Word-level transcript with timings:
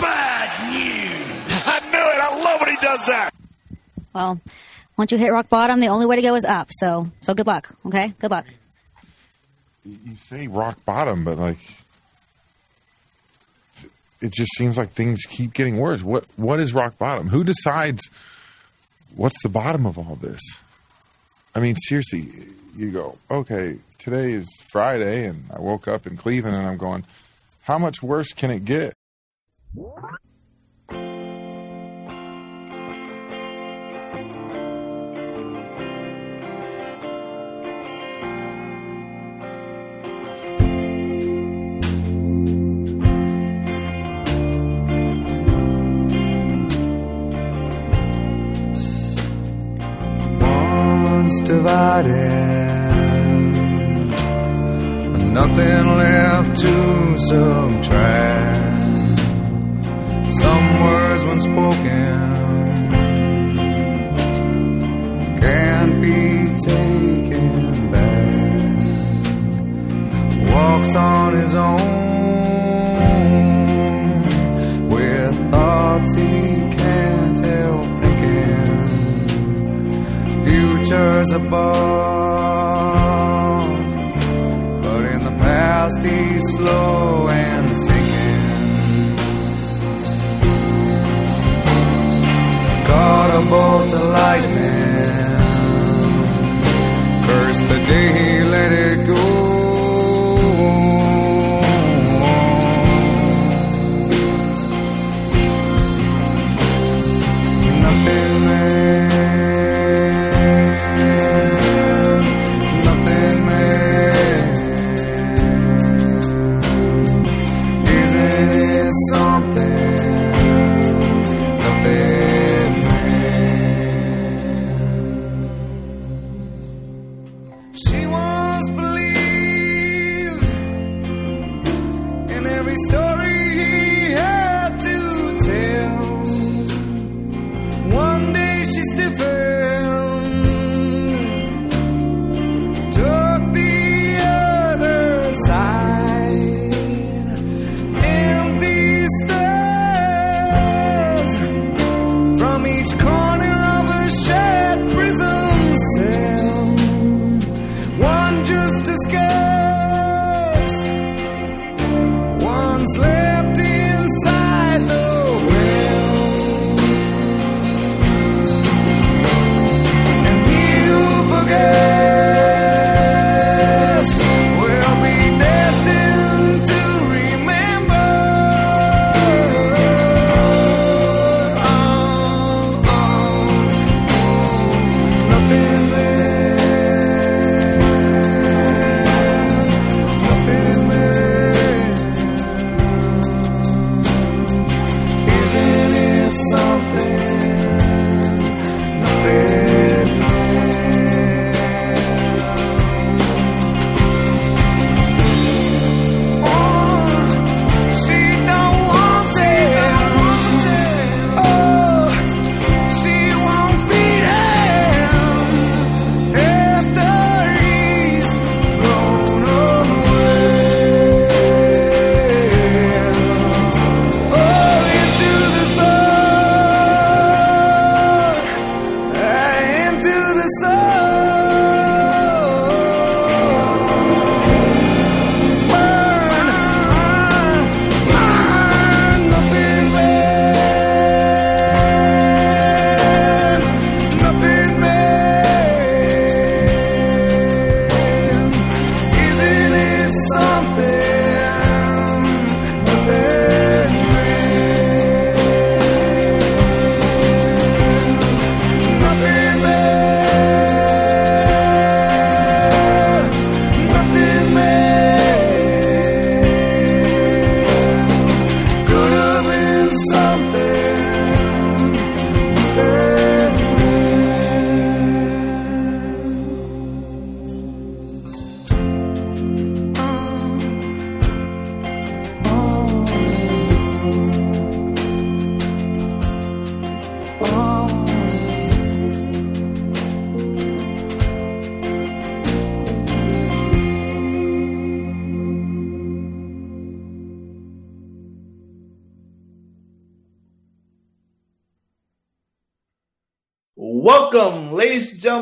bad 0.00 0.72
news. 0.72 1.66
I 1.66 1.80
knew 1.90 1.98
it. 1.98 2.20
I 2.20 2.42
love 2.44 2.60
when 2.60 2.70
he 2.70 2.76
does 2.76 3.00
that. 3.06 3.30
Well, 4.12 4.40
once 4.96 5.12
you 5.12 5.18
hit 5.18 5.30
rock 5.32 5.48
bottom, 5.48 5.80
the 5.80 5.88
only 5.88 6.06
way 6.06 6.16
to 6.16 6.22
go 6.22 6.34
is 6.34 6.44
up. 6.44 6.68
So, 6.72 7.10
so 7.22 7.34
good 7.34 7.46
luck. 7.46 7.74
Okay, 7.86 8.14
good 8.18 8.30
luck. 8.30 8.46
You 9.84 10.16
say 10.26 10.48
rock 10.48 10.84
bottom, 10.84 11.24
but 11.24 11.38
like, 11.38 11.58
it 14.20 14.32
just 14.32 14.50
seems 14.56 14.76
like 14.76 14.90
things 14.90 15.22
keep 15.28 15.54
getting 15.54 15.78
worse. 15.78 16.02
What 16.02 16.26
What 16.36 16.60
is 16.60 16.74
rock 16.74 16.98
bottom? 16.98 17.28
Who 17.28 17.44
decides 17.44 18.02
what's 19.14 19.40
the 19.42 19.48
bottom 19.48 19.86
of 19.86 19.98
all 19.98 20.16
this? 20.16 20.40
I 21.54 21.60
mean, 21.60 21.76
seriously, 21.76 22.28
you 22.76 22.90
go, 22.90 23.18
okay, 23.30 23.78
today 23.98 24.32
is 24.32 24.46
Friday, 24.70 25.26
and 25.26 25.44
I 25.52 25.60
woke 25.60 25.88
up 25.88 26.06
in 26.06 26.16
Cleveland, 26.16 26.56
and 26.56 26.66
I'm 26.66 26.76
going, 26.76 27.04
how 27.62 27.78
much 27.78 28.02
worse 28.02 28.32
can 28.32 28.50
it 28.50 28.64
get? 28.64 28.94
Divided, 51.48 52.10
nothing 55.32 55.86
left 55.96 56.60
to 56.60 57.18
subtract. 57.20 58.57
Some 60.40 60.66
words 60.84 61.22
when 61.24 61.40
spoken 61.40 62.14
can't 65.40 66.00
be 66.00 66.56
taken 66.64 67.90
back. 67.90 68.78
Walks 70.52 70.94
on 70.94 71.34
his 71.34 71.54
own 71.54 71.78
with 74.88 75.50
thoughts 75.50 76.14
he 76.14 76.68
can't 76.76 77.38
help 77.44 77.86
thinking 78.00 78.86
futures 80.44 81.32
above. 81.32 82.17
Caught 93.78 93.94
a 93.94 94.47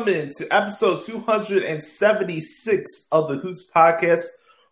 gentlemen, 0.07 0.33
to 0.37 0.55
episode 0.55 1.03
276 1.05 3.07
of 3.11 3.27
the 3.27 3.35
Hoots 3.35 3.69
Podcast. 3.75 4.23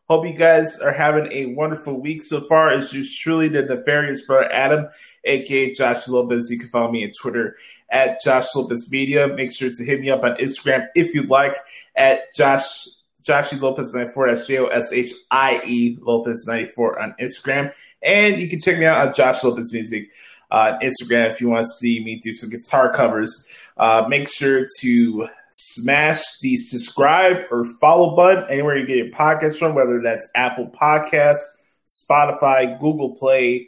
Hope 0.07 0.25
you 0.25 0.33
guys 0.33 0.79
are 0.79 0.93
having 0.93 1.29
a 1.31 1.47
wonderful 1.47 1.99
week 1.99 2.23
so 2.23 2.39
far. 2.41 2.71
It's 2.71 2.91
just 2.91 3.19
truly 3.19 3.49
the 3.49 3.63
nefarious 3.63 4.21
brother 4.21 4.49
Adam, 4.51 4.87
aka 5.25 5.73
Josh 5.73 6.07
Lopez. 6.07 6.49
You 6.49 6.59
can 6.59 6.69
follow 6.69 6.89
me 6.89 7.03
on 7.03 7.11
Twitter 7.19 7.57
at 7.89 8.21
Josh 8.23 8.45
Lopez 8.55 8.89
Media. 8.91 9.27
Make 9.27 9.51
sure 9.51 9.69
to 9.69 9.83
hit 9.83 9.99
me 9.99 10.09
up 10.09 10.23
on 10.23 10.37
Instagram 10.37 10.87
if 10.95 11.13
you'd 11.13 11.29
like 11.29 11.57
at 11.97 12.33
Josh 12.33 12.87
Joshie 13.23 13.59
Lopez 13.59 13.93
94. 13.93 14.33
That's 14.33 14.47
J 14.47 14.59
O 14.59 14.67
S 14.67 14.93
H 14.93 15.11
I 15.31 15.61
E 15.65 15.97
Lopez 16.01 16.45
94 16.47 17.01
on 17.01 17.13
Instagram. 17.19 17.73
And 18.01 18.39
you 18.39 18.47
can 18.47 18.61
check 18.61 18.79
me 18.79 18.85
out 18.85 19.05
on 19.05 19.13
Josh 19.13 19.43
Lopez 19.43 19.73
Music 19.73 20.07
uh, 20.51 20.77
Instagram 20.81 21.31
if 21.31 21.41
you 21.41 21.49
want 21.49 21.65
to 21.65 21.71
see 21.71 22.03
me 22.03 22.17
do 22.17 22.33
some 22.33 22.49
guitar 22.49 22.93
covers. 22.93 23.47
Uh, 23.77 24.05
make 24.07 24.29
sure 24.29 24.67
to 24.81 25.27
smash 25.51 26.21
the 26.41 26.57
subscribe 26.57 27.45
or 27.51 27.65
follow 27.79 28.15
button 28.15 28.45
anywhere 28.49 28.77
you 28.77 28.85
get 28.85 28.97
your 28.97 29.07
podcasts 29.07 29.57
from, 29.57 29.73
whether 29.73 30.01
that's 30.01 30.29
Apple 30.35 30.67
Podcasts, 30.67 31.45
Spotify, 31.87 32.79
Google 32.79 33.15
Play. 33.15 33.67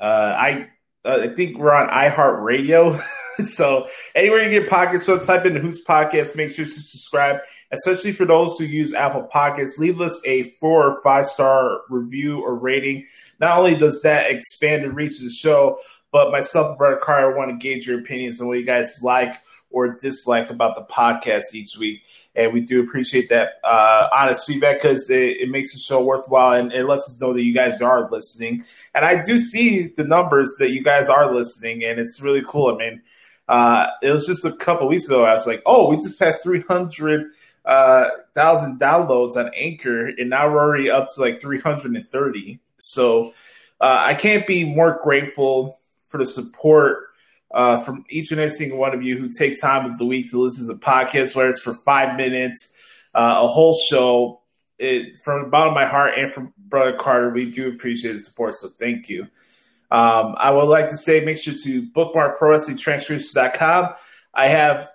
Uh, 0.00 0.34
I 0.38 0.68
uh, 1.04 1.20
I 1.22 1.34
think 1.34 1.56
we're 1.58 1.72
on 1.72 1.88
iHeartRadio. 1.88 3.02
so 3.46 3.86
anywhere 4.14 4.42
you 4.42 4.60
get 4.60 4.70
podcasts 4.70 5.04
from, 5.04 5.24
type 5.24 5.46
in 5.46 5.56
Hoots 5.56 5.80
Podcast. 5.86 6.36
Make 6.36 6.50
sure 6.50 6.66
to 6.66 6.70
subscribe, 6.70 7.38
especially 7.72 8.12
for 8.12 8.26
those 8.26 8.58
who 8.58 8.64
use 8.64 8.92
Apple 8.92 9.26
Podcasts. 9.34 9.78
Leave 9.78 10.00
us 10.00 10.20
a 10.26 10.50
four 10.60 10.86
or 10.86 11.02
five 11.02 11.26
star 11.26 11.80
review 11.88 12.40
or 12.40 12.54
rating. 12.54 13.06
Not 13.38 13.58
only 13.58 13.76
does 13.76 14.02
that 14.02 14.30
expand 14.30 14.84
the 14.84 14.90
reach 14.90 15.18
the 15.20 15.30
show, 15.30 15.78
but 16.12 16.32
myself 16.32 16.68
and 16.68 16.78
Brother 16.78 17.00
Carter 17.02 17.36
want 17.36 17.50
to 17.50 17.56
gauge 17.56 17.86
your 17.86 18.00
opinions 18.00 18.40
on 18.40 18.48
what 18.48 18.58
you 18.58 18.64
guys 18.64 19.00
like 19.02 19.40
or 19.70 19.88
dislike 19.88 20.50
about 20.50 20.74
the 20.74 20.92
podcast 20.92 21.54
each 21.54 21.76
week. 21.78 22.02
And 22.34 22.52
we 22.52 22.60
do 22.60 22.82
appreciate 22.82 23.28
that 23.30 23.60
uh, 23.64 24.08
honest 24.12 24.46
feedback 24.46 24.82
because 24.82 25.08
it, 25.10 25.38
it, 25.38 25.50
makes 25.50 25.72
the 25.72 25.80
show 25.80 26.02
worthwhile 26.02 26.58
and 26.58 26.72
it 26.72 26.84
lets 26.84 27.08
us 27.08 27.20
know 27.20 27.32
that 27.32 27.42
you 27.42 27.54
guys 27.54 27.80
are 27.80 28.10
listening. 28.10 28.64
And 28.94 29.04
I 29.04 29.22
do 29.22 29.38
see 29.38 29.88
the 29.88 30.04
numbers 30.04 30.54
that 30.58 30.70
you 30.70 30.82
guys 30.82 31.08
are 31.08 31.34
listening, 31.34 31.84
and 31.84 31.98
it's 31.98 32.20
really 32.20 32.42
cool. 32.46 32.74
I 32.74 32.78
mean, 32.78 33.02
uh, 33.48 33.88
it 34.02 34.10
was 34.10 34.26
just 34.26 34.44
a 34.44 34.52
couple 34.52 34.86
weeks 34.86 35.06
ago. 35.06 35.24
I 35.24 35.32
was 35.32 35.46
like, 35.46 35.62
oh, 35.66 35.90
we 35.90 35.96
just 35.96 36.18
passed 36.18 36.44
300 36.44 37.32
uh, 37.64 38.08
thousand 38.34 38.80
downloads 38.80 39.36
on 39.36 39.50
Anchor, 39.54 40.06
and 40.06 40.30
now 40.30 40.48
we're 40.48 40.60
already 40.60 40.90
up 40.90 41.08
to 41.14 41.20
like 41.20 41.40
330. 41.40 42.60
So 42.78 43.34
uh, 43.80 43.96
I 43.98 44.14
can't 44.14 44.46
be 44.46 44.62
more 44.64 45.00
grateful 45.02 45.79
for 46.10 46.18
the 46.18 46.26
support 46.26 47.06
uh, 47.52 47.80
from 47.80 48.04
each 48.10 48.30
and 48.30 48.40
every 48.40 48.54
single 48.54 48.78
one 48.78 48.94
of 48.94 49.02
you 49.02 49.16
who 49.16 49.28
take 49.28 49.60
time 49.60 49.90
of 49.90 49.98
the 49.98 50.04
week 50.04 50.30
to 50.30 50.40
listen 50.40 50.66
to 50.66 50.74
the 50.74 50.78
podcast, 50.78 51.34
whether 51.34 51.50
it's 51.50 51.60
for 51.60 51.74
five 51.74 52.16
minutes, 52.16 52.74
uh, 53.14 53.40
a 53.40 53.48
whole 53.48 53.74
show. 53.74 54.42
It, 54.78 55.18
from 55.18 55.42
the 55.42 55.48
bottom 55.50 55.72
of 55.72 55.74
my 55.74 55.86
heart 55.86 56.14
and 56.16 56.32
from 56.32 56.54
Brother 56.56 56.96
Carter, 56.98 57.30
we 57.30 57.50
do 57.50 57.68
appreciate 57.68 58.14
the 58.14 58.20
support. 58.20 58.54
So 58.54 58.68
thank 58.78 59.10
you. 59.10 59.24
Um, 59.90 60.36
I 60.38 60.50
would 60.52 60.64
like 60.64 60.88
to 60.88 60.96
say 60.96 61.22
make 61.24 61.36
sure 61.36 61.54
to 61.64 61.82
bookmark 61.90 62.40
ProWrestlingTranscriptions.com. 62.40 63.90
I 64.32 64.48
have 64.48 64.88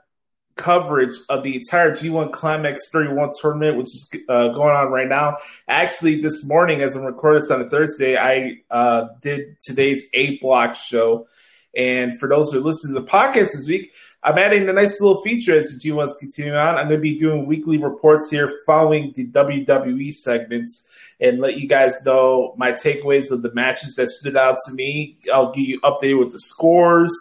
coverage 0.55 1.15
of 1.29 1.43
the 1.43 1.55
entire 1.55 1.91
G1 1.91 2.31
Climax 2.31 2.89
31 2.89 3.31
tournament, 3.39 3.77
which 3.77 3.87
is 3.87 4.09
uh, 4.29 4.49
going 4.49 4.75
on 4.75 4.91
right 4.91 5.07
now. 5.07 5.37
Actually, 5.67 6.21
this 6.21 6.45
morning, 6.45 6.81
as 6.81 6.95
I'm 6.95 7.03
recording 7.03 7.41
this 7.41 7.51
on 7.51 7.61
a 7.61 7.69
Thursday, 7.69 8.17
I 8.17 8.61
uh, 8.71 9.09
did 9.21 9.57
today's 9.61 10.07
A 10.13 10.37
block 10.39 10.75
show. 10.75 11.27
And 11.75 12.17
for 12.19 12.29
those 12.29 12.51
who 12.51 12.61
listen 12.61 12.93
to 12.93 13.01
the 13.01 13.07
podcast 13.07 13.51
this 13.51 13.67
week, 13.67 13.91
I'm 14.23 14.37
adding 14.37 14.67
a 14.67 14.73
nice 14.73 14.99
little 15.01 15.21
feature 15.21 15.55
as 15.55 15.69
the 15.69 15.89
G1's 15.89 16.15
continuing 16.15 16.57
on. 16.57 16.75
I'm 16.75 16.87
going 16.87 16.97
to 16.97 17.01
be 17.01 17.19
doing 17.19 17.45
weekly 17.45 17.77
reports 17.77 18.31
here 18.31 18.51
following 18.65 19.13
the 19.15 19.27
WWE 19.27 20.11
segments 20.13 20.89
and 21.19 21.39
let 21.39 21.59
you 21.59 21.67
guys 21.67 22.03
know 22.05 22.55
my 22.57 22.71
takeaways 22.71 23.29
of 23.31 23.41
the 23.41 23.53
matches 23.53 23.95
that 23.95 24.09
stood 24.09 24.35
out 24.35 24.57
to 24.65 24.73
me. 24.73 25.17
I'll 25.31 25.51
give 25.51 25.65
you 25.65 25.79
updated 25.81 26.17
with 26.19 26.31
the 26.31 26.39
scores, 26.39 27.13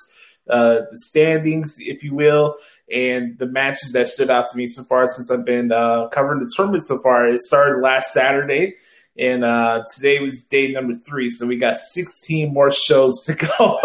uh, 0.49 0.83
the 0.91 0.99
standings, 0.99 1.77
if 1.79 2.03
you 2.03 2.15
will 2.15 2.57
and 2.93 3.39
the 3.39 3.47
matches 3.47 3.93
that 3.93 4.09
stood 4.09 4.31
out 4.31 4.47
to 4.51 4.57
me 4.57 4.67
so 4.67 4.85
far 4.85 5.09
since 5.09 5.31
I've 5.31 5.45
been 5.45 5.73
uh, 5.73 6.09
covering 6.09 6.41
the 6.41 6.51
tournament 6.55 6.85
so 6.85 6.99
far. 6.99 7.29
It 7.29 7.41
started 7.41 7.81
last 7.81 8.13
Saturday, 8.13 8.75
and 9.17 9.45
uh, 9.45 9.85
today 9.95 10.21
was 10.21 10.45
day 10.45 10.71
number 10.73 10.95
three, 10.95 11.31
so 11.31 11.47
we 11.47 11.57
got 11.57 11.79
16 11.79 12.53
more 12.53 12.73
shows 12.73 13.25
to 13.25 13.35
go. 13.59 13.79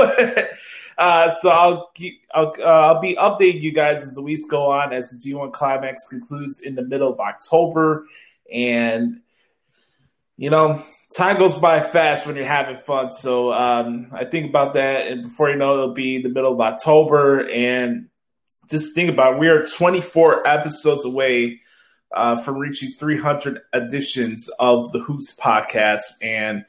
uh, 0.97 1.31
so 1.41 1.50
I'll 1.50 1.91
keep, 1.95 2.21
I'll, 2.33 2.53
uh, 2.59 2.63
I'll 2.63 3.01
be 3.01 3.15
updating 3.15 3.61
you 3.61 3.71
guys 3.71 4.03
as 4.03 4.15
the 4.15 4.21
weeks 4.21 4.44
go 4.50 4.71
on 4.71 4.91
as 4.91 5.09
the 5.09 5.31
G1 5.31 5.53
Climax 5.53 6.07
concludes 6.09 6.59
in 6.59 6.75
the 6.75 6.83
middle 6.83 7.11
of 7.11 7.19
October, 7.19 8.06
and 8.51 9.21
you 10.35 10.50
know 10.50 10.83
time 11.13 11.38
goes 11.38 11.57
by 11.57 11.81
fast 11.81 12.27
when 12.27 12.35
you're 12.35 12.45
having 12.45 12.77
fun. 12.77 13.09
So 13.09 13.51
um, 13.51 14.09
I 14.11 14.25
think 14.25 14.50
about 14.50 14.75
that, 14.75 15.07
and 15.07 15.23
before 15.23 15.50
you 15.50 15.56
know, 15.56 15.73
it, 15.73 15.77
it'll 15.77 15.94
be 15.94 16.21
the 16.21 16.29
middle 16.29 16.53
of 16.53 16.61
October, 16.61 17.50
and 17.50 18.09
just 18.69 18.94
think 18.94 19.09
about 19.09 19.35
it. 19.35 19.39
we 19.39 19.47
are 19.47 19.65
24 19.65 20.47
episodes 20.47 21.06
away 21.06 21.61
uh, 22.15 22.38
from 22.38 22.57
reaching 22.57 22.89
300 22.89 23.61
editions 23.73 24.50
of 24.59 24.91
the 24.91 25.00
Hoots 25.00 25.35
podcast, 25.35 26.23
and 26.23 26.65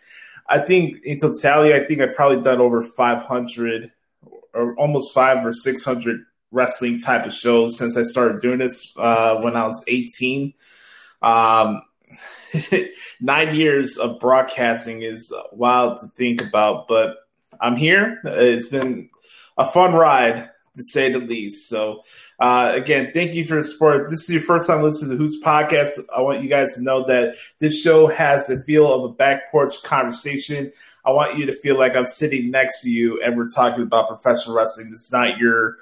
I 0.49 0.59
think 0.59 1.03
in 1.05 1.19
totality, 1.19 1.75
I 1.75 1.87
think 1.87 2.01
I've 2.01 2.15
probably 2.15 2.43
done 2.43 2.61
over 2.61 2.83
500 2.83 3.93
or 4.53 4.75
almost 4.77 5.15
five 5.15 5.47
or 5.47 5.53
600 5.53 6.21
wrestling 6.51 7.01
type 7.01 7.25
of 7.25 7.33
shows 7.33 7.79
since 7.79 7.97
I 7.97 8.03
started 8.03 8.41
doing 8.41 8.59
this 8.59 8.93
uh, 8.97 9.37
when 9.41 9.55
I 9.55 9.67
was 9.67 9.85
18. 9.87 10.53
Um, 11.23 11.83
nine 13.21 13.55
years 13.55 13.99
of 13.99 14.21
broadcasting 14.21 15.03
is 15.03 15.33
wild 15.53 15.99
to 15.99 16.07
think 16.09 16.43
about, 16.43 16.89
but 16.89 17.17
I'm 17.61 17.77
here. 17.77 18.21
It's 18.25 18.69
been 18.69 19.11
a 19.57 19.67
fun 19.67 19.93
ride 19.93 20.51
to 20.77 20.83
say 20.83 21.13
the 21.13 21.19
least. 21.19 21.69
So, 21.69 22.03
uh, 22.39 22.73
again, 22.75 23.11
thank 23.13 23.35
you 23.35 23.45
for 23.45 23.57
the 23.57 23.65
support. 23.65 24.09
This 24.09 24.25
is 24.25 24.31
your 24.31 24.43
first 24.43 24.67
time 24.67 24.83
listening 24.83 25.11
to 25.11 25.17
Hoots 25.17 25.43
podcast. 25.43 25.99
I 26.15 26.21
want 26.21 26.43
you 26.43 26.49
guys 26.49 26.75
to 26.77 26.83
know 26.83 27.07
that 27.07 27.35
this 27.59 27.81
show 27.81 28.07
has 28.07 28.47
the 28.47 28.63
feel 28.63 28.93
of 28.93 29.11
a 29.11 29.15
back 29.15 29.51
porch 29.51 29.83
conversation. 29.83 30.73
I 31.05 31.11
want 31.11 31.39
you 31.39 31.47
to 31.47 31.53
feel 31.53 31.79
like 31.79 31.97
I'm 31.97 32.05
sitting 32.05 32.51
next 32.51 32.83
to 32.83 32.91
you 32.91 33.21
and 33.23 33.37
we're 33.37 33.49
talking 33.49 33.83
about 33.83 34.09
professional 34.09 34.57
wrestling. 34.57 34.91
It's 34.93 35.13
not 35.13 35.39
your 35.39 35.77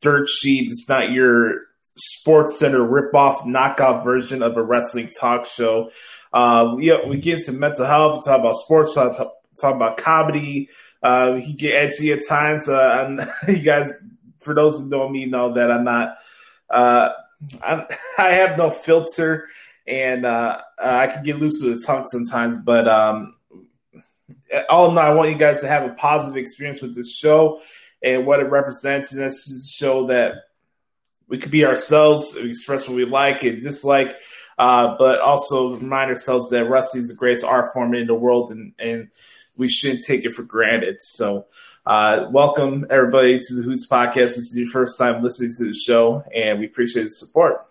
dirt 0.00 0.28
sheet. 0.28 0.70
It's 0.70 0.88
not 0.88 1.10
your 1.12 1.62
Sports 1.96 2.58
Center 2.58 2.80
ripoff 2.80 3.46
knockout 3.46 4.04
version 4.04 4.42
of 4.42 4.56
a 4.56 4.62
wrestling 4.62 5.10
talk 5.18 5.46
show. 5.46 5.90
Uh, 6.32 6.74
we, 6.76 6.96
we 7.06 7.16
get 7.18 7.38
into 7.38 7.52
mental 7.52 7.86
health, 7.86 8.24
talk 8.24 8.40
about 8.40 8.56
sports, 8.56 8.94
talk, 8.94 9.16
talk 9.58 9.74
about 9.74 9.96
comedy. 9.96 10.68
Uh, 11.02 11.32
we 11.34 11.52
get 11.52 11.74
edgy 11.74 12.12
at 12.12 12.26
times. 12.28 12.68
Uh, 12.68 13.26
you 13.48 13.58
guys 13.58 13.92
for 14.40 14.54
those 14.54 14.78
who 14.78 14.88
know 14.88 15.08
me, 15.08 15.26
know 15.26 15.52
that 15.52 15.70
I'm 15.70 15.84
not. 15.84 16.16
Uh, 16.70 17.10
I'm, 17.62 17.84
I 18.18 18.30
have 18.30 18.56
no 18.56 18.70
filter, 18.70 19.48
and 19.86 20.24
uh, 20.24 20.60
I 20.82 21.08
can 21.08 21.22
get 21.22 21.38
loose 21.38 21.62
with 21.62 21.80
the 21.80 21.86
tongue 21.86 22.06
sometimes. 22.06 22.56
But 22.64 22.88
um, 22.88 23.34
all 24.70 24.90
in 24.90 24.96
all, 24.96 24.98
I 24.98 25.12
want 25.12 25.30
you 25.30 25.36
guys 25.36 25.60
to 25.60 25.68
have 25.68 25.84
a 25.84 25.94
positive 25.94 26.36
experience 26.36 26.80
with 26.80 26.94
this 26.94 27.14
show 27.14 27.60
and 28.02 28.26
what 28.26 28.40
it 28.40 28.50
represents, 28.50 29.12
and 29.12 29.20
that's 29.20 29.48
just 29.48 29.74
show 29.74 30.06
that 30.06 30.34
we 31.28 31.38
could 31.38 31.50
be 31.50 31.64
ourselves, 31.64 32.36
express 32.36 32.88
what 32.88 32.96
we 32.96 33.04
like 33.04 33.42
and 33.44 33.62
dislike. 33.62 34.16
Uh, 34.58 34.96
but 34.98 35.20
also 35.20 35.76
remind 35.76 36.10
ourselves 36.10 36.48
that 36.48 36.64
wrestling 36.64 37.02
is 37.02 37.10
the 37.10 37.14
greatest 37.14 37.44
art 37.44 37.74
form 37.74 37.94
in 37.94 38.06
the 38.06 38.14
world, 38.14 38.50
and, 38.50 38.72
and 38.78 39.08
we 39.56 39.68
shouldn't 39.68 40.02
take 40.04 40.24
it 40.24 40.34
for 40.34 40.44
granted. 40.44 40.96
So, 41.00 41.46
uh, 41.84 42.28
welcome 42.30 42.86
everybody 42.88 43.38
to 43.38 43.54
the 43.54 43.62
Hoots 43.62 43.86
podcast. 43.86 44.38
It's 44.38 44.54
your 44.56 44.68
first 44.68 44.98
time 44.98 45.22
listening 45.22 45.52
to 45.58 45.64
the 45.66 45.74
show, 45.74 46.24
and 46.34 46.58
we 46.58 46.64
appreciate 46.64 47.04
the 47.04 47.10
support. 47.10 47.66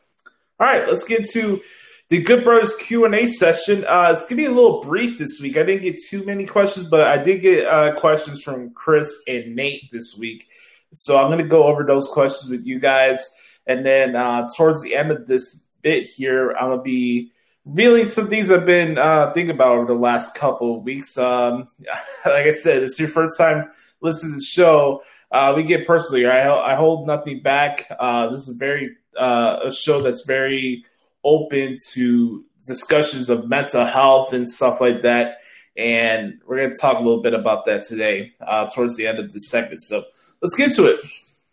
All 0.59 0.67
right, 0.67 0.87
let's 0.87 1.03
get 1.03 1.27
to 1.31 1.61
the 2.09 2.21
Good 2.21 2.43
Brothers 2.43 2.75
Q 2.75 3.05
and 3.05 3.15
A 3.15 3.25
session. 3.25 3.83
Uh, 3.83 4.13
it's 4.15 4.25
gonna 4.25 4.37
be 4.37 4.45
a 4.45 4.51
little 4.51 4.81
brief 4.81 5.17
this 5.17 5.41
week. 5.41 5.57
I 5.57 5.63
didn't 5.63 5.81
get 5.81 5.99
too 6.07 6.23
many 6.23 6.45
questions, 6.45 6.87
but 6.87 7.01
I 7.01 7.17
did 7.17 7.41
get 7.41 7.65
uh, 7.65 7.95
questions 7.95 8.43
from 8.43 8.69
Chris 8.75 9.11
and 9.27 9.55
Nate 9.55 9.91
this 9.91 10.15
week. 10.17 10.47
So 10.93 11.17
I'm 11.17 11.31
gonna 11.31 11.47
go 11.47 11.63
over 11.63 11.83
those 11.83 12.07
questions 12.07 12.51
with 12.51 12.65
you 12.65 12.79
guys, 12.79 13.25
and 13.67 13.85
then 13.85 14.15
uh, 14.15 14.47
towards 14.55 14.81
the 14.81 14.95
end 14.95 15.11
of 15.11 15.27
this 15.27 15.65
bit 15.81 16.07
here, 16.07 16.51
I'm 16.51 16.69
gonna 16.69 16.81
be 16.81 17.31
revealing 17.65 18.05
some 18.05 18.27
things 18.27 18.51
I've 18.51 18.65
been 18.65 18.97
uh, 18.97 19.31
thinking 19.33 19.55
about 19.55 19.77
over 19.77 19.85
the 19.87 19.99
last 19.99 20.35
couple 20.35 20.77
of 20.77 20.83
weeks. 20.83 21.17
Um, 21.17 21.67
like 22.25 22.47
I 22.47 22.53
said, 22.53 22.83
it's 22.83 22.99
your 22.99 23.09
first 23.09 23.37
time 23.37 23.69
listening 24.01 24.33
to 24.33 24.37
the 24.37 24.43
show, 24.43 25.03
uh, 25.31 25.53
we 25.55 25.63
get 25.63 25.85
personally. 25.85 26.25
I, 26.25 26.73
I 26.73 26.75
hold 26.75 27.07
nothing 27.07 27.41
back. 27.41 27.87
Uh, 27.99 28.29
this 28.29 28.47
is 28.47 28.55
very 28.55 28.95
uh, 29.19 29.59
a 29.65 29.73
show 29.73 30.01
that's 30.01 30.23
very 30.25 30.85
open 31.23 31.79
to 31.91 32.45
discussions 32.65 33.29
of 33.29 33.49
mental 33.49 33.85
health 33.85 34.33
and 34.33 34.49
stuff 34.49 34.79
like 34.79 35.01
that. 35.01 35.39
And 35.75 36.39
we're 36.47 36.57
going 36.57 36.73
to 36.73 36.79
talk 36.79 36.99
a 36.99 37.01
little 37.01 37.21
bit 37.21 37.33
about 37.33 37.65
that 37.65 37.85
today 37.85 38.33
uh, 38.39 38.69
towards 38.69 38.95
the 38.95 39.07
end 39.07 39.19
of 39.19 39.33
this 39.33 39.49
segment. 39.49 39.83
So 39.83 40.03
let's 40.41 40.55
get 40.55 40.73
to 40.75 40.85
it. 40.85 41.01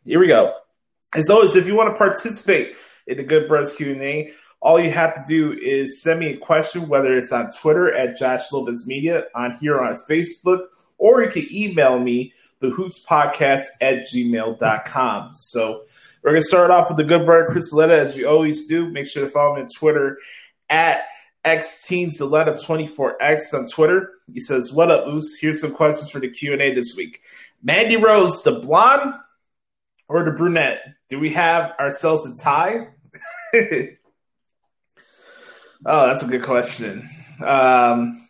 Here 0.04 0.21
we 0.21 0.28
go. 0.28 0.54
As 1.14 1.28
always, 1.28 1.57
if 1.57 1.66
you 1.66 1.75
want 1.75 1.92
to 1.92 1.97
participate 1.97 2.75
in 3.07 3.19
the 3.19 3.23
Good 3.23 3.47
Bros 3.47 3.75
Q&A, 3.75 4.33
all 4.61 4.81
you 4.81 4.90
have 4.90 5.14
to 5.14 5.23
do 5.26 5.52
is 5.61 6.02
send 6.02 6.21
me 6.21 6.28
a 6.28 6.37
question, 6.37 6.88
whether 6.88 7.16
it's 7.16 7.33
on 7.33 7.50
Twitter 7.50 7.95
at 7.95 8.16
Josh 8.16 8.50
Lopez 8.52 8.87
Media, 8.87 9.25
on 9.35 9.59
here 9.61 9.81
on 9.81 9.99
Facebook, 10.09 10.66
or 10.99 11.23
you 11.23 11.31
can 11.31 11.47
email 11.52 11.99
me, 11.99 12.33
the 12.61 12.71
Hoots 12.71 13.04
Podcast 13.04 13.64
at 13.81 14.07
gmail.com. 14.07 15.31
So 15.35 15.83
we're 16.23 16.31
going 16.31 16.42
to 16.42 16.49
start 16.49 16.71
off 16.71 16.88
with 16.88 16.97
the 16.97 17.04
good 17.04 17.26
brother 17.26 17.49
Chris 17.50 17.75
Zaletta, 17.75 17.99
as 17.99 18.14
we 18.14 18.25
always 18.25 18.66
do. 18.66 18.88
Make 18.88 19.09
sure 19.09 19.25
to 19.25 19.31
follow 19.31 19.57
me 19.57 19.62
on 19.62 19.69
Twitter 19.76 20.16
at 20.71 21.02
xteenZaletta24x 21.45 23.40
on 23.52 23.69
Twitter. 23.69 24.11
He 24.33 24.40
says, 24.40 24.73
what 24.73 24.92
up, 24.92 25.09
Oos? 25.09 25.37
Here's 25.40 25.61
some 25.61 25.75
questions 25.75 26.11
for 26.11 26.21
the 26.21 26.31
Q&A 26.31 26.73
this 26.73 26.95
week. 26.97 27.21
Mandy 27.64 27.97
Rose, 27.97 28.45
the 28.45 28.61
blonde 28.61 29.14
or 30.12 30.25
the 30.25 30.31
brunette? 30.31 30.83
Do 31.09 31.19
we 31.19 31.33
have 31.33 31.73
ourselves 31.81 32.26
a 32.26 32.42
tie? 32.42 32.88
Oh, 35.85 36.07
that's 36.07 36.23
a 36.23 36.28
good 36.28 36.45
question. 36.45 37.09
Um, 37.45 38.28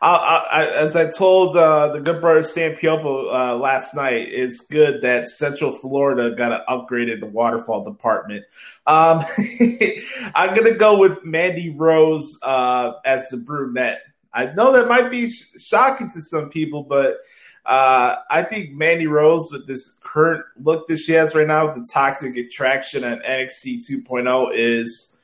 I, 0.00 0.46
I, 0.50 0.66
as 0.66 0.96
I 0.96 1.10
told 1.10 1.56
uh, 1.56 1.92
the 1.92 2.00
good 2.00 2.20
brother 2.20 2.42
Sam 2.42 2.76
Piopo 2.76 3.28
uh, 3.30 3.56
last 3.56 3.94
night, 3.94 4.28
it's 4.28 4.66
good 4.66 5.02
that 5.02 5.28
Central 5.28 5.72
Florida 5.72 6.34
got 6.34 6.52
an 6.52 6.60
upgraded 6.66 7.20
the 7.20 7.26
waterfall 7.26 7.84
department. 7.84 8.44
Um, 8.86 9.22
I'm 10.34 10.54
gonna 10.54 10.76
go 10.76 10.98
with 10.98 11.24
Mandy 11.24 11.70
Rose 11.70 12.38
uh, 12.42 12.92
as 13.04 13.28
the 13.28 13.36
brunette. 13.36 14.00
I 14.32 14.46
know 14.46 14.72
that 14.72 14.88
might 14.88 15.10
be 15.10 15.30
sh- 15.30 15.52
shocking 15.58 16.10
to 16.12 16.22
some 16.22 16.48
people, 16.48 16.84
but 16.84 17.18
uh, 17.66 18.16
I 18.30 18.42
think 18.42 18.72
Mandy 18.72 19.06
Rose 19.06 19.50
with 19.50 19.66
this 19.66 19.98
current 20.02 20.44
look 20.60 20.86
that 20.88 20.98
she 20.98 21.12
has 21.12 21.34
right 21.34 21.46
now 21.46 21.66
with 21.66 21.76
the 21.76 21.88
toxic 21.90 22.36
attraction 22.36 23.04
at 23.04 23.22
NXT 23.22 23.80
2.0 24.06 24.50
is 24.52 25.18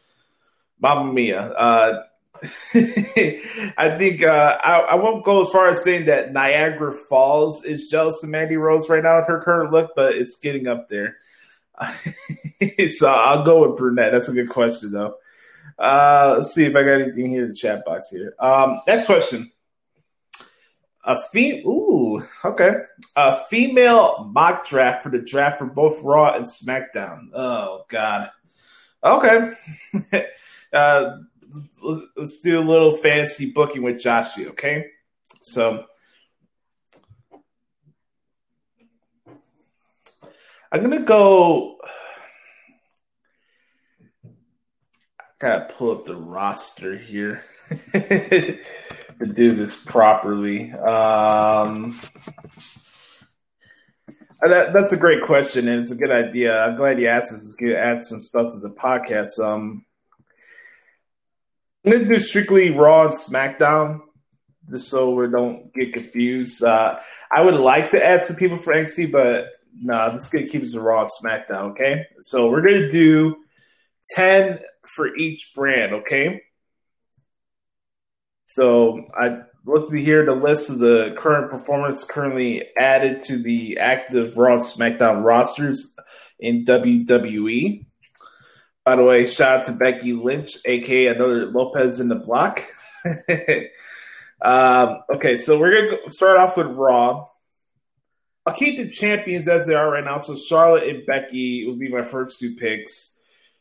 Mamma 0.81 1.13
Mia. 1.13 1.41
Uh, 1.41 2.03
I 2.75 3.95
think 3.99 4.23
uh, 4.23 4.59
I, 4.65 4.79
I, 4.81 4.95
won't 4.95 5.25
go 5.25 5.43
as 5.43 5.51
far 5.51 5.69
as 5.69 5.85
saying 5.85 6.07
that 6.07 6.33
Niagara 6.33 6.91
Falls 6.91 7.67
is 7.67 7.91
jealous 7.91 8.23
of 8.23 8.31
Mandy 8.31 8.57
Rose 8.57 8.89
right 8.89 9.03
now 9.03 9.19
at 9.19 9.29
her 9.29 9.43
current 9.43 9.73
look, 9.73 9.91
but 9.95 10.15
it's 10.15 10.41
getting 10.41 10.67
up 10.67 10.89
there. 10.89 11.19
so 12.95 13.13
I'll 13.13 13.45
go 13.45 13.69
with 13.69 13.77
brunette. 13.77 14.13
That's 14.13 14.29
a 14.29 14.33
good 14.33 14.49
question, 14.49 14.93
though. 14.93 15.17
Uh, 15.79 16.37
let's 16.39 16.55
see 16.55 16.65
if 16.65 16.75
I 16.75 16.83
got 16.83 17.03
anything 17.03 17.31
here 17.31 17.45
in 17.45 17.51
the 17.51 17.55
chat 17.55 17.85
box 17.85 18.09
here. 18.11 18.35
Um, 18.39 18.81
next 18.87 19.05
question. 19.05 19.51
A 21.05 21.23
fee 21.33 21.63
ooh, 21.67 22.23
okay. 22.45 22.75
A 23.17 23.37
female 23.45 24.31
mock 24.33 24.67
draft 24.69 25.03
for 25.03 25.09
the 25.09 25.19
draft 25.19 25.59
for 25.59 25.67
both 25.67 26.03
Raw 26.03 26.35
and 26.35 26.45
SmackDown. 26.45 27.31
Oh 27.35 27.85
God. 27.89 28.31
Okay. 29.03 29.53
uh, 30.73 31.17
let's, 31.83 32.01
let's 32.17 32.41
do 32.41 32.61
a 32.61 32.63
little 32.63 32.93
fancy 32.93 33.51
booking 33.51 33.83
with 33.83 33.97
Joshie, 33.97 34.49
okay? 34.49 34.87
So 35.41 35.87
I'm 40.71 40.83
gonna 40.83 41.01
go. 41.01 41.79
I 45.19 45.25
gotta 45.39 45.73
pull 45.73 45.93
up 45.93 46.05
the 46.05 46.17
roster 46.17 46.99
here 46.99 47.43
to 49.21 49.27
do 49.27 49.53
this 49.53 49.83
properly. 49.85 50.73
Um, 50.73 51.99
that, 54.41 54.73
that's 54.73 54.93
a 54.93 54.97
great 54.97 55.23
question, 55.23 55.69
and 55.69 55.83
it's 55.83 55.93
a 55.93 55.97
good 55.97 56.11
idea. 56.11 56.59
I'm 56.65 56.77
glad 56.77 56.99
you 56.99 57.09
asked 57.09 57.31
this. 57.31 57.43
It's 57.43 57.55
good 57.55 57.73
to 57.73 57.79
add 57.79 58.03
some 58.03 58.23
stuff 58.23 58.55
to 58.55 58.61
the 58.61 58.71
podcast. 58.71 59.39
Um, 59.39 59.85
I'm 61.85 61.93
gonna 61.93 62.05
do 62.07 62.19
strictly 62.19 62.71
Raw 62.71 63.07
and 63.07 63.15
SmackDown, 63.15 64.01
just 64.71 64.89
so 64.89 65.15
we 65.15 65.29
don't 65.29 65.73
get 65.75 65.93
confused. 65.93 66.63
Uh, 66.63 66.99
I 67.31 67.43
would 67.43 67.55
like 67.55 67.91
to 67.91 68.05
add 68.05 68.23
some 68.23 68.37
people 68.37 68.57
for 68.57 68.73
NXT, 68.73 69.13
but 69.13 69.51
no, 69.75 69.95
nah, 69.95 70.09
this 70.11 70.25
is 70.25 70.31
gonna 70.31 70.47
keep 70.47 70.63
us 70.63 70.75
Raw 70.75 71.03
and 71.03 71.11
SmackDown. 71.23 71.73
Okay, 71.73 72.07
so 72.21 72.51
we're 72.51 72.63
gonna 72.63 72.91
do 72.91 73.37
ten 74.15 74.61
for 74.95 75.15
each 75.17 75.53
brand. 75.55 75.93
Okay, 75.93 76.43
so 78.55 79.07
I 79.15 79.43
look 79.65 79.93
here 79.93 80.25
the 80.25 80.33
list 80.33 80.71
of 80.71 80.79
the 80.79 81.15
current 81.19 81.51
performance 81.51 82.05
currently 82.05 82.69
added 82.77 83.25
to 83.25 83.39
the 83.39 83.79
active 83.79 84.37
Raw 84.37 84.57
SmackDown 84.57 85.25
rosters 85.25 85.97
in 86.39 86.65
WWE. 86.65 87.87
By 88.85 88.97
the 88.97 89.05
way, 89.05 89.27
shout 89.27 89.61
out 89.61 89.67
to 89.67 89.73
Becky 89.73 90.15
Lynch, 90.15 90.57
aka 90.65 91.09
another 91.09 91.47
Lopez 91.47 92.01
in 92.01 92.09
the 92.09 92.17
block. 92.17 92.65
um, 94.43 95.03
okay, 95.15 95.39
so 95.39 95.59
we're 95.59 95.91
gonna 95.91 96.13
start 96.13 96.39
off 96.39 96.57
with 96.57 96.67
Raw. 96.67 97.29
I'll 98.47 98.55
keep 98.55 98.79
the 98.79 98.91
champions 98.91 99.49
as 99.49 99.67
they 99.67 99.75
are 99.75 99.91
right 99.91 100.05
now. 100.05 100.21
So 100.23 100.35
Charlotte 100.35 100.89
and 100.89 101.07
Becky 101.07 101.67
will 101.67 101.77
be 101.77 101.91
my 101.91 102.03
first 102.03 102.41
two 102.41 102.57
picks. 102.57 103.19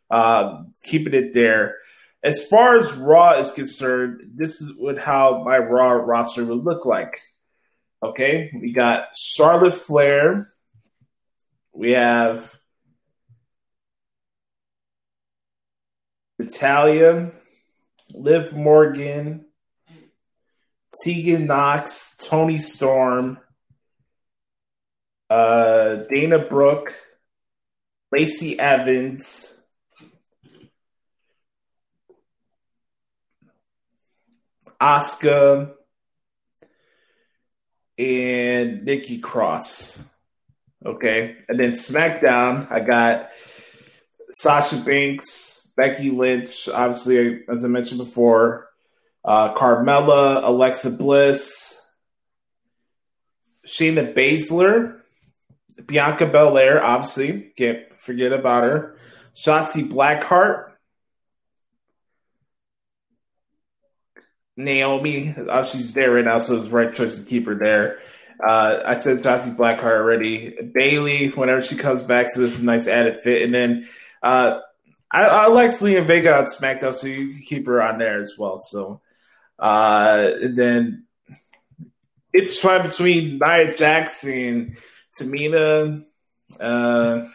Uh, 0.09 0.63
keeping 0.81 1.13
it 1.13 1.33
there. 1.33 1.75
As 2.21 2.47
far 2.47 2.77
as 2.77 2.91
Raw 2.93 3.39
is 3.39 3.51
concerned, 3.51 4.31
this 4.35 4.61
is 4.61 4.73
what 4.77 4.97
how 4.97 5.43
my 5.43 5.57
Raw 5.57 5.91
roster 5.91 6.43
would 6.43 6.63
look 6.63 6.85
like. 6.85 7.21
Okay, 8.03 8.51
we 8.59 8.73
got 8.73 9.09
Charlotte 9.17 9.75
Flair. 9.75 10.51
We 11.73 11.91
have 11.91 12.57
Natalya, 16.37 17.31
Liv 18.09 18.53
Morgan, 18.53 19.45
Tegan 21.03 21.47
Nox, 21.47 22.15
Toni 22.17 22.57
Storm, 22.57 23.37
uh, 25.29 25.95
Dana 26.09 26.39
Brooke, 26.39 26.95
Lacey 28.11 28.59
Evans, 28.59 29.58
Asuka, 34.81 35.71
and 37.97 38.85
Nikki 38.85 39.19
Cross. 39.19 40.01
Okay. 40.85 41.35
And 41.47 41.59
then 41.59 41.71
SmackDown, 41.71 42.71
I 42.71 42.79
got 42.79 43.29
Sasha 44.31 44.77
Banks, 44.77 45.71
Becky 45.75 46.09
Lynch, 46.11 46.69
obviously, 46.69 47.43
as 47.49 47.63
I 47.63 47.67
mentioned 47.67 47.99
before, 47.99 48.69
uh, 49.25 49.53
Carmella, 49.53 50.41
Alexa 50.43 50.91
Bliss, 50.91 51.85
Shayna 53.67 54.13
Baszler, 54.13 54.99
Bianca 55.85 56.25
Belair, 56.25 56.83
obviously, 56.83 57.51
can't 57.57 57.93
forget 58.01 58.31
about 58.31 58.63
her. 58.63 58.97
Shotzi 59.35 59.87
Blackheart, 59.87 60.68
Naomi, 64.59 65.33
oh, 65.37 65.63
she's 65.63 65.93
there 65.93 66.11
right 66.11 66.25
now, 66.25 66.39
so 66.39 66.55
it's 66.57 66.65
the 66.65 66.71
right 66.71 66.93
choice 66.93 67.17
to 67.17 67.25
keep 67.25 67.45
her 67.45 67.55
there. 67.55 67.99
Uh, 68.45 68.81
I 68.85 68.97
said 68.97 69.19
Shotzi 69.19 69.55
Blackheart 69.55 69.83
already. 69.83 70.55
Bayley, 70.73 71.29
whenever 71.29 71.61
she 71.61 71.77
comes 71.77 72.03
back, 72.03 72.29
so 72.29 72.41
it's 72.41 72.59
a 72.59 72.63
nice 72.63 72.87
added 72.87 73.21
fit. 73.21 73.43
And 73.43 73.53
then 73.53 73.87
uh, 74.21 74.59
I, 75.09 75.21
I 75.23 75.47
like 75.47 75.69
Zelina 75.69 76.05
Vega 76.05 76.37
on 76.37 76.45
SmackDown, 76.45 76.93
so 76.93 77.07
you 77.07 77.29
can 77.29 77.41
keep 77.41 77.67
her 77.67 77.81
on 77.81 77.99
there 77.99 78.21
as 78.21 78.35
well. 78.37 78.57
So, 78.57 79.01
uh, 79.57 80.31
and 80.41 80.57
then 80.57 81.05
it's 82.33 82.59
fine 82.59 82.85
between 82.85 83.39
Nia 83.39 83.75
Jackson, 83.75 84.75
Tamina, 85.17 86.03
uh, 86.59 87.27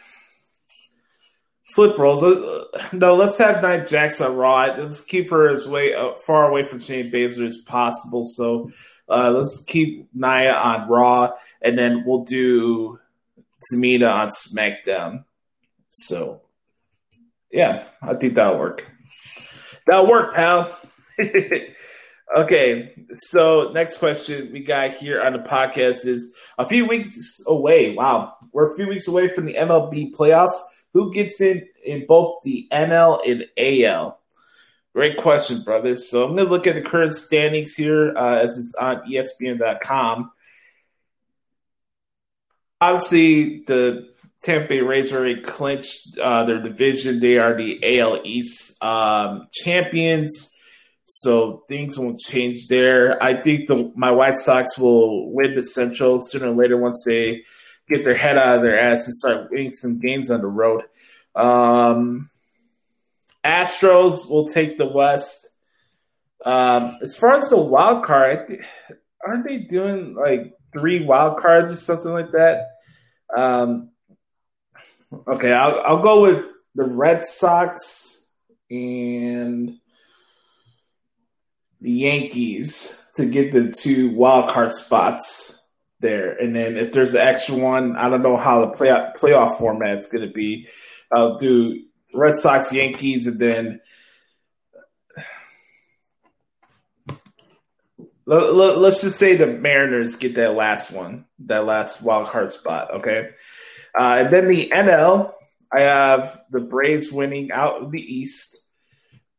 flip 1.75 1.97
rolls. 1.97 2.23
Uh, 2.23 2.63
no, 2.93 3.15
let's 3.15 3.37
have 3.37 3.61
Nia 3.61 3.85
Jackson 3.85 4.27
on 4.27 4.37
Raw. 4.37 4.75
Let's 4.77 5.01
keep 5.01 5.29
her 5.29 5.49
as 5.49 5.67
way 5.67 5.93
uh, 5.93 6.13
far 6.25 6.49
away 6.49 6.63
from 6.63 6.79
Shayna 6.79 7.11
Baszler 7.11 7.47
as 7.47 7.57
possible. 7.65 8.23
So, 8.23 8.71
uh, 9.09 9.31
let's 9.31 9.63
keep 9.65 10.07
Nia 10.13 10.53
on 10.53 10.89
Raw, 10.89 11.33
and 11.61 11.77
then 11.77 12.03
we'll 12.05 12.23
do 12.23 12.99
Tamina 13.71 14.11
on 14.11 14.29
SmackDown. 14.29 15.25
So 15.91 16.41
yeah, 17.51 17.85
I 18.01 18.15
think 18.15 18.35
that'll 18.35 18.59
work. 18.59 18.85
That'll 19.87 20.07
work, 20.07 20.33
pal. 20.33 20.77
okay, 22.37 22.93
so 23.15 23.71
next 23.73 23.97
question 23.97 24.51
we 24.51 24.63
got 24.63 24.93
here 24.95 25.21
on 25.21 25.33
the 25.33 25.39
podcast 25.39 26.05
is 26.05 26.35
a 26.57 26.67
few 26.67 26.85
weeks 26.85 27.41
away. 27.47 27.95
Wow, 27.95 28.33
we're 28.51 28.73
a 28.73 28.75
few 28.75 28.87
weeks 28.87 29.07
away 29.07 29.29
from 29.29 29.45
the 29.45 29.53
MLB 29.53 30.13
playoffs. 30.13 30.59
Who 30.95 31.11
gets 31.11 31.41
in 31.41 31.67
in 31.83 32.05
both 32.07 32.41
the 32.43 32.69
NL 32.71 33.19
and 33.29 33.45
AL? 33.57 34.17
Great 34.93 35.17
question, 35.17 35.61
brother. 35.61 35.97
So 35.97 36.23
I'm 36.23 36.37
going 36.37 36.45
to 36.45 36.51
look 36.51 36.67
at 36.67 36.75
the 36.75 36.81
current 36.81 37.11
standings 37.11 37.75
here 37.75 38.17
uh, 38.17 38.37
as 38.37 38.57
it's 38.57 38.73
on 38.75 39.01
ESPN.com. 39.01 40.31
Obviously, 42.79 43.65
the 43.67 44.07
Tampa 44.41 44.69
Bay 44.69 44.79
Rays 44.79 45.11
already 45.11 45.41
clinched 45.41 46.17
uh, 46.17 46.45
their 46.45 46.61
division. 46.61 47.19
They 47.19 47.39
are 47.39 47.57
the 47.57 47.99
AL 47.99 48.21
East 48.23 48.81
um, 48.81 49.49
champions. 49.51 50.57
So 51.07 51.65
things 51.67 51.99
won't 51.99 52.21
change 52.21 52.69
there. 52.69 53.21
I 53.21 53.41
think 53.41 53.67
the 53.67 53.91
my 53.97 54.11
White 54.11 54.37
Sox 54.37 54.77
will 54.77 55.29
win 55.33 55.55
the 55.55 55.65
Central 55.65 56.23
sooner 56.23 56.47
or 56.47 56.55
later 56.55 56.77
once 56.77 57.03
they 57.05 57.43
get 57.87 58.03
their 58.03 58.15
head 58.15 58.37
out 58.37 58.57
of 58.57 58.61
their 58.61 58.79
ass 58.79 59.07
and 59.07 59.15
start 59.15 59.51
winning 59.51 59.73
some 59.73 59.99
games 59.99 60.31
on 60.31 60.41
the 60.41 60.47
road. 60.47 60.83
Um, 61.35 62.29
Astros 63.43 64.29
will 64.29 64.47
take 64.47 64.77
the 64.77 64.87
West. 64.87 65.47
Um, 66.43 66.97
as 67.01 67.15
far 67.15 67.35
as 67.35 67.49
the 67.49 67.57
wild 67.57 68.05
card, 68.05 68.65
aren't 69.25 69.45
they 69.45 69.57
doing 69.57 70.15
like 70.15 70.53
three 70.77 71.05
wild 71.05 71.41
cards 71.41 71.73
or 71.73 71.77
something 71.77 72.11
like 72.11 72.31
that? 72.31 72.69
Um, 73.35 73.89
okay, 75.27 75.51
I'll, 75.51 75.79
I'll 75.81 76.03
go 76.03 76.21
with 76.21 76.45
the 76.75 76.85
Red 76.85 77.25
Sox 77.25 78.27
and 78.69 79.77
the 81.81 81.91
Yankees 81.91 83.01
to 83.15 83.25
get 83.25 83.51
the 83.51 83.71
two 83.71 84.09
wild 84.09 84.49
card 84.51 84.73
spots 84.73 85.61
there. 85.99 86.37
And 86.37 86.55
then 86.55 86.77
if 86.77 86.93
there's 86.93 87.13
an 87.13 87.21
extra 87.21 87.55
one, 87.55 87.95
I 87.95 88.09
don't 88.09 88.21
know 88.21 88.37
how 88.37 88.65
the 88.65 88.71
playoff 88.73 89.17
playoff 89.17 89.57
format's 89.57 90.07
going 90.07 90.27
to 90.27 90.33
be. 90.33 90.67
I'll 91.11 91.37
do 91.37 91.83
Red 92.13 92.35
Sox, 92.37 92.73
Yankees, 92.73 93.27
and 93.27 93.39
then 93.39 93.81
let, 98.25 98.77
us 98.77 99.01
just 99.01 99.19
say 99.19 99.35
the 99.35 99.47
Mariners 99.47 100.15
get 100.15 100.35
that 100.35 100.55
last 100.55 100.91
one, 100.91 101.25
that 101.45 101.65
last 101.65 102.01
wild 102.01 102.29
card 102.29 102.53
spot. 102.53 102.95
Okay, 102.95 103.29
uh, 103.97 104.23
and 104.23 104.33
then 104.33 104.47
the 104.47 104.69
NL, 104.69 105.33
I 105.71 105.81
have 105.81 106.41
the 106.49 106.61
Braves 106.61 107.11
winning 107.11 107.51
out 107.51 107.83
of 107.83 107.91
the 107.91 108.01
East. 108.01 108.57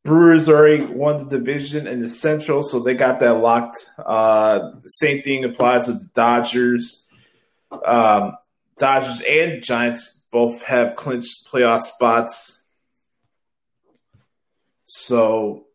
Brewers 0.07 0.49
already 0.49 0.85
won 0.85 1.29
the 1.29 1.39
division 1.39 1.89
in 1.89 2.01
the 2.01 2.09
Central, 2.09 2.63
so 2.63 2.79
they 2.79 2.95
got 2.95 3.19
that 3.21 3.35
locked. 3.35 3.85
Uh, 3.99 4.71
same 4.87 5.21
thing 5.23 5.45
applies 5.45 5.89
with 5.89 6.01
the 6.01 6.11
Dodgers. 6.15 7.11
Um, 7.85 8.37
Dodgers 8.79 9.21
and 9.21 9.63
Giants 9.63 10.21
both 10.31 10.63
have 10.63 10.95
clinched 10.95 11.49
playoff 11.51 11.81
spots. 11.81 12.63
So 14.85 15.67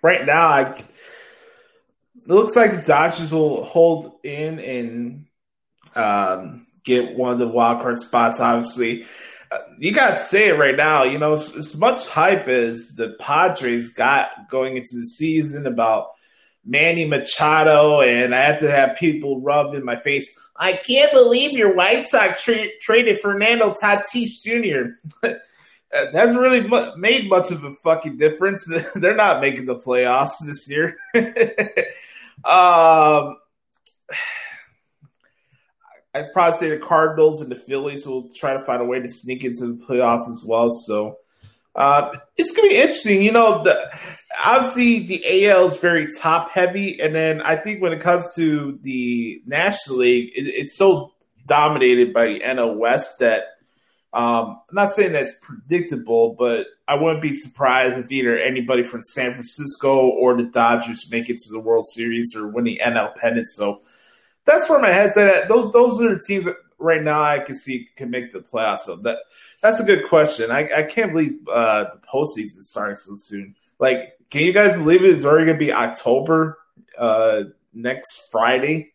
right 0.00 0.24
now, 0.24 0.46
I, 0.46 0.70
it 0.70 0.84
looks 2.28 2.54
like 2.54 2.70
the 2.70 2.86
Dodgers 2.86 3.32
will 3.32 3.64
hold 3.64 4.20
in 4.22 4.60
and 4.60 5.26
um, 5.96 6.66
get 6.84 7.16
one 7.16 7.32
of 7.32 7.40
the 7.40 7.48
wild 7.48 7.82
card 7.82 7.98
spots. 7.98 8.38
Obviously, 8.38 9.06
you 9.78 9.92
got 9.92 10.12
to 10.12 10.20
say 10.20 10.48
it 10.48 10.58
right 10.58 10.76
now. 10.76 11.04
You 11.04 11.18
know, 11.18 11.34
as, 11.34 11.76
much 11.76 12.06
hype 12.08 12.48
as 12.48 12.90
the 12.96 13.16
Padres 13.18 13.94
got 13.94 14.50
going 14.50 14.76
into 14.76 14.90
the 14.94 15.06
season 15.06 15.66
about 15.66 16.08
Manny 16.64 17.04
Machado, 17.04 18.00
and 18.00 18.34
I 18.34 18.42
had 18.42 18.60
to 18.60 18.70
have 18.70 18.96
people 18.96 19.40
rubbed 19.40 19.74
in 19.74 19.84
my 19.84 19.96
face. 19.96 20.30
I 20.56 20.74
can't 20.74 21.12
believe 21.12 21.52
your 21.52 21.74
White 21.74 22.04
Sox 22.06 22.42
tra- 22.42 22.76
traded 22.80 23.20
Fernando 23.20 23.72
Tatis 23.72 24.42
Jr. 24.42 24.90
that 25.22 26.14
hasn't 26.14 26.40
really 26.40 26.66
mu- 26.66 26.96
made 26.96 27.28
much 27.28 27.50
of 27.50 27.64
a 27.64 27.74
fucking 27.84 28.18
difference. 28.18 28.70
They're 28.94 29.16
not 29.16 29.40
making 29.40 29.66
the 29.66 29.76
playoffs 29.76 30.44
this 30.44 30.68
year. 30.68 30.96
um, 32.44 33.36
I'd 36.14 36.32
probably 36.32 36.58
say 36.58 36.70
the 36.70 36.78
Cardinals 36.78 37.42
and 37.42 37.50
the 37.50 37.56
Phillies 37.56 38.06
will 38.06 38.30
try 38.34 38.54
to 38.54 38.60
find 38.60 38.80
a 38.80 38.84
way 38.84 39.00
to 39.00 39.08
sneak 39.08 39.44
into 39.44 39.66
the 39.66 39.84
playoffs 39.84 40.28
as 40.28 40.42
well. 40.46 40.70
So 40.70 41.18
uh, 41.74 42.10
it's 42.36 42.52
going 42.52 42.68
to 42.68 42.74
be 42.74 42.80
interesting. 42.80 43.22
You 43.22 43.32
know, 43.32 43.62
the, 43.62 43.90
obviously 44.42 45.06
the 45.06 45.48
AL 45.48 45.68
is 45.68 45.76
very 45.76 46.08
top 46.18 46.50
heavy, 46.50 47.00
and 47.00 47.14
then 47.14 47.40
I 47.42 47.56
think 47.56 47.82
when 47.82 47.92
it 47.92 48.00
comes 48.00 48.34
to 48.36 48.78
the 48.82 49.42
National 49.46 49.98
League, 49.98 50.30
it, 50.34 50.48
it's 50.48 50.76
so 50.76 51.12
dominated 51.46 52.12
by 52.12 52.26
the 52.26 52.40
NL 52.40 52.76
West 52.76 53.20
that 53.20 53.44
um, 54.12 54.60
I'm 54.68 54.74
not 54.74 54.92
saying 54.92 55.12
that's 55.12 55.32
predictable, 55.42 56.34
but 56.38 56.66
I 56.86 56.94
wouldn't 56.94 57.20
be 57.20 57.34
surprised 57.34 57.98
if 57.98 58.10
either 58.10 58.38
anybody 58.38 58.82
from 58.82 59.02
San 59.02 59.32
Francisco 59.32 60.08
or 60.08 60.36
the 60.36 60.44
Dodgers 60.44 61.10
make 61.10 61.28
it 61.28 61.36
to 61.36 61.52
the 61.52 61.60
World 61.60 61.86
Series 61.86 62.34
or 62.34 62.48
win 62.48 62.64
the 62.64 62.80
NL 62.84 63.14
pennant. 63.14 63.46
So 63.46 63.82
that's 64.48 64.68
where 64.68 64.80
my 64.80 64.90
head's 64.90 65.16
at. 65.16 65.48
Those 65.48 65.72
those 65.72 66.00
are 66.00 66.14
the 66.14 66.20
teams 66.20 66.46
that 66.46 66.56
right 66.78 67.02
now 67.02 67.22
I 67.22 67.38
can 67.40 67.54
see 67.54 67.88
can 67.96 68.10
make 68.10 68.32
the 68.32 68.40
playoffs. 68.40 68.80
So 68.80 68.96
that 68.96 69.18
that's 69.60 69.78
a 69.78 69.84
good 69.84 70.08
question. 70.08 70.50
I, 70.50 70.68
I 70.78 70.82
can't 70.84 71.12
believe 71.12 71.46
uh, 71.48 71.84
the 71.94 72.00
postseason 72.12 72.62
starting 72.62 72.96
so 72.96 73.14
soon. 73.16 73.54
Like, 73.78 74.18
can 74.30 74.42
you 74.42 74.52
guys 74.52 74.76
believe 74.76 75.04
it? 75.04 75.10
It's 75.10 75.24
already 75.24 75.46
gonna 75.46 75.58
be 75.58 75.72
October 75.72 76.58
uh, 76.96 77.42
next 77.72 78.28
Friday. 78.32 78.92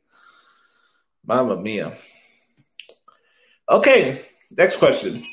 Mamma 1.26 1.56
mia. 1.56 1.96
Okay, 3.70 4.22
next 4.52 4.78
question. 4.78 5.24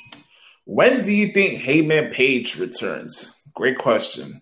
When 0.65 1.03
do 1.03 1.13
you 1.13 1.33
think 1.33 1.61
Hangman 1.63 2.13
Page 2.13 2.57
returns? 2.57 3.35
Great 3.55 3.79
question. 3.79 4.41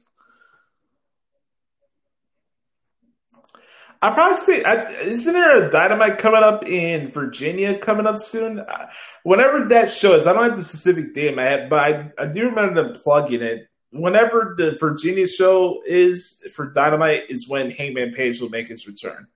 I 4.00 4.10
probably 4.10 4.38
say, 4.38 4.62
I, 4.62 4.92
isn't 5.00 5.32
there 5.32 5.66
a 5.66 5.70
dynamite 5.70 6.18
coming 6.18 6.42
up 6.42 6.64
in 6.66 7.10
Virginia 7.10 7.78
coming 7.78 8.06
up 8.06 8.18
soon? 8.18 8.60
Uh, 8.60 8.88
whenever 9.24 9.66
that 9.68 9.90
show 9.90 10.14
is, 10.14 10.26
I 10.26 10.32
don't 10.32 10.44
have 10.44 10.56
the 10.56 10.64
specific 10.64 11.14
date 11.14 11.28
in 11.28 11.34
my 11.34 11.42
head, 11.42 11.68
but 11.68 11.80
I, 11.80 12.12
I 12.16 12.26
do 12.26 12.44
remember 12.44 12.82
them 12.82 12.94
plugging 12.94 13.42
it. 13.42 13.68
Whenever 13.90 14.54
the 14.56 14.76
Virginia 14.78 15.26
show 15.26 15.82
is 15.84 16.44
for 16.54 16.70
Dynamite, 16.70 17.24
is 17.28 17.48
when 17.48 17.70
Hangman 17.70 18.12
Page 18.14 18.40
will 18.40 18.50
make 18.50 18.68
his 18.68 18.86
return. 18.86 19.26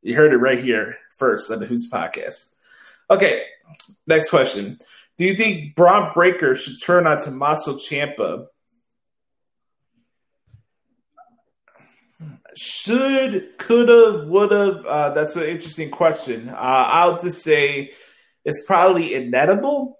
You 0.00 0.14
heard 0.16 0.32
it 0.32 0.38
right 0.38 0.62
here 0.62 0.96
first 1.16 1.50
on 1.50 1.58
the 1.58 1.66
Hoots 1.66 1.90
podcast. 1.90 2.54
Okay, 3.10 3.42
next 4.06 4.30
question. 4.30 4.78
Do 5.18 5.24
you 5.24 5.36
think 5.36 5.74
Bron 5.74 6.12
Breakker 6.14 6.56
should 6.56 6.80
turn 6.82 7.06
on 7.06 7.18
Tommaso 7.18 7.76
Ciampa 7.76 8.46
Should, 12.56 13.58
could 13.58 13.88
have, 13.88 14.28
would 14.28 14.52
have. 14.52 14.86
Uh, 14.86 15.10
that's 15.10 15.36
an 15.36 15.44
interesting 15.44 15.90
question. 15.90 16.48
Uh, 16.48 16.54
I'll 16.54 17.20
just 17.20 17.42
say 17.42 17.92
it's 18.44 18.64
probably 18.64 19.14
inedible. 19.14 19.98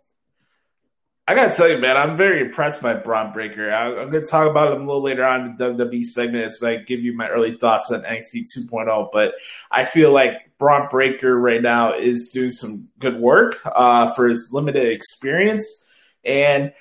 I 1.26 1.34
gotta 1.34 1.56
tell 1.56 1.68
you, 1.68 1.78
man, 1.78 1.96
I'm 1.96 2.18
very 2.18 2.42
impressed 2.42 2.82
by 2.82 2.94
Bron 2.94 3.32
Breakker. 3.32 3.72
I, 3.72 4.02
am 4.02 4.10
gonna 4.10 4.26
talk 4.26 4.50
about 4.50 4.74
him 4.74 4.82
a 4.82 4.86
little 4.86 5.02
later 5.02 5.24
on 5.24 5.46
in 5.46 5.56
the 5.56 5.64
WWE 5.70 6.04
segment 6.04 6.44
as 6.44 6.62
I 6.62 6.76
give 6.76 7.00
you 7.00 7.16
my 7.16 7.28
early 7.28 7.56
thoughts 7.56 7.90
on 7.90 8.02
NXT 8.02 8.44
2.0. 8.54 9.08
But 9.10 9.32
I 9.70 9.86
feel 9.86 10.12
like 10.12 10.50
Bron 10.58 10.88
Breakker 10.90 11.34
right 11.38 11.62
now 11.62 11.98
is 11.98 12.28
doing 12.28 12.50
some 12.50 12.90
good 12.98 13.18
work 13.18 13.58
uh, 13.64 14.12
for 14.12 14.28
his 14.28 14.50
limited 14.52 14.92
experience, 14.92 15.86
and 16.26 16.74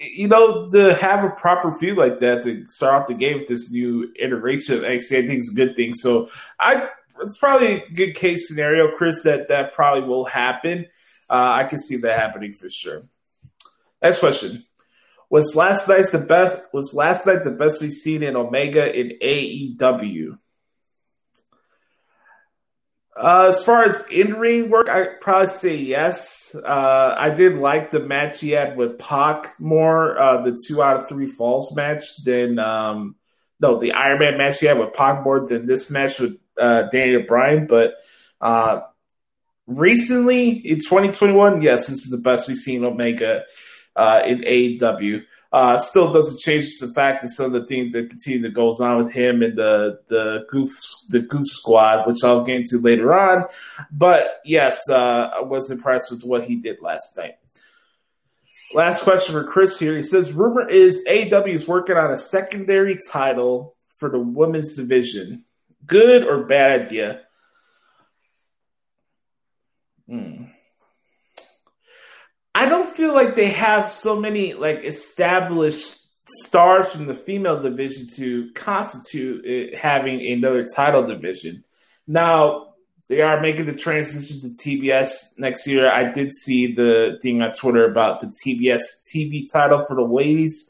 you 0.00 0.28
know, 0.28 0.68
to 0.70 0.94
have 0.94 1.24
a 1.24 1.30
proper 1.30 1.72
feud 1.72 1.98
like 1.98 2.20
that 2.20 2.44
to 2.44 2.66
start 2.68 3.02
off 3.02 3.08
the 3.08 3.14
game 3.14 3.38
with 3.38 3.48
this 3.48 3.70
new 3.70 4.12
iteration 4.18 4.76
of 4.76 4.82
NXT, 4.82 5.24
I 5.24 5.26
think 5.26 5.40
is 5.40 5.52
a 5.52 5.56
good 5.56 5.76
thing. 5.76 5.92
So 5.92 6.30
I 6.60 6.88
it's 7.20 7.38
probably 7.38 7.82
a 7.82 7.90
good 7.90 8.14
case 8.14 8.46
scenario, 8.48 8.96
Chris, 8.96 9.22
that 9.24 9.48
that 9.48 9.72
probably 9.72 10.08
will 10.08 10.24
happen. 10.24 10.86
Uh, 11.28 11.52
I 11.56 11.64
can 11.64 11.80
see 11.80 11.96
that 11.96 12.18
happening 12.18 12.52
for 12.52 12.70
sure. 12.70 13.02
Next 14.00 14.20
question. 14.20 14.64
Was 15.30 15.56
last 15.56 15.88
night's 15.88 16.12
the 16.12 16.20
best 16.20 16.58
was 16.72 16.94
last 16.94 17.26
night 17.26 17.44
the 17.44 17.50
best 17.50 17.82
we've 17.82 17.92
seen 17.92 18.22
in 18.22 18.36
Omega 18.36 18.94
in 18.94 19.18
AEW? 19.22 20.38
Uh, 23.18 23.46
as 23.52 23.64
far 23.64 23.82
as 23.82 24.06
in 24.12 24.34
ring 24.34 24.70
work, 24.70 24.88
I 24.88 25.06
probably 25.20 25.52
say 25.52 25.76
yes. 25.76 26.54
Uh, 26.54 27.16
I 27.18 27.30
did 27.30 27.56
like 27.56 27.90
the 27.90 27.98
match 27.98 28.40
he 28.40 28.50
had 28.50 28.76
with 28.76 28.96
Pac 28.98 29.58
more, 29.58 30.16
uh, 30.16 30.42
the 30.42 30.56
two 30.66 30.80
out 30.80 30.98
of 30.98 31.08
three 31.08 31.26
falls 31.26 31.74
match 31.74 32.22
than 32.22 32.60
um, 32.60 33.16
no 33.58 33.80
the 33.80 33.92
Iron 33.92 34.20
Man 34.20 34.38
match 34.38 34.60
he 34.60 34.66
had 34.66 34.78
with 34.78 34.94
Pac 34.94 35.24
more 35.24 35.48
than 35.48 35.66
this 35.66 35.90
match 35.90 36.20
with 36.20 36.38
uh, 36.60 36.82
Daniel 36.92 37.24
Bryan. 37.26 37.66
But 37.66 37.94
uh, 38.40 38.82
recently 39.66 40.50
in 40.50 40.76
2021, 40.76 41.60
yes, 41.62 41.88
this 41.88 42.04
is 42.04 42.10
the 42.10 42.18
best 42.18 42.46
we've 42.46 42.56
seen 42.56 42.84
Omega 42.84 43.42
in 43.96 44.42
AEW. 44.42 45.22
Uh, 45.50 45.78
still 45.78 46.12
doesn't 46.12 46.38
change 46.40 46.78
the 46.78 46.88
fact 46.88 47.22
that 47.22 47.28
some 47.28 47.46
of 47.46 47.52
the 47.52 47.66
things 47.66 47.92
that 47.92 48.10
continue 48.10 48.42
that 48.42 48.52
goes 48.52 48.80
on 48.80 49.02
with 49.02 49.10
him 49.10 49.42
and 49.42 49.56
the 49.56 49.98
the 50.08 50.44
goof 50.50 50.70
the 51.08 51.20
goof 51.20 51.46
squad, 51.46 52.06
which 52.06 52.22
I'll 52.22 52.44
get 52.44 52.56
into 52.56 52.78
later 52.78 53.14
on. 53.14 53.46
But 53.90 54.40
yes, 54.44 54.86
uh, 54.90 55.30
I 55.36 55.40
was 55.40 55.70
impressed 55.70 56.10
with 56.10 56.22
what 56.22 56.44
he 56.44 56.56
did 56.56 56.82
last 56.82 57.16
night. 57.16 57.36
Last 58.74 59.02
question 59.02 59.32
for 59.32 59.44
Chris 59.44 59.78
here. 59.78 59.96
He 59.96 60.02
says, 60.02 60.32
"Rumor 60.32 60.68
is 60.68 61.02
AW 61.08 61.44
is 61.46 61.66
working 61.66 61.96
on 61.96 62.12
a 62.12 62.18
secondary 62.18 62.98
title 63.10 63.74
for 63.96 64.10
the 64.10 64.18
women's 64.18 64.76
division. 64.76 65.44
Good 65.86 66.24
or 66.24 66.44
bad 66.44 66.82
idea?" 66.82 67.22
I 72.58 72.68
don't 72.68 72.92
feel 72.92 73.14
like 73.14 73.36
they 73.36 73.50
have 73.50 73.88
so 73.88 74.18
many 74.18 74.52
like 74.52 74.82
established 74.82 75.96
stars 76.26 76.88
from 76.88 77.06
the 77.06 77.14
female 77.14 77.62
division 77.62 78.08
to 78.16 78.50
constitute 78.54 79.44
it 79.44 79.78
having 79.78 80.20
another 80.26 80.66
title 80.74 81.06
division. 81.06 81.62
Now 82.08 82.74
they 83.06 83.20
are 83.20 83.40
making 83.40 83.66
the 83.66 83.76
transition 83.76 84.40
to 84.40 84.48
TBS 84.48 85.38
next 85.38 85.68
year. 85.68 85.88
I 85.88 86.10
did 86.10 86.34
see 86.34 86.74
the 86.74 87.20
thing 87.22 87.42
on 87.42 87.52
Twitter 87.52 87.88
about 87.88 88.20
the 88.20 88.32
TBS 88.44 88.82
TV 89.14 89.44
title 89.52 89.84
for 89.86 89.94
the 89.94 90.02
ladies. 90.02 90.68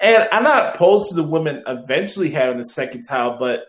And 0.00 0.26
I'm 0.32 0.44
not 0.44 0.74
opposed 0.74 1.10
to 1.10 1.16
the 1.16 1.28
women 1.28 1.62
eventually 1.66 2.30
having 2.30 2.58
a 2.58 2.64
second 2.64 3.04
title, 3.04 3.36
but 3.38 3.66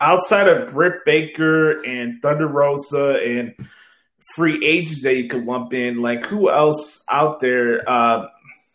outside 0.00 0.48
of 0.48 0.72
Britt 0.72 1.04
Baker 1.04 1.80
and 1.82 2.20
Thunder 2.20 2.48
Rosa 2.48 3.22
and 3.22 3.54
free 4.34 4.64
agents 4.64 5.02
that 5.02 5.16
you 5.16 5.28
could 5.28 5.44
lump 5.44 5.72
in, 5.72 6.02
like 6.02 6.26
who 6.26 6.50
else 6.50 7.04
out 7.10 7.40
there? 7.40 7.88
Uh, 7.88 8.28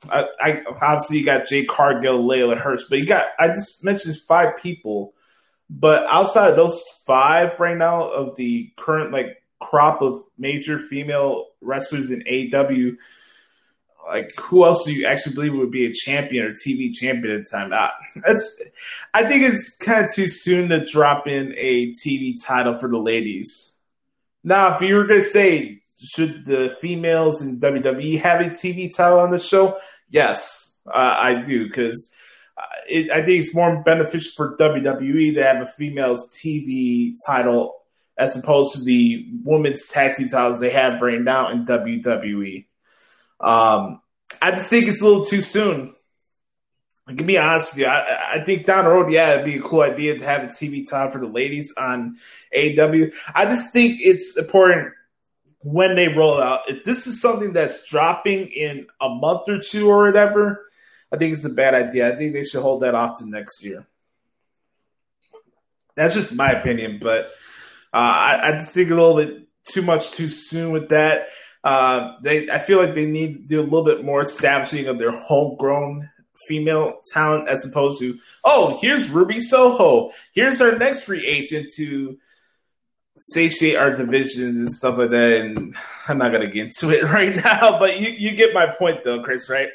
I, 0.09 0.27
I 0.41 0.63
obviously 0.81 1.19
you 1.19 1.25
got 1.25 1.47
Jade 1.47 1.67
Cargill, 1.67 2.23
Leyla 2.23 2.59
Hirsch, 2.59 2.83
but 2.89 2.99
you 2.99 3.05
got 3.05 3.27
I 3.39 3.49
just 3.49 3.83
mentioned 3.83 4.17
five 4.27 4.57
people, 4.57 5.13
but 5.69 6.05
outside 6.07 6.49
of 6.49 6.55
those 6.55 6.81
five 7.05 7.59
right 7.59 7.77
now 7.77 8.03
of 8.03 8.35
the 8.35 8.71
current 8.77 9.11
like 9.11 9.43
crop 9.59 10.01
of 10.01 10.23
major 10.37 10.79
female 10.79 11.47
wrestlers 11.61 12.09
in 12.09 12.23
AW, 12.27 12.97
like 14.07 14.31
who 14.39 14.65
else 14.65 14.85
do 14.85 14.93
you 14.93 15.05
actually 15.05 15.35
believe 15.35 15.53
would 15.53 15.71
be 15.71 15.85
a 15.85 15.93
champion 15.93 16.45
or 16.45 16.51
TV 16.51 16.93
champion 16.93 17.35
at 17.35 17.43
the 17.43 17.49
time? 17.49 17.71
Uh, 17.71 17.89
that's 18.25 18.61
I 19.13 19.25
think 19.25 19.43
it's 19.43 19.77
kind 19.77 20.05
of 20.05 20.13
too 20.13 20.27
soon 20.27 20.69
to 20.69 20.85
drop 20.85 21.27
in 21.27 21.53
a 21.57 21.91
TV 21.93 22.33
title 22.43 22.77
for 22.77 22.89
the 22.89 22.97
ladies. 22.97 23.70
Now, 24.43 24.75
if 24.75 24.81
you 24.81 24.95
were 24.95 25.05
going 25.05 25.21
to 25.21 25.25
say 25.25 25.81
should 26.03 26.45
the 26.45 26.75
females 26.81 27.41
in 27.41 27.59
WWE 27.59 28.19
have 28.21 28.41
a 28.41 28.45
TV 28.45 28.89
title 28.95 29.19
on 29.19 29.31
the 29.31 29.39
show? 29.39 29.77
Yes, 30.09 30.79
uh, 30.87 31.15
I 31.17 31.41
do 31.41 31.67
because 31.67 32.13
I 32.87 33.21
think 33.21 33.29
it's 33.29 33.55
more 33.55 33.81
beneficial 33.83 34.31
for 34.35 34.57
WWE 34.57 35.35
to 35.35 35.43
have 35.43 35.61
a 35.61 35.67
females 35.67 36.27
TV 36.43 37.13
title 37.25 37.77
as 38.17 38.37
opposed 38.37 38.75
to 38.75 38.83
the 38.83 39.27
women's 39.43 39.87
tag 39.87 40.15
team 40.15 40.29
titles 40.29 40.59
they 40.59 40.69
have 40.69 41.01
right 41.01 41.21
now 41.21 41.49
in 41.51 41.65
WWE. 41.65 42.65
Um, 43.39 44.01
I 44.41 44.51
just 44.51 44.69
think 44.69 44.87
it's 44.87 45.01
a 45.01 45.05
little 45.05 45.25
too 45.25 45.41
soon. 45.41 45.95
I 47.11 47.15
can 47.15 47.27
be 47.27 47.37
honest 47.37 47.73
with 47.73 47.79
you. 47.81 47.85
I, 47.87 48.35
I, 48.35 48.43
think 48.45 48.65
down 48.65 48.85
the 48.85 48.91
road, 48.91 49.11
yeah, 49.11 49.33
it'd 49.33 49.45
be 49.45 49.57
a 49.57 49.61
cool 49.61 49.81
idea 49.81 50.17
to 50.17 50.25
have 50.25 50.43
a 50.43 50.47
TV 50.47 50.87
time 50.89 51.11
for 51.11 51.19
the 51.19 51.27
ladies 51.27 51.73
on 51.75 52.17
AW. 52.55 53.07
I 53.35 53.45
just 53.45 53.73
think 53.73 53.99
it's 53.99 54.37
important 54.37 54.93
when 55.59 55.95
they 55.95 56.07
roll 56.07 56.41
out. 56.41 56.69
If 56.69 56.85
this 56.85 57.07
is 57.07 57.19
something 57.19 57.51
that's 57.51 57.85
dropping 57.85 58.47
in 58.47 58.87
a 59.01 59.09
month 59.09 59.49
or 59.49 59.59
two 59.59 59.89
or 59.89 60.05
whatever, 60.05 60.65
I 61.11 61.17
think 61.17 61.35
it's 61.35 61.43
a 61.43 61.49
bad 61.49 61.73
idea. 61.73 62.13
I 62.13 62.15
think 62.15 62.31
they 62.31 62.45
should 62.45 62.61
hold 62.61 62.83
that 62.83 62.95
off 62.95 63.19
to 63.19 63.29
next 63.29 63.61
year. 63.61 63.85
That's 65.95 66.13
just 66.13 66.33
my 66.33 66.51
opinion, 66.51 66.99
but 67.01 67.25
uh, 67.93 67.97
I, 67.97 68.39
I 68.43 68.51
just 68.59 68.73
think 68.73 68.89
a 68.89 68.95
little 68.95 69.17
bit 69.17 69.47
too 69.65 69.81
much 69.81 70.11
too 70.11 70.29
soon 70.29 70.71
with 70.71 70.89
that. 70.89 71.27
Uh, 71.61 72.15
they, 72.23 72.49
I 72.49 72.59
feel 72.59 72.79
like 72.79 72.95
they 72.95 73.05
need 73.05 73.33
to 73.33 73.47
do 73.47 73.59
a 73.59 73.63
little 73.63 73.83
bit 73.83 74.05
more 74.05 74.21
establishing 74.21 74.87
of 74.87 74.97
their 74.97 75.11
homegrown 75.11 76.09
female 76.47 77.01
talent 77.11 77.47
as 77.49 77.65
opposed 77.65 77.99
to, 77.99 78.17
oh, 78.43 78.77
here's 78.81 79.09
Ruby 79.09 79.41
Soho. 79.41 80.11
Here's 80.33 80.61
our 80.61 80.77
next 80.77 81.03
free 81.03 81.25
agent 81.25 81.71
to 81.75 82.17
satiate 83.19 83.75
our 83.75 83.95
divisions 83.95 84.57
and 84.57 84.71
stuff 84.71 84.97
like 84.97 85.11
that. 85.11 85.41
And 85.41 85.75
I'm 86.07 86.17
not 86.17 86.31
going 86.31 86.47
to 86.47 86.51
get 86.51 86.67
into 86.67 86.89
it 86.89 87.03
right 87.11 87.35
now, 87.35 87.79
but 87.79 87.99
you, 87.99 88.09
you 88.09 88.35
get 88.35 88.53
my 88.53 88.67
point 88.67 89.03
though, 89.03 89.23
Chris, 89.23 89.49
right? 89.49 89.69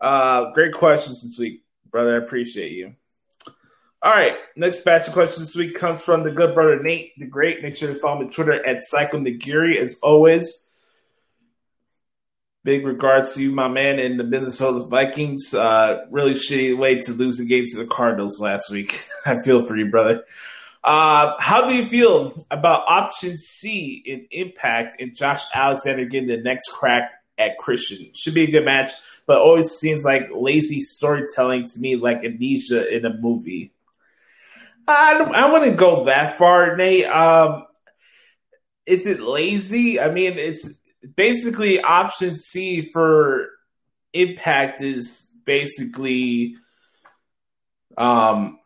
Uh, 0.00 0.50
great 0.52 0.74
questions 0.74 1.22
this 1.22 1.38
week, 1.38 1.62
brother. 1.90 2.20
I 2.20 2.24
appreciate 2.24 2.72
you. 2.72 2.94
All 4.04 4.10
right, 4.10 4.34
next 4.56 4.80
batch 4.80 5.06
of 5.06 5.12
questions 5.12 5.46
this 5.46 5.54
week 5.54 5.76
comes 5.76 6.02
from 6.02 6.24
the 6.24 6.32
good 6.32 6.56
brother 6.56 6.82
Nate 6.82 7.12
the 7.18 7.24
Great. 7.24 7.62
Make 7.62 7.76
sure 7.76 7.86
to 7.86 8.00
follow 8.00 8.18
me 8.18 8.26
on 8.26 8.32
Twitter 8.32 8.54
at 8.66 8.82
Nagiri 8.92 9.80
as 9.80 9.96
always. 10.02 10.71
Big 12.64 12.86
regards 12.86 13.34
to 13.34 13.42
you, 13.42 13.50
my 13.50 13.66
man, 13.66 13.98
in 13.98 14.18
the 14.18 14.24
Minnesota 14.24 14.84
Vikings. 14.84 15.52
Uh, 15.52 16.04
really 16.10 16.34
shitty 16.34 16.78
way 16.78 17.00
to 17.00 17.12
lose 17.12 17.40
against 17.40 17.76
the 17.76 17.86
Cardinals 17.86 18.40
last 18.40 18.70
week. 18.70 19.04
I 19.26 19.42
feel 19.42 19.64
for 19.64 19.76
you, 19.76 19.90
brother. 19.90 20.24
Uh, 20.84 21.34
how 21.40 21.68
do 21.68 21.74
you 21.74 21.86
feel 21.86 22.44
about 22.52 22.84
option 22.86 23.36
C 23.38 24.02
in 24.06 24.26
Impact 24.30 25.00
and 25.00 25.14
Josh 25.14 25.42
Alexander 25.52 26.04
getting 26.04 26.28
the 26.28 26.36
next 26.36 26.68
crack 26.68 27.10
at 27.36 27.58
Christian? 27.58 28.10
Should 28.14 28.34
be 28.34 28.44
a 28.44 28.50
good 28.50 28.64
match, 28.64 28.92
but 29.26 29.38
always 29.38 29.72
seems 29.72 30.04
like 30.04 30.28
lazy 30.32 30.80
storytelling 30.80 31.66
to 31.66 31.80
me, 31.80 31.96
like 31.96 32.24
amnesia 32.24 32.94
in 32.94 33.04
a 33.04 33.12
movie. 33.12 33.72
I 34.86 35.14
don't, 35.14 35.34
I 35.34 35.50
wouldn't 35.52 35.76
go 35.76 36.04
that 36.04 36.38
far, 36.38 36.76
Nate. 36.76 37.06
Um, 37.06 37.66
is 38.86 39.06
it 39.06 39.20
lazy? 39.20 40.00
I 40.00 40.10
mean, 40.10 40.38
it's 40.38 40.68
basically 41.16 41.80
option 41.80 42.36
C 42.36 42.82
for 42.92 43.48
Impact 44.12 44.82
is 44.82 45.32
basically 45.44 46.56
um 47.96 48.58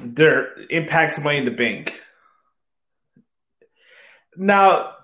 their 0.00 0.54
impacts 0.70 1.22
money 1.22 1.38
in 1.38 1.44
the 1.44 1.50
bank. 1.50 2.00
Now 4.36 4.94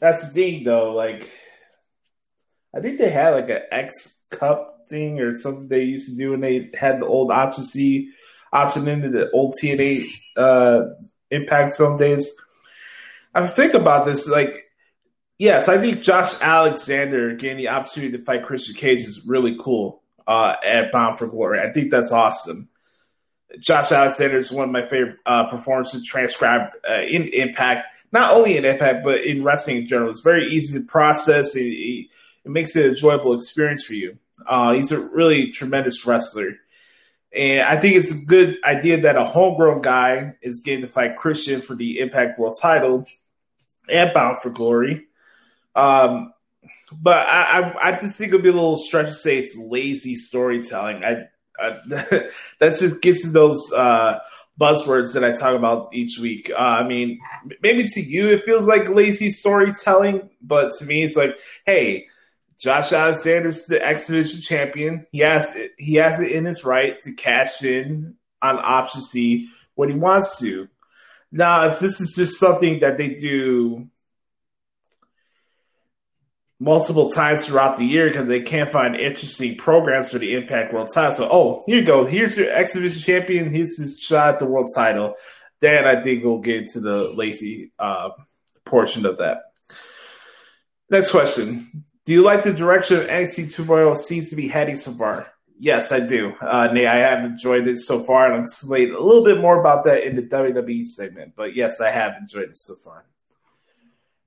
that's 0.00 0.28
the 0.28 0.34
thing 0.34 0.64
though, 0.64 0.92
like 0.92 1.30
I 2.74 2.80
think 2.80 2.98
they 2.98 3.10
had 3.10 3.30
like 3.30 3.50
an 3.50 3.62
X 3.70 4.22
Cup 4.30 4.86
thing 4.88 5.20
or 5.20 5.34
something 5.36 5.68
they 5.68 5.84
used 5.84 6.10
to 6.10 6.16
do 6.16 6.32
when 6.32 6.40
they 6.40 6.70
had 6.74 7.00
the 7.00 7.06
old 7.06 7.30
option 7.30 7.64
C 7.64 8.10
option 8.52 8.88
into 8.88 9.08
the 9.08 9.30
old 9.30 9.54
TNA 9.60 10.06
uh, 10.36 10.82
Impact 11.30 11.72
some 11.72 11.96
days. 11.96 12.36
I 13.34 13.46
think 13.46 13.74
about 13.74 14.04
this 14.04 14.28
like 14.28 14.69
yes, 15.40 15.68
I 15.68 15.78
think 15.78 16.02
Josh 16.02 16.34
Alexander 16.40 17.34
getting 17.34 17.56
the 17.56 17.68
opportunity 17.68 18.16
to 18.16 18.22
fight 18.22 18.44
Christian 18.44 18.76
Cage 18.76 19.02
is 19.02 19.26
really 19.26 19.56
cool 19.58 20.02
uh, 20.28 20.54
at 20.64 20.92
Bound 20.92 21.18
for 21.18 21.26
Glory. 21.26 21.60
I 21.60 21.72
think 21.72 21.90
that's 21.90 22.12
awesome. 22.12 22.68
Josh 23.58 23.90
Alexander 23.90 24.36
is 24.36 24.52
one 24.52 24.68
of 24.68 24.70
my 24.70 24.86
favorite 24.86 25.16
uh, 25.26 25.50
performances 25.50 26.04
transcribed 26.04 26.76
uh, 26.88 27.00
in 27.00 27.28
Impact, 27.28 27.86
not 28.12 28.34
only 28.34 28.56
in 28.56 28.64
Impact, 28.64 29.02
but 29.02 29.24
in 29.24 29.42
wrestling 29.42 29.78
in 29.78 29.86
general. 29.88 30.10
It's 30.10 30.20
very 30.20 30.46
easy 30.46 30.78
to 30.78 30.86
process. 30.86 31.56
It, 31.56 31.62
it, 31.62 32.06
it 32.44 32.50
makes 32.50 32.76
it 32.76 32.84
an 32.84 32.90
enjoyable 32.90 33.36
experience 33.36 33.82
for 33.82 33.94
you. 33.94 34.18
Uh, 34.46 34.74
he's 34.74 34.92
a 34.92 35.00
really 35.00 35.50
tremendous 35.50 36.06
wrestler. 36.06 36.58
And 37.32 37.62
I 37.62 37.80
think 37.80 37.96
it's 37.96 38.10
a 38.10 38.24
good 38.26 38.58
idea 38.62 39.00
that 39.02 39.16
a 39.16 39.24
homegrown 39.24 39.82
guy 39.82 40.34
is 40.42 40.60
getting 40.60 40.82
to 40.82 40.88
fight 40.88 41.16
Christian 41.16 41.60
for 41.60 41.74
the 41.74 42.00
Impact 42.00 42.38
World 42.38 42.56
title 42.60 43.06
and 43.88 44.12
Bound 44.12 44.38
for 44.42 44.50
Glory. 44.50 45.06
Um, 45.74 46.32
but 46.92 47.26
I, 47.26 47.60
I, 47.60 47.88
I 47.88 48.00
just 48.00 48.18
think 48.18 48.30
it'd 48.30 48.42
be 48.42 48.48
a 48.48 48.52
little 48.52 48.76
stretch 48.76 49.06
to 49.06 49.14
say 49.14 49.38
it's 49.38 49.56
lazy 49.56 50.16
storytelling. 50.16 51.04
I 51.04 51.28
uh, 51.60 51.78
that 52.58 52.78
just 52.78 53.02
gets 53.02 53.22
to 53.22 53.28
those 53.28 53.72
uh, 53.72 54.18
buzzwords 54.58 55.14
that 55.14 55.24
I 55.24 55.32
talk 55.32 55.54
about 55.54 55.94
each 55.94 56.18
week. 56.18 56.50
Uh, 56.50 56.58
I 56.58 56.86
mean, 56.86 57.20
maybe 57.62 57.86
to 57.88 58.00
you 58.00 58.30
it 58.30 58.44
feels 58.44 58.66
like 58.66 58.88
lazy 58.88 59.30
storytelling, 59.30 60.30
but 60.42 60.72
to 60.78 60.84
me 60.84 61.04
it's 61.04 61.16
like, 61.16 61.38
hey, 61.64 62.06
Josh 62.58 62.92
Alexander's 62.92 63.64
the 63.66 63.84
X 63.84 64.06
Division 64.06 64.40
champion. 64.40 65.06
He 65.12 65.20
has 65.20 65.54
it, 65.56 65.72
he 65.78 65.94
has 65.94 66.20
it 66.20 66.32
in 66.32 66.44
his 66.44 66.64
right 66.64 67.00
to 67.02 67.12
cash 67.12 67.62
in 67.62 68.16
on 68.42 68.58
option 68.58 69.02
C 69.02 69.48
when 69.74 69.88
he 69.88 69.96
wants 69.96 70.38
to. 70.40 70.68
Now, 71.32 71.68
if 71.68 71.78
this 71.80 72.00
is 72.00 72.14
just 72.14 72.38
something 72.38 72.80
that 72.80 72.98
they 72.98 73.14
do 73.14 73.88
multiple 76.60 77.10
times 77.10 77.46
throughout 77.46 77.78
the 77.78 77.84
year 77.84 78.08
because 78.08 78.28
they 78.28 78.42
can't 78.42 78.70
find 78.70 78.94
interesting 78.94 79.56
programs 79.56 80.10
for 80.10 80.18
the 80.18 80.34
Impact 80.34 80.72
World 80.72 80.90
title. 80.92 81.14
So, 81.14 81.28
oh, 81.32 81.62
here 81.66 81.80
you 81.80 81.84
go. 81.84 82.04
Here's 82.04 82.36
your 82.36 82.52
X 82.52 82.74
Division 82.74 83.00
champion. 83.00 83.52
Here's 83.52 83.78
his 83.78 83.98
shot 83.98 84.34
at 84.34 84.38
the 84.38 84.46
world 84.46 84.68
title. 84.74 85.14
Then 85.60 85.86
I 85.86 86.02
think 86.02 86.22
we'll 86.22 86.38
get 86.38 86.68
to 86.72 86.80
the 86.80 87.10
lazy 87.10 87.72
uh, 87.78 88.10
portion 88.64 89.06
of 89.06 89.18
that. 89.18 89.38
Next 90.90 91.10
question. 91.10 91.84
Do 92.04 92.12
you 92.12 92.22
like 92.22 92.44
the 92.44 92.52
direction 92.52 92.98
of 92.98 93.06
NXT 93.06 93.54
2.0 93.54 93.96
seems 93.96 94.30
to 94.30 94.36
be 94.36 94.48
heading 94.48 94.76
so 94.76 94.92
far? 94.92 95.28
Yes, 95.58 95.92
I 95.92 96.00
do. 96.00 96.32
Uh, 96.40 96.70
Nate, 96.72 96.86
I 96.86 96.96
have 96.96 97.24
enjoyed 97.24 97.68
it 97.68 97.78
so 97.78 98.02
far, 98.02 98.26
and 98.26 98.34
I'll 98.34 98.42
explain 98.42 98.94
a 98.94 98.98
little 98.98 99.24
bit 99.24 99.40
more 99.40 99.60
about 99.60 99.84
that 99.84 100.06
in 100.06 100.16
the 100.16 100.22
WWE 100.22 100.84
segment. 100.84 101.34
But 101.36 101.54
yes, 101.54 101.80
I 101.80 101.90
have 101.90 102.14
enjoyed 102.18 102.48
it 102.48 102.56
so 102.56 102.74
far. 102.76 103.04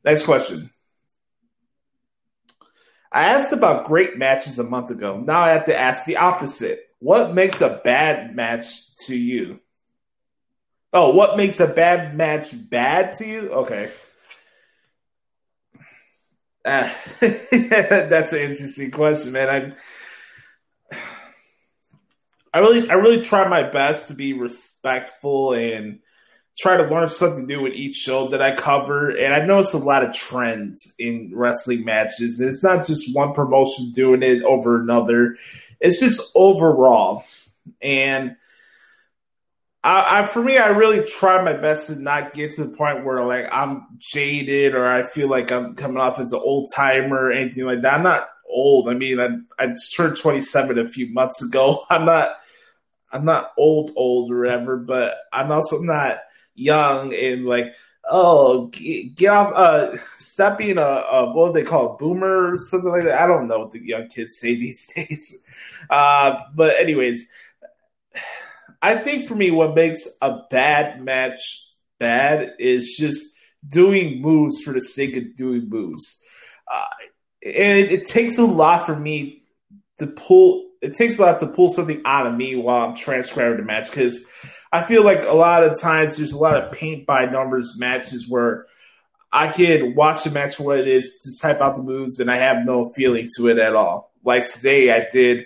Next 0.06 0.26
question. 0.26 0.70
I 3.14 3.26
asked 3.26 3.54
about 3.54 3.86
great 3.86 4.18
matches 4.18 4.58
a 4.58 4.64
month 4.64 4.90
ago. 4.90 5.20
Now 5.20 5.42
I 5.42 5.52
have 5.52 5.66
to 5.66 5.80
ask 5.80 6.06
the 6.06 6.18
opposite. 6.18 6.80
What 7.00 7.34
makes 7.36 7.62
a 7.62 7.80
bad 7.84 8.36
match 8.36 8.96
to 9.06 9.16
you? 9.16 9.60
Oh, 10.92 11.14
what 11.14 11.38
makes 11.38 11.60
a 11.60 11.68
bad 11.68 12.16
match 12.16 12.52
bad 12.70 13.14
to 13.14 13.28
you? 13.28 13.50
Okay. 13.52 13.92
Uh, 16.66 16.92
that's 17.20 18.34
an 18.34 18.40
interesting 18.40 18.90
question, 18.90 19.34
man. 19.34 19.76
I 20.94 20.98
I 22.54 22.60
really 22.60 22.90
I 22.90 22.94
really 22.94 23.24
try 23.24 23.48
my 23.48 23.64
best 23.64 24.08
to 24.08 24.14
be 24.14 24.34
respectful 24.34 25.54
and 25.54 26.00
try 26.58 26.78
to 26.78 26.84
learn 26.84 27.10
something 27.10 27.48
new 27.48 27.62
with 27.62 27.74
each 27.74 27.96
show 27.96 28.28
that 28.30 28.42
I 28.42 28.56
cover. 28.56 29.10
And 29.10 29.34
I 29.34 29.46
noticed 29.46 29.74
a 29.74 29.78
lot 29.78 30.04
of 30.04 30.14
trends 30.14 30.94
in 31.00 31.32
wrestling 31.34 31.84
matches. 31.84 32.40
It's 32.40 32.64
not 32.64 32.86
just 32.86 33.16
one 33.16 33.34
promotion 33.34 33.92
doing 33.92 34.22
it 34.22 34.44
over 34.44 34.80
another. 34.80 35.38
It's 35.80 36.00
just 36.00 36.32
overall. 36.36 37.26
And 37.82 38.36
I, 39.84 40.22
I, 40.22 40.26
for 40.28 40.44
me, 40.44 40.58
I 40.58 40.68
really 40.68 41.04
try 41.06 41.44
my 41.44 41.54
best 41.54 41.88
to 41.88 41.96
not 41.96 42.34
get 42.34 42.54
to 42.56 42.66
the 42.66 42.76
point 42.76 43.04
where 43.04 43.26
like 43.26 43.48
I'm 43.52 43.88
jaded 43.98 44.76
or 44.76 44.86
I 44.86 45.04
feel 45.04 45.30
like 45.30 45.52
I'm 45.52 45.76
coming 45.76 45.98
off 45.98 46.20
as 46.20 46.34
an 46.34 46.40
old 46.40 46.70
timer 46.74 47.18
or 47.18 47.32
anything 47.32 47.66
like 47.66 47.82
that. 47.82 47.96
I'm 47.96 48.04
not 48.04 48.30
old. 48.48 48.90
I 48.90 48.94
mean, 48.94 49.20
I, 49.20 49.30
I 49.62 49.68
just 49.68 49.96
turned 49.96 50.18
27 50.18 50.78
a 50.78 50.88
few 50.88 51.12
months 51.12 51.42
ago. 51.42 51.84
I'm 51.90 52.06
not, 52.06 52.38
I'm 53.12 53.26
not 53.26 53.54
old, 53.58 53.92
old 53.96 54.32
or 54.32 54.42
whatever, 54.42 54.78
but 54.78 55.18
I'm 55.34 55.52
also 55.52 55.80
not 55.80 56.20
young 56.56 57.14
and 57.14 57.46
like, 57.46 57.74
oh, 58.10 58.68
get, 58.68 59.28
off, 59.28 59.54
uh, 59.54 59.98
stop 60.20 60.58
being 60.58 60.78
a, 60.78 60.82
a, 60.82 61.34
what 61.34 61.54
do 61.54 61.62
they 61.62 61.68
call 61.68 61.94
it, 61.94 62.00
boomer 62.00 62.58
something 62.58 62.92
like 62.92 63.04
that. 63.04 63.22
I 63.22 63.28
don't 63.28 63.48
know 63.48 63.60
what 63.60 63.72
the 63.72 63.80
young 63.80 64.08
kids 64.10 64.38
say 64.38 64.56
these 64.60 64.90
days. 64.94 65.44
Uh, 65.90 66.40
but 66.56 66.80
anyways, 66.80 67.28
I 68.82 68.98
think 68.98 69.28
for 69.28 69.36
me, 69.36 69.52
what 69.52 69.76
makes 69.76 70.08
a 70.22 70.42
bad 70.50 71.02
match 71.02 71.40
bad 72.00 72.56
is 72.60 72.96
just 72.98 73.34
doing 73.68 74.22
moves 74.22 74.62
for 74.62 74.74
the 74.74 74.82
sake 74.82 75.16
of 75.16 75.36
doing 75.38 75.70
moves. 75.70 76.22
Uh, 76.72 76.86
and 77.46 77.80
it, 77.80 77.92
it, 77.92 78.08
takes 78.08 78.38
a 78.38 78.46
lot 78.46 78.86
for 78.86 78.96
me 78.96 79.44
to 80.00 80.08
pull. 80.08 80.70
It 80.82 80.96
takes 80.96 81.20
a 81.20 81.22
lot 81.22 81.40
to 81.40 81.48
pull 81.48 81.70
something 81.70 82.02
out 82.04 82.28
of 82.28 82.36
me 82.36 82.56
while 82.58 82.90
I'm 82.90 82.96
transcribing 82.96 83.58
the 83.58 83.64
match 83.64 83.90
because 83.90 84.26
I 84.74 84.82
feel 84.82 85.04
like 85.04 85.24
a 85.24 85.34
lot 85.34 85.64
of 85.64 85.80
times 85.80 86.18
there's 86.18 86.32
a 86.32 86.38
lot 86.38 86.58
of 86.58 86.72
paint 86.72 87.06
by 87.06 87.26
numbers 87.26 87.78
matches 87.78 88.28
where 88.28 88.66
I 89.32 89.50
can 89.50 89.94
watch 89.94 90.24
the 90.24 90.32
match 90.32 90.56
for 90.56 90.64
what 90.64 90.80
it 90.80 90.88
is, 90.88 91.20
just 91.24 91.40
type 91.44 91.62
out 91.62 91.76
the 91.76 91.84
moves, 91.84 92.20
and 92.20 92.32
I 92.32 92.38
have 92.38 92.66
no 92.66 92.92
feeling 92.96 93.30
to 93.38 93.50
it 93.50 93.60
at 93.60 93.76
all. 93.76 94.12
Like 94.26 94.52
today, 94.52 94.92
I 94.92 95.06
did 95.14 95.46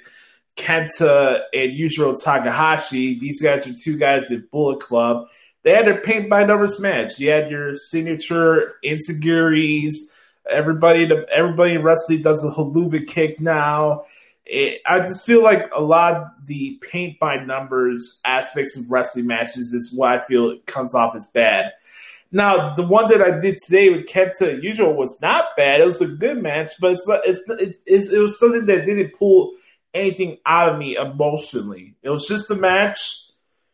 Kenta 0.55 1.41
and 1.53 1.71
Yujiro 1.77 2.15
Takahashi. 2.23 3.19
These 3.19 3.41
guys 3.41 3.67
are 3.67 3.73
two 3.73 3.97
guys 3.97 4.31
at 4.31 4.49
Bullet 4.49 4.79
Club. 4.79 5.27
They 5.63 5.71
had 5.71 5.87
their 5.87 5.99
paint 5.99 6.29
by 6.29 6.45
numbers 6.45 6.79
match. 6.79 7.19
You 7.19 7.29
had 7.31 7.51
your 7.51 7.75
signature 7.75 8.75
enzuigiris. 8.85 9.95
Everybody, 10.49 11.09
everybody 11.35 11.73
in 11.73 11.83
wrestling 11.83 12.21
does 12.21 12.45
a 12.45 12.49
Helluva 12.51 13.05
kick 13.05 13.41
now. 13.41 14.05
It, 14.49 14.81
I 14.85 15.01
just 15.01 15.25
feel 15.25 15.43
like 15.43 15.69
a 15.75 15.81
lot 15.81 16.15
of 16.15 16.27
the 16.45 16.79
paint 16.81 17.19
by 17.19 17.43
numbers 17.43 18.21
aspects 18.25 18.77
of 18.77 18.89
wrestling 18.89 19.27
matches 19.27 19.73
is 19.73 19.93
what 19.93 20.09
I 20.09 20.25
feel 20.25 20.49
it 20.49 20.65
comes 20.65 20.95
off 20.95 21.15
as 21.15 21.25
bad. 21.25 21.73
Now, 22.31 22.73
the 22.73 22.85
one 22.85 23.09
that 23.09 23.21
I 23.21 23.39
did 23.39 23.57
today 23.65 23.89
with 23.89 24.07
Kenta 24.07 24.61
Usual 24.61 24.93
was 24.93 25.17
not 25.21 25.55
bad. 25.55 25.79
It 25.79 25.85
was 25.85 26.01
a 26.01 26.07
good 26.07 26.41
match, 26.41 26.71
but 26.79 26.93
it's, 26.93 27.05
it's, 27.07 27.41
it's, 27.47 27.77
it's 27.85 28.07
it 28.07 28.19
was 28.19 28.39
something 28.39 28.65
that 28.65 28.85
didn't 28.85 29.13
pull– 29.17 29.53
anything 29.97 30.37
out 30.45 30.69
of 30.69 30.79
me 30.79 30.95
emotionally. 30.95 31.95
It 32.01 32.09
was 32.09 32.27
just 32.27 32.51
a 32.51 32.55
match. 32.55 33.29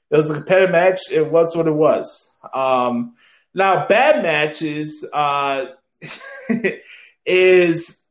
It 0.10 0.18
was 0.18 0.30
a 0.30 0.36
competitive 0.36 0.72
match. 0.72 1.00
It 1.12 1.32
was 1.32 1.56
what 1.56 1.68
it 1.68 1.74
was. 1.74 2.38
Um, 2.54 3.16
now, 3.54 3.88
bad 3.88 4.24
matches 4.24 5.06
uh, 5.12 5.66
is 7.26 8.03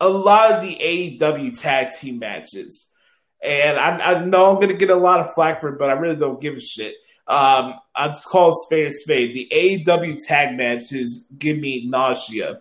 a 0.00 0.08
lot 0.08 0.52
of 0.52 0.62
the 0.62 0.76
AEW 0.76 1.58
tag 1.58 1.88
team 2.00 2.18
matches. 2.18 2.94
And 3.42 3.78
I, 3.78 3.90
I 3.98 4.24
know 4.24 4.50
I'm 4.50 4.56
going 4.56 4.68
to 4.68 4.76
get 4.76 4.90
a 4.90 4.96
lot 4.96 5.20
of 5.20 5.32
flack 5.32 5.60
for 5.60 5.68
it, 5.68 5.78
but 5.78 5.90
I 5.90 5.92
really 5.92 6.16
don't 6.16 6.40
give 6.40 6.54
a 6.54 6.60
shit. 6.60 6.94
Um, 7.26 7.74
I 7.94 8.08
just 8.08 8.26
call 8.26 8.52
spade 8.52 8.88
a 8.88 8.92
spade. 8.92 9.34
The 9.34 9.48
AEW 9.54 10.18
tag 10.26 10.56
matches 10.56 11.32
give 11.38 11.58
me 11.58 11.86
nausea. 11.86 12.60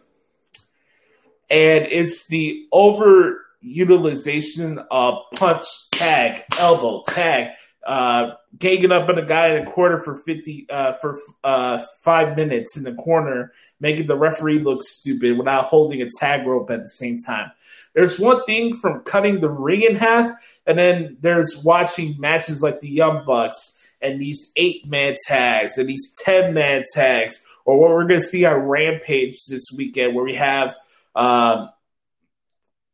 And 1.49 1.85
it's 1.85 2.27
the 2.27 2.67
over 2.71 3.45
utilization 3.61 4.79
of 4.91 5.19
punch, 5.35 5.65
tag, 5.91 6.43
elbow, 6.59 7.03
tag, 7.07 7.55
uh, 7.85 8.31
ganging 8.57 8.91
up 8.91 9.07
on 9.07 9.17
a 9.17 9.25
guy 9.25 9.55
in 9.55 9.65
a 9.65 9.71
corner 9.71 9.99
for 9.99 10.15
fifty 10.15 10.67
uh, 10.69 10.93
for 10.93 11.17
uh, 11.45 11.79
five 12.03 12.35
minutes 12.35 12.75
in 12.75 12.83
the 12.83 12.93
corner, 12.95 13.53
making 13.79 14.07
the 14.07 14.15
referee 14.15 14.59
look 14.59 14.83
stupid 14.83 15.37
without 15.37 15.65
holding 15.65 16.01
a 16.01 16.09
tag 16.19 16.45
rope 16.47 16.69
at 16.71 16.81
the 16.81 16.89
same 16.89 17.17
time. 17.19 17.51
There's 17.93 18.19
one 18.19 18.43
thing 18.45 18.75
from 18.77 19.01
cutting 19.01 19.41
the 19.41 19.49
ring 19.49 19.81
in 19.81 19.95
half, 19.95 20.31
and 20.65 20.77
then 20.77 21.17
there's 21.21 21.61
watching 21.63 22.15
matches 22.19 22.61
like 22.61 22.79
the 22.79 22.89
Young 22.89 23.25
Bucks 23.25 23.73
and 24.01 24.21
these 24.21 24.51
eight 24.55 24.87
man 24.87 25.15
tags 25.25 25.77
and 25.77 25.89
these 25.89 26.15
ten 26.23 26.53
man 26.53 26.83
tags, 26.93 27.45
or 27.65 27.79
what 27.79 27.89
we're 27.89 28.07
going 28.07 28.19
to 28.19 28.25
see 28.25 28.45
on 28.45 28.59
Rampage 28.59 29.45
this 29.45 29.71
weekend, 29.75 30.15
where 30.15 30.25
we 30.25 30.35
have. 30.35 30.75
Um, 31.15 31.69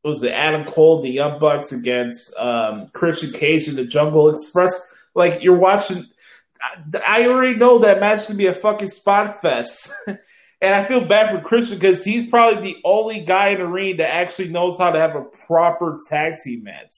was 0.03 0.21
it 0.23 0.31
Adam 0.31 0.65
Cole, 0.65 1.01
the 1.01 1.09
Young 1.09 1.39
Bucks 1.39 1.71
against 1.71 2.35
um, 2.37 2.89
Christian 2.89 3.31
Cage 3.31 3.67
and 3.67 3.77
the 3.77 3.85
Jurassic 3.85 4.35
Express? 4.35 5.05
Like 5.15 5.43
you're 5.43 5.57
watching. 5.57 6.05
I 7.05 7.25
already 7.25 7.57
know 7.57 7.79
that 7.79 7.99
match 7.99 8.27
to 8.27 8.33
be 8.33 8.47
a 8.47 8.53
fucking 8.53 8.89
spot 8.89 9.41
fest, 9.41 9.91
and 10.63 10.73
I 10.73 10.85
feel 10.85 11.03
bad 11.03 11.29
for 11.29 11.45
Christian 11.45 11.77
because 11.77 12.05
he's 12.05 12.25
probably 12.25 12.71
the 12.71 12.79
only 12.85 13.19
guy 13.19 13.49
in 13.49 13.59
the 13.59 13.67
ring 13.67 13.97
that 13.97 14.13
actually 14.13 14.47
knows 14.47 14.77
how 14.77 14.91
to 14.91 14.99
have 14.99 15.13
a 15.13 15.23
proper 15.45 15.99
tag 16.07 16.35
team 16.41 16.63
match. 16.63 16.95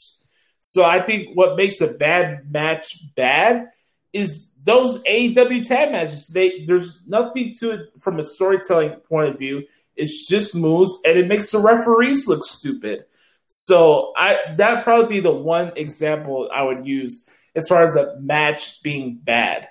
So 0.62 0.84
I 0.84 1.02
think 1.02 1.36
what 1.36 1.58
makes 1.58 1.82
a 1.82 1.96
bad 1.96 2.52
match 2.52 2.96
bad 3.16 3.72
is 4.14 4.52
those 4.64 5.02
AEW 5.04 5.68
tag 5.68 5.92
matches. 5.92 6.28
They 6.28 6.66
there's 6.68 7.06
nothing 7.08 7.56
to 7.60 7.72
it 7.72 7.80
from 8.02 8.20
a 8.20 8.24
storytelling 8.24 8.92
point 9.10 9.30
of 9.30 9.40
view. 9.40 9.64
It's 9.96 10.28
just 10.28 10.56
moves, 10.56 11.00
and 11.04 11.18
it 11.18 11.28
makes 11.28 11.50
the 11.50 11.60
referees 11.60 12.28
look 12.28 12.46
stupid. 12.46 13.06
So 13.48 14.14
I 14.16 14.56
that 14.58 14.84
probably 14.84 15.16
be 15.16 15.22
the 15.22 15.32
one 15.32 15.72
example 15.76 16.50
I 16.54 16.62
would 16.62 16.86
use 16.86 17.28
as 17.56 17.68
far 17.68 17.84
as 17.84 17.96
a 17.96 18.16
match 18.20 18.84
being 18.84 19.20
bad. 19.24 19.70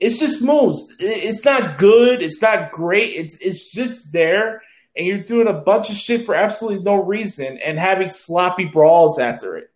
It's 0.00 0.18
just 0.18 0.42
moves. 0.42 0.94
It's 0.98 1.44
not 1.44 1.78
good. 1.78 2.22
It's 2.22 2.42
not 2.42 2.72
great. 2.72 3.14
It's 3.14 3.36
it's 3.40 3.72
just 3.72 4.12
there, 4.12 4.62
and 4.96 5.06
you're 5.06 5.18
doing 5.18 5.48
a 5.48 5.52
bunch 5.52 5.90
of 5.90 5.96
shit 5.96 6.26
for 6.26 6.34
absolutely 6.34 6.82
no 6.82 6.96
reason, 6.96 7.58
and 7.64 7.78
having 7.78 8.10
sloppy 8.10 8.64
brawls 8.64 9.18
after 9.18 9.56
it. 9.56 9.70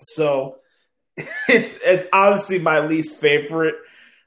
So 0.00 0.56
it's 1.16 1.78
it's 1.84 2.06
obviously 2.12 2.58
my 2.58 2.80
least 2.80 3.20
favorite 3.20 3.74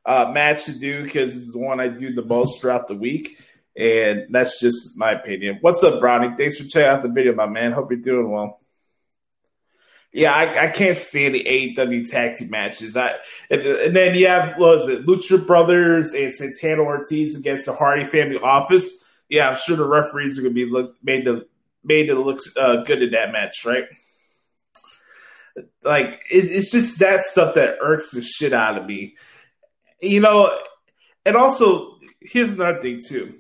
uh, 0.06 0.32
match 0.34 0.66
to 0.66 0.78
do 0.78 1.04
because 1.04 1.36
it's 1.36 1.52
the 1.52 1.60
one 1.60 1.80
I 1.80 1.88
do 1.88 2.14
the 2.14 2.24
most 2.24 2.62
throughout 2.62 2.88
the 2.88 2.96
week. 2.96 3.40
And 3.78 4.28
that's 4.30 4.60
just 4.60 4.98
my 4.98 5.12
opinion. 5.12 5.58
What's 5.60 5.84
up, 5.84 6.00
Brownie? 6.00 6.36
Thanks 6.38 6.58
for 6.58 6.64
checking 6.64 6.88
out 6.88 7.04
the 7.04 7.10
video, 7.10 7.34
my 7.34 7.46
man. 7.46 7.74
Hope 7.74 7.92
you're 7.92 8.00
doing 8.00 8.32
well. 8.32 8.62
Yeah, 10.16 10.32
I, 10.32 10.68
I 10.68 10.68
can't 10.70 10.98
stand 10.98 11.36
the 11.36 11.44
AEW 11.44 12.10
tag 12.10 12.38
team 12.38 12.50
matches. 12.50 12.96
I 12.96 13.16
and, 13.50 13.62
and 13.62 13.94
then 13.94 14.16
you 14.16 14.28
have 14.28 14.58
what 14.58 14.78
was 14.78 14.88
it, 14.88 15.06
Lucha 15.06 15.46
Brothers 15.46 16.14
and 16.14 16.34
Santana 16.34 16.84
Ortiz 16.84 17.38
against 17.38 17.66
the 17.66 17.74
Hardy 17.74 18.06
Family 18.06 18.38
Office. 18.38 18.90
Yeah, 19.28 19.50
I'm 19.50 19.58
sure 19.58 19.76
the 19.76 19.86
referees 19.86 20.40
are 20.40 20.42
going 20.42 20.56
to 20.56 20.66
be 20.66 20.72
look, 20.72 20.96
made 21.04 21.26
to 21.26 21.46
made 21.84 22.06
to 22.06 22.16
look 22.16 22.40
uh, 22.56 22.84
good 22.84 23.04
in 23.04 23.12
that 23.12 23.34
match, 23.34 23.66
right? 23.66 23.84
Like 25.84 26.24
it, 26.32 26.46
it's 26.46 26.72
just 26.72 27.00
that 27.00 27.20
stuff 27.20 27.56
that 27.56 27.80
irks 27.82 28.12
the 28.12 28.22
shit 28.22 28.54
out 28.54 28.78
of 28.78 28.86
me, 28.86 29.18
you 30.00 30.22
know. 30.22 30.58
And 31.26 31.36
also, 31.36 32.00
here's 32.22 32.54
another 32.54 32.82
thing 32.82 33.02
too 33.06 33.34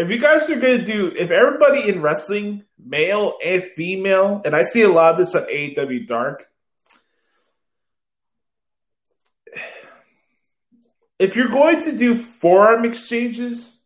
if 0.00 0.08
you 0.08 0.18
guys 0.18 0.48
are 0.48 0.58
going 0.58 0.78
to 0.78 0.84
do, 0.84 1.12
if 1.16 1.30
everybody 1.30 1.88
in 1.88 2.00
wrestling, 2.00 2.64
male 2.82 3.36
and 3.44 3.62
female, 3.62 4.40
and 4.44 4.56
I 4.56 4.62
see 4.62 4.82
a 4.82 4.88
lot 4.88 5.12
of 5.12 5.18
this 5.18 5.34
on 5.34 5.42
AEW 5.42 6.06
Dark, 6.06 6.46
if 11.18 11.36
you're 11.36 11.48
going 11.48 11.82
to 11.82 11.96
do 11.96 12.14
forearm 12.16 12.86
exchanges, 12.86 13.76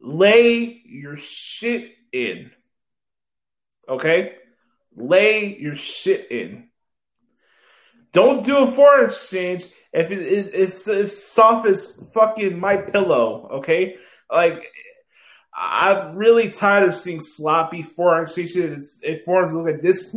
lay 0.00 0.82
your 0.84 1.16
shit 1.16 1.92
in. 2.12 2.50
Okay? 3.88 4.34
Lay 4.96 5.56
your 5.56 5.76
shit 5.76 6.32
in. 6.32 6.68
Don't 8.12 8.44
do 8.44 8.58
a 8.58 8.70
forearm 8.72 9.06
exchange 9.06 9.66
if 9.92 10.10
it 10.10 10.18
is 10.18 10.48
if, 10.48 10.88
if 10.88 11.12
soft 11.12 11.68
as 11.68 12.08
fucking 12.12 12.58
my 12.58 12.76
pillow, 12.76 13.48
okay? 13.52 13.96
Like 14.28 14.68
I'm 15.62 16.16
really 16.16 16.48
tired 16.48 16.88
of 16.88 16.94
seeing 16.94 17.20
sloppy 17.20 17.82
forearm 17.82 18.22
exchanges. 18.24 18.98
It 19.02 19.24
forms 19.26 19.52
look 19.52 19.66
like 19.66 19.82
this. 19.82 20.14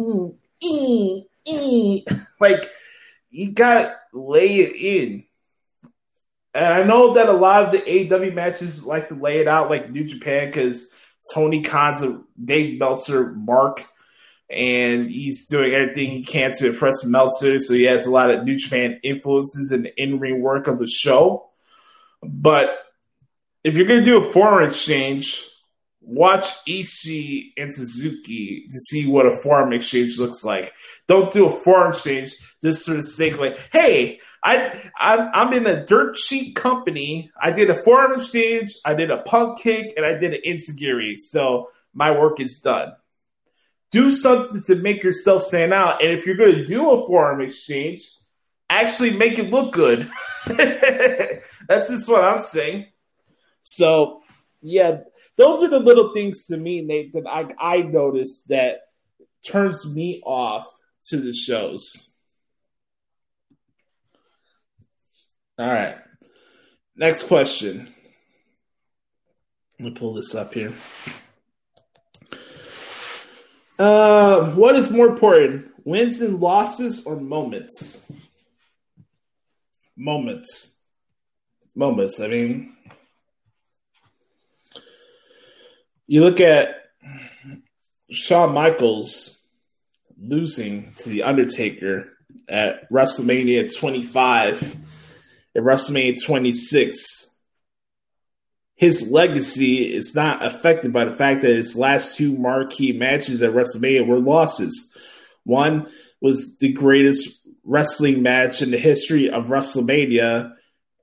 Like 2.39 2.65
you 3.29 3.51
gotta 3.51 3.97
lay 4.13 4.59
it 4.59 4.75
in. 4.75 5.25
And 6.53 6.73
I 6.73 6.83
know 6.83 7.15
that 7.15 7.27
a 7.27 7.33
lot 7.33 7.63
of 7.63 7.71
the 7.71 8.13
AW 8.13 8.31
matches 8.33 8.85
like 8.85 9.09
to 9.09 9.15
lay 9.15 9.39
it 9.39 9.47
out 9.49 9.69
like 9.69 9.89
New 9.89 10.05
Japan 10.05 10.47
because 10.47 10.87
Tony 11.33 11.61
Khan's 11.61 12.01
a 12.01 12.21
Dave 12.41 12.79
Meltzer 12.79 13.33
mark, 13.33 13.85
and 14.49 15.09
he's 15.09 15.47
doing 15.47 15.73
everything 15.73 16.11
he 16.11 16.23
can 16.23 16.53
to 16.53 16.67
impress 16.67 17.03
Meltzer. 17.03 17.59
So 17.59 17.73
he 17.73 17.83
has 17.83 18.05
a 18.05 18.11
lot 18.11 18.31
of 18.31 18.45
New 18.45 18.55
Japan 18.55 18.99
influences 19.03 19.71
in 19.73 19.81
the 19.83 20.01
in 20.01 20.19
ring 20.19 20.41
work 20.41 20.67
of 20.67 20.79
the 20.79 20.87
show. 20.87 21.49
But 22.21 22.69
if 23.63 23.75
you're 23.75 23.87
going 23.87 23.99
to 23.99 24.05
do 24.05 24.23
a 24.23 24.31
forearm 24.33 24.69
exchange, 24.69 25.43
watch 26.01 26.45
Ishii 26.67 27.53
and 27.57 27.73
Suzuki 27.73 28.67
to 28.69 28.79
see 28.89 29.07
what 29.07 29.25
a 29.25 29.35
forearm 29.35 29.73
exchange 29.73 30.19
looks 30.19 30.43
like. 30.43 30.73
Don't 31.07 31.31
do 31.31 31.47
a 31.47 31.49
forearm 31.49 31.91
exchange 31.91 32.35
just 32.61 32.85
for 32.85 32.93
the 32.93 33.03
sake 33.03 33.33
of 33.33 33.39
like, 33.39 33.57
hey, 33.71 34.19
I 34.43 34.91
I'm, 34.99 35.29
I'm 35.33 35.53
in 35.53 35.65
a 35.65 35.85
dirt 35.85 36.15
cheap 36.15 36.55
company. 36.55 37.31
I 37.41 37.51
did 37.51 37.69
a 37.69 37.81
forearm 37.83 38.19
exchange, 38.19 38.75
I 38.85 38.93
did 38.93 39.11
a 39.11 39.21
punk 39.21 39.59
kick, 39.59 39.93
and 39.95 40.05
I 40.05 40.13
did 40.13 40.33
an 40.33 40.41
insecurity. 40.43 41.15
So 41.17 41.69
my 41.93 42.11
work 42.11 42.39
is 42.39 42.59
done. 42.59 42.93
Do 43.91 44.11
something 44.11 44.63
to 44.63 44.75
make 44.75 45.03
yourself 45.03 45.43
stand 45.43 45.71
out. 45.71 46.01
And 46.03 46.11
if 46.11 46.25
you're 46.25 46.35
going 46.35 46.55
to 46.55 46.65
do 46.65 46.89
a 46.89 47.05
foreign 47.05 47.41
exchange, 47.41 48.09
actually 48.69 49.11
make 49.11 49.37
it 49.37 49.51
look 49.51 49.71
good. 49.71 50.09
That's 50.47 51.89
just 51.89 52.09
what 52.09 52.23
I'm 52.23 52.39
saying. 52.39 52.87
So 53.63 54.21
yeah, 54.61 54.99
those 55.37 55.63
are 55.63 55.69
the 55.69 55.79
little 55.79 56.13
things 56.13 56.45
to 56.45 56.57
me, 56.57 56.81
Nate, 56.81 57.13
that 57.13 57.27
I 57.27 57.47
I 57.59 57.77
noticed 57.81 58.49
that 58.49 58.81
turns 59.45 59.93
me 59.93 60.21
off 60.25 60.67
to 61.05 61.17
the 61.17 61.33
shows. 61.33 62.09
All 65.59 65.71
right. 65.71 65.97
Next 66.95 67.23
question. 67.23 67.93
Let 69.79 69.85
me 69.85 69.91
pull 69.91 70.13
this 70.13 70.33
up 70.33 70.53
here. 70.53 70.73
Uh, 73.77 74.51
what 74.51 74.75
is 74.75 74.89
more 74.89 75.07
important, 75.07 75.71
wins 75.83 76.21
and 76.21 76.39
losses 76.39 77.05
or 77.05 77.19
moments? 77.19 78.03
Moments. 79.97 80.83
Moments. 81.75 82.19
I 82.19 82.27
mean, 82.27 82.75
you 86.07 86.21
look 86.21 86.39
at 86.39 86.75
Shawn 88.09 88.53
Michaels 88.53 89.45
losing 90.19 90.93
to 90.97 91.09
The 91.09 91.23
Undertaker 91.23 92.09
at 92.47 92.89
WrestleMania 92.91 93.75
25 93.75 94.75
at 95.55 95.63
WrestleMania 95.63 96.23
26. 96.23 97.29
His 98.75 99.09
legacy 99.09 99.95
is 99.95 100.15
not 100.15 100.43
affected 100.43 100.91
by 100.91 101.05
the 101.05 101.15
fact 101.15 101.41
that 101.41 101.55
his 101.55 101.77
last 101.77 102.17
two 102.17 102.35
marquee 102.37 102.91
matches 102.91 103.41
at 103.41 103.53
WrestleMania 103.53 104.05
were 104.05 104.19
losses. 104.19 104.91
One 105.43 105.87
was 106.21 106.57
the 106.57 106.73
greatest 106.73 107.47
wrestling 107.63 108.23
match 108.23 108.61
in 108.61 108.71
the 108.71 108.77
history 108.77 109.29
of 109.29 109.47
WrestleMania, 109.47 110.53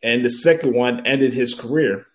and 0.02 0.24
the 0.24 0.30
second 0.30 0.74
one 0.74 1.06
ended 1.06 1.32
his 1.32 1.54
career. 1.54 2.06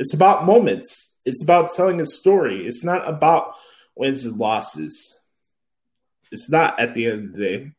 It's 0.00 0.14
about 0.14 0.46
moments 0.46 1.10
it's 1.24 1.42
about 1.42 1.72
telling 1.74 2.00
a 2.00 2.06
story. 2.06 2.66
It's 2.66 2.84
not 2.84 3.06
about 3.08 3.54
wins 3.94 4.24
and 4.24 4.38
losses. 4.38 5.18
It's 6.32 6.50
not 6.50 6.78
at 6.80 6.94
the 6.94 7.06
end 7.06 7.26
of 7.26 7.32
the 7.32 7.38
day. 7.38 7.72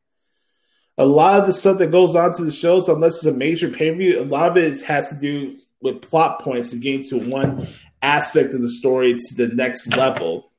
A 0.97 1.05
lot 1.05 1.39
of 1.39 1.47
the 1.47 1.53
stuff 1.53 1.79
that 1.79 1.91
goes 1.91 2.15
on 2.15 2.33
to 2.33 2.43
the 2.43 2.51
shows, 2.51 2.89
unless 2.89 3.15
it's 3.15 3.25
a 3.25 3.33
major 3.33 3.69
pay 3.69 3.91
per 3.91 3.97
view, 3.97 4.21
a 4.21 4.23
lot 4.23 4.49
of 4.49 4.57
it 4.57 4.81
has 4.81 5.09
to 5.09 5.15
do 5.15 5.57
with 5.81 6.01
plot 6.01 6.41
points 6.41 6.69
to 6.71 6.77
get 6.77 7.07
to 7.07 7.17
one 7.17 7.65
aspect 8.01 8.53
of 8.53 8.61
the 8.61 8.69
story 8.69 9.15
to 9.15 9.35
the 9.35 9.47
next 9.47 9.95
level. 9.95 10.51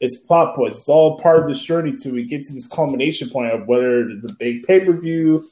It's 0.00 0.16
plot 0.26 0.56
points. 0.56 0.78
It's 0.78 0.88
all 0.88 1.20
part 1.20 1.40
of 1.40 1.46
this 1.46 1.60
journey 1.60 1.92
to 2.02 2.10
we 2.10 2.24
get 2.24 2.42
to 2.42 2.54
this 2.54 2.66
culmination 2.66 3.28
point 3.28 3.52
of 3.52 3.68
whether 3.68 4.08
it's 4.08 4.24
a 4.24 4.32
big 4.32 4.64
pay 4.64 4.80
per 4.80 4.92
view, 4.92 5.46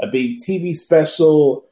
a 0.00 0.06
big 0.06 0.38
TV 0.38 0.74
special, 0.74 1.66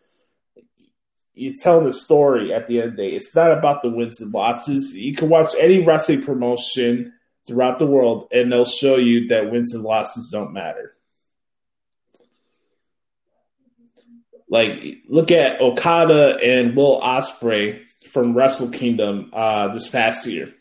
you're 1.38 1.55
telling 1.55 1.85
the 1.85 1.92
story 1.92 2.53
at 2.53 2.66
the 2.66 2.81
end 2.81 2.90
of 2.90 2.96
the 2.96 3.11
day. 3.11 3.16
It's 3.16 3.35
not 3.35 3.53
about 3.53 3.81
the 3.81 3.90
wins 3.90 4.20
and 4.20 4.35
losses. 4.35 4.94
You 4.96 5.14
can 5.14 5.29
watch 5.29 5.55
any 5.59 5.85
wrestling 5.85 6.22
promotion 6.22 7.12
throughout 7.46 7.79
the 7.79 7.87
world, 7.87 8.29
and 8.33 8.53
they'll 8.53 8.64
show 8.64 8.96
you 8.96 9.29
that 9.29 9.51
wins 9.51 9.74
and 9.74 9.85
losses 9.85 10.29
don't 10.33 10.53
matter. 10.53 10.94
Like, 14.51 14.98
look 15.09 15.31
at 15.31 15.61
Okada 15.61 16.38
and 16.42 16.74
Will 16.74 17.01
Ospreay 17.01 17.83
from 18.07 18.35
Wrestle 18.35 18.70
Kingdom 18.70 19.31
uh, 19.33 19.68
this 19.68 19.88
past 19.88 20.27
year. 20.27 20.53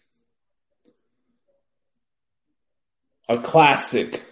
A 3.29 3.37
classic. 3.37 4.23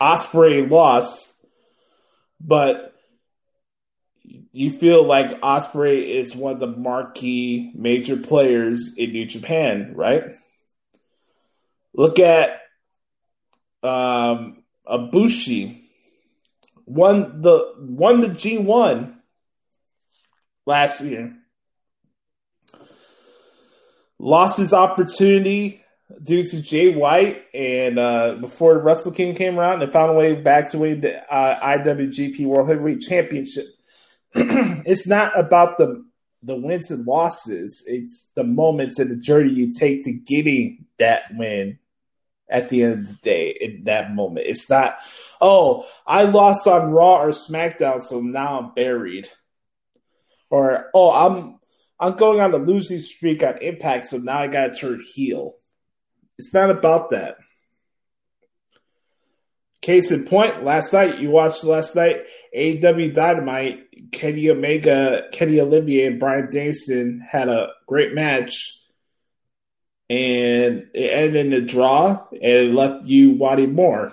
Ospreay 0.00 0.70
lost, 0.70 1.34
but 2.40 2.91
you 4.52 4.70
feel 4.70 5.04
like 5.04 5.40
Ospreay 5.40 6.04
is 6.04 6.36
one 6.36 6.52
of 6.52 6.60
the 6.60 6.66
marquee 6.66 7.72
major 7.74 8.16
players 8.16 8.94
in 8.96 9.12
New 9.12 9.24
Japan, 9.24 9.92
right? 9.94 10.36
Look 11.94 12.18
at 12.18 12.60
um, 13.82 14.62
Ibushi 14.86 15.80
won 16.86 17.40
the 17.40 17.74
won 17.78 18.20
the 18.20 18.28
G 18.28 18.58
one 18.58 19.20
last 20.66 21.00
year. 21.00 21.34
Lost 24.18 24.58
his 24.58 24.72
opportunity 24.72 25.82
due 26.22 26.42
to 26.42 26.62
Jay 26.62 26.94
White, 26.94 27.44
and 27.54 27.98
uh, 27.98 28.36
before 28.40 28.78
Wrestle 28.78 29.12
King 29.12 29.34
came 29.34 29.58
around, 29.58 29.82
and 29.82 29.92
found 29.92 30.12
a 30.12 30.14
way 30.14 30.34
back 30.34 30.70
to 30.70 30.78
win 30.78 31.00
the 31.00 31.32
uh, 31.32 31.78
IWGP 31.78 32.44
World 32.46 32.68
Heavyweight 32.68 33.00
Championship. 33.00 33.66
it's 34.84 35.06
not 35.06 35.38
about 35.38 35.78
the 35.78 36.04
the 36.42 36.56
wins 36.56 36.90
and 36.90 37.06
losses. 37.06 37.84
It's 37.86 38.32
the 38.34 38.44
moments 38.44 38.98
and 38.98 39.10
the 39.10 39.16
journey 39.16 39.52
you 39.52 39.70
take 39.72 40.04
to 40.04 40.12
getting 40.12 40.86
that 40.98 41.22
win 41.34 41.78
at 42.48 42.68
the 42.68 42.82
end 42.82 42.92
of 42.92 43.08
the 43.08 43.14
day 43.22 43.56
in 43.60 43.84
that 43.84 44.14
moment. 44.14 44.46
It's 44.46 44.68
not, 44.68 44.96
oh, 45.40 45.86
I 46.06 46.24
lost 46.24 46.66
on 46.66 46.90
Raw 46.90 47.22
or 47.22 47.30
SmackDown, 47.30 48.02
so 48.02 48.20
now 48.20 48.58
I'm 48.58 48.74
buried. 48.74 49.28
Or, 50.50 50.90
oh, 50.92 51.10
I'm 51.10 51.58
I'm 51.98 52.16
going 52.16 52.40
on 52.40 52.52
a 52.52 52.56
losing 52.56 52.98
streak 52.98 53.44
on 53.44 53.58
Impact, 53.58 54.06
so 54.06 54.18
now 54.18 54.38
I 54.38 54.48
gotta 54.48 54.74
turn 54.74 55.02
heel. 55.02 55.54
It's 56.36 56.52
not 56.52 56.70
about 56.70 57.10
that. 57.10 57.36
Case 59.82 60.12
in 60.12 60.24
point, 60.24 60.62
last 60.62 60.92
night 60.92 61.18
you 61.18 61.30
watched 61.30 61.64
last 61.64 61.96
night 61.96 62.22
AEW 62.56 63.12
Dynamite. 63.12 64.10
Kenny 64.12 64.48
Omega, 64.50 65.24
Kenny 65.32 65.58
Olivier, 65.58 66.06
and 66.06 66.20
Bryan 66.20 66.50
Danielson 66.50 67.18
had 67.18 67.48
a 67.48 67.70
great 67.86 68.14
match, 68.14 68.78
and 70.08 70.88
it 70.94 71.10
ended 71.10 71.46
in 71.46 71.52
a 71.52 71.60
draw, 71.60 72.26
and 72.30 72.42
it 72.42 72.72
left 72.72 73.06
you 73.06 73.32
wanting 73.32 73.74
more. 73.74 74.12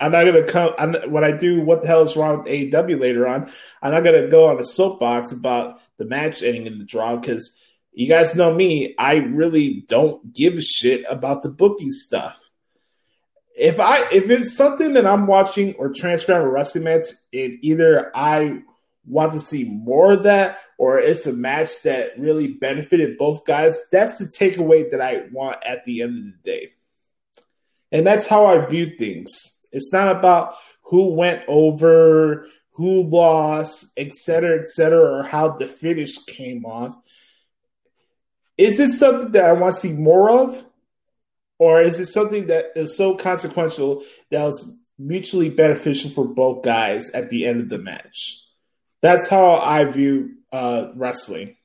I'm 0.00 0.12
not 0.12 0.24
gonna 0.24 0.44
come 0.44 0.72
I'm, 0.78 1.10
when 1.10 1.24
I 1.24 1.32
do 1.32 1.60
what 1.60 1.82
the 1.82 1.88
hell 1.88 2.02
is 2.02 2.16
wrong 2.16 2.38
with 2.38 2.46
AEW 2.46 3.00
later 3.00 3.26
on. 3.26 3.50
I'm 3.82 3.92
not 3.92 4.04
gonna 4.04 4.28
go 4.28 4.48
on 4.48 4.58
a 4.58 4.64
soapbox 4.64 5.32
about 5.32 5.80
the 5.98 6.04
match 6.04 6.42
ending 6.42 6.66
in 6.66 6.78
the 6.78 6.84
draw 6.84 7.16
because 7.16 7.62
you 7.92 8.06
guys 8.08 8.36
know 8.36 8.54
me. 8.54 8.94
I 8.98 9.16
really 9.16 9.84
don't 9.88 10.32
give 10.32 10.54
a 10.54 10.62
shit 10.62 11.04
about 11.08 11.42
the 11.42 11.50
booking 11.50 11.92
stuff 11.92 12.45
if 13.56 13.80
I 13.80 14.06
if 14.12 14.28
it's 14.28 14.54
something 14.54 14.92
that 14.92 15.06
I'm 15.06 15.26
watching 15.26 15.74
or 15.74 15.88
transcribing 15.88 16.46
a 16.46 16.50
wrestling 16.50 16.84
match, 16.84 17.06
and 17.32 17.58
either 17.62 18.14
I 18.14 18.62
want 19.06 19.32
to 19.32 19.40
see 19.40 19.64
more 19.64 20.12
of 20.12 20.24
that 20.24 20.58
or 20.78 20.98
it's 20.98 21.26
a 21.26 21.32
match 21.32 21.82
that 21.84 22.18
really 22.18 22.48
benefited 22.48 23.16
both 23.16 23.46
guys, 23.46 23.82
that's 23.90 24.18
the 24.18 24.26
takeaway 24.26 24.90
that 24.90 25.00
I 25.00 25.22
want 25.32 25.56
at 25.64 25.84
the 25.84 26.02
end 26.02 26.18
of 26.18 26.24
the 26.24 26.50
day. 26.50 26.72
And 27.90 28.06
that's 28.06 28.26
how 28.26 28.46
I 28.46 28.66
view 28.66 28.96
things. 28.98 29.30
It's 29.72 29.92
not 29.92 30.14
about 30.14 30.54
who 30.82 31.14
went 31.14 31.42
over, 31.48 32.46
who 32.72 33.04
lost, 33.04 33.86
etc., 33.96 34.58
etc., 34.58 34.98
or 34.98 35.22
how 35.22 35.56
the 35.56 35.66
finish 35.66 36.18
came 36.24 36.66
off. 36.66 36.94
Is 38.58 38.76
this 38.76 38.98
something 38.98 39.32
that 39.32 39.44
I 39.44 39.52
want 39.52 39.74
to 39.74 39.80
see 39.80 39.92
more 39.92 40.30
of? 40.30 40.64
Or 41.58 41.80
is 41.80 41.98
it 41.98 42.06
something 42.06 42.48
that 42.48 42.72
is 42.76 42.96
so 42.96 43.14
consequential 43.14 44.04
that 44.30 44.42
was 44.42 44.78
mutually 44.98 45.48
beneficial 45.48 46.10
for 46.10 46.26
both 46.26 46.62
guys 46.62 47.10
at 47.10 47.30
the 47.30 47.46
end 47.46 47.60
of 47.60 47.68
the 47.68 47.78
match? 47.78 48.42
That's 49.02 49.28
how 49.28 49.56
I 49.56 49.84
view 49.84 50.36
uh, 50.52 50.88
wrestling. 50.94 51.56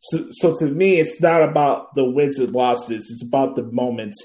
So, 0.00 0.26
so 0.30 0.56
to 0.56 0.66
me, 0.66 0.98
it's 0.98 1.20
not 1.20 1.42
about 1.42 1.94
the 1.94 2.04
wins 2.04 2.38
and 2.38 2.52
losses. 2.52 3.10
It's 3.10 3.26
about 3.26 3.54
the 3.54 3.64
moments 3.64 4.16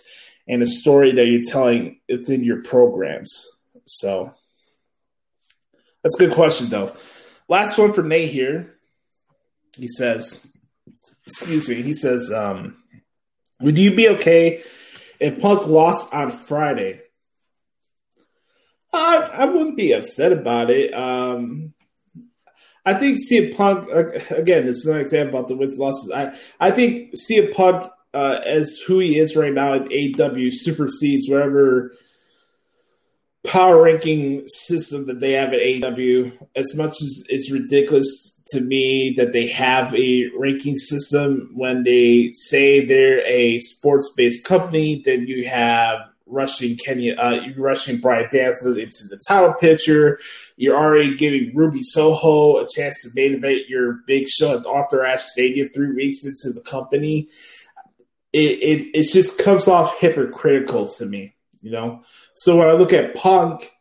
and 0.48 0.62
the 0.62 0.68
story 0.68 1.12
that 1.12 1.26
you're 1.26 1.42
telling 1.42 2.00
within 2.08 2.44
your 2.44 2.64
programs. 2.64 3.46
So 3.86 4.34
that's 6.02 6.16
a 6.16 6.20
good 6.20 6.34
question, 6.34 6.70
though. 6.70 6.96
Last 7.50 7.78
one 7.78 7.94
for 7.94 8.04
Nate 8.04 8.30
here. 8.30 8.76
He 9.76 9.88
says, 9.88 10.46
excuse 11.28 11.68
me. 11.68 11.82
He 11.82 11.94
says, 11.94 12.32
um, 12.32 12.78
"Would 13.62 13.78
you 13.78 13.96
be 13.96 14.10
okay 14.10 14.64
if 15.20 15.40
Punk 15.40 15.68
lost 15.68 16.14
on 16.14 16.32
Friday?" 16.32 17.02
I, 18.94 19.18
I 19.18 19.46
wouldn't 19.46 19.76
be 19.76 19.92
upset 19.92 20.32
about 20.32 20.70
it. 20.70 20.94
Um, 20.94 21.74
I 22.86 22.94
think 22.94 23.18
CM 23.20 23.56
Punk 23.56 23.90
again. 24.32 24.68
It's 24.68 24.86
an 24.86 25.00
example 25.00 25.40
about 25.40 25.48
the 25.48 25.56
wins 25.56 25.78
losses. 25.78 26.12
I 26.12 26.38
I 26.60 26.72
think 26.72 27.14
CM 27.14 27.54
Punk 27.54 27.92
uh, 28.14 28.40
as 28.46 28.78
who 28.78 29.00
he 29.00 29.20
is 29.20 29.36
right 29.36 29.54
now 29.54 29.74
at 29.74 29.86
AEW 29.86 30.52
supersedes 30.52 31.30
whatever 31.30 31.94
power 33.46 33.82
ranking 33.82 34.48
system 34.48 35.08
that 35.08 35.20
they 35.20 35.34
have 35.34 35.54
at 35.54 35.60
AEW. 35.60 36.32
As 36.56 36.76
much 36.76 37.02
as 37.02 37.24
it's 37.30 37.52
ridiculous 37.52 38.42
to 38.48 38.62
me 38.62 39.14
that 39.18 39.32
they 39.32 39.48
have 39.48 39.94
a 39.96 40.30
ranking 40.38 40.78
system 40.78 41.52
when 41.54 41.84
they 41.84 42.32
say 42.34 42.86
they're 42.86 43.26
a 43.26 43.60
sports 43.60 44.12
based 44.16 44.46
company, 44.46 45.02
then 45.06 45.28
you 45.28 45.48
have 45.48 46.00
rushing 46.28 46.76
Kenya, 46.76 47.16
uh, 47.16 47.40
rushing 47.58 48.00
Bryan 48.00 48.28
Danielson 48.32 48.80
into 48.80 49.08
the 49.08 49.20
title 49.28 49.54
picture. 49.54 50.20
You're 50.58 50.78
already 50.78 51.16
giving 51.16 51.52
Ruby 51.56 51.84
Soho 51.84 52.58
a 52.58 52.68
chance 52.68 53.04
to 53.04 53.10
main 53.14 53.36
event 53.36 53.70
your 53.70 54.00
big 54.08 54.28
show 54.28 54.58
at 54.58 54.66
Arthur 54.66 55.06
Ashe 55.06 55.24
Stadium 55.24 55.68
three 55.68 55.94
weeks 55.94 56.26
into 56.26 56.54
the 56.54 56.62
company. 56.62 57.30
It, 58.34 58.60
it 58.62 58.88
it 58.94 59.04
just 59.14 59.38
comes 59.40 59.68
off 59.68 59.98
hypocritical 60.00 60.88
to 60.88 61.06
me, 61.06 61.35
you 61.66 61.72
know. 61.72 62.02
So 62.36 62.58
when 62.58 62.70
I 62.70 62.74
look 62.74 62.94
at 62.94 63.16
Punk, 63.16 63.72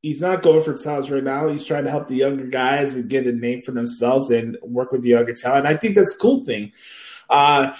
he's 0.00 0.20
not 0.20 0.42
going 0.42 0.62
for 0.62 0.76
titles 0.76 1.10
right 1.10 1.24
now. 1.24 1.48
He's 1.48 1.64
trying 1.64 1.84
to 1.84 1.90
help 1.90 2.06
the 2.06 2.14
younger 2.14 2.46
guys 2.46 2.94
and 2.94 3.10
get 3.10 3.26
a 3.26 3.32
name 3.32 3.60
for 3.62 3.72
themselves 3.72 4.30
and 4.30 4.56
work 4.62 4.92
with 4.92 5.02
the 5.02 5.10
younger 5.10 5.34
talent. 5.34 5.66
I 5.66 5.76
think 5.76 5.96
that's 5.96 6.14
a 6.14 6.18
cool 6.18 6.40
thing. 6.40 6.72
Uh, 7.28 7.74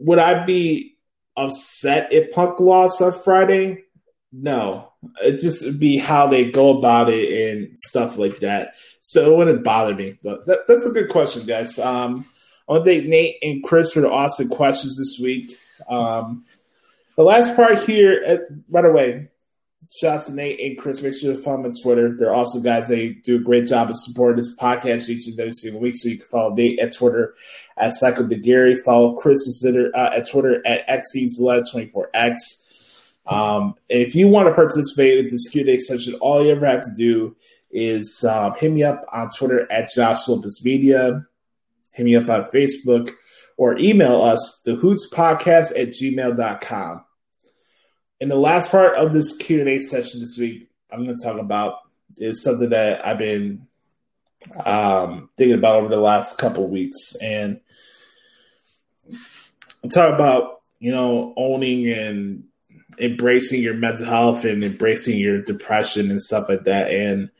would 0.00 0.18
I 0.18 0.44
be 0.44 0.96
upset 1.36 2.12
if 2.12 2.32
Punk 2.32 2.58
lost 2.58 3.00
on 3.00 3.12
Friday? 3.12 3.84
No, 4.32 4.92
it 5.22 5.40
just 5.40 5.78
be 5.78 5.96
how 5.96 6.26
they 6.26 6.50
go 6.50 6.76
about 6.76 7.08
it 7.08 7.52
and 7.52 7.78
stuff 7.78 8.18
like 8.18 8.40
that. 8.40 8.74
So 9.00 9.32
it 9.32 9.36
wouldn't 9.36 9.62
bother 9.62 9.94
me. 9.94 10.18
But 10.24 10.44
that, 10.46 10.66
that's 10.66 10.86
a 10.86 10.90
good 10.90 11.08
question, 11.08 11.46
guys. 11.46 11.78
Um, 11.78 12.26
I 12.68 12.72
want 12.72 12.84
to 12.84 12.90
thank 12.90 13.06
Nate 13.06 13.36
and 13.42 13.62
Chris 13.62 13.92
for 13.92 14.00
the 14.00 14.10
awesome 14.10 14.48
questions 14.48 14.98
this 14.98 15.22
week. 15.22 15.56
Um, 15.88 16.46
the 17.16 17.22
last 17.22 17.54
part 17.56 17.78
here, 17.84 18.22
uh, 18.26 18.54
right 18.68 18.84
away, 18.84 19.28
shouts 19.90 20.26
to 20.26 20.34
Nate 20.34 20.60
and 20.60 20.78
Chris. 20.78 21.02
Make 21.02 21.14
sure 21.14 21.34
to 21.34 21.40
follow 21.40 21.58
them 21.58 21.66
on 21.66 21.74
Twitter. 21.74 22.16
They're 22.16 22.34
also 22.34 22.60
guys. 22.60 22.88
They 22.88 23.10
do 23.10 23.36
a 23.36 23.40
great 23.40 23.66
job 23.66 23.90
of 23.90 23.96
supporting 23.96 24.36
this 24.36 24.56
podcast 24.56 25.08
each 25.08 25.26
and 25.26 25.38
every 25.38 25.52
single 25.52 25.80
week. 25.80 25.94
So 25.96 26.08
you 26.08 26.18
can 26.18 26.26
follow 26.26 26.54
Nate 26.54 26.78
at 26.78 26.94
Twitter 26.94 27.34
at 27.76 27.92
Cycle 27.92 28.26
de 28.26 28.36
Gary. 28.36 28.74
Follow 28.76 29.14
Chris 29.16 29.38
uh, 29.64 30.10
at 30.14 30.28
Twitter 30.28 30.66
at 30.66 30.86
XEZ24X. 30.88 32.36
Um, 33.26 33.74
if 33.88 34.14
you 34.14 34.28
want 34.28 34.48
to 34.48 34.54
participate 34.54 35.22
with 35.22 35.30
this 35.30 35.48
Q&A 35.48 35.78
session, 35.78 36.14
all 36.14 36.44
you 36.44 36.50
ever 36.50 36.66
have 36.66 36.82
to 36.82 36.92
do 36.94 37.34
is 37.70 38.24
um, 38.28 38.54
hit 38.54 38.70
me 38.70 38.82
up 38.84 39.06
on 39.12 39.30
Twitter 39.30 39.70
at 39.72 39.90
Josh 39.92 40.28
Lopez 40.28 40.60
Media. 40.64 41.24
Hit 41.92 42.04
me 42.04 42.16
up 42.16 42.28
on 42.28 42.44
Facebook 42.50 43.10
or 43.56 43.78
email 43.78 44.20
us, 44.20 44.62
the 44.64 44.74
hoots 44.74 45.08
podcast 45.10 45.70
at 45.70 45.88
gmail.com. 45.90 47.03
In 48.20 48.28
the 48.28 48.36
last 48.36 48.70
part 48.70 48.96
of 48.96 49.12
this 49.12 49.36
Q&A 49.36 49.78
session 49.78 50.20
this 50.20 50.38
week, 50.38 50.70
I'm 50.90 51.04
going 51.04 51.16
to 51.16 51.22
talk 51.22 51.38
about 51.38 51.78
is 52.16 52.42
something 52.42 52.70
that 52.70 53.04
I've 53.06 53.18
been 53.18 53.66
um, 54.64 55.30
thinking 55.36 55.58
about 55.58 55.76
over 55.76 55.88
the 55.88 56.00
last 56.00 56.38
couple 56.38 56.68
weeks. 56.68 57.16
And 57.20 57.60
talk 59.92 60.14
about, 60.14 60.60
you 60.78 60.92
know, 60.92 61.34
owning 61.36 61.86
and 61.88 62.44
embracing 62.98 63.62
your 63.62 63.74
mental 63.74 64.06
health 64.06 64.44
and 64.44 64.62
embracing 64.62 65.18
your 65.18 65.42
depression 65.42 66.10
and 66.10 66.22
stuff 66.22 66.48
like 66.48 66.64
that. 66.64 66.90
And 66.90 67.30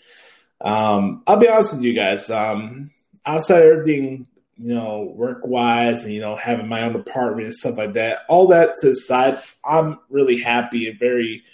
um, 0.60 1.22
I'll 1.26 1.36
be 1.36 1.48
honest 1.48 1.74
with 1.74 1.82
you 1.82 1.94
guys. 1.94 2.30
Um, 2.30 2.90
outside 3.24 3.62
of 3.62 3.72
everything, 3.72 4.26
you 4.56 4.74
know, 4.74 5.12
work 5.16 5.40
wise 5.44 6.04
and 6.04 6.12
you 6.12 6.20
know, 6.20 6.36
having 6.36 6.68
my 6.68 6.82
own 6.82 6.94
apartment 6.94 7.46
and 7.46 7.54
stuff 7.54 7.76
like 7.76 7.94
that, 7.94 8.20
all 8.28 8.48
that 8.48 8.74
to 8.80 8.90
the 8.90 8.96
side, 8.96 9.40
I'm 9.64 9.98
really 10.08 10.38
happy 10.38 10.88
and 10.88 10.98
very 10.98 11.44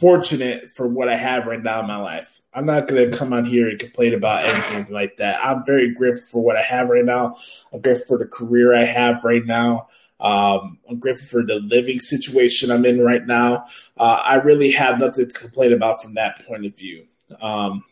fortunate 0.00 0.70
for 0.74 0.86
what 0.88 1.08
I 1.08 1.16
have 1.16 1.46
right 1.46 1.62
now 1.62 1.80
in 1.80 1.86
my 1.86 1.96
life. 1.96 2.40
I'm 2.52 2.66
not 2.66 2.88
going 2.88 3.10
to 3.10 3.16
come 3.16 3.32
on 3.32 3.44
here 3.44 3.68
and 3.68 3.78
complain 3.78 4.14
about 4.14 4.44
anything 4.44 4.92
like 4.92 5.18
that. 5.18 5.38
I'm 5.44 5.64
very 5.64 5.94
grateful 5.94 6.24
for 6.32 6.42
what 6.42 6.56
I 6.56 6.62
have 6.62 6.88
right 6.88 7.04
now. 7.04 7.36
I'm 7.72 7.80
grateful 7.80 8.06
for 8.06 8.18
the 8.18 8.30
career 8.30 8.74
I 8.74 8.84
have 8.84 9.24
right 9.24 9.44
now. 9.44 9.88
Um, 10.18 10.78
I'm 10.88 10.98
grateful 10.98 11.26
for 11.26 11.46
the 11.46 11.56
living 11.56 11.98
situation 11.98 12.70
I'm 12.70 12.86
in 12.86 13.02
right 13.02 13.26
now. 13.26 13.66
Uh, 13.96 14.22
I 14.24 14.36
really 14.36 14.70
have 14.70 14.98
nothing 14.98 15.28
to 15.28 15.34
complain 15.34 15.74
about 15.74 16.02
from 16.02 16.14
that 16.14 16.44
point 16.46 16.64
of 16.64 16.74
view. 16.74 17.06
Um, 17.42 17.84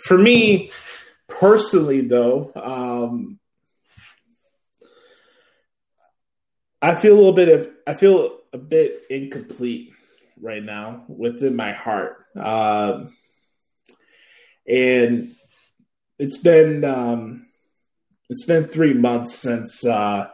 for 0.00 0.16
me 0.16 0.70
personally, 1.26 2.02
though, 2.02 2.52
um, 2.54 3.39
I 6.82 6.94
feel 6.94 7.14
a 7.14 7.16
little 7.16 7.32
bit 7.32 7.48
of 7.48 7.70
I 7.86 7.94
feel 7.94 8.38
a 8.52 8.58
bit 8.58 9.02
incomplete 9.10 9.92
right 10.40 10.62
now 10.62 11.04
within 11.08 11.54
my 11.54 11.72
heart, 11.72 12.24
uh, 12.38 13.06
and 14.66 15.34
it's 16.18 16.38
been 16.38 16.84
um, 16.84 17.46
it's 18.30 18.44
been 18.44 18.64
three 18.64 18.94
months 18.94 19.34
since 19.34 19.84
uh, 19.84 20.30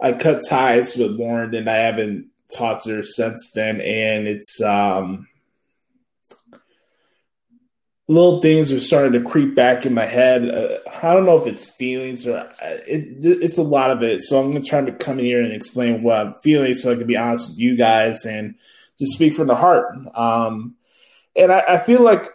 I 0.00 0.12
cut 0.12 0.42
ties 0.48 0.96
with 0.96 1.12
Lauren, 1.12 1.54
and 1.54 1.68
I 1.68 1.76
haven't 1.76 2.30
talked 2.54 2.84
to 2.84 2.96
her 2.96 3.02
since 3.04 3.52
then. 3.54 3.80
And 3.80 4.26
it's 4.26 4.60
um, 4.60 5.28
little 8.10 8.40
things 8.40 8.72
are 8.72 8.80
starting 8.80 9.12
to 9.12 9.22
creep 9.22 9.54
back 9.54 9.86
in 9.86 9.94
my 9.94 10.04
head. 10.04 10.48
Uh, 10.48 10.78
I 11.00 11.14
don't 11.14 11.26
know 11.26 11.40
if 11.40 11.46
it's 11.46 11.70
feelings 11.70 12.26
or 12.26 12.38
uh, 12.38 12.48
it, 12.60 13.24
it's 13.24 13.56
a 13.56 13.62
lot 13.62 13.92
of 13.92 14.02
it. 14.02 14.20
So 14.20 14.40
I'm 14.40 14.50
going 14.50 14.64
to 14.64 14.68
try 14.68 14.80
to 14.80 14.90
come 14.90 15.18
here 15.18 15.40
and 15.40 15.52
explain 15.52 16.02
what 16.02 16.18
I'm 16.18 16.34
feeling, 16.42 16.74
so 16.74 16.90
I 16.90 16.96
can 16.96 17.06
be 17.06 17.16
honest 17.16 17.50
with 17.50 17.60
you 17.60 17.76
guys 17.76 18.26
and 18.26 18.56
just 18.98 19.12
speak 19.12 19.34
from 19.34 19.46
the 19.46 19.54
heart. 19.54 19.94
Um, 20.12 20.74
and 21.36 21.52
I, 21.52 21.62
I 21.68 21.78
feel 21.78 22.02
like 22.02 22.26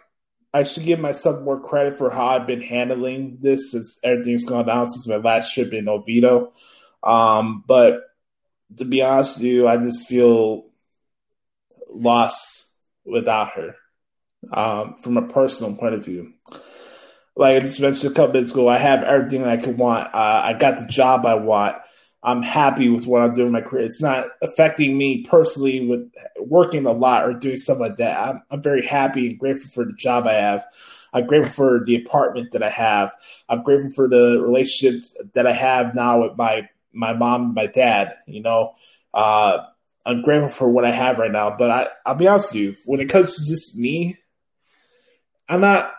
I 0.54 0.64
should 0.64 0.84
give 0.84 0.98
myself 0.98 1.44
more 1.44 1.60
credit 1.60 1.98
for 1.98 2.08
how 2.08 2.28
I've 2.28 2.46
been 2.46 2.62
handling 2.62 3.36
this 3.42 3.70
since 3.72 3.98
everything's 4.02 4.46
gone 4.46 4.66
down 4.66 4.88
since 4.88 5.06
my 5.06 5.16
last 5.16 5.52
trip 5.52 5.74
in 5.74 5.90
Oviedo. 5.90 6.52
Um, 7.02 7.64
but 7.66 8.00
to 8.78 8.86
be 8.86 9.02
honest 9.02 9.36
with 9.36 9.44
you, 9.44 9.68
I 9.68 9.76
just 9.76 10.08
feel 10.08 10.70
lost 11.90 12.74
without 13.04 13.50
her 13.50 13.76
um, 14.52 14.96
from 14.96 15.16
a 15.16 15.26
personal 15.26 15.74
point 15.74 15.94
of 15.94 16.04
view. 16.04 16.32
Like 17.36 17.56
I 17.56 17.60
just 17.60 17.80
mentioned 17.80 18.12
a 18.12 18.14
couple 18.14 18.32
minutes 18.32 18.52
ago, 18.52 18.68
I 18.68 18.78
have 18.78 19.02
everything 19.02 19.44
I 19.44 19.58
could 19.58 19.76
want. 19.76 20.14
Uh, 20.14 20.40
I 20.44 20.54
got 20.54 20.78
the 20.78 20.86
job 20.86 21.26
I 21.26 21.34
want. 21.34 21.76
I'm 22.22 22.42
happy 22.42 22.88
with 22.88 23.06
what 23.06 23.22
I'm 23.22 23.34
doing 23.34 23.48
in 23.48 23.52
my 23.52 23.60
career. 23.60 23.84
It's 23.84 24.02
not 24.02 24.26
affecting 24.42 24.98
me 24.98 25.22
personally 25.22 25.86
with 25.86 26.10
working 26.40 26.86
a 26.86 26.92
lot 26.92 27.28
or 27.28 27.34
doing 27.34 27.56
stuff 27.56 27.78
like 27.78 27.96
that. 27.98 28.18
I'm, 28.18 28.42
I'm 28.50 28.62
very 28.62 28.84
happy 28.84 29.28
and 29.28 29.38
grateful 29.38 29.70
for 29.70 29.84
the 29.84 29.92
job 29.92 30.26
I 30.26 30.32
have. 30.32 30.64
I'm 31.12 31.26
grateful 31.26 31.52
for 31.52 31.84
the 31.84 31.96
apartment 31.96 32.52
that 32.52 32.62
I 32.62 32.68
have. 32.70 33.12
I'm 33.48 33.62
grateful 33.62 33.92
for 33.94 34.08
the 34.08 34.40
relationships 34.42 35.16
that 35.34 35.46
I 35.46 35.52
have 35.52 35.94
now 35.94 36.22
with 36.22 36.36
my 36.36 36.68
my 36.92 37.12
mom 37.12 37.42
and 37.42 37.54
my 37.54 37.66
dad. 37.66 38.16
You 38.26 38.42
know, 38.42 38.74
uh, 39.14 39.58
I'm 40.04 40.22
grateful 40.22 40.48
for 40.48 40.68
what 40.68 40.84
I 40.84 40.90
have 40.90 41.18
right 41.18 41.30
now. 41.30 41.56
But 41.56 41.70
I, 41.70 41.88
I'll 42.04 42.14
be 42.16 42.26
honest 42.26 42.52
with 42.52 42.62
you, 42.62 42.76
when 42.86 43.00
it 43.00 43.08
comes 43.08 43.36
to 43.36 43.46
just 43.46 43.78
me, 43.78 44.18
I'm 45.48 45.60
not 45.60 45.92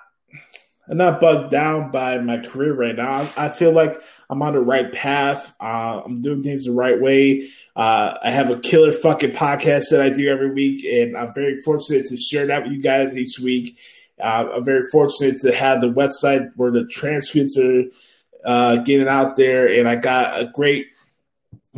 I'm 0.90 0.98
not 0.98 1.20
bugged 1.20 1.52
down 1.52 1.92
by 1.92 2.18
my 2.20 2.38
career 2.38 2.74
right 2.74 2.96
now. 2.96 3.30
I, 3.36 3.50
feel 3.50 3.74
like 3.74 4.02
I'm 4.30 4.42
on 4.42 4.54
the 4.54 4.62
right 4.62 4.90
path. 4.92 5.54
Uh, 5.60 6.02
I'm 6.06 6.22
doing 6.22 6.44
things 6.44 6.64
the 6.64 6.72
right 6.72 7.00
way. 7.00 7.50
Uh, 7.76 8.18
I 8.24 8.32
have 8.32 8.50
a 8.50 8.60
killer 8.60 8.94
fucking 8.94 9.32
podcast 9.32 9.90
that 9.92 10.02
I 10.02 10.10
do 10.10 10.30
every 10.30 10.52
week, 10.52 10.86
and 10.86 11.18
I'm 11.18 11.34
very 11.34 11.62
fortunate 11.62 12.08
to 12.08 12.18
share 12.18 12.46
that 12.48 12.64
with 12.64 12.72
you 12.72 12.82
guys 12.82 13.18
each 13.18 13.38
week. 13.40 13.78
Uh, 14.22 14.48
I'm 14.56 14.64
very 14.64 14.84
fortunate 14.90 15.42
to 15.42 15.54
have 15.54 15.82
the 15.82 15.92
website 15.92 16.52
where 16.56 16.72
the 16.72 16.88
transcripts 16.88 17.58
are 17.58 17.84
uh, 18.46 18.78
getting 18.78 19.10
out 19.10 19.36
there, 19.36 19.68
and 19.68 19.90
I 19.90 19.98
got 19.98 20.40
a 20.40 20.46
great 20.46 20.88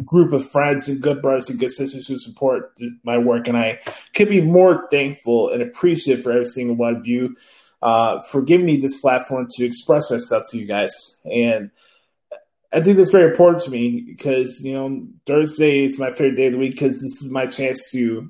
group 0.05 0.33
of 0.33 0.49
friends 0.49 0.89
and 0.89 1.01
good 1.01 1.21
brothers 1.21 1.49
and 1.49 1.59
good 1.59 1.71
sisters 1.71 2.07
who 2.07 2.17
support 2.17 2.77
my 3.03 3.17
work, 3.17 3.47
and 3.47 3.57
I 3.57 3.79
could 4.15 4.29
be 4.29 4.41
more 4.41 4.87
thankful 4.89 5.49
and 5.49 5.61
appreciative 5.61 6.23
for 6.23 6.31
every 6.31 6.45
single 6.45 6.75
one 6.75 6.95
of 6.95 7.07
you 7.07 7.35
uh, 7.81 8.19
for 8.21 8.41
giving 8.41 8.65
me 8.65 8.77
this 8.77 8.99
platform 8.99 9.47
to 9.51 9.65
express 9.65 10.11
myself 10.11 10.43
to 10.49 10.57
you 10.57 10.65
guys. 10.65 10.93
And 11.31 11.71
I 12.71 12.81
think 12.81 12.97
that's 12.97 13.11
very 13.11 13.31
important 13.31 13.63
to 13.63 13.71
me 13.71 14.01
because 14.01 14.61
you 14.63 14.73
know 14.73 15.07
Thursday 15.25 15.85
is 15.85 15.99
my 15.99 16.11
favorite 16.11 16.35
day 16.35 16.47
of 16.47 16.53
the 16.53 16.59
week 16.59 16.71
because 16.71 16.95
this 16.95 17.21
is 17.21 17.31
my 17.31 17.47
chance 17.47 17.89
to 17.91 18.29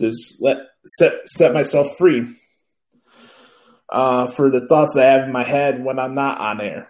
just 0.00 0.42
let 0.42 0.58
set 0.84 1.12
set 1.28 1.54
myself 1.54 1.96
free 1.96 2.26
uh, 3.90 4.26
for 4.26 4.50
the 4.50 4.66
thoughts 4.66 4.96
I 4.96 5.04
have 5.04 5.24
in 5.24 5.32
my 5.32 5.44
head 5.44 5.84
when 5.84 5.98
I'm 5.98 6.14
not 6.14 6.40
on 6.40 6.60
air. 6.60 6.88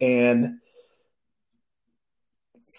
And 0.00 0.58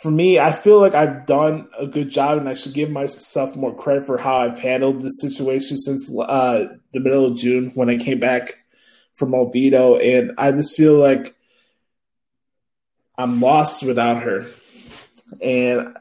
for 0.02 0.12
me, 0.12 0.40
I 0.40 0.52
feel 0.52 0.80
like 0.80 0.94
I've 0.94 1.26
done 1.26 1.70
a 1.80 1.88
good 1.88 2.10
job, 2.10 2.38
and 2.38 2.50
I 2.50 2.54
should 2.54 2.74
give 2.74 2.90
myself 2.90 3.56
more 3.56 3.74
credit 3.74 4.06
for 4.06 4.18
how 4.18 4.38
I've 4.38 4.60
handled 4.60 5.02
this 5.02 5.22
situation 5.22 5.78
since 5.78 6.14
uh, 6.14 6.66
the 6.92 7.00
middle 7.00 7.26
of 7.26 7.38
June 7.38 7.72
when 7.76 7.90
I 7.90 7.98
came 7.98 8.20
back 8.20 8.58
from 9.14 9.34
Oviedo, 9.34 9.98
and 9.98 10.34
I 10.38 10.52
just 10.52 10.76
feel 10.76 10.96
like 10.96 11.34
I'm 13.18 13.40
lost 13.40 13.84
without 13.84 14.24
her, 14.24 14.46
and 15.42 15.96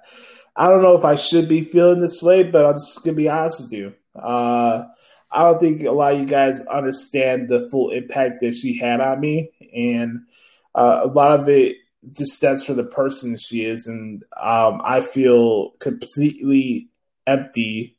I 0.56 0.68
don't 0.68 0.82
know 0.82 0.98
if 0.98 1.04
I 1.04 1.14
should 1.14 1.48
be 1.48 1.60
feeling 1.60 2.00
this 2.00 2.20
way, 2.20 2.42
but 2.42 2.66
I'm 2.66 2.74
just 2.74 3.04
gonna 3.04 3.16
be 3.16 3.28
honest 3.28 3.62
with 3.62 3.72
you. 3.72 3.94
Uh, 4.16 4.86
I 5.30 5.42
don't 5.44 5.60
think 5.60 5.84
a 5.84 5.92
lot 5.92 6.14
of 6.14 6.20
you 6.20 6.26
guys 6.26 6.66
understand 6.66 7.48
the 7.48 7.68
full 7.70 7.90
impact 7.90 8.40
that 8.40 8.56
she 8.56 8.76
had 8.76 9.00
on 9.00 9.20
me, 9.20 9.52
and 9.72 10.22
uh, 10.74 11.02
a 11.04 11.06
lot 11.06 11.38
of 11.38 11.48
it 11.48 11.76
just 12.12 12.32
stems 12.32 12.64
for 12.64 12.74
the 12.74 12.84
person 12.84 13.36
she 13.36 13.64
is, 13.64 13.86
and 13.86 14.22
um, 14.40 14.80
I 14.84 15.00
feel 15.00 15.70
completely 15.80 16.88
empty 17.26 17.96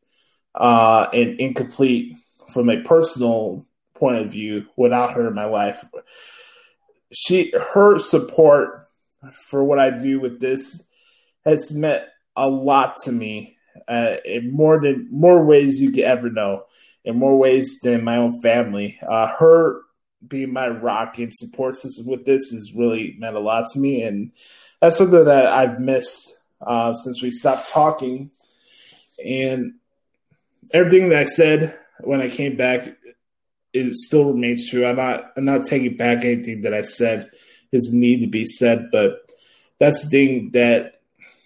uh, 0.53 1.07
and 1.13 1.39
incomplete 1.39 2.15
from 2.53 2.69
a 2.69 2.81
personal 2.81 3.65
point 3.95 4.17
of 4.17 4.31
view 4.31 4.65
without 4.75 5.13
her 5.13 5.27
in 5.27 5.33
my 5.33 5.45
life. 5.45 5.83
She, 7.13 7.51
her 7.51 7.97
support 7.97 8.89
for 9.47 9.63
what 9.63 9.79
I 9.79 9.91
do 9.91 10.19
with 10.19 10.39
this 10.39 10.87
has 11.45 11.73
meant 11.73 12.03
a 12.35 12.49
lot 12.49 12.97
to 13.03 13.11
me 13.11 13.57
uh, 13.87 14.17
in 14.23 14.51
more 14.51 14.79
than 14.81 15.07
more 15.11 15.43
ways 15.43 15.79
you 15.79 15.91
could 15.91 16.03
ever 16.03 16.29
know, 16.29 16.63
in 17.03 17.17
more 17.17 17.37
ways 17.37 17.79
than 17.83 18.03
my 18.03 18.17
own 18.17 18.41
family. 18.41 18.97
Uh, 19.07 19.27
her 19.27 19.81
being 20.27 20.53
my 20.53 20.67
rock 20.67 21.17
and 21.19 21.33
support 21.33 21.75
system 21.75 22.07
with 22.07 22.25
this 22.25 22.51
has 22.51 22.73
really 22.75 23.15
meant 23.17 23.35
a 23.35 23.39
lot 23.39 23.65
to 23.73 23.79
me, 23.79 24.03
and 24.03 24.31
that's 24.81 24.97
something 24.97 25.25
that 25.25 25.47
I've 25.47 25.79
missed 25.79 26.33
uh, 26.61 26.93
since 26.93 27.21
we 27.21 27.31
stopped 27.31 27.69
talking. 27.69 28.31
And 29.23 29.75
everything 30.71 31.09
that 31.09 31.19
I 31.19 31.23
said 31.23 31.77
when 32.01 32.21
I 32.21 32.27
came 32.27 32.55
back, 32.55 32.87
it 33.73 33.93
still 33.93 34.33
remains 34.33 34.69
true. 34.69 34.85
I'm 34.85 34.95
not 34.95 35.31
I'm 35.35 35.45
not 35.45 35.65
taking 35.65 35.97
back 35.97 36.23
anything 36.23 36.61
that 36.61 36.73
I 36.73 36.81
said 36.81 37.29
is 37.71 37.93
need 37.93 38.21
to 38.21 38.27
be 38.27 38.45
said, 38.45 38.89
but 38.91 39.31
that's 39.79 40.03
the 40.03 40.09
thing 40.09 40.51
that 40.51 41.01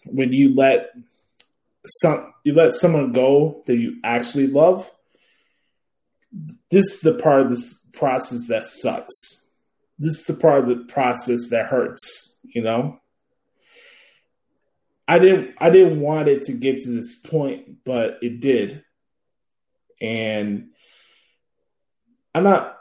when 0.06 0.32
you 0.32 0.56
let 0.56 0.92
some 1.86 2.34
you 2.44 2.54
let 2.54 2.74
someone 2.74 3.12
go 3.12 3.64
that 3.66 3.76
you 3.76 4.00
actually 4.04 4.48
love, 4.48 4.90
this 6.70 6.86
is 6.86 7.02
the 7.02 7.16
part 7.16 7.42
of 7.42 7.50
this 7.50 7.86
process 7.94 8.48
that 8.48 8.66
sucks. 8.66 9.46
This 9.98 10.20
is 10.20 10.26
the 10.26 10.34
part 10.34 10.60
of 10.64 10.70
the 10.70 10.86
process 10.86 11.50
that 11.50 11.68
hurts, 11.68 12.40
you 12.44 12.62
know? 12.62 13.00
I 15.08 15.18
didn't 15.18 15.56
I 15.58 15.72
didn't 15.72 16.02
want 16.02 16.28
it 16.28 16.44
to 16.44 16.54
get 16.54 16.78
to 16.84 16.92
this 16.92 17.16
point, 17.16 17.84
but 17.84 18.20
it 18.22 18.42
did. 18.42 18.84
And 20.00 20.70
I'm 22.36 22.44
not 22.44 22.78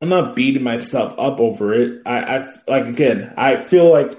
I'm 0.00 0.08
not 0.08 0.34
beating 0.34 0.62
myself 0.62 1.14
up 1.18 1.38
over 1.40 1.74
it. 1.74 2.02
I, 2.06 2.38
I 2.38 2.54
like 2.66 2.86
again, 2.86 3.34
I 3.36 3.56
feel 3.56 3.90
like 3.90 4.18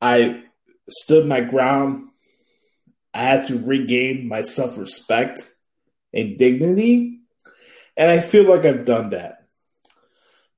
I 0.00 0.44
stood 0.88 1.26
my 1.26 1.40
ground. 1.40 2.10
I 3.12 3.22
had 3.24 3.46
to 3.46 3.58
regain 3.58 4.28
my 4.28 4.42
self 4.42 4.78
respect 4.78 5.48
and 6.14 6.38
dignity. 6.38 7.15
And 7.96 8.10
I 8.10 8.20
feel 8.20 8.44
like 8.48 8.64
I've 8.64 8.84
done 8.84 9.10
that. 9.10 9.46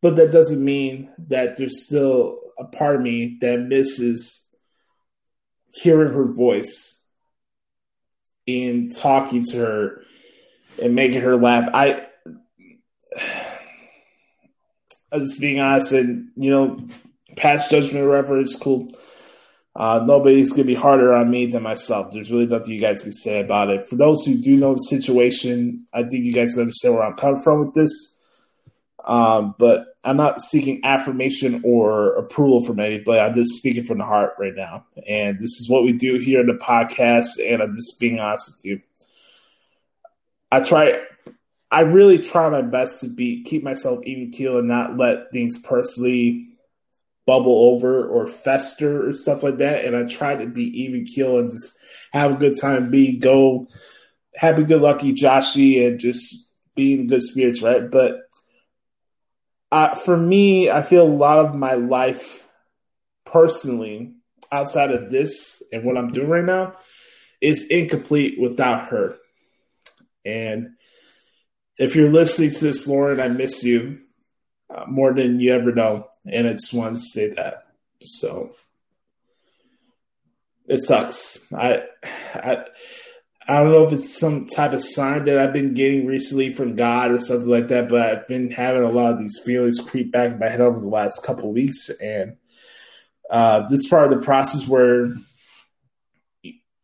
But 0.01 0.17
that 0.17 0.33
doesn't 0.33 0.65
mean 0.65 1.13
that 1.29 1.57
there's 1.57 1.85
still 1.85 2.39
a 2.59 2.65
part 2.65 2.97
of 2.97 3.03
me 3.03 3.39
that 3.41 3.61
misses 3.61 4.49
hearing 5.73 6.13
her 6.13 6.25
voice 6.25 7.01
and 8.47 8.95
talking 8.95 9.45
to 9.45 9.59
her 9.59 10.03
and 10.81 10.95
making 10.95 11.21
her 11.21 11.37
laugh. 11.37 11.69
I 11.73 12.07
I'm 15.11 15.21
just 15.21 15.41
being 15.41 15.59
honest 15.59 15.93
and 15.93 16.29
you 16.37 16.51
know, 16.51 16.87
past 17.37 17.71
judgment 17.71 18.05
or 18.05 18.11
whatever 18.11 18.39
is 18.39 18.57
cool. 18.57 18.93
Uh, 19.79 20.03
nobody's 20.05 20.51
gonna 20.51 20.65
be 20.65 20.75
harder 20.75 21.15
on 21.15 21.31
me 21.31 21.47
than 21.47 21.63
myself. 21.63 22.11
There's 22.11 22.33
really 22.33 22.47
nothing 22.47 22.75
you 22.75 22.81
guys 22.81 23.05
can 23.05 23.13
say 23.13 23.41
about 23.41 23.71
it. 23.71 23.87
For 23.87 23.95
those 23.95 24.25
who 24.27 24.35
do 24.35 24.57
know 24.57 24.73
the 24.73 24.79
situation, 24.79 25.87
I 25.93 26.03
think 26.03 26.27
you 26.27 26.33
guys 26.33 26.55
can 26.55 26.63
understand 26.63 26.95
where 26.95 27.05
I'm 27.05 27.15
coming 27.15 27.41
from 27.41 27.65
with 27.65 27.75
this. 27.75 27.93
Um, 29.05 29.55
but 29.57 29.87
I'm 30.03 30.17
not 30.17 30.41
seeking 30.41 30.85
affirmation 30.85 31.63
or 31.65 32.17
approval 32.17 32.61
from 32.65 32.81
anybody. 32.81 33.21
I'm 33.21 33.35
just 33.35 33.55
speaking 33.55 33.85
from 33.85 33.99
the 33.99 34.05
heart 34.05 34.35
right 34.37 34.55
now, 34.55 34.85
and 35.07 35.39
this 35.39 35.61
is 35.61 35.69
what 35.71 35.85
we 35.85 35.93
do 35.93 36.19
here 36.19 36.41
in 36.41 36.49
the 36.49 36.55
podcast. 36.55 37.39
And 37.41 37.63
I'm 37.63 37.73
just 37.73 38.01
being 38.01 38.19
honest 38.19 38.57
with 38.57 38.65
you. 38.65 38.83
I 40.51 40.61
try. 40.61 40.99
I 41.71 41.83
really 41.83 42.19
try 42.19 42.49
my 42.49 42.63
best 42.63 43.03
to 43.03 43.09
be 43.09 43.45
keep 43.45 43.63
myself 43.63 44.01
even 44.03 44.33
keel 44.33 44.59
and 44.59 44.67
not 44.67 44.97
let 44.97 45.31
things 45.31 45.57
personally 45.59 46.48
bubble 47.29 47.75
over 47.75 48.09
or 48.09 48.27
fester 48.27 49.07
or 49.07 49.13
stuff 49.13 49.43
like 49.43 49.59
that. 49.59 49.85
And 49.85 49.95
I 49.95 50.05
try 50.05 50.35
to 50.35 50.47
be 50.47 50.65
even 50.85 51.05
keel 51.05 51.39
and 51.39 51.51
just 51.51 51.79
have 52.11 52.33
a 52.33 52.37
good 52.37 52.59
time, 52.59 52.91
be 52.91 53.19
go 53.19 53.67
happy 54.35 54.65
good 54.65 54.81
lucky 54.81 55.13
Joshie 55.13 55.87
and 55.87 56.01
just 56.01 56.51
be 56.75 56.95
in 56.95 57.07
good 57.07 57.23
spirits, 57.23 57.61
right? 57.61 57.91
But 57.91 58.17
uh, 59.71 59.95
for 59.95 60.17
me, 60.17 60.71
I 60.71 60.81
feel 60.81 61.03
a 61.03 61.21
lot 61.27 61.45
of 61.45 61.55
my 61.55 61.75
life 61.75 62.49
personally 63.27 64.15
outside 64.51 64.91
of 64.91 65.11
this 65.11 65.63
and 65.71 65.85
what 65.85 65.99
I'm 65.99 66.13
doing 66.13 66.31
right 66.31 66.45
now 66.45 66.77
is 67.43 67.67
incomplete 67.69 68.41
without 68.41 68.89
her. 68.89 69.17
And 70.25 70.71
if 71.77 71.95
you're 71.95 72.11
listening 72.11 72.53
to 72.53 72.61
this, 72.65 72.87
Lauren, 72.87 73.21
I 73.21 73.29
miss 73.29 73.63
you 73.65 73.99
uh, 74.75 74.87
more 74.89 75.13
than 75.13 75.41
you 75.41 75.53
ever 75.53 75.73
know 75.73 76.08
and 76.31 76.47
I 76.47 76.53
just 76.53 76.75
wanted 76.75 76.97
to 76.97 77.01
say 77.01 77.35
that. 77.35 77.67
So 78.03 78.55
it 80.67 80.83
sucks. 80.83 81.53
I, 81.53 81.83
I, 82.35 82.65
I 83.49 83.63
don't 83.63 83.73
know 83.73 83.87
if 83.87 83.93
it's 83.95 84.19
some 84.19 84.47
type 84.47 84.75
of 84.75 84.83
sign 84.83 85.25
that 85.25 85.39
I've 85.39 85.55
been 85.55 85.73
getting 85.73 86.07
recently 86.07 86.53
from 86.53 86.77
God 86.77 87.11
or 87.11 87.19
something 87.19 87.49
like 87.49 87.69
that, 87.69 87.89
but 87.89 88.03
I've 88.03 88.29
been 88.29 88.51
having 88.51 88.83
a 88.83 88.91
lot 88.91 89.15
of 89.15 89.19
these 89.19 89.41
feelings 89.43 89.81
creep 89.81 90.13
back 90.13 90.33
in 90.33 90.39
my 90.39 90.49
head 90.49 90.61
over 90.61 90.79
the 90.79 90.87
last 90.87 91.23
couple 91.23 91.51
weeks, 91.51 91.89
and 91.89 92.37
uh, 93.31 93.67
this 93.69 93.89
part 93.89 94.13
of 94.13 94.19
the 94.19 94.25
process 94.25 94.69
where 94.69 95.15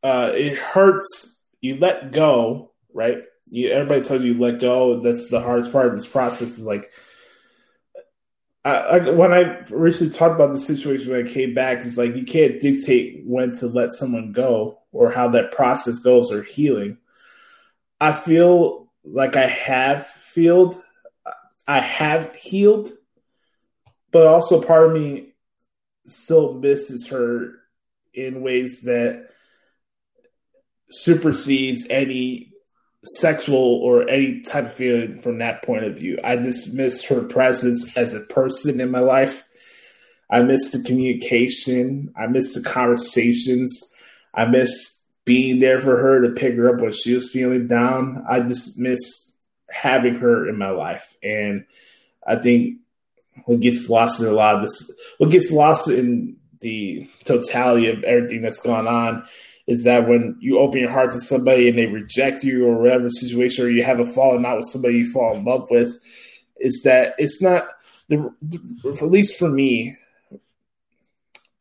uh, 0.03 0.33
it 0.35 0.57
hurts. 0.59 1.45
You 1.61 1.77
let 1.77 2.13
go, 2.13 2.73
right? 2.95 3.19
You, 3.51 3.71
everybody 3.71 4.03
tells 4.03 4.25
you 4.25 4.39
let 4.39 4.61
go. 4.61 5.01
That's 5.01 5.29
the 5.29 5.41
hardest 5.41 5.71
part 5.71 5.87
of 5.89 5.97
this 5.97 6.07
process. 6.07 6.59
Is 6.59 6.65
like 6.65 6.91
I, 8.65 8.71
I, 8.71 9.11
when 9.11 9.33
I 9.33 9.63
originally 9.71 10.13
talked 10.13 10.35
about 10.35 10.53
the 10.53 10.61
situation 10.61 11.13
when 11.13 11.27
I 11.27 11.31
came 11.31 11.55
back, 11.55 11.85
it's 11.85 11.99
like 11.99 12.17
you 12.17 12.25
can't 12.25 12.61
dictate 12.61 13.23
when 13.27 13.55
to 13.59 13.67
let 13.67 13.91
someone 13.91 14.33
go 14.33 14.81
or 14.91 15.11
how 15.11 15.29
that 15.29 15.53
process 15.53 15.99
goes 15.99 16.33
or 16.33 16.43
healing. 16.43 16.97
I 18.01 18.13
feel 18.13 18.91
like 19.05 19.37
I 19.37 19.47
have 19.47 20.09
healed, 20.35 20.83
I 21.67 21.81
have 21.81 22.35
healed, 22.35 22.91
but 24.11 24.27
also 24.27 24.63
part 24.63 24.89
of 24.89 24.93
me 24.95 25.35
still 26.07 26.55
misses 26.55 27.09
her 27.09 27.57
in 28.15 28.41
ways 28.43 28.83
that 28.83 29.29
supersedes 30.89 31.87
any 31.91 32.54
sexual 33.05 33.59
or 33.83 34.09
any 34.09 34.41
type 34.41 34.65
of 34.65 34.75
feeling 34.75 35.21
from 35.21 35.39
that 35.39 35.63
point 35.63 35.85
of 35.85 35.97
view. 35.97 36.19
I 36.25 36.37
miss 36.37 37.05
her 37.05 37.23
presence 37.23 37.97
as 37.97 38.15
a 38.15 38.21
person 38.21 38.81
in 38.81 38.91
my 38.91 39.01
life. 39.01 39.47
I 40.31 40.43
miss 40.43 40.71
the 40.71 40.83
communication. 40.83 42.13
I 42.17 42.27
miss 42.27 42.55
the 42.55 42.63
conversations. 42.63 43.95
I 44.33 44.47
miss 44.47 45.07
being 45.25 45.61
there 45.61 45.81
for 45.81 45.97
her 45.97 46.23
to 46.23 46.31
pick 46.31 46.55
her 46.55 46.75
up 46.75 46.81
when 46.81 46.93
she 46.93 47.15
was 47.15 47.31
feeling 47.31 47.67
down. 47.67 48.25
I 48.29 48.41
just 48.41 48.79
miss 48.79 49.39
having 49.71 50.17
her 50.17 50.49
in 50.49 50.59
my 50.59 50.71
life. 50.71 51.17
And 51.23 51.67
I 52.27 52.37
think 52.37 52.79
what 53.45 53.61
gets 53.61 53.89
lost 53.91 54.21
in 54.21 54.27
a 54.27 54.33
lot 54.33 54.57
of 54.57 54.63
this, 54.63 54.91
what 55.19 55.31
gets 55.31 55.53
lost 55.53 55.89
in 55.89 56.37
the 56.61 57.09
totality 57.25 57.89
of 57.89 58.03
everything 58.05 58.43
that's 58.43 58.61
going 58.61 58.87
on 58.87 59.27
is 59.67 59.85
that 59.85 60.09
when 60.09 60.37
you 60.41 60.59
open 60.59 60.81
your 60.81 60.91
heart 60.91 61.13
to 61.13 61.21
somebody 61.21 61.69
and 61.69 61.79
they 61.79 61.87
reject 61.87 62.45
you 62.45 62.67
or 62.67 62.77
whatever 62.83 63.09
situation, 63.09 63.65
or 63.65 63.69
you 63.69 63.83
have 63.83 64.01
a 64.01 64.07
falling 64.07 64.45
out 64.45 64.59
with 64.59 64.67
somebody 64.67 64.99
you 64.99 65.11
fall 65.11 65.37
in 65.37 65.45
love 65.45 65.71
with, 65.71 65.97
is 66.59 66.83
that 66.85 67.15
it's 67.19 67.41
not 67.41 67.69
the, 68.09 68.33
at 68.87 69.11
least 69.11 69.39
for 69.39 69.49
me, 69.49 69.97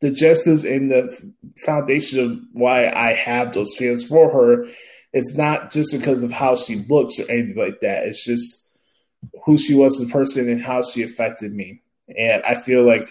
the 0.00 0.10
justice 0.10 0.64
and 0.64 0.90
the 0.90 1.32
foundation 1.64 2.20
of 2.20 2.38
why 2.52 2.90
I 2.90 3.14
have 3.14 3.54
those 3.54 3.74
feelings 3.76 4.04
for 4.04 4.30
her 4.30 4.66
it's 5.14 5.34
not 5.34 5.70
just 5.70 5.92
because 5.92 6.24
of 6.24 6.32
how 6.32 6.56
she 6.56 6.74
looks 6.74 7.20
or 7.20 7.30
anything 7.30 7.56
like 7.56 7.80
that. 7.80 8.04
It's 8.04 8.24
just 8.24 8.68
who 9.44 9.56
she 9.56 9.74
was 9.74 10.00
as 10.00 10.08
a 10.08 10.12
person 10.12 10.50
and 10.50 10.60
how 10.60 10.82
she 10.82 11.04
affected 11.04 11.54
me. 11.54 11.82
And 12.18 12.42
I 12.42 12.56
feel 12.56 12.82
like 12.82 13.08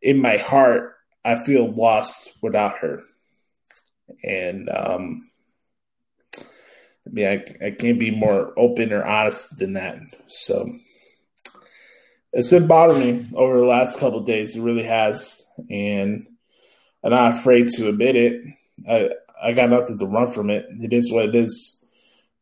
in 0.00 0.22
my 0.22 0.38
heart, 0.38 0.96
I 1.26 1.44
feel 1.44 1.70
lost 1.70 2.32
without 2.40 2.78
her. 2.78 3.02
And 4.22 4.68
um, 4.68 5.30
I 6.36 7.10
mean, 7.10 7.26
I, 7.26 7.66
I 7.66 7.70
can't 7.70 7.98
be 7.98 8.10
more 8.10 8.52
open 8.58 8.92
or 8.92 9.04
honest 9.04 9.58
than 9.58 9.74
that. 9.74 9.98
So 10.26 10.76
it's 12.32 12.48
been 12.48 12.66
bothering 12.66 13.00
me 13.00 13.28
over 13.34 13.58
the 13.58 13.66
last 13.66 13.98
couple 13.98 14.20
days. 14.20 14.56
It 14.56 14.62
really 14.62 14.84
has, 14.84 15.42
and 15.70 16.26
I'm 17.02 17.10
not 17.10 17.34
afraid 17.34 17.68
to 17.68 17.88
admit 17.88 18.16
it. 18.16 18.42
I 18.88 19.10
I 19.42 19.52
got 19.52 19.70
nothing 19.70 19.98
to 19.98 20.06
run 20.06 20.30
from 20.30 20.50
it. 20.50 20.66
It 20.80 20.92
is 20.92 21.12
what 21.12 21.26
it 21.26 21.34
is. 21.34 21.86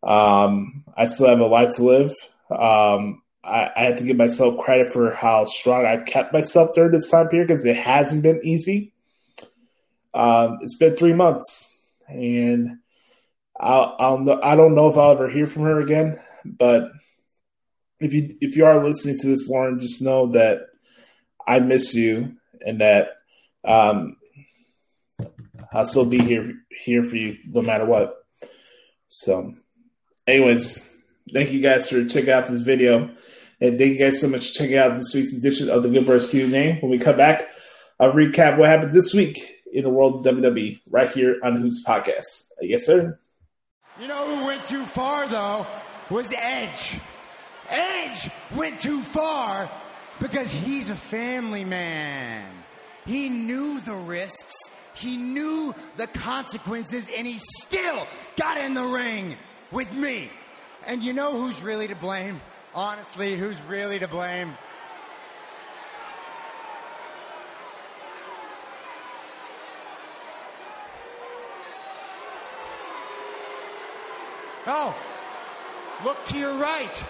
Um, 0.03 0.85
I 0.97 1.07
still 1.07 1.29
have 1.29 1.41
a 1.41 1.47
life 1.47 1.77
to 1.77 1.85
live. 1.85 2.15
Um, 2.51 3.23
I, 3.45 3.71
I 3.77 3.83
have 3.85 3.99
to 3.99 4.05
give 4.05 4.17
myself 4.17 4.59
credit 4.59 4.93
for 4.93 5.13
how 5.13 5.45
strong 5.45 5.85
I've 5.85 6.07
kept 6.07 6.33
myself 6.33 6.75
during 6.75 6.93
this 6.93 7.11
time 7.11 7.29
period 7.29 7.49
because 7.49 7.65
it 7.65 7.77
hasn't 7.77 8.23
been 8.23 8.41
easy. 8.45 8.93
Um, 10.17 10.61
it's 10.63 10.77
been 10.77 10.97
three 10.97 11.13
months, 11.13 11.77
and 12.09 12.79
I'll, 13.59 13.95
I'll 13.99 14.41
I 14.43 14.57
don't 14.57 14.75
know 14.75 14.89
if 14.89 14.97
I'll 14.97 15.13
ever 15.13 15.29
hear 15.29 15.47
from 15.47 15.65
her 15.65 15.79
again. 15.81 16.19
But 16.45 16.91
if 18.01 18.15
you 18.15 18.35
if 18.41 18.57
you 18.57 18.65
are 18.65 18.83
listening 18.83 19.19
to 19.21 19.27
this, 19.29 19.51
Lauren, 19.51 19.79
just 19.79 20.01
know 20.01 20.29
that 20.29 20.61
I 21.47 21.61
miss 21.61 21.95
you 21.95 22.37
and 22.65 22.81
that 22.81 23.09
um, 23.63 24.17
I'll 25.71 25.85
still 25.85 26.07
be 26.07 26.19
here 26.19 26.51
here 26.71 27.03
for 27.03 27.17
you 27.17 27.37
no 27.47 27.61
matter 27.61 27.85
what. 27.85 28.17
So, 29.09 29.55
anyways, 30.27 30.99
thank 31.31 31.53
you 31.53 31.61
guys 31.61 31.91
for 31.91 32.05
checking 32.07 32.31
out 32.31 32.47
this 32.47 32.63
video. 32.63 33.11
And 33.61 33.79
thank 33.79 33.93
you 33.93 33.99
guys 33.99 34.21
so 34.21 34.29
much 34.29 34.49
for 34.49 34.55
checking 34.55 34.77
out 34.77 34.97
this 34.97 35.15
week's 35.15 35.35
edition 35.35 35.69
of 35.69 35.83
the 35.83 35.89
Good 35.89 36.05
Brothers 36.07 36.29
Q&A. 36.29 36.79
When 36.81 36.91
we 36.91 36.99
come 36.99 37.17
back, 37.17 37.51
I'll 37.99 38.13
recap 38.13 38.59
what 38.59 38.69
happened 38.69 38.93
this 38.93 39.15
week 39.15 39.56
in 39.77 39.85
the 39.85 39.91
world 39.91 40.27
of 40.27 40.35
WWE 40.35 40.81
right 40.91 41.11
here 41.11 41.37
on 41.45 41.61
Hoots 41.61 41.85
Podcast. 41.87 42.49
Yes, 42.63 42.87
sir. 42.87 43.19
You 44.01 44.09
know 44.09 44.37
who 44.37 44.47
went 44.47 44.67
too 44.67 44.85
far 44.87 45.27
though 45.27 45.67
was 46.09 46.33
Edge. 46.35 46.99
Edge 47.69 48.31
went 48.57 48.81
too 48.81 49.03
far 49.03 49.71
because 50.19 50.51
he's 50.51 50.89
a 50.89 50.95
family 50.95 51.65
man. 51.65 52.51
He 53.05 53.29
knew 53.29 53.79
the 53.81 53.95
risks. 53.95 54.55
He 54.95 55.19
knew 55.19 55.75
the 55.99 56.07
consequences 56.07 57.11
and 57.15 57.27
he 57.27 57.37
still 57.37 58.07
got 58.37 58.57
in 58.57 58.73
the 58.73 58.85
ring 58.85 59.37
with 59.73 59.93
me. 59.93 60.31
And 60.87 61.03
you 61.03 61.13
know 61.13 61.33
who's 61.33 61.61
really 61.63 61.89
to 61.89 61.97
blame? 61.97 62.41
Honestly, 62.75 63.37
who's 63.37 63.61
really 63.69 63.99
to 63.99 64.09
blame? 64.09 64.55
Oh, 74.67 74.95
look 76.05 76.25
to 76.27 76.39
your 76.39 76.55
right. 76.55 77.05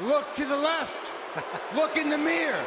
Look 0.00 0.34
to 0.34 0.44
the 0.44 0.56
left. 0.56 1.12
look 1.74 1.96
in 1.96 2.10
the 2.10 2.18
mirror. 2.18 2.64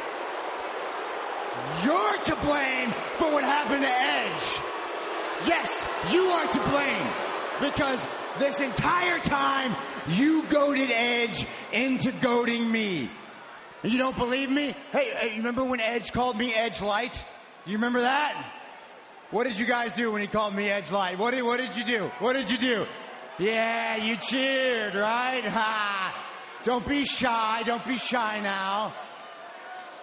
You're 1.84 2.16
to 2.24 2.36
blame 2.36 2.90
for 3.16 3.32
what 3.32 3.44
happened 3.44 3.82
to 3.82 3.88
Edge. 3.88 4.60
Yes, 5.46 5.86
you 6.12 6.22
are 6.22 6.46
to 6.46 6.60
blame 6.68 7.06
because 7.60 8.04
this 8.38 8.60
entire 8.60 9.18
time 9.20 9.74
you 10.08 10.42
goaded 10.44 10.90
Edge 10.90 11.46
into 11.72 12.12
goading 12.12 12.70
me. 12.70 13.10
You 13.82 13.98
don't 13.98 14.16
believe 14.16 14.50
me? 14.50 14.74
Hey, 14.92 15.10
hey, 15.10 15.30
you 15.30 15.38
remember 15.38 15.64
when 15.64 15.80
Edge 15.80 16.12
called 16.12 16.36
me 16.36 16.52
Edge 16.52 16.82
Light? 16.82 17.24
You 17.64 17.74
remember 17.74 18.02
that? 18.02 18.46
What 19.30 19.44
did 19.44 19.58
you 19.58 19.64
guys 19.64 19.92
do 19.92 20.12
when 20.12 20.20
he 20.20 20.26
called 20.26 20.54
me 20.54 20.68
Edge 20.68 20.90
Light? 20.90 21.18
What 21.18 21.32
did, 21.32 21.42
what 21.42 21.58
did 21.58 21.76
you 21.76 21.84
do? 21.84 22.10
What 22.18 22.34
did 22.34 22.50
you 22.50 22.58
do? 22.58 22.86
Yeah, 23.40 23.96
you 23.96 24.16
cheered, 24.16 24.94
right? 24.94 25.42
Ha! 25.42 26.14
Don't 26.62 26.86
be 26.86 27.06
shy. 27.06 27.62
Don't 27.64 27.84
be 27.86 27.96
shy 27.96 28.38
now. 28.40 28.92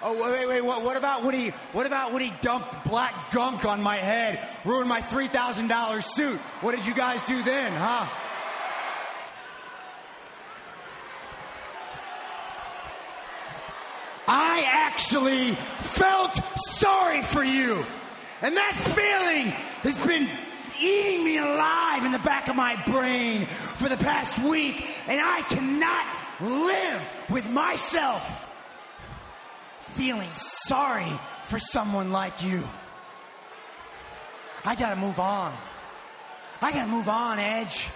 Oh 0.02 0.20
wait, 0.32 0.48
wait, 0.48 0.62
what, 0.62 0.84
what 0.84 0.98
about 0.98 1.24
when 1.24 1.36
he? 1.36 1.50
What 1.72 1.86
about 1.86 2.14
when 2.14 2.24
he 2.24 2.34
dumped 2.42 2.84
black 2.84 3.32
gunk 3.32 3.64
on 3.64 3.80
my 3.84 3.98
head, 3.98 4.40
ruined 4.66 4.90
my 4.90 5.02
three 5.02 5.28
thousand 5.28 5.68
dollars 5.68 6.06
suit? 6.06 6.40
What 6.62 6.76
did 6.76 6.88
you 6.88 6.96
guys 6.96 7.22
do 7.24 7.40
then, 7.44 7.72
huh? 7.74 8.08
I 14.28 14.66
actually 14.68 15.54
felt 15.82 16.40
sorry 16.58 17.22
for 17.22 17.44
you, 17.44 17.86
and 18.42 18.58
that 18.58 18.74
feeling 18.96 19.52
has 19.84 19.98
been 20.08 20.28
eating 20.82 21.24
me 21.24 21.38
alive 21.38 22.06
in 22.06 22.12
the 22.12 22.20
back 22.20 22.48
of 22.48 22.56
my 22.56 22.76
brain 22.86 23.46
for 23.78 23.90
the 23.90 23.98
past 23.98 24.40
week, 24.40 24.88
and 25.08 25.20
I 25.22 25.42
cannot 25.42 26.06
live 26.40 27.02
with 27.30 27.50
myself 27.50 28.48
feeling 29.80 30.30
sorry 30.34 31.12
for 31.48 31.60
someone 31.60 32.12
like 32.12 32.44
you. 32.44 32.62
I 34.66 34.76
gotta 34.76 35.00
move 35.00 35.20
on. 35.20 35.54
I 36.62 36.72
gotta 36.72 36.92
move 36.92 37.08
on, 37.08 37.40
Edge. 37.40 37.90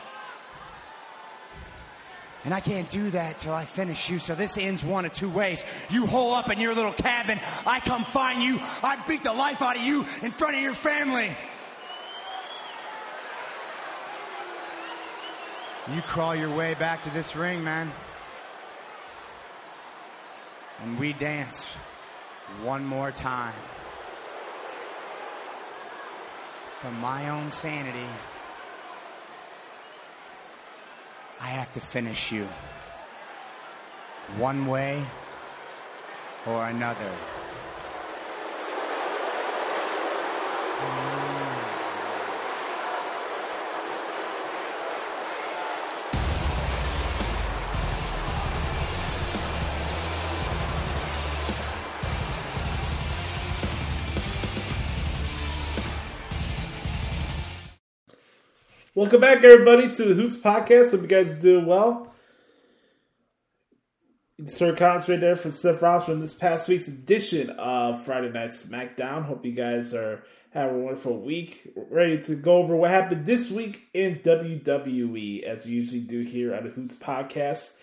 And 2.43 2.53
I 2.55 2.59
can't 2.59 2.89
do 2.89 3.11
that 3.11 3.37
till 3.37 3.53
I 3.53 3.65
finish 3.65 4.09
you. 4.09 4.17
So 4.17 4.33
this 4.33 4.57
ends 4.57 4.83
one 4.83 5.05
of 5.05 5.13
two 5.13 5.29
ways. 5.29 5.63
You 5.91 6.07
hole 6.07 6.33
up 6.33 6.51
in 6.51 6.59
your 6.59 6.73
little 6.73 6.93
cabin. 6.93 7.39
I 7.67 7.79
come 7.81 8.03
find 8.03 8.41
you. 8.41 8.59
I 8.81 8.97
beat 9.07 9.23
the 9.23 9.33
life 9.33 9.61
out 9.61 9.75
of 9.75 9.83
you 9.83 10.05
in 10.23 10.31
front 10.31 10.55
of 10.55 10.61
your 10.61 10.73
family. 10.73 11.35
You 15.87 16.01
crawl 16.03 16.35
your 16.35 16.55
way 16.55 16.75
back 16.75 17.01
to 17.03 17.09
this 17.09 17.35
ring, 17.35 17.63
man. 17.63 17.91
And 20.83 20.99
we 20.99 21.13
dance 21.13 21.75
one 22.61 22.85
more 22.85 23.11
time. 23.11 23.53
For 26.77 26.91
my 26.91 27.29
own 27.29 27.49
sanity, 27.49 28.05
I 31.41 31.47
have 31.47 31.71
to 31.73 31.79
finish 31.79 32.31
you. 32.31 32.47
One 34.37 34.67
way 34.67 35.03
or 36.45 36.67
another. 36.67 37.11
Welcome 58.93 59.21
back, 59.21 59.41
everybody, 59.45 59.89
to 59.89 60.03
the 60.03 60.15
Hoots 60.15 60.35
Podcast. 60.35 60.91
Hope 60.91 61.03
you 61.03 61.07
guys 61.07 61.29
are 61.29 61.39
doing 61.39 61.65
well. 61.65 62.13
Insert 64.37 64.77
comments 64.77 65.07
right 65.07 65.17
there 65.17 65.37
from 65.37 65.51
Seth 65.51 65.81
Rollins 65.81 66.03
from 66.03 66.19
this 66.19 66.33
past 66.33 66.67
week's 66.67 66.89
edition 66.89 67.51
of 67.51 68.03
Friday 68.03 68.29
Night 68.29 68.49
SmackDown. 68.49 69.23
Hope 69.23 69.45
you 69.45 69.53
guys 69.53 69.93
are 69.93 70.23
having 70.49 70.75
a 70.75 70.79
wonderful 70.79 71.17
week. 71.17 71.71
Ready 71.89 72.21
to 72.23 72.35
go 72.35 72.57
over 72.57 72.75
what 72.75 72.89
happened 72.89 73.25
this 73.25 73.49
week 73.49 73.87
in 73.93 74.19
WWE, 74.25 75.43
as 75.43 75.65
we 75.65 75.71
usually 75.71 76.01
do 76.01 76.23
here 76.23 76.53
on 76.53 76.65
the 76.65 76.71
Hoots 76.71 76.95
Podcast. 76.95 77.77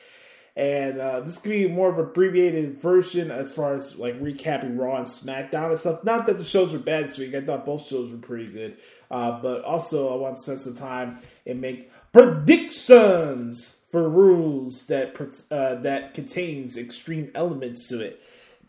And 0.58 0.98
uh, 0.98 1.20
this 1.20 1.38
could 1.38 1.52
be 1.52 1.68
more 1.68 1.88
of 1.88 2.00
an 2.00 2.06
abbreviated 2.06 2.80
version 2.80 3.30
as 3.30 3.54
far 3.54 3.76
as 3.76 3.96
like 3.96 4.18
recapping 4.18 4.76
Raw 4.76 4.96
and 4.96 5.06
SmackDown 5.06 5.70
and 5.70 5.78
stuff. 5.78 6.02
Not 6.02 6.26
that 6.26 6.36
the 6.36 6.44
shows 6.44 6.72
were 6.72 6.80
bad 6.80 7.04
this 7.04 7.16
week. 7.16 7.32
I 7.32 7.42
thought 7.42 7.64
both 7.64 7.86
shows 7.86 8.10
were 8.10 8.18
pretty 8.18 8.48
good. 8.48 8.76
Uh, 9.08 9.40
but 9.40 9.62
also, 9.62 10.12
I 10.12 10.16
want 10.16 10.34
to 10.34 10.42
spend 10.42 10.58
some 10.58 10.74
time 10.74 11.20
and 11.46 11.60
make 11.60 11.92
predictions 12.12 13.84
for 13.92 14.08
rules 14.08 14.86
that 14.88 15.14
uh, 15.52 15.76
that 15.76 16.14
contains 16.14 16.76
extreme 16.76 17.30
elements 17.36 17.86
to 17.90 18.00
it. 18.00 18.20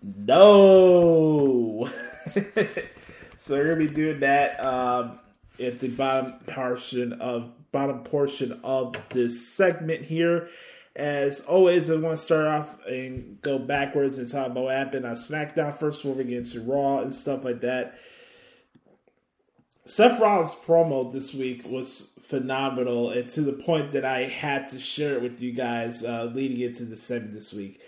No. 0.03 1.89
so 3.39 3.55
we're 3.55 3.63
gonna 3.63 3.77
be 3.77 3.87
doing 3.87 4.19
that 4.19 4.63
um, 4.63 5.17
at 5.59 5.79
the 5.79 5.87
bottom 5.87 6.33
portion 6.45 7.13
of 7.13 7.49
bottom 7.71 8.03
portion 8.03 8.59
of 8.63 8.95
this 9.09 9.49
segment 9.55 10.05
here. 10.05 10.49
As 10.99 11.39
always, 11.39 11.89
I 11.89 11.95
want 11.95 12.17
to 12.17 12.23
start 12.23 12.45
off 12.45 12.85
and 12.85 13.41
go 13.41 13.57
backwards 13.57 14.17
and 14.17 14.29
talk 14.29 14.47
about 14.47 14.65
what 14.65 14.75
happened 14.75 15.05
on 15.05 15.15
SmackDown 15.15 15.73
first 15.73 16.01
before 16.01 16.17
we 16.17 16.25
get 16.25 16.39
into 16.39 16.59
Raw 16.59 16.99
and 16.99 17.15
stuff 17.15 17.45
like 17.45 17.61
that. 17.61 17.97
Seth 19.85 20.19
Rollins' 20.19 20.53
promo 20.53 21.09
this 21.09 21.33
week 21.33 21.65
was 21.65 22.11
phenomenal, 22.27 23.11
and 23.11 23.29
to 23.29 23.41
the 23.41 23.53
point 23.53 23.93
that 23.93 24.03
I 24.03 24.25
had 24.25 24.67
to 24.69 24.79
share 24.79 25.15
it 25.15 25.21
with 25.21 25.41
you 25.41 25.53
guys 25.53 26.03
uh, 26.03 26.25
leading 26.25 26.59
into 26.59 26.83
the 26.83 26.97
segment 26.97 27.33
this 27.33 27.53
week. 27.53 27.79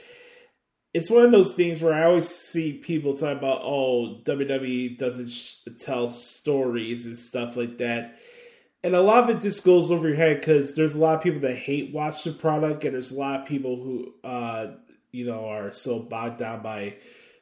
it's 0.93 1.09
one 1.09 1.25
of 1.25 1.31
those 1.31 1.53
things 1.53 1.81
where 1.81 1.93
I 1.93 2.05
always 2.05 2.29
see 2.29 2.73
people 2.73 3.17
talk 3.17 3.37
about, 3.37 3.61
oh, 3.63 4.21
WWE 4.23 4.97
doesn't 4.97 5.31
sh- 5.31 5.59
tell 5.79 6.09
stories 6.09 7.05
and 7.05 7.17
stuff 7.17 7.57
like 7.57 7.77
that. 7.79 8.19
And 8.83 8.95
a 8.95 9.01
lot 9.01 9.29
of 9.29 9.35
it 9.35 9.41
just 9.41 9.63
goes 9.63 9.91
over 9.91 10.07
your 10.07 10.17
head 10.17 10.39
because 10.39 10.73
there's 10.73 10.95
a 10.95 10.99
lot 10.99 11.15
of 11.15 11.21
people 11.21 11.41
that 11.41 11.55
hate 11.55 11.93
watch 11.93 12.23
the 12.23 12.31
product, 12.31 12.83
and 12.83 12.95
there's 12.95 13.11
a 13.11 13.19
lot 13.19 13.41
of 13.41 13.47
people 13.47 13.75
who, 13.75 14.13
uh, 14.23 14.71
you 15.11 15.25
know, 15.25 15.47
are 15.47 15.71
so 15.71 15.99
bogged 15.99 16.39
down 16.39 16.63
by 16.63 16.95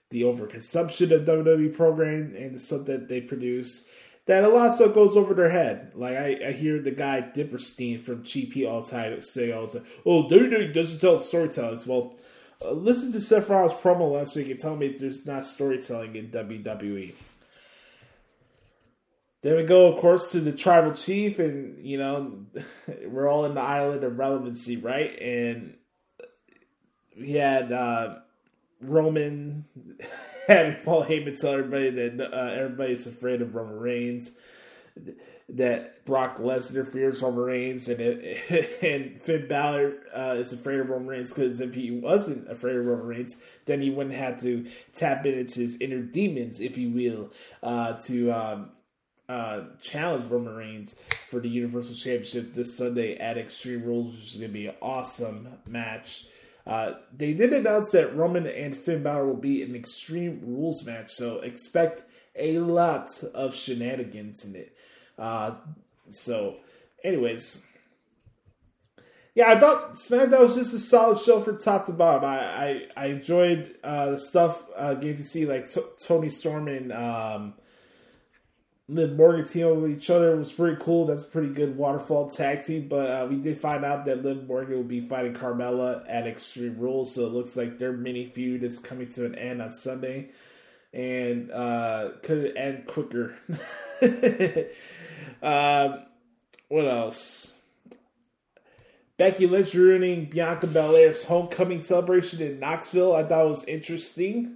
the 0.09 0.23
overconsumption 0.23 1.11
of 1.11 1.21
WWE 1.21 1.73
programming 1.73 2.35
and 2.35 2.55
the 2.55 2.59
stuff 2.59 2.85
that 2.87 3.07
they 3.07 3.21
produce 3.21 3.87
that 4.29 4.43
a 4.43 4.47
lot 4.47 4.67
of 4.67 4.75
stuff 4.75 4.93
goes 4.93 5.17
over 5.17 5.33
their 5.33 5.49
head. 5.49 5.91
Like 5.95 6.15
I, 6.15 6.39
I 6.49 6.51
hear 6.51 6.79
the 6.79 6.91
guy 6.91 7.27
Dipperstein 7.33 7.99
from 7.99 8.23
GP 8.23 8.69
all 8.69 8.83
time 8.83 9.19
say 9.23 9.51
all 9.51 9.65
the 9.65 9.79
time, 9.79 9.87
"Oh, 10.05 10.29
WWE 10.29 10.71
doesn't 10.71 10.99
tell 10.99 11.19
storytelling." 11.19 11.79
Well, 11.87 12.15
uh, 12.63 12.73
listen 12.73 13.11
to 13.13 13.21
Seth 13.21 13.49
Rollins' 13.49 13.73
promo 13.73 14.11
last 14.11 14.35
week 14.35 14.49
and 14.49 14.59
tell 14.59 14.75
me 14.75 14.89
there's 14.89 15.25
not 15.25 15.47
storytelling 15.47 16.15
in 16.15 16.29
WWE. 16.29 17.15
Then 19.41 19.55
we 19.55 19.63
go, 19.63 19.87
of 19.87 20.01
course, 20.01 20.31
to 20.31 20.41
the 20.41 20.51
tribal 20.51 20.93
chief, 20.93 21.39
and 21.39 21.85
you 21.85 21.97
know, 21.97 22.45
we're 23.05 23.29
all 23.29 23.45
in 23.45 23.55
the 23.55 23.61
island 23.61 24.03
of 24.03 24.19
relevancy, 24.19 24.77
right? 24.77 25.17
And 25.19 25.75
we 27.17 27.33
had 27.33 27.71
uh, 27.71 28.15
Roman 28.81 29.65
having 30.47 30.75
Paul 30.83 31.05
Heyman 31.05 31.39
tell 31.39 31.53
everybody 31.53 31.89
that 31.89 32.33
uh, 32.33 32.51
everybody's 32.51 33.07
afraid 33.07 33.41
of 33.41 33.55
Roman 33.55 33.79
Reigns, 33.79 34.37
that 35.47 36.05
Brock 36.05 36.37
Lesnar 36.37 36.91
fears 36.91 37.21
Roman 37.21 37.39
Reigns, 37.39 37.87
and 37.87 37.99
it, 37.99 38.79
and 38.83 39.21
Finn 39.21 39.47
Balor 39.47 39.93
uh, 40.13 40.35
is 40.37 40.51
afraid 40.51 40.79
of 40.79 40.89
Roman 40.89 41.07
Reigns 41.07 41.33
because 41.33 41.61
if 41.61 41.73
he 41.73 41.91
wasn't 41.91 42.49
afraid 42.51 42.75
of 42.75 42.85
Roman 42.85 43.05
Reigns, 43.05 43.37
then 43.65 43.81
he 43.81 43.89
wouldn't 43.89 44.15
have 44.15 44.41
to 44.41 44.65
tap 44.93 45.25
into 45.25 45.61
his 45.61 45.79
inner 45.79 46.01
demons, 46.01 46.59
if 46.59 46.77
you 46.77 46.89
will, 46.91 47.31
uh, 47.63 47.93
to. 48.05 48.31
Um, 48.31 48.71
uh, 49.29 49.61
challenge 49.79 50.25
for 50.25 50.39
Marines 50.39 50.95
for 51.29 51.39
the 51.39 51.47
Universal 51.47 51.95
Championship 51.95 52.55
this 52.55 52.75
Sunday 52.75 53.15
at 53.17 53.37
Extreme 53.37 53.83
Rules, 53.83 54.15
which 54.15 54.31
is 54.31 54.35
going 54.37 54.49
to 54.49 54.53
be 54.53 54.67
an 54.67 54.75
awesome 54.81 55.47
match. 55.67 56.25
Uh, 56.65 56.93
they 57.15 57.33
did 57.33 57.53
announce 57.53 57.91
that 57.91 58.15
Roman 58.15 58.47
and 58.47 58.75
Finn 58.75 59.03
Balor 59.03 59.27
will 59.27 59.35
be 59.35 59.61
an 59.63 59.75
Extreme 59.75 60.41
Rules 60.43 60.83
match, 60.83 61.11
so 61.11 61.39
expect 61.41 62.03
a 62.35 62.59
lot 62.59 63.09
of 63.33 63.53
shenanigans 63.53 64.45
in 64.45 64.55
it. 64.55 64.75
Uh, 65.17 65.55
so, 66.09 66.57
anyways, 67.03 67.65
yeah, 69.35 69.51
I 69.51 69.59
thought 69.59 69.93
SmackDown 69.93 70.39
was 70.41 70.55
just 70.55 70.73
a 70.73 70.79
solid 70.79 71.19
show 71.19 71.39
from 71.41 71.59
top 71.59 71.85
to 71.85 71.91
bottom. 71.91 72.27
I 72.27 72.37
I, 72.37 72.81
I 72.97 73.05
enjoyed 73.07 73.75
uh, 73.83 74.11
the 74.11 74.19
stuff 74.19 74.63
uh, 74.75 74.95
getting 74.95 75.17
to 75.17 75.23
see 75.23 75.45
like 75.45 75.69
T- 75.69 75.81
Toni 76.05 76.29
Storm 76.29 76.67
and 76.67 76.91
um, 76.91 77.53
Liv 78.89 79.15
Morgan 79.15 79.45
team 79.45 79.81
with 79.81 79.91
each 79.91 80.09
other 80.09 80.35
was 80.35 80.51
pretty 80.51 80.77
cool. 80.83 81.05
That's 81.05 81.21
a 81.21 81.27
pretty 81.27 81.53
good 81.53 81.77
waterfall 81.77 82.27
tag 82.27 82.65
team. 82.65 82.87
But 82.87 83.11
uh, 83.11 83.27
we 83.29 83.35
did 83.35 83.59
find 83.59 83.85
out 83.85 84.05
that 84.05 84.23
Liv 84.23 84.47
Morgan 84.47 84.77
will 84.77 84.83
be 84.83 85.01
fighting 85.01 85.33
Carmella 85.33 86.03
at 86.09 86.25
Extreme 86.25 86.79
Rules, 86.79 87.13
so 87.13 87.27
it 87.27 87.31
looks 87.31 87.55
like 87.55 87.77
their 87.77 87.93
mini 87.93 88.25
feud 88.25 88.63
is 88.63 88.79
coming 88.79 89.07
to 89.09 89.25
an 89.25 89.35
end 89.35 89.61
on 89.61 89.71
Sunday, 89.71 90.29
and 90.91 91.51
uh, 91.51 92.09
could 92.23 92.57
end 92.57 92.87
quicker. 92.87 93.35
um, 95.43 96.03
what 96.67 96.87
else? 96.87 97.59
Becky 99.17 99.45
Lynch 99.45 99.75
ruining 99.75 100.25
Bianca 100.25 100.65
Belair's 100.65 101.25
homecoming 101.25 101.81
celebration 101.81 102.41
in 102.41 102.59
Knoxville. 102.59 103.15
I 103.15 103.23
thought 103.23 103.49
was 103.49 103.65
interesting. 103.65 104.55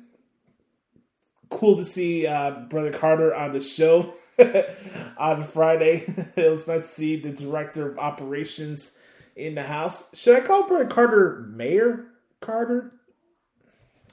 Cool 1.52 1.78
to 1.78 1.86
see 1.86 2.26
uh, 2.26 2.62
Brother 2.70 2.92
Carter 2.92 3.36
on 3.36 3.54
the 3.54 3.62
show. 3.62 4.16
on 5.18 5.44
Friday. 5.44 6.04
it 6.36 6.50
was 6.50 6.68
nice 6.68 6.84
to 6.84 6.88
see 6.88 7.16
the 7.20 7.32
director 7.32 7.88
of 7.88 7.98
operations 7.98 8.98
in 9.36 9.56
the 9.56 9.64
house. 9.64 10.16
Should 10.18 10.36
I 10.36 10.42
call 10.42 10.68
Brett 10.68 10.90
Carter 10.90 11.46
Mayor 11.50 12.06
Carter? 12.42 12.94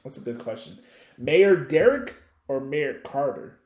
That's 0.05 0.19
a 0.19 0.23
good 0.23 0.39
question. 0.39 0.79
Mayor 1.19 1.57
Derek 1.57 2.17
or 2.49 2.61
Mayor 2.61 3.01
Carter? 3.05 3.59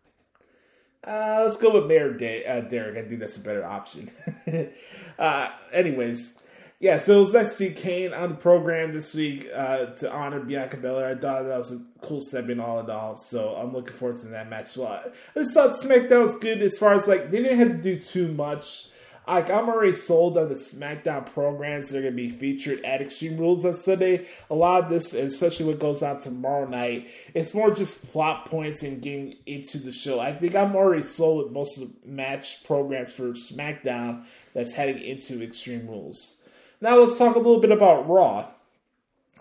Uh, 1.07 1.41
let's 1.43 1.57
go 1.57 1.71
with 1.71 1.87
Mayor 1.87 2.13
De- 2.15 2.47
uh, 2.47 2.63
Derek. 2.63 2.97
I 2.97 3.07
think 3.07 3.21
that's 3.21 3.37
a 3.37 3.45
better 3.45 3.65
option. 3.65 4.11
uh, 5.19 5.51
anyways, 5.73 6.43
yeah, 6.81 6.99
so 6.99 7.19
it 7.19 7.21
was 7.21 7.33
nice 7.33 7.49
to 7.49 7.55
see 7.55 7.73
Kane 7.73 8.13
on 8.13 8.31
the 8.31 8.35
program 8.35 8.93
this 8.93 9.15
week 9.15 9.49
uh, 9.55 9.87
to 9.87 10.13
honor 10.13 10.41
Bianca 10.41 10.77
Belair. 10.77 11.09
I 11.09 11.15
thought 11.15 11.45
that 11.45 11.57
was 11.57 11.73
a 11.73 11.81
cool 12.03 12.21
segment 12.21 12.61
all 12.61 12.81
in 12.81 12.91
all, 12.91 13.17
so 13.17 13.55
I'm 13.55 13.73
looking 13.73 13.95
forward 13.95 14.21
to 14.21 14.27
that 14.29 14.51
match. 14.51 14.67
So 14.67 14.87
I, 14.87 15.05
I 15.37 15.45
thought 15.45 15.71
SmackDown 15.71 16.23
was 16.23 16.35
good 16.35 16.61
as 16.63 16.77
far 16.77 16.93
as 16.93 17.07
like 17.07 17.31
they 17.31 17.43
didn't 17.43 17.59
have 17.59 17.69
to 17.69 17.75
do 17.75 17.99
too 17.99 18.29
much. 18.33 18.89
Like 19.27 19.49
I'm 19.49 19.69
already 19.69 19.97
sold 19.97 20.37
on 20.37 20.49
the 20.49 20.55
SmackDown 20.55 21.25
programs 21.33 21.89
that 21.89 21.99
are 21.99 22.03
going 22.03 22.13
to 22.13 22.17
be 22.17 22.29
featured 22.29 22.85
at 22.85 23.01
Extreme 23.01 23.39
Rules 23.39 23.65
on 23.65 23.73
Sunday. 23.73 24.27
A 24.51 24.55
lot 24.55 24.85
of 24.85 24.91
this, 24.91 25.15
especially 25.15 25.67
what 25.67 25.79
goes 25.79 26.03
on 26.03 26.19
tomorrow 26.19 26.69
night, 26.69 27.09
it's 27.33 27.55
more 27.55 27.71
just 27.71 28.11
plot 28.13 28.51
points 28.51 28.83
and 28.83 29.01
getting 29.01 29.37
into 29.47 29.79
the 29.79 29.93
show. 29.93 30.21
I 30.21 30.35
think 30.35 30.55
I'm 30.55 30.77
already 30.77 31.05
sold 31.05 31.45
with 31.45 31.53
most 31.55 31.81
of 31.81 31.89
the 31.89 32.09
match 32.09 32.65
programs 32.65 33.15
for 33.15 33.29
SmackDown 33.29 34.25
that's 34.53 34.75
heading 34.75 35.03
into 35.03 35.43
Extreme 35.43 35.87
Rules. 35.87 36.43
Now 36.85 36.99
let's 36.99 37.17
talk 37.17 37.35
a 37.35 37.39
little 37.39 37.61
bit 37.61 37.73
about 37.73 38.11
Raw. 38.11 38.47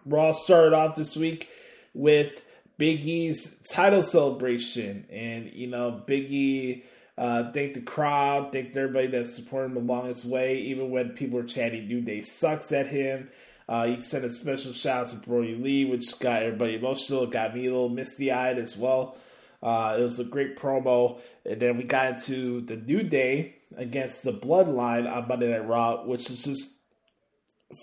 Raw 0.06 0.32
started 0.32 0.72
off 0.72 0.96
this 0.96 1.18
week 1.18 1.50
with 1.94 2.42
Big 2.78 3.06
E's 3.06 3.60
title 3.70 4.02
celebration, 4.02 5.06
and 5.12 5.52
you 5.52 5.68
know 5.68 5.92
Big 5.92 6.32
E 6.32 6.86
uh, 7.18 7.52
thanked 7.52 7.74
the 7.74 7.82
crowd, 7.82 8.54
thanked 8.54 8.78
everybody 8.78 9.08
that 9.08 9.28
supported 9.28 9.76
him 9.76 9.90
along 9.90 10.06
his 10.06 10.24
way, 10.24 10.60
even 10.60 10.90
when 10.90 11.10
people 11.10 11.38
were 11.38 11.44
chanting 11.44 11.86
"New 11.86 12.00
Day 12.00 12.22
sucks" 12.22 12.72
at 12.72 12.88
him. 12.88 13.28
Uh, 13.68 13.88
he 13.88 14.00
sent 14.00 14.24
a 14.24 14.30
special 14.30 14.72
shout 14.72 15.08
out 15.08 15.10
to 15.10 15.18
Brodie 15.18 15.56
Lee, 15.56 15.84
which 15.84 16.18
got 16.22 16.44
everybody 16.44 16.76
emotional. 16.76 17.26
Got 17.26 17.56
me 17.56 17.66
a 17.66 17.72
little 17.74 17.90
misty 17.90 18.32
eyed 18.32 18.58
as 18.58 18.78
well. 18.78 19.18
Uh, 19.62 19.98
it 20.00 20.02
was 20.02 20.18
a 20.18 20.24
great 20.24 20.56
promo, 20.56 21.20
and 21.46 21.62
then 21.62 21.76
we 21.76 21.84
got 21.84 22.08
into 22.08 22.62
the 22.62 22.78
New 22.78 23.04
Day 23.04 23.56
against 23.76 24.24
the 24.24 24.32
Bloodline 24.32 25.14
on 25.14 25.28
Monday 25.28 25.52
Night 25.52 25.68
Raw, 25.68 26.06
which 26.06 26.30
is 26.30 26.42
just 26.46 26.80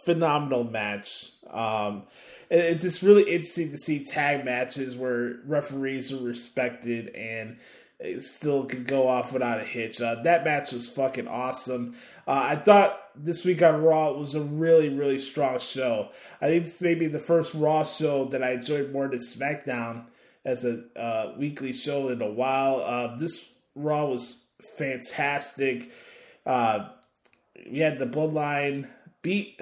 phenomenal 0.05 0.65
match. 0.65 1.31
Um, 1.51 2.05
it's 2.51 2.83
just 2.83 3.03
really 3.03 3.23
interesting 3.23 3.71
to 3.71 3.79
see 3.79 4.05
tag 4.05 4.45
matches 4.45 4.97
where 4.97 5.37
referees 5.47 6.13
are 6.13 6.23
respected 6.23 7.09
and 7.15 7.59
still 8.19 8.65
can 8.65 8.85
go 8.85 9.07
off 9.09 9.33
without 9.33 9.61
a 9.61 9.65
hitch. 9.65 10.01
Uh, 10.01 10.17
that 10.23 10.45
match 10.45 10.73
was 10.73 10.89
fucking 10.89 11.29
awesome. 11.29 11.95
Uh, 12.27 12.43
I 12.49 12.57
thought 12.57 12.99
this 13.15 13.45
week 13.45 13.63
on 13.63 13.83
Raw 13.83 14.13
was 14.13 14.35
a 14.35 14.41
really, 14.41 14.89
really 14.89 15.19
strong 15.19 15.59
show. 15.59 16.09
I 16.41 16.49
think 16.49 16.65
this 16.65 16.81
may 16.81 16.95
be 16.95 17.07
the 17.07 17.19
first 17.19 17.55
Raw 17.55 17.85
show 17.85 18.25
that 18.27 18.43
I 18.43 18.53
enjoyed 18.53 18.93
more 18.93 19.09
than 19.09 19.19
SmackDown 19.19 20.05
as 20.45 20.65
a 20.65 20.85
uh, 20.99 21.35
weekly 21.39 21.73
show 21.73 22.09
in 22.09 22.23
a 22.23 22.31
while. 22.31 22.83
Uh, 22.83 23.17
this 23.17 23.53
Raw 23.75 24.07
was 24.07 24.45
fantastic. 24.79 25.93
Uh, 26.47 26.89
we 27.71 27.81
had 27.81 27.99
the 27.99 28.07
Bloodline 28.07 28.89
beat 29.23 29.61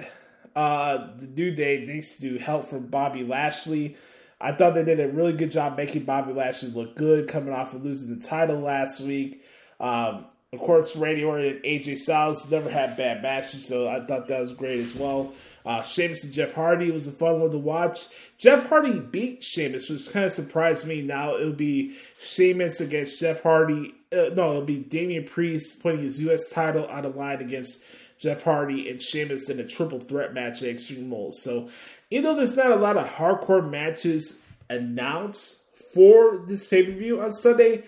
uh, 0.55 1.07
the 1.17 1.27
New 1.27 1.51
Day 1.51 1.85
needs 1.85 2.17
to 2.17 2.37
help 2.37 2.69
from 2.69 2.87
Bobby 2.87 3.23
Lashley. 3.23 3.95
I 4.41 4.53
thought 4.53 4.73
they 4.73 4.83
did 4.83 4.99
a 4.99 5.09
really 5.09 5.33
good 5.33 5.51
job 5.51 5.75
making 5.75 6.03
Bobby 6.03 6.33
Lashley 6.33 6.69
look 6.69 6.95
good 6.95 7.27
coming 7.27 7.53
off 7.53 7.73
of 7.73 7.83
losing 7.83 8.17
the 8.17 8.25
title 8.25 8.59
last 8.59 9.01
week. 9.01 9.43
Um, 9.79 10.25
of 10.51 10.59
course, 10.59 10.95
Randy 10.95 11.23
Orton 11.23 11.45
and 11.45 11.63
AJ 11.63 11.99
Styles 11.99 12.49
never 12.49 12.71
had 12.71 12.97
bad 12.97 13.21
matches, 13.21 13.67
so 13.67 13.87
I 13.87 14.03
thought 14.03 14.27
that 14.27 14.39
was 14.39 14.51
great 14.51 14.79
as 14.79 14.95
well. 14.95 15.31
Uh, 15.63 15.83
Sheamus 15.83 16.23
and 16.23 16.33
Jeff 16.33 16.53
Hardy 16.53 16.89
was 16.89 17.07
a 17.07 17.11
fun 17.11 17.39
one 17.39 17.51
to 17.51 17.59
watch. 17.59 18.07
Jeff 18.39 18.67
Hardy 18.67 18.99
beat 18.99 19.43
Sheamus, 19.43 19.89
which 19.89 20.11
kind 20.11 20.25
of 20.25 20.31
surprised 20.31 20.87
me. 20.87 21.03
Now 21.03 21.35
it'll 21.35 21.53
be 21.53 21.95
Sheamus 22.17 22.81
against 22.81 23.19
Jeff 23.19 23.43
Hardy. 23.43 23.93
Uh, 24.11 24.33
no, 24.33 24.49
it'll 24.49 24.61
be 24.63 24.79
Damian 24.79 25.25
Priest 25.25 25.83
putting 25.83 26.01
his 26.01 26.19
U.S. 26.21 26.49
title 26.49 26.87
on 26.87 27.03
the 27.03 27.09
line 27.09 27.41
against 27.41 27.83
Jeff 28.19 28.43
Hardy 28.43 28.89
and 28.89 29.01
Sheamus 29.01 29.49
in 29.49 29.59
a 29.59 29.67
triple 29.67 29.99
threat 29.99 30.33
match 30.33 30.61
at 30.61 30.69
Extreme 30.69 31.09
Rules. 31.09 31.41
So, 31.41 31.69
even 32.11 32.25
though 32.25 32.35
there's 32.35 32.55
not 32.55 32.71
a 32.71 32.75
lot 32.75 32.97
of 32.97 33.07
hardcore 33.07 33.67
matches 33.67 34.39
announced 34.69 35.63
for 35.93 36.43
this 36.45 36.67
pay 36.67 36.83
per 36.83 36.91
view 36.91 37.21
on 37.21 37.31
Sunday, 37.31 37.83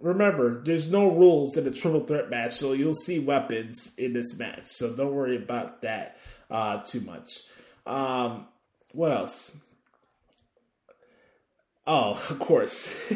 remember, 0.00 0.62
there's 0.62 0.90
no 0.90 1.08
rules 1.08 1.56
in 1.56 1.66
a 1.66 1.70
triple 1.70 2.04
threat 2.04 2.30
match, 2.30 2.52
so 2.52 2.72
you'll 2.72 2.94
see 2.94 3.18
weapons 3.18 3.94
in 3.98 4.12
this 4.12 4.38
match. 4.38 4.66
So 4.66 4.94
don't 4.94 5.14
worry 5.14 5.36
about 5.36 5.82
that 5.82 6.16
uh, 6.50 6.80
too 6.82 7.00
much. 7.00 7.40
Um, 7.84 8.46
what 8.92 9.10
else? 9.10 9.58
Oh, 11.86 12.22
of 12.30 12.38
course. 12.38 13.12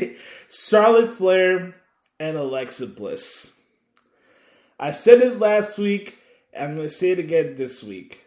Charlotte 0.50 1.10
Flair 1.10 1.76
and 2.18 2.36
Alexa 2.36 2.88
Bliss. 2.88 3.57
I 4.78 4.92
said 4.92 5.20
it 5.20 5.38
last 5.38 5.78
week, 5.78 6.18
and 6.52 6.64
I'm 6.64 6.76
going 6.76 6.88
to 6.88 6.94
say 6.94 7.10
it 7.10 7.18
again 7.18 7.54
this 7.56 7.82
week. 7.82 8.24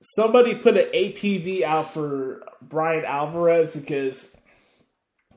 somebody 0.00 0.54
put 0.54 0.76
an 0.76 0.90
APB 0.92 1.62
out 1.62 1.94
for 1.94 2.46
Bryan 2.60 3.04
Alvarez 3.04 3.74
because 3.74 4.36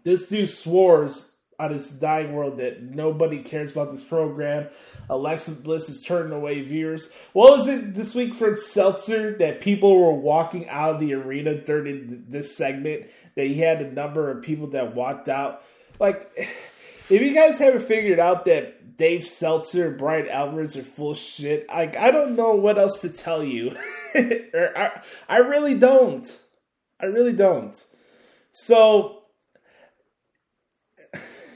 this 0.03 0.28
dude 0.28 0.49
swores 0.49 1.38
on 1.60 1.72
his 1.72 1.89
dying 1.89 2.34
world 2.34 2.58
that 2.58 2.84
nobody 2.84 3.41
cares 3.41 3.72
about 3.72 3.91
this 3.91 4.03
program. 4.03 4.68
Alexa 5.10 5.51
Bliss 5.51 5.89
is 5.89 6.03
turning 6.03 6.34
away 6.34 6.62
viewers. 6.62 7.10
What 7.34 7.58
was 7.58 7.68
it 7.68 7.95
this 7.95 8.14
week 8.14 8.36
from 8.36 8.58
Meltzer 8.76 9.38
that 9.39 9.62
people 9.62 9.99
were 9.99 10.14
walking 10.14 10.70
out 10.70 10.95
of 10.95 10.99
the 10.99 11.14
arena 11.16 11.55
during 11.55 12.26
this 12.30 12.55
segment? 12.55 13.08
That 13.36 13.47
he 13.47 13.55
had 13.55 13.82
a 13.82 13.91
number 13.91 14.30
of 14.30 14.43
people 14.43 14.68
that 14.68 14.93
walked 14.93 15.30
out. 15.30 15.64
Like, 15.99 16.30
if 17.10 17.22
you 17.22 17.34
guys 17.34 17.58
haven't 17.58 17.84
figured 17.84 18.20
out 18.20 18.45
that 18.45 18.76
Dave 18.98 19.28
Meltzer 19.41 19.91
Bryan 19.91 20.28
Alvarez 20.28 20.76
are 20.76 20.84
full 20.84 21.14
shit, 21.14 21.68
like 21.70 21.95
I 21.95 22.12
don't 22.12 22.36
know 22.36 22.56
what 22.56 22.78
else 22.78 23.02
to 23.02 23.10
tell 23.10 23.43
you. 23.43 23.76
I, 24.16 25.00
I 25.30 25.38
really 25.38 25.76
don't. 25.76 26.28
I 27.00 27.06
really 27.06 27.34
don't. 27.34 27.82
So 28.52 29.24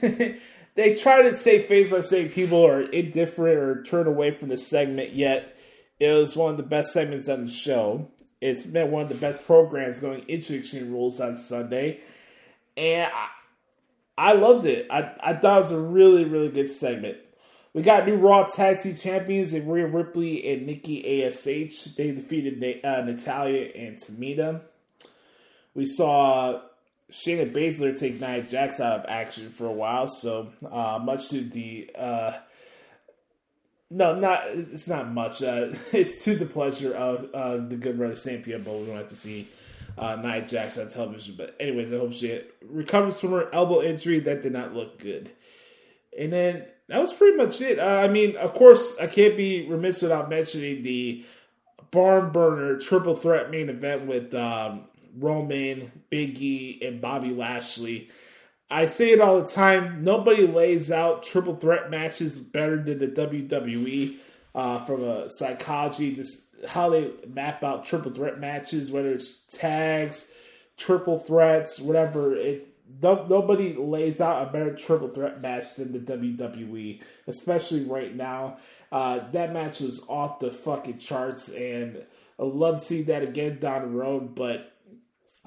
they 0.00 0.94
try 0.94 1.22
to 1.22 1.34
save 1.34 1.66
face 1.66 1.90
by 1.90 2.00
saying 2.00 2.30
people 2.30 2.64
are 2.64 2.80
indifferent 2.80 3.58
or 3.58 3.82
turn 3.82 4.06
away 4.06 4.30
from 4.30 4.48
the 4.48 4.56
segment, 4.56 5.12
yet 5.12 5.56
it 5.98 6.12
was 6.12 6.36
one 6.36 6.52
of 6.52 6.56
the 6.56 6.62
best 6.62 6.92
segments 6.92 7.28
on 7.28 7.46
the 7.46 7.50
show. 7.50 8.08
It's 8.40 8.64
been 8.64 8.90
one 8.90 9.02
of 9.02 9.08
the 9.08 9.14
best 9.14 9.46
programs 9.46 10.00
going 10.00 10.28
into 10.28 10.56
Extreme 10.56 10.90
Rules 10.90 11.20
on 11.20 11.36
Sunday. 11.36 12.00
And 12.76 13.10
I, 13.12 13.28
I 14.16 14.32
loved 14.32 14.66
it. 14.66 14.88
I, 14.90 15.12
I 15.20 15.34
thought 15.34 15.58
it 15.58 15.62
was 15.62 15.72
a 15.72 15.80
really, 15.80 16.24
really 16.24 16.48
good 16.48 16.68
segment. 16.68 17.18
We 17.74 17.80
got 17.80 18.06
new 18.06 18.16
Raw 18.16 18.44
Tag 18.44 18.78
Team 18.78 18.94
Champions 18.94 19.54
in 19.54 19.66
Rhea 19.66 19.86
Ripley 19.86 20.52
and 20.52 20.66
Nikki 20.66 21.22
ASH. 21.22 21.84
They 21.94 22.10
defeated 22.10 22.84
uh, 22.84 23.00
Natalya 23.02 23.70
and 23.74 23.96
Tamina. 23.96 24.60
We 25.74 25.86
saw 25.86 26.60
Shayna 27.10 27.50
Baszler 27.50 27.98
take 27.98 28.20
Nia 28.20 28.42
Jax 28.42 28.78
out 28.78 29.00
of 29.00 29.06
action 29.08 29.48
for 29.48 29.66
a 29.66 29.72
while, 29.72 30.06
so 30.06 30.52
uh, 30.70 31.00
much 31.02 31.30
to 31.30 31.40
the 31.40 31.90
uh, 31.98 32.32
no, 33.90 34.14
not 34.14 34.48
it's 34.48 34.88
not 34.88 35.10
much. 35.10 35.42
Uh, 35.42 35.72
it's 35.92 36.24
to 36.24 36.36
the 36.36 36.46
pleasure 36.46 36.94
of 36.94 37.30
uh, 37.32 37.56
the 37.56 37.76
good 37.76 37.96
brother 37.96 38.16
Stampede, 38.16 38.64
but 38.64 38.74
we 38.74 38.86
don't 38.86 38.96
have 38.96 39.08
to 39.08 39.16
see 39.16 39.48
uh, 39.96 40.16
Nia 40.16 40.42
Jax 40.42 40.76
on 40.76 40.90
television. 40.90 41.36
But 41.38 41.56
anyways, 41.58 41.90
I 41.90 41.96
hope 41.96 42.12
she 42.12 42.42
recovers 42.66 43.18
from 43.18 43.30
her 43.30 43.52
elbow 43.54 43.80
injury. 43.82 44.18
That 44.18 44.42
did 44.42 44.52
not 44.52 44.74
look 44.74 44.98
good. 44.98 45.30
And 46.18 46.32
then 46.32 46.66
that 46.92 47.00
was 47.00 47.12
pretty 47.14 47.38
much 47.38 47.60
it. 47.62 47.78
Uh, 47.78 47.86
I 47.86 48.08
mean, 48.08 48.36
of 48.36 48.52
course, 48.52 48.98
I 49.00 49.06
can't 49.06 49.34
be 49.34 49.66
remiss 49.66 50.02
without 50.02 50.28
mentioning 50.28 50.82
the 50.82 51.24
barn 51.90 52.30
burner 52.32 52.76
triple 52.76 53.14
threat 53.14 53.50
main 53.50 53.70
event 53.70 54.06
with 54.06 54.34
um, 54.34 54.84
Roman, 55.16 55.90
Biggie, 56.10 56.86
and 56.86 57.00
Bobby 57.00 57.30
Lashley. 57.30 58.10
I 58.70 58.86
say 58.86 59.12
it 59.12 59.22
all 59.22 59.40
the 59.40 59.50
time. 59.50 60.04
Nobody 60.04 60.46
lays 60.46 60.92
out 60.92 61.22
triple 61.22 61.56
threat 61.56 61.90
matches 61.90 62.40
better 62.40 62.82
than 62.82 62.98
the 62.98 63.08
WWE 63.08 64.18
uh, 64.54 64.84
from 64.84 65.02
a 65.02 65.30
psychology, 65.30 66.14
just 66.14 66.44
how 66.68 66.90
they 66.90 67.10
map 67.26 67.64
out 67.64 67.86
triple 67.86 68.12
threat 68.12 68.38
matches, 68.38 68.92
whether 68.92 69.08
it's 69.08 69.46
tags, 69.46 70.30
triple 70.76 71.16
threats, 71.16 71.80
whatever. 71.80 72.36
It 72.36 72.68
nobody 73.00 73.74
lays 73.74 74.20
out 74.20 74.48
a 74.48 74.52
better 74.52 74.74
triple 74.74 75.08
threat 75.08 75.40
match 75.40 75.76
than 75.76 75.92
the 75.92 75.98
WWE, 75.98 77.00
especially 77.26 77.84
right 77.84 78.14
now. 78.14 78.58
Uh, 78.90 79.30
that 79.30 79.52
match 79.52 79.80
was 79.80 80.04
off 80.08 80.40
the 80.40 80.50
fucking 80.50 80.98
charts, 80.98 81.48
and 81.48 82.04
I'd 82.38 82.46
love 82.46 82.76
to 82.76 82.80
see 82.80 83.02
that 83.02 83.22
again 83.22 83.58
down 83.58 83.82
the 83.82 83.88
road. 83.88 84.34
But 84.34 84.72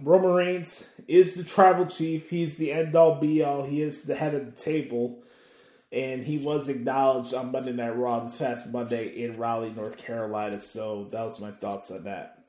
Roman 0.01 0.31
Reigns 0.31 0.89
is 1.07 1.35
the 1.35 1.43
tribal 1.43 1.85
chief. 1.85 2.29
He's 2.29 2.57
the 2.57 2.73
end 2.73 2.95
all 2.95 3.19
be 3.19 3.43
all. 3.43 3.63
He 3.63 3.81
is 3.81 4.03
the 4.03 4.15
head 4.15 4.33
of 4.33 4.45
the 4.45 4.61
table. 4.61 5.21
And 5.91 6.25
he 6.25 6.37
was 6.37 6.67
acknowledged 6.67 7.33
on 7.33 7.51
Monday 7.51 7.71
Night 7.71 7.95
Raw 7.95 8.19
this 8.19 8.37
past 8.37 8.71
Monday 8.71 9.23
in 9.23 9.37
Raleigh, 9.37 9.71
North 9.71 9.97
Carolina. 9.97 10.59
So 10.59 11.07
that 11.11 11.23
was 11.23 11.39
my 11.39 11.51
thoughts 11.51 11.91
on 11.91 12.03
that. 12.03 12.44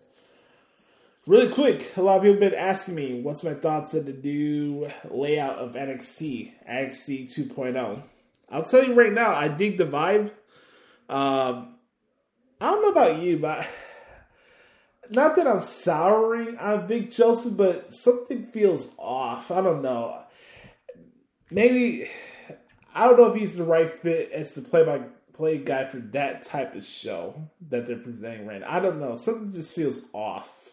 Really 1.26 1.52
quick, 1.52 1.96
a 1.96 2.02
lot 2.02 2.18
of 2.18 2.22
people 2.22 2.40
have 2.40 2.52
been 2.52 2.54
asking 2.54 2.94
me 2.94 3.20
what's 3.20 3.42
my 3.42 3.54
thoughts 3.54 3.96
on 3.96 4.04
the 4.04 4.12
new 4.12 4.88
layout 5.10 5.58
of 5.58 5.72
NXT, 5.72 6.52
NXT 6.70 7.34
2.0. 7.52 8.02
I'll 8.48 8.62
tell 8.62 8.84
you 8.84 8.94
right 8.94 9.12
now, 9.12 9.34
I 9.34 9.48
dig 9.48 9.76
the 9.76 9.86
vibe. 9.86 10.30
Um, 11.08 11.74
I 12.60 12.70
don't 12.70 12.82
know 12.82 12.90
about 12.90 13.22
you, 13.22 13.38
but 13.38 13.66
not 15.10 15.34
that 15.34 15.48
I'm 15.48 15.58
souring 15.58 16.58
on 16.58 16.86
Vic 16.86 17.10
Joseph, 17.10 17.56
but 17.56 17.92
something 17.92 18.44
feels 18.44 18.94
off. 18.96 19.50
I 19.50 19.60
don't 19.62 19.82
know. 19.82 20.22
Maybe 21.50 22.08
I 22.94 23.08
don't 23.08 23.18
know 23.18 23.32
if 23.32 23.40
he's 23.40 23.56
the 23.56 23.64
right 23.64 23.90
fit 23.90 24.30
as 24.30 24.54
the 24.54 24.62
play 24.62 24.84
by 24.84 25.00
play 25.32 25.58
guy 25.58 25.86
for 25.86 25.98
that 25.98 26.44
type 26.44 26.76
of 26.76 26.86
show 26.86 27.48
that 27.68 27.84
they're 27.84 27.96
presenting 27.96 28.46
right 28.46 28.60
now. 28.60 28.70
I 28.70 28.78
don't 28.78 29.00
know. 29.00 29.16
Something 29.16 29.50
just 29.50 29.74
feels 29.74 30.04
off. 30.12 30.70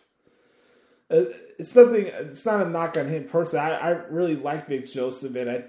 Uh, 1.13 1.25
it's 1.59 1.75
nothing. 1.75 2.07
It's 2.07 2.45
not 2.45 2.65
a 2.65 2.69
knock 2.69 2.97
on 2.97 3.07
him 3.07 3.25
personally. 3.25 3.65
I, 3.65 3.89
I 3.89 3.89
really 4.09 4.35
like 4.35 4.67
Vic 4.67 4.87
Joseph, 4.87 5.35
and 5.35 5.49
I 5.49 5.63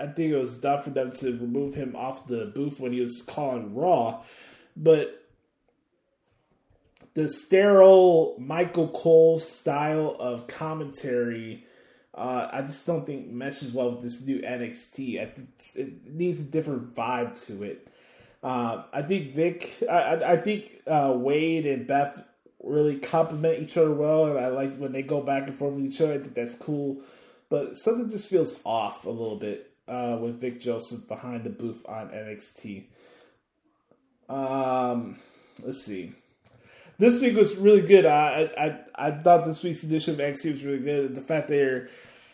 I 0.00 0.06
think 0.06 0.32
it 0.32 0.36
was 0.36 0.58
done 0.58 0.82
for 0.82 0.90
them 0.90 1.12
to 1.12 1.32
remove 1.32 1.74
him 1.74 1.94
off 1.94 2.26
the 2.26 2.46
booth 2.46 2.80
when 2.80 2.92
he 2.92 3.00
was 3.00 3.22
calling 3.22 3.74
Raw, 3.74 4.22
but 4.76 5.22
the 7.14 7.28
sterile 7.28 8.36
Michael 8.38 8.88
Cole 8.88 9.38
style 9.38 10.16
of 10.18 10.46
commentary, 10.46 11.66
uh, 12.14 12.48
I 12.50 12.62
just 12.62 12.86
don't 12.86 13.04
think 13.04 13.28
meshes 13.28 13.72
well 13.72 13.92
with 13.92 14.02
this 14.02 14.26
new 14.26 14.40
NXT. 14.40 15.20
I 15.20 15.32
it 15.74 16.06
needs 16.06 16.40
a 16.40 16.44
different 16.44 16.94
vibe 16.94 17.44
to 17.46 17.62
it. 17.64 17.88
Uh, 18.42 18.84
I 18.92 19.02
think 19.02 19.34
Vic, 19.34 19.76
I, 19.88 20.32
I 20.32 20.36
think 20.36 20.80
uh, 20.86 21.14
Wade 21.16 21.66
and 21.66 21.86
Beth 21.86 22.24
really 22.62 22.98
complement 22.98 23.62
each 23.62 23.76
other 23.76 23.92
well, 23.92 24.26
and 24.26 24.38
I 24.38 24.48
like 24.48 24.76
when 24.76 24.92
they 24.92 25.02
go 25.02 25.20
back 25.20 25.48
and 25.48 25.56
forth 25.56 25.74
with 25.74 25.84
each 25.84 26.00
other. 26.00 26.14
I 26.14 26.18
think 26.18 26.34
that's 26.34 26.54
cool, 26.54 27.02
but 27.48 27.76
something 27.76 28.08
just 28.08 28.28
feels 28.28 28.58
off 28.64 29.04
a 29.04 29.10
little 29.10 29.36
bit 29.36 29.72
uh, 29.88 30.18
with 30.20 30.40
Vic 30.40 30.60
Joseph 30.60 31.08
behind 31.08 31.44
the 31.44 31.50
booth 31.50 31.84
on 31.86 32.08
NXT. 32.08 32.84
Um, 34.28 35.18
let's 35.62 35.84
see 35.84 36.14
this 37.02 37.20
week 37.20 37.34
was 37.34 37.56
really 37.56 37.82
good. 37.82 38.06
I, 38.06 38.48
I 38.56 39.08
I 39.08 39.10
thought 39.10 39.44
this 39.44 39.62
week's 39.62 39.82
edition 39.82 40.14
of 40.14 40.20
XT 40.20 40.50
was 40.50 40.64
really 40.64 40.78
good. 40.78 41.14
The 41.14 41.20
fact 41.20 41.48
they're 41.48 41.88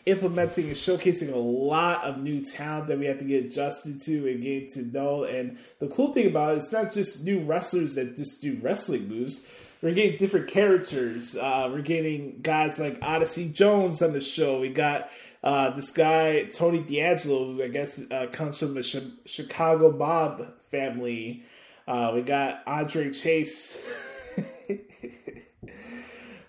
implementing 0.05 0.67
and 0.67 0.75
showcasing 0.75 1.33
a 1.33 1.37
lot 1.37 2.03
of 2.03 2.21
new 2.21 2.43
talent 2.43 2.87
that 2.87 2.99
we 2.99 3.05
have 3.05 3.17
to 3.19 3.25
get 3.25 3.45
adjusted 3.45 4.01
to 4.01 4.29
and 4.29 4.41
get 4.41 4.71
to 4.73 4.83
know. 4.83 5.23
And 5.23 5.57
the 5.79 5.87
cool 5.87 6.13
thing 6.13 6.27
about 6.27 6.53
it, 6.53 6.57
it's 6.57 6.71
not 6.71 6.93
just 6.93 7.23
new 7.23 7.39
wrestlers 7.39 7.95
that 7.95 8.15
just 8.15 8.41
do 8.41 8.59
wrestling 8.61 9.07
moves. 9.07 9.47
We're 9.81 9.93
getting 9.93 10.17
different 10.17 10.49
characters. 10.49 11.37
Uh, 11.37 11.69
we're 11.71 11.81
getting 11.81 12.39
guys 12.41 12.79
like 12.79 12.99
Odyssey 13.01 13.49
Jones 13.49 14.01
on 14.01 14.11
the 14.11 14.19
show. 14.19 14.59
We 14.59 14.69
got 14.69 15.09
uh, 15.41 15.69
this 15.69 15.91
guy 15.91 16.43
Tony 16.45 16.79
D'Angelo, 16.79 17.53
who 17.53 17.63
I 17.63 17.69
guess 17.69 18.01
uh, 18.11 18.27
comes 18.29 18.57
from 18.57 18.73
the 18.73 18.83
Ch- 18.83 18.97
Chicago 19.25 19.91
Mob 19.91 20.45
family. 20.69 21.43
Uh, 21.87 22.11
we 22.13 22.23
got 22.23 22.61
Andre 22.67 23.11
Chase. 23.11 23.81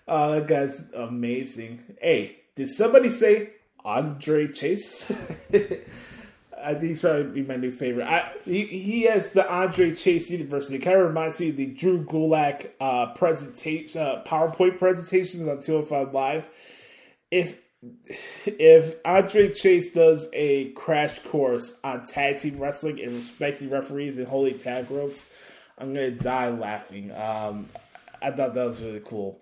oh, 0.09 0.31
that 0.33 0.47
guy's 0.47 0.91
amazing. 0.91 1.83
Hey, 2.01 2.35
did 2.55 2.67
somebody 2.67 3.09
say 3.09 3.51
Andre 3.85 4.51
Chase? 4.51 5.09
I 6.63 6.73
think 6.73 6.85
he's 6.85 7.01
probably 7.01 7.23
be 7.23 7.43
my 7.43 7.55
new 7.55 7.71
favorite. 7.71 8.07
I, 8.07 8.31
he, 8.45 8.65
he 8.65 9.01
has 9.03 9.33
the 9.33 9.49
Andre 9.49 9.93
Chase 9.95 10.29
University. 10.29 10.75
It 10.75 10.79
kind 10.81 10.97
of 10.97 11.07
reminds 11.07 11.39
me 11.39 11.49
of 11.49 11.57
the 11.57 11.67
Drew 11.67 12.03
Gulak 12.03 12.69
uh, 12.79 13.13
presentation, 13.13 14.01
uh, 14.01 14.23
PowerPoint 14.25 14.77
presentations 14.77 15.47
on 15.47 15.61
205 15.61 16.13
Live. 16.13 16.47
If 17.29 17.59
if 18.45 18.95
Andre 19.05 19.51
Chase 19.53 19.91
does 19.93 20.29
a 20.33 20.69
crash 20.71 21.17
course 21.19 21.79
on 21.83 22.05
tag 22.05 22.39
team 22.39 22.59
wrestling 22.59 23.01
and 23.01 23.15
respecting 23.15 23.71
referees 23.71 24.17
and 24.17 24.27
holy 24.27 24.53
tag 24.53 24.91
ropes, 24.91 25.33
I'm 25.77 25.93
gonna 25.93 26.11
die 26.11 26.49
laughing. 26.49 27.11
Um, 27.11 27.69
I 28.21 28.31
thought 28.31 28.53
that 28.53 28.65
was 28.65 28.81
really 28.81 29.01
cool. 29.03 29.41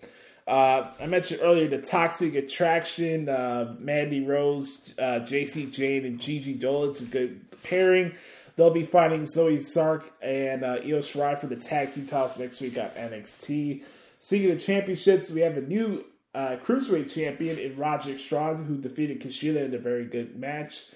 Uh, 0.50 0.92
I 1.00 1.06
mentioned 1.06 1.42
earlier 1.44 1.68
the 1.68 1.78
Toxic 1.78 2.34
Attraction, 2.34 3.30
uh, 3.30 3.76
Mandy 3.78 4.26
Rose, 4.26 4.96
uh, 4.98 5.20
Jacy 5.20 5.68
Jayne, 5.68 6.06
and 6.06 6.20
Gigi 6.20 6.56
Dolin's 6.56 7.04
a 7.04 7.06
good 7.06 7.46
pairing. 7.62 8.14
They'll 8.56 8.72
be 8.72 8.84
fighting 8.84 9.26
Zoey 9.26 9.62
Stark 9.62 10.12
and 10.24 10.64
uh, 10.64 10.80
Io 10.84 11.02
Shirai 11.02 11.38
for 11.38 11.46
the 11.46 11.56
tag 11.56 11.94
team 11.94 12.08
titles 12.08 12.40
next 12.40 12.62
week 12.62 12.80
on 12.80 12.90
NXT. 12.90 13.84
Speaking 14.18 14.50
of 14.50 14.60
championships, 14.60 15.30
we 15.30 15.42
have 15.42 15.56
a 15.56 15.62
new 15.62 16.04
uh, 16.34 16.58
cruiserweight 16.64 17.14
champion 17.14 17.60
in 17.60 17.78
Roderick 17.78 18.18
Strong, 18.18 18.66
who 18.66 18.78
defeated 18.78 19.22
Kushida 19.22 19.64
in 19.64 19.76
a 19.76 19.78
very 19.78 20.06
good 20.06 20.36
match. 20.36 20.88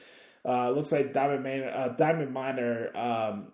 Uh, 0.44 0.72
looks 0.72 0.92
like 0.92 1.14
Diamond, 1.14 1.44
Man, 1.44 1.64
uh, 1.66 1.90
Diamond 1.90 2.34
Miner 2.34 2.90
um, 2.98 3.50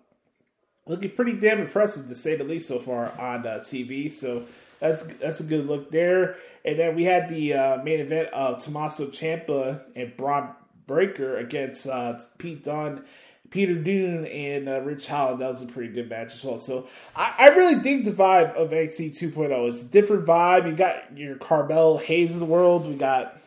looking 0.88 1.12
pretty 1.12 1.34
damn 1.34 1.60
impressive 1.60 2.08
to 2.08 2.16
say 2.16 2.38
the 2.38 2.45
least 2.45 2.70
so 2.70 2.80
far 2.80 3.12
on 3.20 3.43
TV. 3.43 4.10
So 4.10 4.45
that's 4.80 5.03
that's 5.03 5.39
a 5.39 5.43
good 5.43 5.67
look 5.67 5.91
there. 5.91 6.38
And 6.65 6.77
then 6.77 6.95
we 6.95 7.03
had 7.03 7.30
the 7.30 7.53
uh, 7.53 7.84
main 7.84 7.99
event 7.99 8.30
of 8.30 8.63
Tommaso 8.63 9.07
Ciampa 9.07 9.82
and 9.95 10.15
Bron 10.17 10.53
Breakker 10.88 11.38
against 11.38 11.88
uh, 11.88 12.19
Pete 12.38 12.63
Dunne, 12.63 13.05
Peter 13.49 13.75
Dunne, 13.75 14.25
and 14.25 14.67
uh, 14.67 14.82
Ridge 14.82 15.05
Holland. 15.05 15.41
That 15.41 15.47
was 15.49 15.63
a 15.63 15.67
pretty 15.67 15.93
good 15.93 16.09
match 16.09 16.34
as 16.34 16.43
well. 16.43 16.59
So 16.59 16.88
I, 17.15 17.34
I 17.38 17.47
really 17.49 17.75
think 17.75 18.05
the 18.05 18.11
vibe 18.11 18.55
of 18.55 18.71
NXT 18.71 19.17
2.0 19.17 19.69
is 19.69 19.88
a 19.88 19.91
different 19.91 20.25
vibe. 20.25 20.67
You 20.67 20.75
got 20.75 21.17
your 21.17 21.36
Carmelo 21.36 21.97
Hayes 21.97 22.34
of 22.34 22.39
the 22.39 22.45
world. 22.45 22.88
We 22.88 22.95
got 22.95 23.39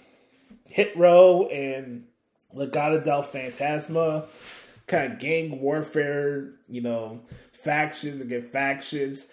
Hit 0.69 0.97
Row 0.97 1.49
and 1.49 2.07
Legado 2.55 3.03
del 3.03 3.23
Fantasma, 3.23 4.27
kind 4.87 5.13
of 5.13 5.19
gang 5.19 5.61
warfare, 5.61 6.53
you 6.69 6.81
know, 6.81 7.21
factions 7.53 8.21
against 8.21 8.53
factions. 8.53 9.29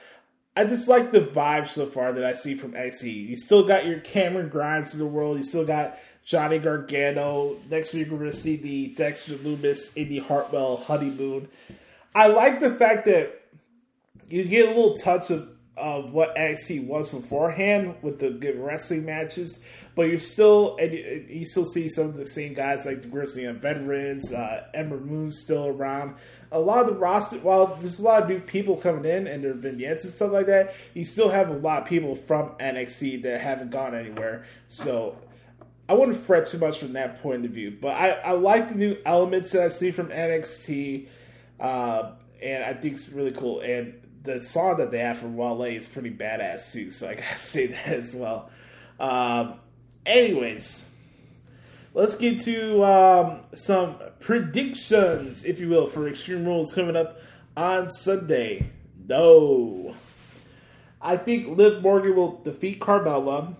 I 0.56 0.66
just 0.66 0.88
like 0.88 1.12
the 1.12 1.22
vibe 1.22 1.68
so 1.68 1.86
far 1.86 2.12
that 2.14 2.26
I 2.26 2.34
see 2.34 2.56
from 2.56 2.74
NXT. 2.74 3.30
You 3.30 3.36
still 3.38 3.66
got 3.66 3.86
your 3.86 4.00
Cameron 4.00 4.50
Grimes 4.50 4.94
in 4.94 5.00
the 5.00 5.06
world. 5.06 5.38
You 5.38 5.44
still 5.44 5.66
got 5.66 5.96
Johnny 6.26 6.60
Gargano. 6.60 7.58
Next 7.70 7.94
week 7.94 8.10
we're 8.10 8.18
going 8.18 8.32
to 8.32 8.36
see 8.36 8.56
the 8.56 8.88
Dexter 8.88 9.36
Lumis, 9.36 9.96
Indi 9.96 10.20
Hartwell 10.20 10.78
honeymoon. 10.78 11.48
I 12.14 12.28
like 12.28 12.60
the 12.60 12.72
fact 12.72 13.06
that 13.06 13.42
you 14.28 14.44
get 14.44 14.68
a 14.68 14.70
little 14.70 14.96
touch 14.96 15.32
of, 15.32 15.50
of 15.80 16.12
what 16.14 16.36
NXT 16.36 16.86
was 16.86 17.10
beforehand 17.10 17.96
with 18.02 18.20
the 18.20 18.30
good 18.30 18.60
wrestling 18.60 19.06
matches, 19.06 19.62
but 19.96 20.04
you're 20.04 20.20
still 20.20 20.78
and 20.78 20.94
you, 20.94 21.26
you 21.28 21.46
still 21.46 21.66
see 21.66 21.90
some 21.90 22.06
of 22.06 22.16
the 22.16 22.26
same 22.26 22.54
guys 22.54 22.86
like 22.86 23.02
the 23.02 23.08
Grizzly 23.08 23.46
and 23.46 23.62
veterans, 23.62 24.32
uh, 24.34 24.66
Ember 24.74 25.00
Moon 25.00 25.32
still 25.32 25.68
around. 25.68 26.16
A 26.52 26.60
lot 26.60 26.82
of 26.82 26.88
the 26.88 26.94
roster, 26.94 27.38
while 27.38 27.76
there's 27.76 28.00
a 28.00 28.04
lot 28.04 28.24
of 28.24 28.30
new 28.30 28.40
people 28.40 28.76
coming 28.78 29.06
in 29.06 29.28
and 29.28 29.44
their 29.44 29.54
vignettes 29.54 30.04
and 30.04 30.14
stuff 30.14 30.32
like 30.32 30.48
that, 30.48 30.76
you 30.94 31.04
still 31.04 31.30
have 31.30 31.50
a 31.50 31.54
lot 31.54 31.84
of 31.84 31.88
people 31.88 32.16
from 32.16 32.50
NXT 32.60 33.24
that 33.24 33.42
haven't 33.42 33.72
gone 33.72 33.96
anywhere. 33.96 34.46
So 34.68 35.18
I 35.90 35.94
wouldn't 35.94 36.18
fret 36.18 36.46
too 36.46 36.60
much 36.60 36.80
from 36.80 36.94
that 36.94 37.22
point 37.24 37.46
of 37.46 37.52
view. 37.52 37.76
But 37.80 37.90
I, 37.90 38.10
I 38.12 38.32
like 38.32 38.70
the 38.70 38.76
new 38.76 38.98
elements 39.06 39.52
that 39.54 39.64
I 39.64 39.70
see 39.70 39.90
from 39.90 40.10
NXT, 40.10 41.08
uh, 41.60 42.12
and 42.42 42.64
I 42.64 42.74
think 42.76 42.94
it's 42.94 43.10
really 43.10 43.32
cool. 43.32 43.62
And 43.62 43.96
the 44.24 44.42
song 44.42 44.78
that 44.78 44.92
they 44.92 45.00
have 45.00 45.18
from 45.18 45.36
Wale 45.36 45.64
is 45.64 45.88
pretty 45.88 46.12
badass 46.12 46.72
too, 46.72 46.92
so 46.92 47.08
I 47.10 47.16
gotta 47.16 47.38
say 47.38 47.68
that 47.68 47.88
as 47.88 48.16
well. 48.16 48.50
Um, 49.00 49.56
anyways, 50.06 50.90
let's 51.94 52.16
get 52.16 52.42
to 52.42 52.84
um, 52.84 53.40
some 53.54 53.96
predictions, 54.20 55.46
if 55.46 55.60
you 55.60 55.70
will, 55.70 55.88
for 55.88 56.08
Extreme 56.08 56.46
Rules 56.46 56.74
coming 56.74 56.96
up 56.96 57.20
on 57.56 57.90
Sunday. 57.90 58.70
No. 59.08 59.96
I 61.02 61.18
think 61.18 61.58
Liv 61.58 61.82
Morgan 61.82 62.16
will 62.16 62.42
defeat 62.44 62.80
Carmella. 62.80 63.56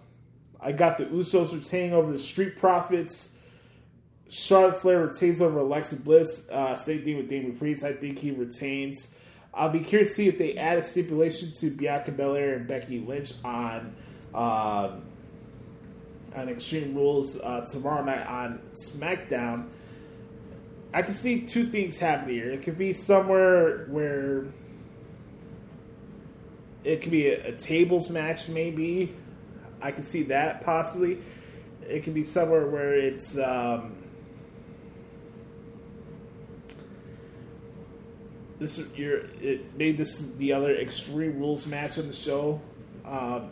I 0.60 0.74
got 0.74 0.98
the 0.98 1.06
Usos 1.06 1.54
retaining 1.54 1.94
over 1.94 2.12
the 2.12 2.20
Street 2.20 2.58
Profits. 2.58 3.36
Charlotte 4.28 4.80
Flair 4.80 5.06
retains 5.06 5.42
over 5.42 5.60
Alexa 5.60 6.02
Bliss. 6.02 6.50
Uh, 6.50 6.76
same 6.76 7.02
thing 7.02 7.18
with 7.18 7.30
Damien 7.30 7.58
Priest. 7.58 7.84
I 7.84 7.94
think 7.94 8.20
he 8.20 8.32
retains. 8.32 9.16
I'll 9.54 9.70
be 9.70 9.80
curious 9.80 10.10
to 10.10 10.16
see 10.16 10.28
if 10.28 10.38
they 10.38 10.56
add 10.56 10.78
a 10.78 10.84
stipulation 10.84 11.52
to 11.54 11.72
Bianca 11.72 12.12
Belair 12.12 12.56
and 12.56 12.68
Becky 12.68 13.00
Lynch 13.00 13.34
on 13.44 13.96
um, 14.34 15.04
on 16.36 16.50
Extreme 16.50 16.96
Rules 16.96 17.40
uh, 17.40 17.66
tomorrow 17.66 18.04
night 18.04 18.26
on 18.28 18.62
SmackDown. 18.72 19.68
I 20.94 21.02
can 21.02 21.14
see 21.14 21.42
two 21.42 21.68
things 21.68 21.98
happening 21.98 22.36
here. 22.36 22.52
It 22.52 22.62
could 22.62 22.78
be 22.78 22.94
somewhere 22.94 23.86
where 23.90 24.46
it 26.84 27.02
could 27.02 27.12
be 27.12 27.28
a, 27.28 27.50
a 27.50 27.52
tables 27.54 28.10
match, 28.10 28.50
maybe. 28.50 29.14
I 29.82 29.92
can 29.92 30.04
see 30.04 30.24
that 30.24 30.62
possibly. 30.62 31.20
It 31.88 32.04
could 32.04 32.14
be 32.14 32.24
somewhere 32.24 32.68
where 32.68 32.94
it's 32.94 33.38
um, 33.38 33.96
this. 38.60 38.82
You're 38.96 39.22
it 39.42 39.76
made 39.78 39.98
this 39.98 40.32
the 40.34 40.54
other 40.54 40.76
Extreme 40.76 41.40
Rules 41.40 41.66
match 41.68 41.98
on 41.98 42.08
the 42.08 42.14
show 42.14 42.62
um, 43.06 43.50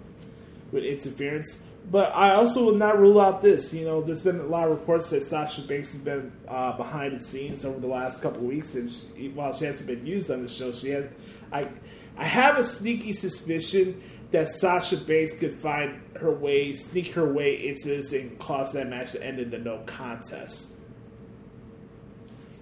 with 0.71 0.83
interference. 0.83 1.63
But 1.89 2.13
I 2.13 2.33
also 2.33 2.65
will 2.65 2.75
not 2.75 2.99
rule 2.99 3.21
out 3.21 3.41
this. 3.41 3.73
You 3.73 3.85
know, 3.85 4.01
there's 4.01 4.21
been 4.21 4.41
a 4.41 4.43
lot 4.43 4.65
of 4.65 4.71
reports 4.71 5.09
that 5.11 5.23
Sasha 5.23 5.61
Banks 5.61 5.93
has 5.93 6.01
been 6.01 6.33
uh, 6.47 6.75
behind 6.75 7.15
the 7.15 7.23
scenes 7.23 7.63
over 7.63 7.79
the 7.79 7.87
last 7.87 8.21
couple 8.21 8.41
weeks, 8.41 8.75
and 8.75 8.91
she, 8.91 9.29
while 9.29 9.53
she 9.53 9.63
hasn't 9.63 9.87
been 9.87 10.05
used 10.05 10.29
on 10.29 10.43
the 10.43 10.49
show, 10.49 10.71
she 10.71 10.89
has. 10.89 11.05
I, 11.51 11.69
I 12.17 12.25
have 12.25 12.57
a 12.57 12.63
sneaky 12.63 13.13
suspicion 13.13 14.01
that 14.31 14.49
Sasha 14.49 14.97
Banks 14.97 15.39
could 15.39 15.53
find 15.53 16.01
her 16.19 16.31
way, 16.31 16.73
sneak 16.73 17.13
her 17.13 17.31
way 17.31 17.67
into 17.67 17.87
this, 17.87 18.11
and 18.11 18.37
cause 18.37 18.73
that 18.73 18.89
match 18.89 19.13
to 19.13 19.25
end 19.25 19.39
in 19.39 19.53
a 19.53 19.57
no 19.57 19.79
contest. 19.85 20.77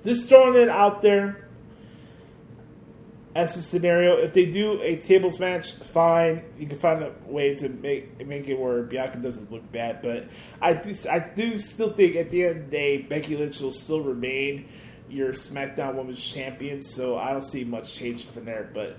Just 0.04 0.30
throwing 0.30 0.62
it 0.62 0.70
out 0.70 1.02
there 1.02 1.45
as 3.36 3.58
a 3.58 3.62
scenario. 3.62 4.16
If 4.16 4.34
they 4.34 4.46
do 4.46 4.82
a 4.82 4.96
tables 4.96 5.40
match, 5.40 5.74
fine. 5.74 6.42
You 6.58 6.68
can 6.68 6.80
find 6.80 7.04
a 7.04 7.12
way 7.26 7.54
to 7.56 7.68
make 7.70 8.26
make 8.26 8.48
it 8.48 8.58
where 8.58 8.84
Bianca 8.84 9.18
doesn't 9.18 9.52
look 9.52 9.70
bad. 9.72 10.02
But 10.02 10.30
I 10.62 10.74
do, 10.74 10.96
I 11.12 11.30
do 11.36 11.58
still 11.60 11.92
think 11.92 12.16
at 12.16 12.32
the 12.32 12.46
end 12.46 12.58
of 12.58 12.66
the 12.66 12.72
day, 12.72 12.98
Becky 13.00 13.36
Lynch 13.36 13.60
will 13.60 13.74
still 13.74 14.02
remain 14.02 14.70
your 15.10 15.34
SmackDown 15.34 15.96
Women's 15.96 16.26
Champion. 16.26 16.82
So 16.82 17.18
I 17.18 17.32
don't 17.32 17.44
see 17.44 17.66
much 17.66 17.94
change 17.94 18.26
from 18.26 18.46
there. 18.46 18.70
But 18.74 18.98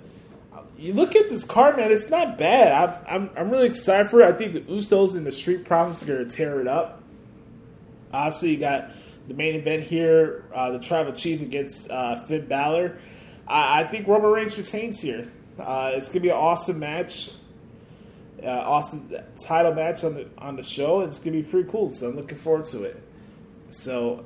uh, 0.54 0.60
you 0.76 0.92
look 0.92 1.16
at 1.16 1.30
this 1.30 1.44
card, 1.44 1.78
man. 1.78 1.90
It's 1.90 2.10
not 2.10 2.36
bad. 2.36 2.72
I'm 2.72 3.06
I'm, 3.08 3.30
I'm 3.38 3.50
really 3.50 3.66
excited 3.66 4.10
for 4.10 4.20
it. 4.20 4.26
I 4.26 4.36
think 4.36 4.52
the 4.52 4.60
Usos 4.60 5.16
and 5.16 5.26
the 5.26 5.32
Street 5.32 5.64
Profits 5.64 6.02
are 6.02 6.06
going 6.06 6.28
to 6.28 6.30
tear 6.30 6.60
it 6.60 6.68
up. 6.68 7.02
Obviously, 8.12 8.50
you 8.50 8.58
got 8.58 8.90
the 9.28 9.34
main 9.34 9.54
event 9.54 9.82
here, 9.82 10.44
uh, 10.54 10.70
the 10.70 10.78
Tribal 10.78 11.12
Chief 11.12 11.40
against 11.40 11.90
uh, 11.90 12.22
Finn 12.26 12.46
Balor. 12.46 12.98
I, 13.46 13.80
I 13.80 13.84
think 13.84 14.06
Roman 14.06 14.30
Reigns 14.30 14.56
retains 14.56 15.00
here. 15.00 15.30
Uh, 15.58 15.92
it's 15.94 16.08
gonna 16.08 16.20
be 16.20 16.28
an 16.28 16.36
awesome 16.36 16.78
match, 16.78 17.30
uh, 18.42 18.48
awesome 18.48 19.10
title 19.42 19.74
match 19.74 20.04
on 20.04 20.14
the 20.14 20.28
on 20.38 20.56
the 20.56 20.62
show. 20.62 21.00
It's 21.00 21.18
gonna 21.18 21.32
be 21.32 21.42
pretty 21.42 21.68
cool. 21.70 21.92
So 21.92 22.08
I'm 22.08 22.16
looking 22.16 22.38
forward 22.38 22.66
to 22.66 22.84
it. 22.84 23.02
So 23.70 24.24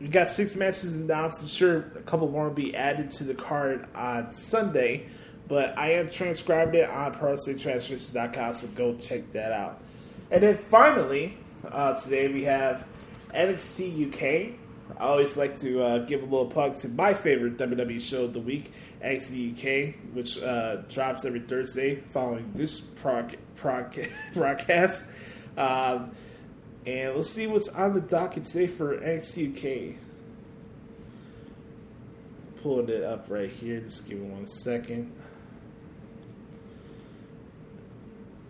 we 0.00 0.08
got 0.08 0.28
six 0.28 0.56
matches 0.56 0.94
announced. 0.94 1.42
I'm 1.42 1.48
sure 1.48 1.78
a 1.96 2.02
couple 2.02 2.28
more 2.28 2.48
will 2.48 2.54
be 2.54 2.74
added 2.74 3.10
to 3.12 3.24
the 3.24 3.34
card 3.34 3.86
on 3.94 4.32
Sunday. 4.32 5.06
But 5.48 5.76
I 5.76 5.94
am 5.94 6.08
transcribed 6.08 6.76
it 6.76 6.88
on 6.88 7.12
ProWrestlingTranscriptions.com, 7.12 8.52
so 8.52 8.68
go 8.68 8.94
check 8.94 9.32
that 9.32 9.50
out. 9.50 9.80
And 10.30 10.44
then 10.44 10.56
finally, 10.56 11.36
uh, 11.68 11.94
today 11.94 12.28
we 12.28 12.44
have 12.44 12.86
NXT 13.34 14.06
UK. 14.06 14.59
I 15.00 15.04
always 15.04 15.34
like 15.38 15.58
to 15.60 15.82
uh, 15.82 15.98
give 16.00 16.20
a 16.20 16.26
little 16.26 16.44
plug 16.44 16.76
to 16.76 16.88
my 16.88 17.14
favorite 17.14 17.56
WWE 17.56 18.02
show 18.02 18.24
of 18.24 18.34
the 18.34 18.40
week, 18.40 18.70
NXT 19.02 19.52
UK, 19.54 19.94
which 20.12 20.38
uh, 20.42 20.82
drops 20.90 21.24
every 21.24 21.40
Thursday 21.40 21.96
following 21.96 22.52
this 22.54 22.80
prog- 22.80 23.34
broadcast. 24.34 25.06
Um, 25.56 26.10
and 26.84 27.16
let's 27.16 27.30
see 27.30 27.46
what's 27.46 27.70
on 27.70 27.94
the 27.94 28.02
docket 28.02 28.44
today 28.44 28.66
for 28.66 28.98
NXT 28.98 29.94
UK. 29.94 29.96
Pulling 32.62 32.90
it 32.90 33.02
up 33.02 33.24
right 33.30 33.50
here. 33.50 33.80
Just 33.80 34.06
give 34.06 34.18
me 34.18 34.28
one 34.28 34.46
second. 34.46 35.10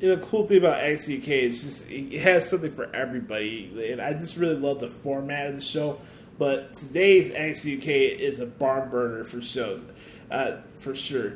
you 0.00 0.08
know, 0.08 0.16
cool 0.22 0.46
thing 0.46 0.58
about 0.58 0.82
UK 0.82 1.28
is 1.28 1.62
just 1.62 1.90
it 1.90 2.18
has 2.20 2.48
something 2.48 2.72
for 2.72 2.92
everybody, 2.96 3.90
and 3.92 4.00
I 4.00 4.14
just 4.14 4.36
really 4.36 4.56
love 4.56 4.80
the 4.80 4.88
format 4.88 5.48
of 5.48 5.56
the 5.56 5.60
show. 5.60 5.98
But 6.40 6.72
today's 6.72 7.30
NXT 7.32 7.76
UK 7.76 8.18
is 8.18 8.40
a 8.40 8.46
barn 8.46 8.88
burner 8.88 9.24
for 9.24 9.42
shows, 9.42 9.84
uh, 10.30 10.52
for 10.78 10.94
sure. 10.94 11.34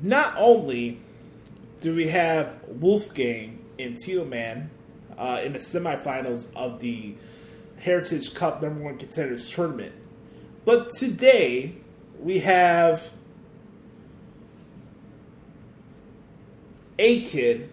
Not 0.00 0.32
only 0.38 1.00
do 1.80 1.92
we 1.92 2.06
have 2.06 2.60
Wolfgang 2.68 3.58
and 3.80 3.96
Teoman 3.96 4.68
uh, 5.18 5.40
in 5.42 5.54
the 5.54 5.58
semifinals 5.58 6.54
of 6.54 6.78
the 6.78 7.16
Heritage 7.80 8.32
Cup 8.34 8.62
Number 8.62 8.80
One 8.80 8.96
Contenders 8.96 9.50
Tournament, 9.50 9.92
but 10.64 10.90
today 10.90 11.74
we 12.20 12.38
have 12.38 13.10
A 17.00 17.22
Kid 17.22 17.72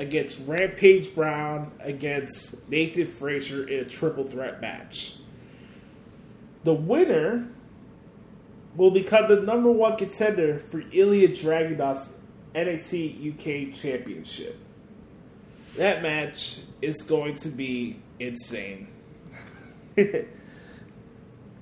against 0.00 0.44
Rampage 0.44 1.14
Brown 1.14 1.70
against 1.78 2.68
Nathan 2.68 3.06
Frazer 3.06 3.68
in 3.68 3.78
a 3.78 3.88
triple 3.88 4.24
threat 4.24 4.60
match. 4.60 5.18
The 6.66 6.74
winner 6.74 7.46
will 8.74 8.90
become 8.90 9.28
the 9.28 9.40
number 9.40 9.70
one 9.70 9.96
contender 9.96 10.58
for 10.58 10.82
Ilya 10.90 11.28
Dragunov's 11.28 12.18
NXT 12.56 13.68
UK 13.68 13.72
Championship. 13.72 14.58
That 15.76 16.02
match 16.02 16.62
is 16.82 17.02
going 17.02 17.36
to 17.36 17.50
be 17.50 18.00
insane. 18.18 18.88
and 19.96 20.26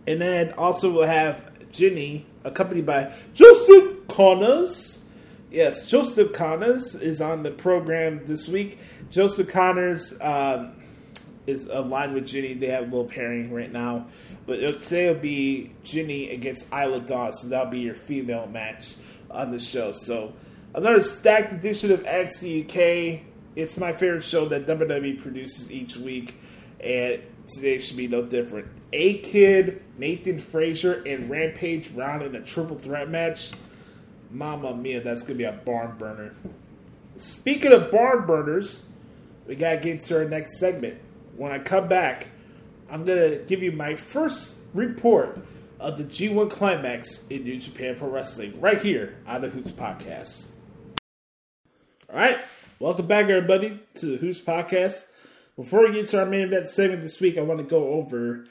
then 0.07 0.53
also 0.53 0.91
we'll 0.91 1.03
have 1.03 1.71
Jinny, 1.71 2.25
accompanied 2.43 2.87
by 2.87 3.15
Joseph 3.35 4.09
Connors, 4.09 5.05
Yes, 5.51 5.87
Joseph 5.87 6.33
Connors 6.33 6.95
is 6.95 7.21
on 7.21 7.43
the 7.43 7.51
program 7.51 8.25
this 8.25 8.49
week. 8.49 8.79
Joseph 9.11 9.51
Connors 9.51 10.19
um, 10.23 10.73
is 11.47 11.67
aligned 11.67 12.15
with 12.15 12.27
Jinny. 12.27 12.55
They 12.55 12.69
have 12.69 12.85
a 12.85 12.87
little 12.87 13.05
pairing 13.05 13.53
right 13.53 13.71
now. 13.71 14.07
But 14.47 14.61
it'll, 14.61 14.79
today 14.79 15.13
will 15.13 15.21
be 15.21 15.73
Jinny 15.85 16.31
against 16.31 16.73
Isla 16.73 17.01
Dawn, 17.01 17.33
so 17.33 17.49
that'll 17.49 17.71
be 17.71 17.81
your 17.81 17.95
female 17.95 18.47
match 18.47 18.97
on 19.31 19.51
the 19.51 19.59
show. 19.59 19.93
So 19.93 20.35
another 20.75 21.03
stacked 21.03 21.53
edition 21.53 21.93
of 21.93 22.07
UK. 22.07 23.21
It's 23.57 23.79
my 23.79 23.93
favorite 23.93 24.23
show 24.23 24.47
that 24.47 24.67
WWE 24.67 25.21
produces 25.21 25.71
each 25.71 25.97
week, 25.97 26.35
and 26.81 27.23
today 27.49 27.79
should 27.79 27.97
be 27.97 28.09
no 28.09 28.23
different. 28.23 28.69
A 28.93 29.19
Kid, 29.19 29.83
Nathan 29.97 30.39
Frazer, 30.39 31.03
and 31.05 31.31
Rampage 31.31 31.95
Brown 31.95 32.23
in 32.23 32.35
a 32.35 32.43
triple 32.43 32.79
threat 32.79 33.09
match. 33.11 33.53
Mama 34.31 34.75
mia, 34.75 35.01
that's 35.01 35.23
gonna 35.23 35.39
be 35.39 35.45
a 35.45 35.53
barn 35.53 35.97
burner. 35.97 36.35
Speaking 37.17 37.73
of 37.73 37.91
barn 37.91 38.27
burners, 38.27 38.85
we 39.47 39.55
gotta 39.55 39.77
get 39.77 40.01
to 40.01 40.19
our 40.19 40.25
next 40.25 40.59
segment. 40.59 40.99
When 41.37 41.53
I 41.53 41.61
come 41.61 41.89
back, 41.89 42.27
I'm 42.95 43.05
gonna 43.05 43.39
give 43.39 43.61
you 43.61 43.73
my 43.73 43.97
first 43.97 44.59
report 44.73 45.45
of 45.81 45.99
the 45.99 46.05
G1 46.05 46.49
climax 46.49 47.27
in 47.27 47.43
New 47.43 47.59
Japan 47.59 47.97
Pro 47.97 48.09
Wrestling 48.09 48.61
right 48.61 48.81
here 48.81 49.17
on 49.27 49.41
the 49.41 49.49
Hoots 49.49 49.73
Podcast. 49.73 50.53
All 52.09 52.17
right, 52.17 52.39
welcome 52.79 53.09
back, 53.09 53.29
everybody, 53.29 53.81
to 53.95 54.07
the 54.07 54.17
Hoots 54.17 54.41
Podcast. 54.41 55.11
Before 55.57 55.81
we 55.81 55.93
get 55.93 56.07
to 56.07 56.21
our 56.21 56.27
main 56.27 56.43
event 56.43 56.69
segment 56.69 57.03
this 57.03 57.21
week, 57.21 57.37
I 57.37 57.41
want 57.41 57.59
to 57.59 57.67
go 57.67 57.95
over 57.95 58.45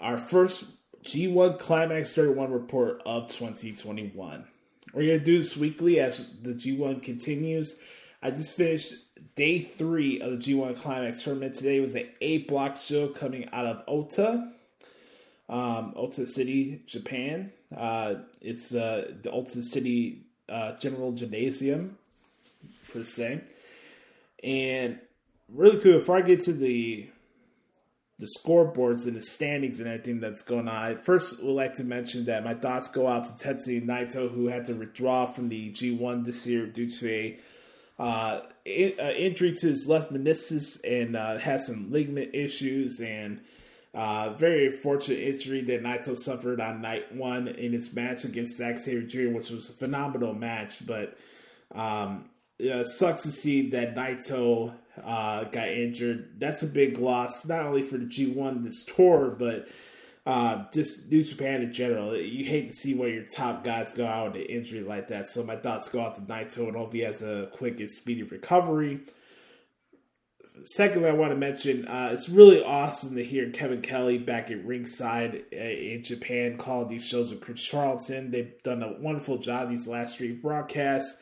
our 0.00 0.16
first 0.16 0.78
G1 1.04 1.58
Climax 1.58 2.14
31 2.14 2.50
report 2.50 3.02
of 3.04 3.28
2021. 3.28 4.46
We're 4.94 5.06
going 5.06 5.18
to 5.18 5.22
do 5.22 5.36
this 5.36 5.58
weekly 5.58 6.00
as 6.00 6.40
the 6.40 6.54
G1 6.54 7.02
continues. 7.02 7.78
I 8.22 8.30
just 8.30 8.56
finished 8.56 8.94
day 9.34 9.60
three 9.60 10.20
of 10.20 10.32
the 10.32 10.36
G1 10.38 10.76
Climax 10.76 11.22
tournament. 11.22 11.54
Today 11.54 11.80
was 11.80 11.94
an 11.94 12.08
eight 12.20 12.48
block 12.48 12.76
show 12.76 13.08
coming 13.08 13.48
out 13.52 13.66
of 13.66 13.82
Ota, 13.86 14.52
um, 15.48 15.92
Ota 15.96 16.26
City, 16.26 16.82
Japan. 16.86 17.52
Uh, 17.76 18.14
it's 18.40 18.74
uh, 18.74 19.12
the 19.22 19.30
Ota 19.30 19.62
City 19.62 20.22
uh, 20.48 20.76
General 20.78 21.12
Gymnasium, 21.12 21.96
per 22.92 23.04
se. 23.04 23.40
And 24.42 24.98
really 25.48 25.78
cool. 25.80 25.98
Before 25.98 26.16
I 26.16 26.22
get 26.22 26.40
to 26.42 26.52
the 26.52 27.08
the 28.18 28.28
scoreboards 28.38 29.06
and 29.06 29.16
the 29.16 29.22
standings 29.22 29.80
and 29.80 29.88
everything 29.88 30.20
that's 30.20 30.42
going 30.42 30.68
on, 30.68 30.76
I 30.76 30.94
first 30.94 31.42
would 31.42 31.52
like 31.52 31.76
to 31.76 31.84
mention 31.84 32.26
that 32.26 32.44
my 32.44 32.52
thoughts 32.52 32.86
go 32.86 33.08
out 33.08 33.24
to 33.24 33.48
Tetsuya 33.48 33.82
Naito, 33.82 34.30
who 34.30 34.48
had 34.48 34.66
to 34.66 34.74
withdraw 34.74 35.24
from 35.24 35.48
the 35.48 35.72
G1 35.72 36.26
this 36.26 36.46
year 36.46 36.66
due 36.66 36.90
to 36.90 37.10
a 37.10 37.38
uh, 37.98 38.40
uh, 38.98 39.10
injury 39.12 39.52
to 39.52 39.68
his 39.68 39.88
left 39.88 40.12
meniscus 40.12 40.80
and 40.84 41.16
uh, 41.16 41.38
has 41.38 41.66
some 41.66 41.90
ligament 41.90 42.34
issues 42.34 43.00
and 43.00 43.40
uh, 43.92 44.30
very 44.34 44.70
fortunate 44.70 45.18
injury 45.18 45.62
that 45.62 45.82
Naito 45.82 46.16
suffered 46.16 46.60
on 46.60 46.80
night 46.80 47.12
one 47.14 47.48
in 47.48 47.72
his 47.72 47.92
match 47.92 48.24
against 48.24 48.56
Zack 48.56 48.78
Sabre 48.78 49.02
Jr., 49.02 49.30
which 49.30 49.50
was 49.50 49.68
a 49.68 49.72
phenomenal 49.72 50.32
match. 50.32 50.86
But 50.86 51.18
um, 51.74 52.30
it 52.58 52.86
sucks 52.86 53.22
to 53.22 53.32
see 53.32 53.70
that 53.70 53.96
Naito 53.96 54.72
uh, 55.04 55.44
got 55.44 55.68
injured. 55.68 56.34
That's 56.38 56.62
a 56.62 56.66
big 56.66 56.98
loss, 56.98 57.46
not 57.46 57.66
only 57.66 57.82
for 57.82 57.98
the 57.98 58.04
G1 58.04 58.64
this 58.64 58.84
tour, 58.84 59.34
but 59.36 59.68
uh, 60.30 60.64
just 60.72 61.10
New 61.10 61.24
Japan 61.24 61.62
in 61.62 61.72
general. 61.72 62.16
You 62.16 62.44
hate 62.44 62.68
to 62.70 62.72
see 62.72 62.94
one 62.94 63.08
of 63.08 63.14
your 63.14 63.24
top 63.24 63.64
guys 63.64 63.92
go 63.92 64.06
out 64.06 64.32
with 64.32 64.42
an 64.42 64.48
injury 64.48 64.82
like 64.82 65.08
that. 65.08 65.26
So 65.26 65.42
my 65.42 65.56
thoughts 65.56 65.88
go 65.88 66.00
out 66.00 66.14
to 66.14 66.20
Naito 66.20 66.68
and 66.68 66.76
hope 66.76 66.92
he 66.92 67.00
has 67.00 67.20
a 67.20 67.48
quick 67.52 67.80
and 67.80 67.90
speedy 67.90 68.22
recovery. 68.22 69.00
Secondly, 70.64 71.08
I 71.08 71.14
want 71.14 71.32
to 71.32 71.36
mention 71.36 71.88
uh, 71.88 72.10
it's 72.12 72.28
really 72.28 72.62
awesome 72.62 73.16
to 73.16 73.24
hear 73.24 73.50
Kevin 73.50 73.80
Kelly 73.80 74.18
back 74.18 74.52
at 74.52 74.64
ringside 74.64 75.42
uh, 75.52 75.56
in 75.56 76.04
Japan 76.04 76.58
calling 76.58 76.88
these 76.88 77.06
shows 77.06 77.30
with 77.30 77.40
Chris 77.40 77.60
Charlton. 77.60 78.30
They've 78.30 78.52
done 78.62 78.82
a 78.82 78.92
wonderful 79.00 79.38
job 79.38 79.68
these 79.68 79.88
last 79.88 80.18
three 80.18 80.32
broadcasts. 80.32 81.20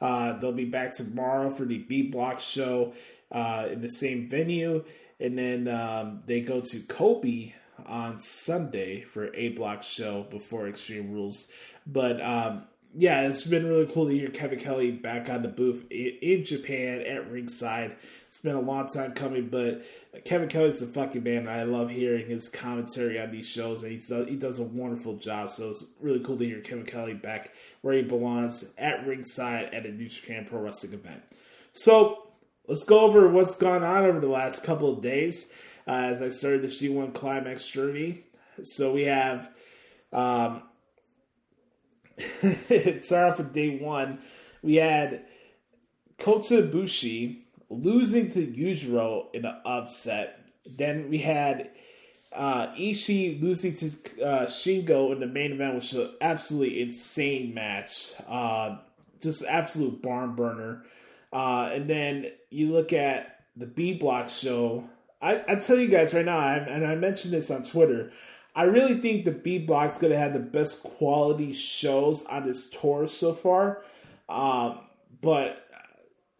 Uh, 0.00 0.38
they'll 0.38 0.52
be 0.52 0.64
back 0.64 0.92
tomorrow 0.92 1.48
for 1.50 1.64
the 1.64 1.78
B 1.78 2.02
Block 2.02 2.40
show 2.40 2.94
uh, 3.30 3.68
in 3.70 3.82
the 3.82 3.88
same 3.88 4.28
venue. 4.28 4.84
And 5.20 5.38
then 5.38 5.68
um, 5.68 6.22
they 6.26 6.40
go 6.40 6.60
to 6.60 6.80
Kobe 6.80 7.52
on 7.86 8.20
Sunday 8.20 9.02
for 9.02 9.34
A 9.34 9.50
Block 9.50 9.82
show 9.82 10.24
before 10.30 10.68
Extreme 10.68 11.12
Rules. 11.12 11.48
But 11.86 12.20
um, 12.20 12.64
yeah, 12.94 13.22
it's 13.22 13.44
been 13.44 13.66
really 13.66 13.86
cool 13.86 14.06
to 14.06 14.12
hear 14.12 14.28
Kevin 14.28 14.58
Kelly 14.58 14.90
back 14.90 15.28
on 15.28 15.42
the 15.42 15.48
booth 15.48 15.84
in 15.90 16.44
Japan 16.44 17.02
at 17.02 17.30
ringside. 17.30 17.96
It's 18.26 18.38
been 18.38 18.54
a 18.54 18.60
long 18.60 18.88
time 18.88 19.12
coming, 19.12 19.48
but 19.48 19.84
Kevin 20.24 20.48
Kelly's 20.48 20.80
a 20.80 20.86
fucking 20.86 21.22
man. 21.22 21.48
I 21.48 21.64
love 21.64 21.90
hearing 21.90 22.26
his 22.26 22.48
commentary 22.48 23.20
on 23.20 23.30
these 23.30 23.48
shows, 23.48 23.82
and 23.82 23.92
he's, 23.92 24.08
he 24.08 24.36
does 24.36 24.58
a 24.58 24.64
wonderful 24.64 25.16
job. 25.16 25.50
So 25.50 25.70
it's 25.70 25.84
really 26.00 26.20
cool 26.20 26.38
to 26.38 26.44
hear 26.44 26.60
Kevin 26.60 26.86
Kelly 26.86 27.14
back 27.14 27.52
where 27.82 27.94
he 27.94 28.02
belongs 28.02 28.74
at 28.78 29.06
ringside 29.06 29.74
at 29.74 29.86
a 29.86 29.92
New 29.92 30.08
Japan 30.08 30.46
Pro 30.48 30.60
Wrestling 30.60 30.94
event. 30.94 31.22
So 31.74 32.30
let's 32.66 32.84
go 32.84 33.00
over 33.00 33.28
what's 33.28 33.54
gone 33.54 33.82
on 33.82 34.04
over 34.04 34.18
the 34.18 34.28
last 34.28 34.64
couple 34.64 34.92
of 34.92 35.02
days 35.02 35.52
as 35.88 36.22
I 36.22 36.28
started 36.28 36.62
the 36.62 36.68
G1 36.68 37.14
Climax 37.14 37.68
journey. 37.68 38.24
So 38.62 38.92
we 38.92 39.04
have. 39.04 39.50
Um, 40.12 40.62
start 43.00 43.32
off 43.32 43.38
with 43.38 43.52
day 43.52 43.78
one. 43.78 44.18
We 44.62 44.76
had 44.76 45.24
Kota 46.18 46.62
Ibushi 46.62 47.42
losing 47.70 48.30
to 48.32 48.46
Yujiro 48.46 49.26
in 49.34 49.44
an 49.44 49.56
upset. 49.64 50.40
Then 50.66 51.08
we 51.08 51.18
had 51.18 51.70
uh, 52.32 52.68
Ishii 52.74 53.40
losing 53.40 53.74
to 53.76 54.24
uh, 54.24 54.46
Shingo 54.46 55.12
in 55.12 55.20
the 55.20 55.26
main 55.26 55.52
event, 55.52 55.76
which 55.76 55.92
was 55.92 56.06
an 56.06 56.14
absolutely 56.20 56.82
insane 56.82 57.54
match. 57.54 58.12
Uh, 58.26 58.78
just 59.20 59.44
absolute 59.44 60.02
barn 60.02 60.34
burner. 60.34 60.84
Uh, 61.32 61.70
and 61.72 61.88
then 61.88 62.26
you 62.50 62.72
look 62.72 62.92
at 62.92 63.40
the 63.56 63.66
B 63.66 63.94
Block 63.94 64.30
show. 64.30 64.88
I, 65.20 65.42
I 65.48 65.54
tell 65.56 65.78
you 65.78 65.88
guys 65.88 66.14
right 66.14 66.24
now, 66.24 66.38
I, 66.38 66.56
and 66.56 66.86
I 66.86 66.94
mentioned 66.94 67.32
this 67.32 67.50
on 67.50 67.64
Twitter. 67.64 68.12
I 68.54 68.64
really 68.64 68.98
think 68.98 69.24
the 69.24 69.32
B 69.32 69.58
Block's 69.58 69.98
going 69.98 70.12
to 70.12 70.18
have 70.18 70.32
the 70.32 70.40
best 70.40 70.82
quality 70.82 71.52
shows 71.52 72.24
on 72.24 72.46
this 72.46 72.68
tour 72.68 73.06
so 73.08 73.32
far. 73.32 73.82
Um, 74.28 74.80
but 75.20 75.64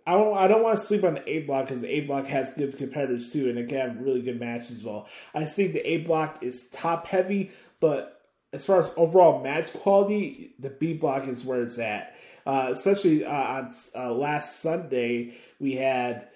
I 0.06 0.12
don't, 0.12 0.36
I 0.36 0.48
don't 0.48 0.62
want 0.62 0.78
to 0.78 0.84
sleep 0.84 1.04
on 1.04 1.14
the 1.14 1.28
A 1.28 1.40
Block 1.40 1.66
because 1.66 1.82
the 1.82 1.88
A 1.88 2.00
Block 2.00 2.26
has 2.26 2.54
good 2.54 2.76
competitors 2.76 3.32
too, 3.32 3.48
and 3.48 3.58
it 3.58 3.68
can 3.68 3.78
have 3.78 4.00
really 4.00 4.22
good 4.22 4.40
matches 4.40 4.78
as 4.78 4.84
well. 4.84 5.06
I 5.34 5.44
think 5.44 5.74
the 5.74 5.86
A 5.86 5.98
Block 5.98 6.42
is 6.42 6.70
top 6.70 7.06
heavy, 7.06 7.50
but 7.78 8.20
as 8.52 8.64
far 8.64 8.80
as 8.80 8.92
overall 8.96 9.42
match 9.42 9.72
quality, 9.72 10.54
the 10.58 10.70
B 10.70 10.94
Block 10.94 11.28
is 11.28 11.44
where 11.44 11.62
it's 11.62 11.78
at. 11.78 12.16
Uh, 12.46 12.68
especially 12.70 13.26
uh, 13.26 13.30
on 13.30 13.74
uh, 13.94 14.10
last 14.10 14.60
Sunday, 14.60 15.36
we 15.60 15.74
had 15.74 16.28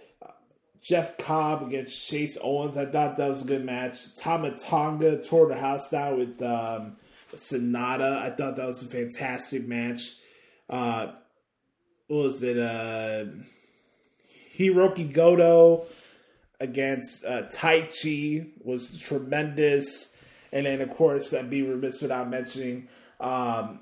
Jeff 0.82 1.16
Cobb 1.16 1.62
against 1.62 2.08
Chase 2.08 2.36
Owens. 2.42 2.76
I 2.76 2.86
thought 2.86 3.16
that 3.16 3.28
was 3.28 3.42
a 3.42 3.46
good 3.46 3.64
match. 3.64 4.16
Tama 4.16 4.58
Tonga 4.58 5.22
tore 5.22 5.48
the 5.48 5.56
house 5.56 5.90
down 5.90 6.18
with 6.18 6.42
um, 6.42 6.96
Sanada. 7.34 8.18
I 8.18 8.30
thought 8.30 8.56
that 8.56 8.66
was 8.66 8.82
a 8.82 8.86
fantastic 8.86 9.66
match. 9.68 10.16
Uh, 10.68 11.12
what 12.08 12.24
was 12.24 12.42
it? 12.42 12.58
Uh, 12.58 13.26
Hiroki 14.56 15.10
Goto 15.10 15.86
against 16.58 17.24
uh, 17.24 17.42
Taichi 17.44 18.50
was 18.64 19.00
tremendous. 19.00 20.16
And 20.52 20.66
then, 20.66 20.80
of 20.80 20.90
course, 20.90 21.32
I'd 21.32 21.48
be 21.48 21.62
remiss 21.62 22.02
without 22.02 22.28
mentioning 22.28 22.88
um, 23.20 23.80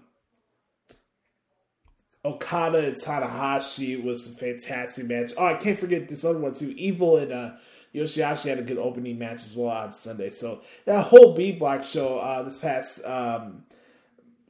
Okada 2.24 2.78
and 2.78 2.96
Tanahashi 2.96 4.02
was 4.02 4.26
a 4.28 4.32
fantastic 4.32 5.06
match. 5.06 5.32
Oh, 5.36 5.46
I 5.46 5.54
can't 5.54 5.78
forget 5.78 6.08
this 6.08 6.24
other 6.24 6.38
one 6.38 6.54
too. 6.54 6.74
Evil 6.76 7.16
and 7.16 7.32
uh, 7.32 7.50
Yoshihashi 7.94 8.48
had 8.48 8.58
a 8.58 8.62
good 8.62 8.78
opening 8.78 9.18
match 9.18 9.44
as 9.44 9.56
well 9.56 9.70
on 9.70 9.92
Sunday. 9.92 10.30
So 10.30 10.62
that 10.84 11.06
whole 11.06 11.34
B 11.34 11.52
Block 11.52 11.82
show 11.82 12.18
uh, 12.18 12.42
this 12.42 12.58
past 12.58 13.04
um, 13.06 13.64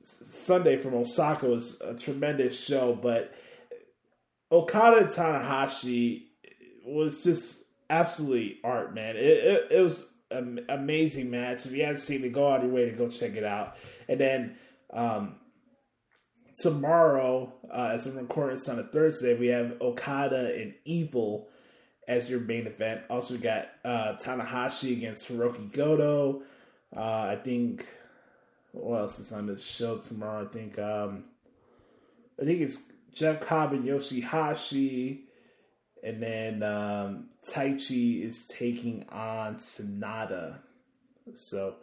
Sunday 0.03 0.77
from 0.77 0.95
Osaka 0.95 1.47
was 1.47 1.81
a 1.81 1.95
tremendous 1.95 2.59
show. 2.59 2.99
But 3.01 3.33
Okada 4.51 4.99
and 4.99 5.09
Tanahashi 5.09 6.25
was 6.85 7.23
just 7.23 7.65
absolutely 7.89 8.59
art, 8.65 8.95
man. 8.95 9.17
It, 9.17 9.23
it, 9.23 9.69
it 9.71 9.81
was 9.81 10.07
an 10.33 10.65
amazing 10.69 11.31
match. 11.31 11.67
If 11.67 11.73
you 11.73 11.85
haven't 11.85 11.99
seen 11.99 12.25
it, 12.25 12.33
go 12.33 12.49
out 12.49 12.59
of 12.59 12.65
your 12.65 12.73
way 12.73 12.87
to 12.87 12.97
go 12.97 13.09
check 13.09 13.37
it 13.37 13.45
out. 13.45 13.77
And 14.09 14.19
then 14.19 14.57
um, 14.93 15.37
tomorrow, 16.57 17.53
uh, 17.73 17.91
as 17.93 18.07
I'm 18.07 18.17
recording 18.17 18.57
this 18.57 18.69
on 18.69 18.79
a 18.79 18.83
Thursday, 18.83 19.39
we 19.39 19.49
have 19.49 19.81
Okada 19.81 20.55
and 20.55 20.75
Evil 20.85 21.49
as 22.09 22.29
your 22.29 22.41
main 22.41 22.67
event. 22.67 23.03
Also, 23.11 23.37
got 23.37 23.69
uh, 23.85 24.15
Tanahashi 24.15 24.93
against 24.93 25.29
Hiroki 25.29 25.73
Goto. 25.73 26.43
Uh, 26.95 27.01
I 27.01 27.39
think 27.43 27.87
what 28.73 29.01
else 29.01 29.19
is 29.19 29.33
on 29.33 29.47
the 29.47 29.59
show 29.59 29.99
tomorrow? 29.99 30.45
I 30.45 30.53
think 30.53 30.79
um, 30.79 31.25
I 32.41 32.45
think 32.45 32.61
it's 32.61 32.93
Jeff 33.13 33.41
Cobb 33.41 33.73
and 33.73 33.85
Yoshihashi. 33.85 35.21
And 36.03 36.23
then 36.23 36.63
um, 36.63 37.29
Taichi 37.47 38.25
is 38.25 38.47
taking 38.47 39.05
on 39.11 39.57
Sanada. 39.57 40.59
So, 41.35 41.75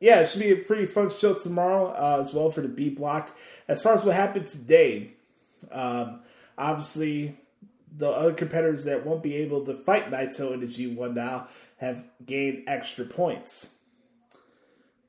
yeah, 0.00 0.20
it 0.20 0.28
should 0.28 0.40
be 0.40 0.52
a 0.52 0.56
pretty 0.56 0.86
fun 0.86 1.10
show 1.10 1.34
tomorrow 1.34 1.88
uh, 1.88 2.18
as 2.20 2.34
well 2.34 2.50
for 2.50 2.60
the 2.60 2.68
B 2.68 2.90
block. 2.90 3.36
As 3.68 3.82
far 3.82 3.94
as 3.94 4.04
what 4.04 4.14
happened 4.14 4.46
today, 4.46 5.12
um, 5.70 6.20
obviously 6.58 7.36
the 7.96 8.10
other 8.10 8.34
competitors 8.34 8.84
that 8.84 9.06
won't 9.06 9.22
be 9.22 9.36
able 9.36 9.64
to 9.64 9.74
fight 9.74 10.10
Naito 10.10 10.52
in 10.52 10.60
the 10.60 10.66
G1 10.66 11.14
now 11.14 11.48
have 11.78 12.04
gained 12.24 12.64
extra 12.66 13.04
points. 13.04 13.78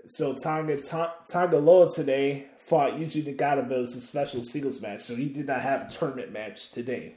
So 0.08 0.34
Tonga 0.34 0.82
Ta- 0.82 1.16
Tonga 1.30 1.58
Loa 1.58 1.90
today 1.94 2.48
fought 2.60 2.94
Yuji 2.94 3.24
Nagata, 3.24 3.68
but 3.68 3.78
it 3.78 3.82
was 3.82 3.96
a 3.96 4.02
special 4.02 4.44
singles 4.44 4.82
match, 4.82 5.02
so 5.02 5.16
he 5.16 5.28
did 5.28 5.48
not 5.48 5.62
have 5.62 5.88
a 5.88 5.90
tournament 5.90 6.32
match 6.32 6.72
today. 6.72 7.16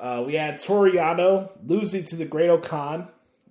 Uh, 0.00 0.24
we 0.26 0.34
had 0.34 0.60
Toru 0.60 0.92
Yano 0.92 1.50
losing 1.66 2.04
to 2.04 2.16
the 2.16 2.24
Great 2.24 2.62
Khan. 2.62 3.08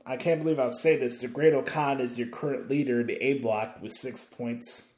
I 0.10 0.18
can't 0.18 0.42
believe 0.42 0.60
I'll 0.60 0.72
say 0.72 0.98
this. 0.98 1.22
The 1.22 1.28
Great 1.28 1.54
Khan 1.68 2.02
is 2.02 2.18
your 2.18 2.30
current 2.30 2.68
leader 2.68 3.00
in 3.02 3.06
the 3.06 3.24
A 3.24 3.36
block 3.36 3.80
with 3.80 3.94
six 3.94 4.26
points. 4.26 4.92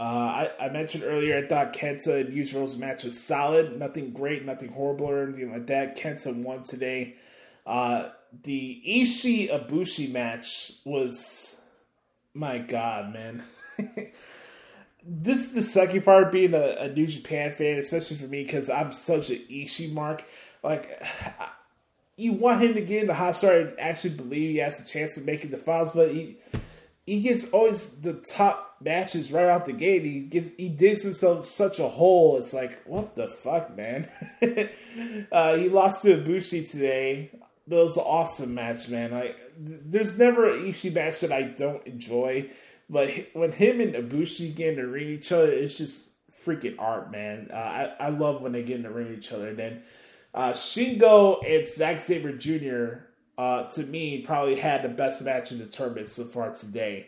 Uh, 0.00 0.02
I, 0.02 0.50
I 0.58 0.68
mentioned 0.70 1.04
earlier 1.04 1.36
I 1.36 1.46
thought 1.46 1.74
Kenta 1.74 2.22
and 2.22 2.34
Yujiro's 2.34 2.78
match 2.78 3.04
was 3.04 3.22
solid. 3.22 3.78
Nothing 3.78 4.12
great, 4.12 4.46
nothing 4.46 4.72
horrible 4.72 5.04
or 5.04 5.24
anything 5.24 5.52
like 5.52 5.66
that. 5.66 5.98
Kenta 5.98 6.34
won 6.34 6.62
today. 6.62 7.16
Uh, 7.66 8.08
the 8.42 8.82
Ishii 8.88 9.50
Ibushi 9.50 10.10
match 10.10 10.72
was, 10.86 11.60
my 12.32 12.56
God, 12.56 13.12
man. 13.12 13.42
this 15.04 15.40
is 15.40 15.52
the 15.52 15.60
sucky 15.60 16.02
part 16.02 16.32
being 16.32 16.54
a, 16.54 16.76
a 16.78 16.88
New 16.88 17.06
Japan 17.06 17.52
fan, 17.52 17.76
especially 17.76 18.16
for 18.16 18.28
me 18.28 18.44
because 18.44 18.70
I'm 18.70 18.94
such 18.94 19.28
an 19.28 19.40
Ishii 19.50 19.92
mark. 19.92 20.24
Like, 20.62 21.02
you 22.20 22.32
want 22.32 22.60
him 22.60 22.74
to 22.74 22.80
get 22.82 23.02
in 23.02 23.06
the 23.08 23.14
hot 23.14 23.34
start 23.34 23.56
and 23.56 23.80
actually 23.80 24.14
believe 24.14 24.50
he 24.50 24.56
has 24.58 24.80
a 24.80 24.86
chance 24.86 25.14
to 25.14 25.22
make 25.22 25.44
it 25.44 25.50
the 25.50 25.56
finals, 25.56 25.92
but 25.92 26.10
he 26.10 26.36
he 27.06 27.20
gets 27.20 27.50
always 27.50 28.00
the 28.00 28.12
top 28.12 28.76
matches 28.80 29.32
right 29.32 29.46
out 29.46 29.66
the 29.66 29.72
gate. 29.72 30.04
He 30.04 30.20
gets 30.20 30.50
he 30.56 30.68
digs 30.68 31.02
himself 31.02 31.46
such 31.46 31.78
a 31.78 31.88
hole. 31.88 32.36
It's 32.36 32.52
like 32.52 32.82
what 32.84 33.16
the 33.16 33.26
fuck, 33.26 33.76
man. 33.76 34.08
uh, 35.32 35.56
he 35.56 35.68
lost 35.68 36.02
to 36.02 36.18
Ibushi 36.18 36.70
today. 36.70 37.30
It 37.32 37.74
was 37.74 37.96
an 37.96 38.04
awesome 38.04 38.54
match, 38.54 38.88
man. 38.88 39.12
Like 39.12 39.36
there's 39.58 40.18
never 40.18 40.50
an 40.50 40.64
Ishii 40.64 40.92
match 40.92 41.20
that 41.20 41.32
I 41.32 41.42
don't 41.42 41.86
enjoy, 41.86 42.50
but 42.88 43.10
when 43.32 43.52
him 43.52 43.80
and 43.80 43.94
Ibushi 43.94 44.54
get 44.54 44.74
in 44.74 44.76
the 44.76 44.86
ring 44.86 45.08
each 45.08 45.32
other, 45.32 45.50
it's 45.50 45.78
just 45.78 46.10
freaking 46.44 46.76
art, 46.78 47.10
man. 47.10 47.48
Uh, 47.52 47.56
I 47.56 47.94
I 47.98 48.08
love 48.10 48.42
when 48.42 48.52
they 48.52 48.62
get 48.62 48.76
in 48.76 48.82
the 48.82 48.90
ring 48.90 49.14
each 49.16 49.32
other. 49.32 49.54
Then 49.54 49.82
uh, 50.34 50.50
Shingo 50.50 51.42
and 51.46 51.66
Zack 51.66 52.00
Sabre 52.00 52.32
Jr. 52.32 53.04
Uh, 53.36 53.68
to 53.70 53.82
me 53.84 54.22
probably 54.22 54.56
had 54.56 54.82
the 54.82 54.88
best 54.88 55.24
match 55.24 55.50
in 55.50 55.58
the 55.58 55.66
tournament 55.66 56.08
so 56.08 56.24
far 56.24 56.54
today. 56.54 57.06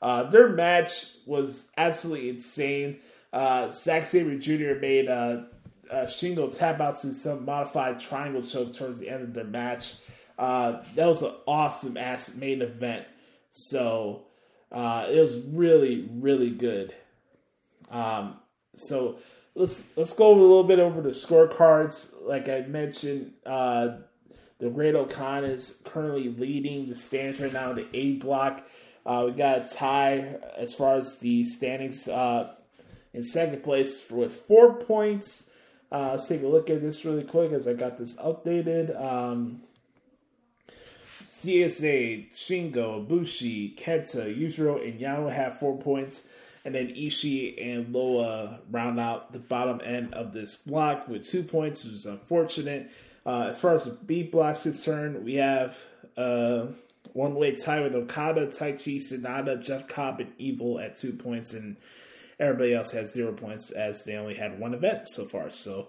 Uh, 0.00 0.24
their 0.24 0.48
match 0.48 1.16
was 1.26 1.70
absolutely 1.76 2.30
insane. 2.30 2.98
Uh, 3.32 3.70
Zack 3.70 4.06
Sabre 4.06 4.38
Jr. 4.38 4.78
made 4.80 5.08
uh, 5.08 5.42
uh, 5.90 6.06
Shingo 6.06 6.56
tap 6.56 6.80
out 6.80 7.00
to 7.02 7.12
some 7.12 7.44
modified 7.44 8.00
triangle 8.00 8.42
choke 8.42 8.74
towards 8.74 8.98
the 8.98 9.08
end 9.08 9.22
of 9.22 9.34
their 9.34 9.44
match. 9.44 9.96
Uh, 10.38 10.82
that 10.94 11.06
was 11.06 11.22
an 11.22 11.32
awesome 11.46 11.96
ass 11.96 12.36
main 12.36 12.60
event. 12.60 13.06
So 13.50 14.24
it 14.72 15.20
was 15.20 15.38
really, 15.52 16.08
really 16.12 16.50
good. 16.50 16.94
Um, 17.90 18.36
so 18.76 19.18
let's 19.54 19.84
let's 19.96 20.12
go 20.12 20.30
a 20.30 20.38
little 20.38 20.64
bit 20.64 20.78
over 20.78 21.00
the 21.00 21.10
scorecards. 21.10 22.14
Like 22.22 22.48
I 22.48 22.62
mentioned, 22.62 23.32
uh, 23.46 23.96
the 24.58 24.70
Great 24.70 24.94
Khan 25.10 25.44
is 25.44 25.82
currently 25.84 26.28
leading 26.28 26.88
the 26.88 26.94
standings 26.94 27.40
right 27.40 27.52
now 27.52 27.70
in 27.70 27.76
the 27.76 27.88
A 27.92 28.12
block. 28.14 28.66
Uh, 29.06 29.24
we 29.26 29.32
got 29.32 29.58
a 29.58 29.74
tie 29.74 30.36
as 30.56 30.72
far 30.72 30.96
as 30.96 31.18
the 31.18 31.44
standings 31.44 32.08
uh, 32.08 32.54
in 33.12 33.22
second 33.22 33.62
place 33.62 34.10
with 34.10 34.34
four 34.34 34.78
points. 34.78 35.50
Uh, 35.92 36.12
let's 36.12 36.26
take 36.26 36.42
a 36.42 36.46
look 36.46 36.70
at 36.70 36.80
this 36.80 37.04
really 37.04 37.22
quick 37.22 37.52
as 37.52 37.68
I 37.68 37.74
got 37.74 37.98
this 37.98 38.18
updated. 38.18 39.00
Um, 39.00 39.62
CSA, 41.22 42.30
Shingo, 42.32 43.06
Bushi, 43.06 43.76
Kenta, 43.76 44.34
Yujiro, 44.36 44.82
and 44.82 44.98
Yano 44.98 45.30
have 45.30 45.58
four 45.58 45.78
points. 45.78 46.28
And 46.64 46.74
then 46.74 46.88
Ishii 46.88 47.60
and 47.60 47.92
Loa 47.92 48.60
round 48.70 48.98
out 48.98 49.32
the 49.32 49.38
bottom 49.38 49.80
end 49.84 50.14
of 50.14 50.32
this 50.32 50.56
block 50.56 51.08
with 51.08 51.28
two 51.28 51.42
points, 51.42 51.84
which 51.84 51.94
is 51.94 52.06
unfortunate. 52.06 52.90
Uh, 53.26 53.48
as 53.50 53.60
far 53.60 53.74
as 53.74 53.84
the 53.84 53.92
B 54.04 54.20
is 54.22 54.62
concerned, 54.62 55.24
we 55.24 55.34
have 55.34 55.78
uh, 56.16 56.66
one 57.12 57.34
way 57.34 57.54
tie 57.54 57.82
with 57.82 57.94
Okada, 57.94 58.46
Taichi, 58.46 58.96
Sanada, 58.96 59.62
Jeff 59.62 59.88
Cobb, 59.88 60.20
and 60.20 60.32
Evil 60.38 60.78
at 60.78 60.96
two 60.96 61.12
points, 61.12 61.54
and 61.54 61.76
everybody 62.38 62.74
else 62.74 62.92
has 62.92 63.12
zero 63.12 63.32
points 63.32 63.70
as 63.70 64.04
they 64.04 64.16
only 64.16 64.34
had 64.34 64.58
one 64.58 64.74
event 64.74 65.08
so 65.08 65.24
far. 65.24 65.50
So, 65.50 65.88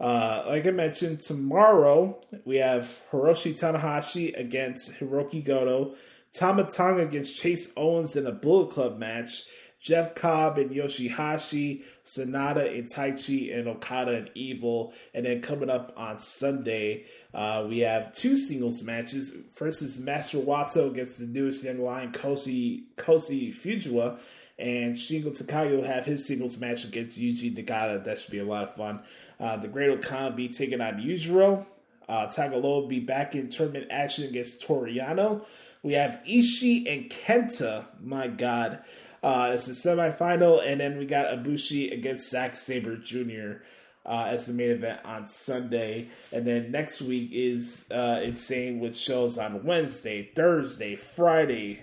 uh, 0.00 0.44
like 0.46 0.66
I 0.66 0.70
mentioned, 0.70 1.22
tomorrow 1.22 2.20
we 2.44 2.56
have 2.56 2.98
Hiroshi 3.12 3.58
Tanahashi 3.58 4.38
against 4.38 4.98
Hiroki 4.98 5.44
Goto, 5.44 5.94
Tama 6.34 6.68
Tonga 6.70 7.02
against 7.02 7.40
Chase 7.40 7.72
Owens 7.76 8.16
in 8.16 8.26
a 8.26 8.32
Bullet 8.32 8.72
Club 8.72 8.98
match. 8.98 9.44
Jeff 9.84 10.14
Cobb 10.14 10.56
and 10.56 10.70
Yoshihashi, 10.70 11.84
Sanada 12.06 12.74
and 12.74 12.90
Taichi, 12.90 13.54
and 13.54 13.68
Okada 13.68 14.16
and 14.16 14.30
Evil. 14.34 14.94
And 15.12 15.26
then 15.26 15.42
coming 15.42 15.68
up 15.68 15.92
on 15.94 16.18
Sunday, 16.18 17.04
uh, 17.34 17.66
we 17.68 17.80
have 17.80 18.14
two 18.14 18.34
singles 18.34 18.82
matches. 18.82 19.36
First 19.52 19.82
is 19.82 20.00
Master 20.00 20.38
Wato 20.38 20.90
against 20.90 21.18
the 21.18 21.26
newest 21.26 21.62
young 21.62 21.80
lion, 21.80 22.12
Kosi, 22.12 22.84
Kosi 22.96 23.54
Fujiwa. 23.54 24.18
And 24.58 24.96
Shingo 24.96 25.36
Takagi 25.36 25.76
will 25.76 25.84
have 25.84 26.06
his 26.06 26.26
singles 26.26 26.56
match 26.56 26.84
against 26.84 27.18
Yuji 27.18 27.54
Nagata. 27.54 28.04
That 28.04 28.20
should 28.20 28.30
be 28.30 28.38
a 28.38 28.44
lot 28.44 28.68
of 28.68 28.76
fun. 28.76 29.00
Uh, 29.38 29.58
the 29.58 29.68
Great 29.68 29.90
will 29.90 30.30
be 30.30 30.48
taking 30.48 30.80
on 30.80 30.94
Yujiro. 30.94 31.66
Uh, 32.08 32.26
Tonga 32.26 32.56
Loa 32.56 32.80
will 32.80 32.88
be 32.88 33.00
back 33.00 33.34
in 33.34 33.50
tournament 33.50 33.88
action 33.90 34.24
against 34.24 34.62
Toru 34.62 34.94
Yano. 34.94 35.44
We 35.82 35.94
have 35.94 36.20
Ishii 36.26 36.90
and 36.90 37.10
Kenta. 37.10 37.84
My 38.00 38.28
God. 38.28 38.78
Uh, 39.24 39.52
it's 39.54 39.64
the 39.64 39.72
semifinal, 39.72 40.62
and 40.62 40.78
then 40.78 40.98
we 40.98 41.06
got 41.06 41.32
Ibushi 41.32 41.90
against 41.94 42.28
Zack 42.28 42.56
Sabre 42.56 42.98
Jr. 42.98 43.62
Uh, 44.04 44.26
as 44.28 44.44
the 44.44 44.52
main 44.52 44.68
event 44.68 45.00
on 45.02 45.24
Sunday, 45.24 46.08
and 46.30 46.46
then 46.46 46.70
next 46.70 47.00
week 47.00 47.30
is 47.32 47.90
uh, 47.90 48.20
insane 48.22 48.80
with 48.80 48.94
shows 48.94 49.38
on 49.38 49.64
Wednesday, 49.64 50.30
Thursday, 50.36 50.94
Friday, 50.94 51.80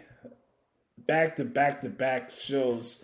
back 1.07 1.35
to 1.37 1.43
back 1.43 1.81
to 1.81 1.89
back 1.89 2.29
shows. 2.29 3.03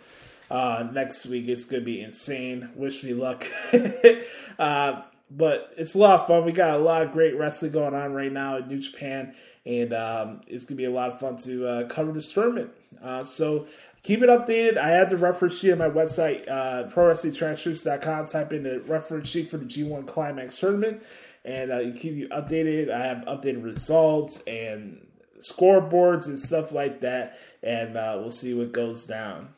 Uh, 0.51 0.88
next 0.93 1.26
week 1.26 1.47
it's 1.47 1.65
gonna 1.65 1.81
be 1.81 1.99
insane. 1.99 2.69
Wish 2.76 3.03
me 3.03 3.15
luck. 3.15 3.43
uh, 4.59 5.01
but 5.31 5.73
it's 5.77 5.95
a 5.95 5.97
lot 5.97 6.22
of 6.22 6.27
fun. 6.27 6.45
We 6.45 6.51
got 6.51 6.80
a 6.80 6.84
lot 6.84 7.01
of 7.01 7.11
great 7.11 7.35
wrestling 7.35 7.72
going 7.72 7.95
on 7.95 8.14
right 8.14 8.31
now 8.31 8.57
in 8.57 8.68
New 8.68 8.80
Japan, 8.80 9.34
and 9.65 9.93
um, 9.93 10.41
it's 10.45 10.64
gonna 10.64 10.77
be 10.77 10.85
a 10.85 10.91
lot 10.91 11.11
of 11.11 11.19
fun 11.19 11.38
to 11.38 11.68
uh, 11.68 11.88
cover 11.88 12.11
this 12.11 12.31
tournament. 12.31 12.69
Uh, 13.03 13.23
so 13.23 13.68
keep 14.03 14.22
it 14.22 14.30
updated. 14.30 14.78
I 14.78 14.90
have 14.90 15.10
the 15.10 15.18
reference 15.18 15.57
sheet 15.57 15.72
on 15.72 15.80
my 15.80 15.90
website, 15.90 16.49
uh, 16.49 16.90
ProWrestlingTransfers.com. 16.90 18.28
Type 18.28 18.53
in 18.53 18.64
the 18.64 18.80
reference 18.82 19.30
sheet 19.30 19.49
for 19.49 19.57
the 19.57 19.65
G1 19.65 20.07
Climax 20.07 20.60
tournament, 20.60 21.03
and 21.45 21.72
uh, 21.72 21.80
keep 21.98 22.14
you 22.15 22.28
updated. 22.30 22.91
I 22.91 23.06
have 23.06 23.18
updated 23.26 23.64
results 23.64 24.44
and 24.48 25.06
scoreboards 25.40 26.28
and 26.28 26.40
stuff 26.40 26.72
like 26.72 27.02
that, 27.02 27.40
and 27.64 27.98
uh, 27.98 28.18
we'll 28.19 28.32
see 28.32 28.53
what 28.53 28.72
goes 28.72 29.06
down. 29.06 29.49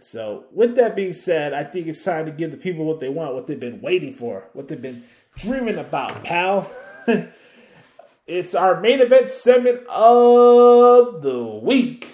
So, 0.00 0.44
with 0.52 0.76
that 0.76 0.96
being 0.96 1.14
said, 1.14 1.54
I 1.54 1.64
think 1.64 1.86
it's 1.86 2.04
time 2.04 2.26
to 2.26 2.32
give 2.32 2.50
the 2.50 2.56
people 2.56 2.84
what 2.84 3.00
they 3.00 3.08
want, 3.08 3.34
what 3.34 3.46
they've 3.46 3.58
been 3.58 3.80
waiting 3.80 4.12
for, 4.12 4.44
what 4.52 4.68
they've 4.68 4.80
been 4.80 5.04
dreaming 5.36 5.78
about, 5.78 6.24
pal. 6.24 6.70
it's 8.26 8.54
our 8.54 8.80
main 8.80 9.00
event 9.00 9.28
segment 9.28 9.86
of 9.86 11.22
the 11.22 11.42
week. 11.62 12.08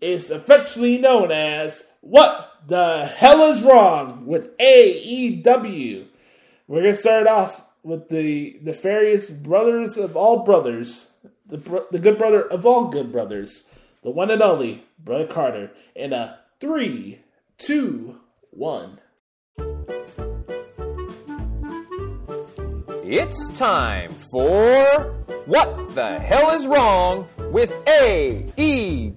It's 0.00 0.28
affectionately 0.28 0.98
known 0.98 1.32
as 1.32 1.90
What 2.02 2.52
the 2.66 3.06
Hell 3.06 3.50
is 3.50 3.62
Wrong 3.62 4.26
with 4.26 4.56
AEW. 4.58 6.06
We're 6.68 6.82
going 6.82 6.94
to 6.94 7.00
start 7.00 7.26
off 7.26 7.66
with 7.82 8.08
the 8.08 8.58
nefarious 8.62 9.30
brothers 9.30 9.96
of 9.96 10.16
all 10.16 10.40
brothers, 10.40 11.16
the, 11.46 11.56
bro- 11.58 11.86
the 11.90 11.98
good 11.98 12.18
brother 12.18 12.42
of 12.42 12.66
all 12.66 12.88
good 12.88 13.10
brothers, 13.10 13.72
the 14.02 14.10
one 14.10 14.30
and 14.30 14.42
only 14.42 14.84
Brother 14.98 15.26
Carter, 15.26 15.70
in 15.94 16.12
a 16.12 16.40
three, 16.60 17.20
two, 17.56 18.20
one. 18.50 19.00
It's 23.08 23.46
time 23.56 24.12
for 24.32 25.14
What 25.46 25.94
the 25.94 26.18
Hell 26.18 26.50
is 26.56 26.66
Wrong 26.66 27.28
with 27.52 27.70
AEW? 27.84 29.14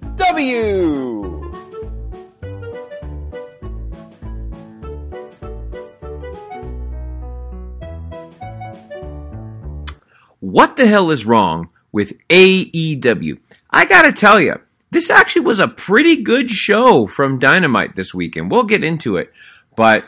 What 10.38 10.76
the 10.76 10.86
Hell 10.86 11.10
is 11.10 11.26
Wrong 11.26 11.70
with 11.90 12.12
AEW? 12.28 13.40
I 13.70 13.86
gotta 13.86 14.12
tell 14.12 14.40
you, 14.40 14.60
this 14.92 15.10
actually 15.10 15.42
was 15.42 15.58
a 15.58 15.66
pretty 15.66 16.22
good 16.22 16.48
show 16.48 17.08
from 17.08 17.40
Dynamite 17.40 17.96
this 17.96 18.14
weekend. 18.14 18.52
We'll 18.52 18.62
get 18.62 18.84
into 18.84 19.16
it, 19.16 19.32
but 19.74 20.04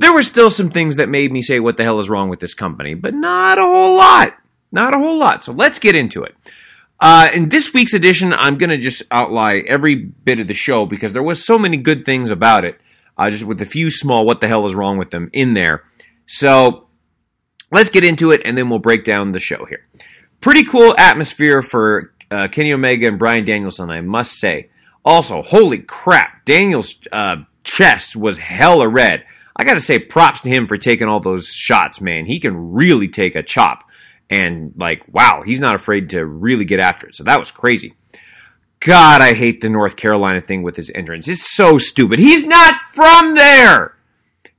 there 0.00 0.14
were 0.14 0.22
still 0.22 0.48
some 0.48 0.70
things 0.70 0.96
that 0.96 1.10
made 1.10 1.30
me 1.30 1.42
say, 1.42 1.60
what 1.60 1.76
the 1.76 1.82
hell 1.82 1.98
is 1.98 2.08
wrong 2.08 2.30
with 2.30 2.40
this 2.40 2.54
company? 2.54 2.94
But 2.94 3.12
not 3.12 3.58
a 3.58 3.62
whole 3.62 3.96
lot. 3.96 4.34
Not 4.72 4.94
a 4.94 4.98
whole 4.98 5.18
lot. 5.18 5.42
So 5.42 5.52
let's 5.52 5.78
get 5.78 5.94
into 5.94 6.22
it. 6.22 6.34
Uh, 6.98 7.28
in 7.34 7.50
this 7.50 7.74
week's 7.74 7.92
edition, 7.92 8.32
I'm 8.32 8.56
going 8.56 8.70
to 8.70 8.78
just 8.78 9.02
outline 9.10 9.64
every 9.68 9.96
bit 9.96 10.40
of 10.40 10.48
the 10.48 10.54
show 10.54 10.86
because 10.86 11.12
there 11.12 11.22
was 11.22 11.44
so 11.44 11.58
many 11.58 11.76
good 11.76 12.06
things 12.06 12.30
about 12.30 12.64
it, 12.64 12.80
uh, 13.18 13.28
just 13.28 13.44
with 13.44 13.60
a 13.60 13.66
few 13.66 13.90
small 13.90 14.24
what 14.24 14.40
the 14.40 14.48
hell 14.48 14.64
is 14.64 14.74
wrong 14.74 14.96
with 14.96 15.10
them 15.10 15.28
in 15.34 15.52
there. 15.52 15.84
So 16.24 16.88
let's 17.70 17.90
get 17.90 18.02
into 18.02 18.30
it 18.30 18.40
and 18.46 18.56
then 18.56 18.70
we'll 18.70 18.78
break 18.78 19.04
down 19.04 19.32
the 19.32 19.38
show 19.38 19.66
here. 19.66 19.86
Pretty 20.40 20.64
cool 20.64 20.94
atmosphere 20.96 21.60
for 21.60 22.14
uh, 22.30 22.48
Kenny 22.48 22.72
Omega 22.72 23.06
and 23.06 23.18
Bryan 23.18 23.44
Danielson, 23.44 23.90
I 23.90 24.00
must 24.00 24.32
say. 24.38 24.70
Also, 25.04 25.42
holy 25.42 25.78
crap, 25.78 26.46
Daniel's 26.46 26.94
uh, 27.12 27.36
chest 27.64 28.16
was 28.16 28.38
hella 28.38 28.88
red. 28.88 29.24
I 29.60 29.64
got 29.64 29.74
to 29.74 29.80
say, 29.82 29.98
props 29.98 30.40
to 30.40 30.48
him 30.48 30.66
for 30.66 30.78
taking 30.78 31.06
all 31.06 31.20
those 31.20 31.48
shots, 31.48 32.00
man. 32.00 32.24
He 32.24 32.40
can 32.40 32.72
really 32.72 33.08
take 33.08 33.34
a 33.34 33.42
chop. 33.42 33.84
And, 34.30 34.72
like, 34.74 35.02
wow, 35.12 35.42
he's 35.44 35.60
not 35.60 35.74
afraid 35.74 36.08
to 36.10 36.24
really 36.24 36.64
get 36.64 36.80
after 36.80 37.08
it. 37.08 37.14
So 37.14 37.24
that 37.24 37.38
was 37.38 37.50
crazy. 37.50 37.92
God, 38.78 39.20
I 39.20 39.34
hate 39.34 39.60
the 39.60 39.68
North 39.68 39.96
Carolina 39.96 40.40
thing 40.40 40.62
with 40.62 40.76
his 40.76 40.90
entrance. 40.94 41.28
It's 41.28 41.54
so 41.54 41.76
stupid. 41.76 42.18
He's 42.18 42.46
not 42.46 42.74
from 42.90 43.34
there. 43.34 43.98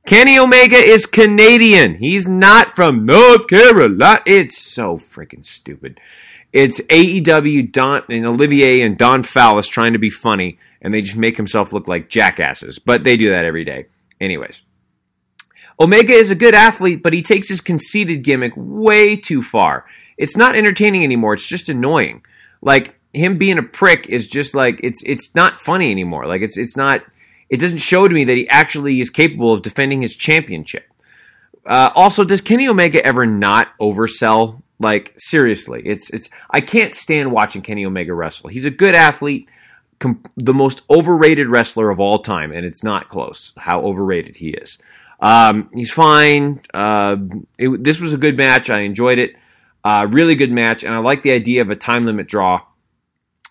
Kenny 0.05 0.37
Omega 0.37 0.75
is 0.75 1.07
Canadian. 1.07 1.95
He's 1.95 2.27
not 2.27 2.75
from 2.75 3.01
North 3.01 3.47
Carolina. 3.47 4.21
It's 4.27 4.61
so 4.61 4.97
freaking 4.97 5.43
stupid. 5.43 5.99
It's 6.53 6.79
AEW 6.79 7.71
Don 7.71 8.03
and 8.07 8.27
Olivier 8.27 8.81
and 8.81 8.99
Don 8.99 9.23
Callis 9.23 9.67
trying 9.67 9.93
to 9.93 9.99
be 9.99 10.11
funny, 10.11 10.59
and 10.79 10.93
they 10.93 11.01
just 11.01 11.17
make 11.17 11.37
himself 11.37 11.73
look 11.73 11.87
like 11.87 12.07
jackasses. 12.07 12.77
But 12.77 13.03
they 13.03 13.17
do 13.17 13.31
that 13.31 13.45
every 13.45 13.65
day. 13.65 13.87
Anyways. 14.19 14.61
Omega 15.81 16.13
is 16.13 16.29
a 16.29 16.35
good 16.35 16.53
athlete, 16.53 17.01
but 17.01 17.11
he 17.11 17.23
takes 17.23 17.49
his 17.49 17.59
conceited 17.59 18.23
gimmick 18.23 18.53
way 18.55 19.15
too 19.15 19.41
far. 19.41 19.85
It's 20.15 20.37
not 20.37 20.55
entertaining 20.55 21.03
anymore, 21.03 21.33
it's 21.33 21.47
just 21.47 21.69
annoying. 21.69 22.23
Like 22.61 22.99
him 23.13 23.39
being 23.39 23.57
a 23.57 23.63
prick 23.63 24.07
is 24.07 24.27
just 24.27 24.53
like 24.53 24.79
it's 24.83 25.01
it's 25.03 25.33
not 25.33 25.59
funny 25.59 25.89
anymore. 25.89 26.27
Like 26.27 26.43
it's 26.43 26.55
it's 26.55 26.77
not 26.77 27.03
it 27.49 27.59
doesn't 27.59 27.79
show 27.79 28.07
to 28.07 28.13
me 28.13 28.23
that 28.25 28.37
he 28.37 28.47
actually 28.47 29.01
is 29.01 29.09
capable 29.09 29.51
of 29.51 29.63
defending 29.63 30.01
his 30.01 30.15
championship. 30.15 30.85
Uh, 31.65 31.91
also, 31.95 32.23
does 32.23 32.41
Kenny 32.41 32.67
Omega 32.67 33.03
ever 33.05 33.25
not 33.25 33.77
oversell? 33.79 34.61
Like 34.79 35.13
seriously, 35.17 35.81
it's 35.83 36.11
it's 36.11 36.29
I 36.51 36.61
can't 36.61 36.93
stand 36.93 37.31
watching 37.31 37.63
Kenny 37.63 37.85
Omega 37.85 38.13
wrestle. 38.13 38.49
He's 38.49 38.65
a 38.65 38.71
good 38.71 38.93
athlete, 38.93 39.47
com- 39.99 40.23
the 40.35 40.53
most 40.53 40.81
overrated 40.89 41.47
wrestler 41.49 41.89
of 41.89 41.99
all 41.99 42.19
time, 42.19 42.51
and 42.51 42.65
it's 42.65 42.83
not 42.83 43.07
close 43.07 43.53
how 43.57 43.81
overrated 43.81 44.37
he 44.37 44.49
is. 44.51 44.77
Um, 45.21 45.69
he's 45.73 45.91
fine. 45.91 46.61
Uh, 46.73 47.17
it, 47.57 47.83
this 47.83 47.99
was 47.99 48.13
a 48.13 48.17
good 48.17 48.37
match. 48.37 48.69
I 48.69 48.81
enjoyed 48.81 49.19
it. 49.19 49.35
Uh, 49.83 50.07
really 50.09 50.35
good 50.35 50.51
match, 50.51 50.83
and 50.83 50.93
I 50.93 50.99
like 50.99 51.21
the 51.21 51.31
idea 51.31 51.61
of 51.61 51.71
a 51.71 51.75
time 51.75 52.05
limit 52.05 52.27
draw 52.27 52.61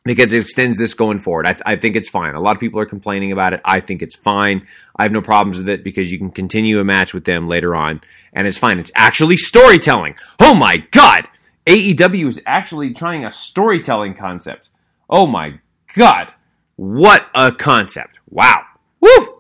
because 0.05 0.33
it 0.33 0.41
extends 0.41 0.79
this 0.79 0.95
going 0.95 1.19
forward. 1.19 1.47
I, 1.47 1.53
th- 1.53 1.63
I, 1.67 1.77
think 1.77 1.97
it's 1.97 2.09
fine. 2.09 2.35
A 2.35 2.41
lot 2.41 2.57
of 2.57 2.61
people 2.61 2.81
are 2.81 2.87
complaining 2.87 3.33
about 3.33 3.53
it. 3.53 3.61
I 3.65 3.81
think 3.81 4.01
it's 4.01 4.15
fine. 4.15 4.67
I 4.97 5.03
have 5.03 5.13
no 5.13 5.23
problems 5.23 5.59
with 5.59 5.69
it 5.69 5.85
because 5.85 6.11
you 6.11 6.19
can 6.19 6.31
continue 6.31 6.81
a 6.81 6.85
match 6.85 7.13
with 7.13 7.25
them 7.25 7.49
later 7.49 7.75
on, 7.75 8.01
and 8.33 8.47
it's 8.47 8.59
fine. 8.59 8.79
It's 8.79 8.93
actually 8.95 9.37
storytelling. 9.37 10.15
Oh 10.39 10.55
my 10.55 10.79
god! 10.93 11.29
AEW 11.67 12.29
is 12.29 12.41
actually 12.47 12.95
trying 12.95 13.25
a 13.25 13.33
storytelling 13.33 14.15
concept. 14.15 14.71
Oh 15.09 15.27
my 15.27 15.59
god! 15.97 16.33
What 16.77 17.27
a 17.35 17.51
concept! 17.53 18.21
Wow! 18.31 18.63
Woo! 19.01 19.40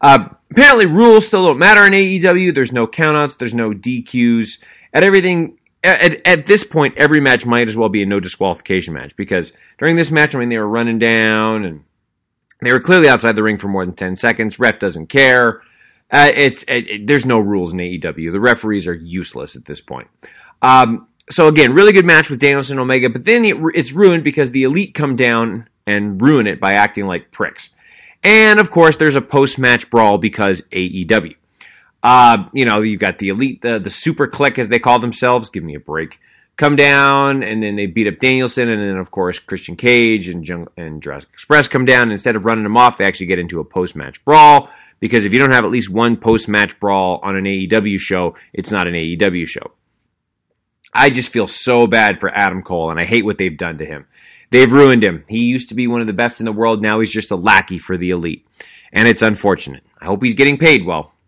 Uh, 0.00 0.28
apparently, 0.50 0.86
rules 0.86 1.26
still 1.26 1.46
don't 1.46 1.58
matter 1.58 1.84
in 1.84 1.92
AEW. 1.92 2.54
There's 2.54 2.72
no 2.72 2.86
countouts. 2.86 3.38
There's 3.38 3.54
no 3.54 3.70
DQs. 3.70 4.58
At 4.92 5.04
everything, 5.04 5.58
at, 5.82 6.26
at 6.26 6.46
this 6.46 6.64
point, 6.64 6.96
every 6.96 7.20
match 7.20 7.46
might 7.46 7.68
as 7.68 7.76
well 7.76 7.88
be 7.88 8.02
a 8.02 8.06
no 8.06 8.20
disqualification 8.20 8.94
match 8.94 9.16
because 9.16 9.52
during 9.78 9.96
this 9.96 10.10
match, 10.10 10.34
I 10.34 10.38
mean, 10.38 10.48
they 10.48 10.58
were 10.58 10.68
running 10.68 10.98
down 10.98 11.64
and 11.64 11.84
they 12.60 12.72
were 12.72 12.80
clearly 12.80 13.08
outside 13.08 13.36
the 13.36 13.42
ring 13.42 13.58
for 13.58 13.68
more 13.68 13.84
than 13.84 13.94
10 13.94 14.16
seconds. 14.16 14.58
Ref 14.58 14.78
doesn't 14.78 15.08
care. 15.08 15.62
Uh, 16.10 16.30
it's 16.34 16.62
it, 16.64 16.88
it, 16.88 17.06
there's 17.06 17.26
no 17.26 17.38
rules 17.38 17.72
in 17.72 17.78
AEW. 17.78 18.32
The 18.32 18.40
referees 18.40 18.86
are 18.86 18.94
useless 18.94 19.56
at 19.56 19.64
this 19.64 19.80
point. 19.80 20.08
Um, 20.62 21.08
so 21.28 21.48
again, 21.48 21.74
really 21.74 21.92
good 21.92 22.06
match 22.06 22.30
with 22.30 22.40
Danielson 22.40 22.78
Omega, 22.78 23.10
but 23.10 23.24
then 23.24 23.44
it, 23.44 23.56
it's 23.74 23.92
ruined 23.92 24.22
because 24.22 24.52
the 24.52 24.62
elite 24.62 24.94
come 24.94 25.16
down 25.16 25.68
and 25.86 26.20
ruin 26.22 26.46
it 26.46 26.60
by 26.60 26.74
acting 26.74 27.06
like 27.06 27.32
pricks. 27.32 27.70
And 28.22 28.58
of 28.60 28.70
course, 28.70 28.96
there's 28.96 29.14
a 29.14 29.22
post 29.22 29.58
match 29.58 29.90
brawl 29.90 30.18
because 30.18 30.62
AEW. 30.72 31.36
Uh, 32.02 32.46
you 32.52 32.64
know, 32.64 32.82
you've 32.82 33.00
got 33.00 33.18
the 33.18 33.28
elite, 33.28 33.62
the, 33.62 33.78
the 33.78 33.90
SuperKliq 33.90 34.58
as 34.58 34.68
they 34.68 34.78
call 34.78 34.98
themselves. 34.98 35.50
Give 35.50 35.64
me 35.64 35.74
a 35.74 35.80
break. 35.80 36.20
Come 36.56 36.76
down, 36.76 37.42
and 37.42 37.62
then 37.62 37.76
they 37.76 37.86
beat 37.86 38.06
up 38.06 38.18
Danielson, 38.18 38.70
and 38.70 38.82
then 38.82 38.96
of 38.96 39.10
course 39.10 39.38
Christian 39.38 39.76
Cage 39.76 40.28
and 40.28 40.46
Jung- 40.46 40.68
and 40.76 41.02
Jurassic 41.02 41.28
Express 41.34 41.68
come 41.68 41.84
down. 41.84 42.10
Instead 42.10 42.34
of 42.34 42.46
running 42.46 42.64
them 42.64 42.76
off, 42.76 42.96
they 42.96 43.04
actually 43.04 43.26
get 43.26 43.38
into 43.38 43.60
a 43.60 43.64
post 43.64 43.94
match 43.94 44.24
brawl 44.24 44.70
because 45.00 45.24
if 45.24 45.32
you 45.32 45.38
don't 45.38 45.52
have 45.52 45.64
at 45.64 45.70
least 45.70 45.90
one 45.90 46.16
post 46.16 46.48
match 46.48 46.78
brawl 46.80 47.20
on 47.22 47.36
an 47.36 47.44
AEW 47.44 47.98
show, 47.98 48.36
it's 48.52 48.70
not 48.70 48.86
an 48.86 48.94
AEW 48.94 49.46
show. 49.46 49.72
I 50.92 51.10
just 51.10 51.30
feel 51.30 51.46
so 51.46 51.86
bad 51.86 52.20
for 52.20 52.30
Adam 52.30 52.62
Cole, 52.62 52.90
and 52.90 52.98
I 52.98 53.04
hate 53.04 53.24
what 53.24 53.36
they've 53.36 53.56
done 53.56 53.78
to 53.78 53.84
him. 53.84 54.06
They've 54.50 54.70
ruined 54.70 55.02
him. 55.02 55.24
He 55.28 55.44
used 55.44 55.68
to 55.70 55.74
be 55.74 55.86
one 55.86 56.00
of 56.00 56.06
the 56.06 56.12
best 56.12 56.40
in 56.40 56.46
the 56.46 56.52
world. 56.52 56.82
Now 56.82 57.00
he's 57.00 57.10
just 57.10 57.30
a 57.30 57.36
lackey 57.36 57.78
for 57.78 57.96
the 57.96 58.10
elite. 58.10 58.46
And 58.92 59.08
it's 59.08 59.22
unfortunate. 59.22 59.82
I 60.00 60.06
hope 60.06 60.22
he's 60.22 60.34
getting 60.34 60.58
paid 60.58 60.86
well. 60.86 61.12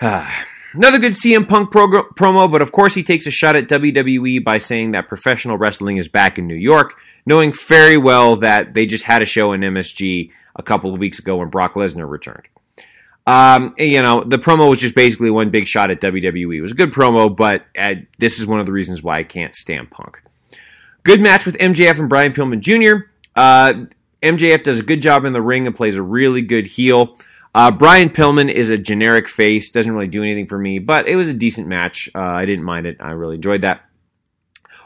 Another 0.00 0.98
good 0.98 1.12
CM 1.12 1.48
Punk 1.48 1.72
promo, 1.72 2.52
but 2.52 2.60
of 2.60 2.72
course 2.72 2.94
he 2.94 3.02
takes 3.02 3.26
a 3.26 3.30
shot 3.30 3.56
at 3.56 3.68
WWE 3.68 4.44
by 4.44 4.58
saying 4.58 4.90
that 4.90 5.08
professional 5.08 5.56
wrestling 5.56 5.96
is 5.96 6.08
back 6.08 6.38
in 6.38 6.46
New 6.46 6.54
York, 6.54 6.94
knowing 7.24 7.52
very 7.52 7.96
well 7.96 8.36
that 8.36 8.74
they 8.74 8.84
just 8.84 9.04
had 9.04 9.22
a 9.22 9.26
show 9.26 9.52
in 9.52 9.62
MSG 9.62 10.30
a 10.54 10.62
couple 10.62 10.92
of 10.92 11.00
weeks 11.00 11.18
ago 11.18 11.36
when 11.36 11.48
Brock 11.48 11.74
Lesnar 11.74 12.08
returned. 12.08 12.48
Um, 13.26 13.74
you 13.78 14.02
know, 14.02 14.24
the 14.24 14.38
promo 14.38 14.68
was 14.68 14.78
just 14.78 14.94
basically 14.94 15.30
one 15.30 15.50
big 15.50 15.66
shot 15.66 15.90
at 15.90 16.00
WWE. 16.00 16.56
It 16.56 16.60
was 16.60 16.72
a 16.72 16.74
good 16.74 16.92
promo, 16.92 17.34
but 17.34 17.64
uh, 17.78 17.96
this 18.18 18.38
is 18.38 18.46
one 18.46 18.60
of 18.60 18.66
the 18.66 18.72
reasons 18.72 19.02
why 19.02 19.18
I 19.18 19.22
can't 19.24 19.54
stand 19.54 19.90
Punk. 19.90 20.22
Good 21.08 21.22
match 21.22 21.46
with 21.46 21.56
MJF 21.56 21.98
and 22.00 22.08
Brian 22.10 22.34
Pillman 22.34 22.60
Jr. 22.60 23.06
Uh, 23.34 23.86
MJF 24.22 24.62
does 24.62 24.78
a 24.78 24.82
good 24.82 25.00
job 25.00 25.24
in 25.24 25.32
the 25.32 25.40
ring 25.40 25.66
and 25.66 25.74
plays 25.74 25.96
a 25.96 26.02
really 26.02 26.42
good 26.42 26.66
heel. 26.66 27.16
Uh, 27.54 27.70
Brian 27.70 28.10
Pillman 28.10 28.52
is 28.52 28.68
a 28.68 28.76
generic 28.76 29.26
face, 29.26 29.70
doesn't 29.70 29.90
really 29.90 30.06
do 30.06 30.22
anything 30.22 30.46
for 30.46 30.58
me, 30.58 30.78
but 30.78 31.08
it 31.08 31.16
was 31.16 31.26
a 31.26 31.32
decent 31.32 31.66
match. 31.66 32.10
Uh, 32.14 32.18
I 32.18 32.44
didn't 32.44 32.66
mind 32.66 32.84
it. 32.84 32.98
I 33.00 33.12
really 33.12 33.36
enjoyed 33.36 33.62
that. 33.62 33.86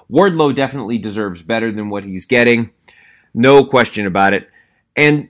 Wardlow 0.09 0.55
definitely 0.55 0.97
deserves 0.97 1.43
better 1.43 1.73
than 1.73 1.90
what 1.90 2.05
he's 2.05 2.24
getting. 2.24 2.70
No 3.35 3.65
question 3.65 4.07
about 4.07 4.32
it. 4.32 4.49
And 4.94 5.28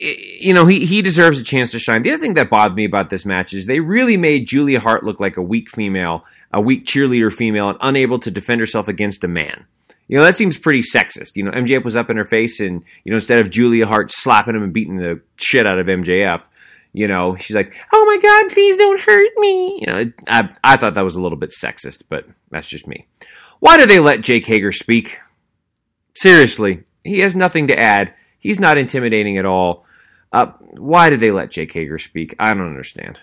you 0.00 0.52
know, 0.52 0.66
he, 0.66 0.84
he 0.84 1.00
deserves 1.00 1.38
a 1.38 1.44
chance 1.44 1.70
to 1.70 1.78
shine. 1.78 2.02
The 2.02 2.10
other 2.10 2.20
thing 2.20 2.34
that 2.34 2.50
bothered 2.50 2.74
me 2.76 2.86
about 2.86 3.08
this 3.08 3.24
match 3.24 3.54
is 3.54 3.66
they 3.66 3.78
really 3.78 4.16
made 4.16 4.48
Julia 4.48 4.80
Hart 4.80 5.04
look 5.04 5.20
like 5.20 5.36
a 5.36 5.42
weak 5.42 5.70
female, 5.70 6.24
a 6.52 6.60
weak 6.60 6.86
cheerleader 6.86 7.32
female, 7.32 7.68
and 7.68 7.78
unable 7.80 8.18
to 8.18 8.32
defend 8.32 8.58
herself 8.58 8.88
against 8.88 9.22
a 9.22 9.28
man. 9.28 9.66
You 10.08 10.18
know, 10.18 10.24
that 10.24 10.34
seems 10.34 10.58
pretty 10.58 10.80
sexist. 10.80 11.36
You 11.36 11.44
know, 11.44 11.52
MJF 11.52 11.84
was 11.84 11.96
up 11.96 12.10
in 12.10 12.16
her 12.16 12.24
face, 12.24 12.60
and, 12.60 12.82
you 13.04 13.10
know, 13.10 13.16
instead 13.16 13.38
of 13.38 13.50
Julia 13.50 13.86
Hart 13.86 14.10
slapping 14.10 14.54
him 14.54 14.62
and 14.62 14.72
beating 14.72 14.96
the 14.96 15.20
shit 15.36 15.66
out 15.66 15.78
of 15.78 15.86
MJF, 15.86 16.42
you 16.92 17.08
know, 17.08 17.36
she's 17.36 17.56
like, 17.56 17.74
oh 17.92 18.04
my 18.04 18.18
God, 18.18 18.52
please 18.52 18.76
don't 18.76 19.00
hurt 19.00 19.32
me. 19.38 19.80
You 19.80 19.86
know, 19.86 20.12
I, 20.26 20.50
I 20.62 20.76
thought 20.76 20.94
that 20.94 21.04
was 21.04 21.16
a 21.16 21.22
little 21.22 21.38
bit 21.38 21.50
sexist, 21.50 22.02
but 22.08 22.26
that's 22.50 22.68
just 22.68 22.86
me. 22.86 23.06
Why 23.60 23.78
do 23.78 23.86
they 23.86 24.00
let 24.00 24.20
Jake 24.20 24.44
Hager 24.44 24.72
speak? 24.72 25.20
Seriously, 26.14 26.82
he 27.04 27.20
has 27.20 27.34
nothing 27.34 27.68
to 27.68 27.78
add. 27.78 28.12
He's 28.38 28.60
not 28.60 28.76
intimidating 28.76 29.38
at 29.38 29.46
all. 29.46 29.86
Uh, 30.32 30.46
why 30.72 31.10
did 31.10 31.20
they 31.20 31.30
let 31.30 31.50
Jake 31.50 31.72
Hager 31.72 31.98
speak? 31.98 32.34
I 32.38 32.52
don't 32.52 32.66
understand. 32.66 33.20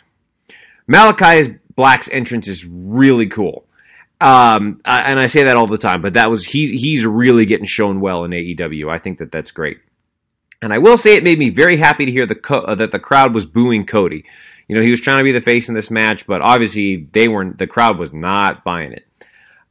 Malakai 0.90 1.60
Black's 1.76 2.10
entrance 2.10 2.48
is 2.48 2.66
really 2.66 3.28
cool. 3.28 3.66
Um, 4.22 4.82
and 4.84 5.20
I 5.20 5.28
say 5.28 5.44
that 5.44 5.56
all 5.56 5.68
the 5.68 5.78
time, 5.78 6.02
but 6.02 6.14
that 6.14 6.30
was 6.30 6.46
he's 6.46 6.70
he's 6.70 7.06
really 7.06 7.46
getting 7.46 7.66
shown 7.66 8.02
well 8.02 8.26
in 8.26 8.32
AEW. 8.32 8.91
I 8.91 8.98
think 8.98 9.20
that 9.20 9.32
that's 9.32 9.52
great. 9.52 9.80
And 10.62 10.74
I 10.74 10.78
will 10.78 10.98
say 10.98 11.16
it 11.16 11.24
made 11.24 11.40
me 11.40 11.50
very 11.50 11.78
happy 11.78 12.06
to 12.06 12.12
hear 12.12 12.26
the 12.26 12.36
co- 12.36 12.62
uh, 12.62 12.76
that 12.76 12.91
the 12.91 13.00
crowd 13.00 13.34
was 13.34 13.46
booing 13.46 13.86
Cody. 13.86 14.26
You 14.68 14.76
know, 14.76 14.82
he 14.82 14.91
was 14.91 15.00
trying 15.00 15.20
to 15.20 15.24
be 15.24 15.32
the 15.32 15.41
face 15.41 15.70
in 15.70 15.76
this 15.76 15.90
match, 15.90 16.28
but 16.28 16.41
obviously 16.41 17.08
they 17.12 17.28
weren't. 17.30 17.58
The 17.58 17.68
crowd 17.68 17.98
was 17.98 18.14
not 18.14 18.64
buying 18.66 18.91
it. 18.91 19.08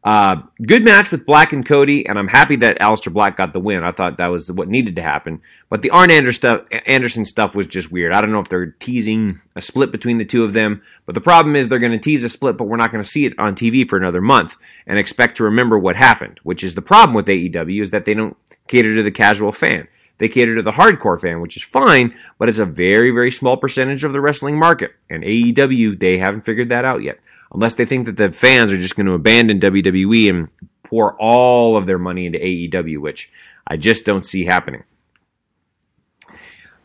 Uh, 0.09 0.41
good 0.65 0.83
match 0.83 1.11
with 1.11 1.27
Black 1.27 1.53
and 1.53 1.67
Cody, 1.67 2.07
and 2.07 2.19
I'm 2.19 2.29
happy 2.29 2.57
that 2.57 2.81
Aleister 2.81 3.13
Black 3.13 3.37
got 3.37 3.53
the 3.53 3.61
win. 3.61 3.85
I 3.85 3.93
thought 3.93 4.17
that 4.17 4.29
was 4.29 4.51
what 4.51 4.67
needed 4.67 4.97
to 4.97 5.03
happen. 5.03 5.43
But 5.69 5.83
the 5.83 5.91
Arn 5.91 6.11
Anderson 6.11 6.33
stuff, 6.33 6.63
Anderson 6.87 7.27
stuff 7.27 7.55
was 7.55 7.67
just 7.67 7.93
weird. 7.93 8.15
I 8.15 8.23
don't 8.23 8.33
know 8.33 8.41
if 8.41 8.49
they're 8.49 8.71
teasing 8.71 9.43
a 9.55 9.61
split 9.61 9.93
between 9.93 10.17
the 10.17 10.25
two 10.25 10.45
of 10.45 10.55
them, 10.55 10.81
but 11.05 11.15
the 11.15 11.21
problem 11.21 11.57
is 11.57 11.69
they're 11.69 11.79
going 11.79 11.93
to 11.93 11.99
tease 11.99 12.25
a 12.25 12.31
split, 12.31 12.57
but 12.57 12.69
we're 12.69 12.79
not 12.79 12.91
going 12.91 13.05
to 13.05 13.11
see 13.11 13.27
it 13.27 13.39
on 13.39 13.55
TV 13.55 13.87
for 13.87 13.99
another 13.99 14.23
month 14.23 14.57
and 14.87 14.99
expect 14.99 15.37
to 15.37 15.45
remember 15.45 15.79
what 15.79 15.95
happened. 15.95 16.41
Which 16.43 16.65
is 16.65 16.75
the 16.75 16.81
problem 16.81 17.15
with 17.15 17.27
AEW 17.27 17.83
is 17.83 17.91
that 17.91 18.07
they 18.07 18.15
don't 18.15 18.35
cater 18.67 18.95
to 18.95 19.03
the 19.03 19.11
casual 19.11 19.53
fan. 19.53 19.89
They 20.17 20.29
cater 20.29 20.57
to 20.57 20.63
the 20.63 20.71
hardcore 20.71 21.21
fan, 21.21 21.43
which 21.43 21.59
is 21.59 21.63
fine, 21.63 22.17
but 22.39 22.49
it's 22.49 22.59
a 22.59 22.65
very, 22.65 23.11
very 23.11 23.31
small 23.31 23.59
percentage 23.59 24.05
of 24.05 24.15
the 24.15 24.23
wrestling 24.23 24.59
market. 24.59 24.93
And 25.11 25.23
AEW, 25.23 26.01
they 26.01 26.17
haven't 26.17 26.47
figured 26.47 26.71
that 26.71 26.87
out 26.87 27.03
yet 27.03 27.19
unless 27.53 27.75
they 27.75 27.87
think 27.87 28.07
that 28.07 28.16
the 28.16 28.33
fans 28.33 28.73
are 28.73 28.77
just 28.77 28.97
going 28.97 29.07
to 29.07 29.12
abandon 29.12 29.61
WWE 29.61 30.29
and 30.31 30.49
pour 30.83 31.15
all 31.20 31.77
of 31.77 31.87
their 31.87 31.99
money 31.99 32.27
into 32.27 32.39
AEW, 32.39 32.99
which 32.99 33.31
I 33.66 33.77
just 33.77 34.05
don't 34.05 34.25
see 34.25 34.45
happening. 34.45 34.85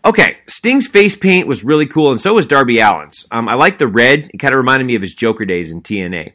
Okay, 0.06 0.38
Sting's 0.48 0.88
face 0.88 1.16
paint 1.16 1.48
was 1.48 1.64
really 1.64 1.88
cool, 1.88 2.12
and 2.12 2.20
so 2.20 2.34
was 2.34 2.46
Darby 2.46 2.82
Allin's. 2.82 3.26
Um, 3.32 3.48
I 3.48 3.54
like 3.54 3.78
the 3.78 3.88
red; 3.88 4.30
it 4.34 4.38
kind 4.38 4.54
of 4.54 4.58
reminded 4.58 4.86
me 4.86 4.96
of 4.96 5.02
his 5.02 5.16
Joker 5.16 5.46
days 5.46 5.72
in 5.72 5.82
TNA. 5.82 6.34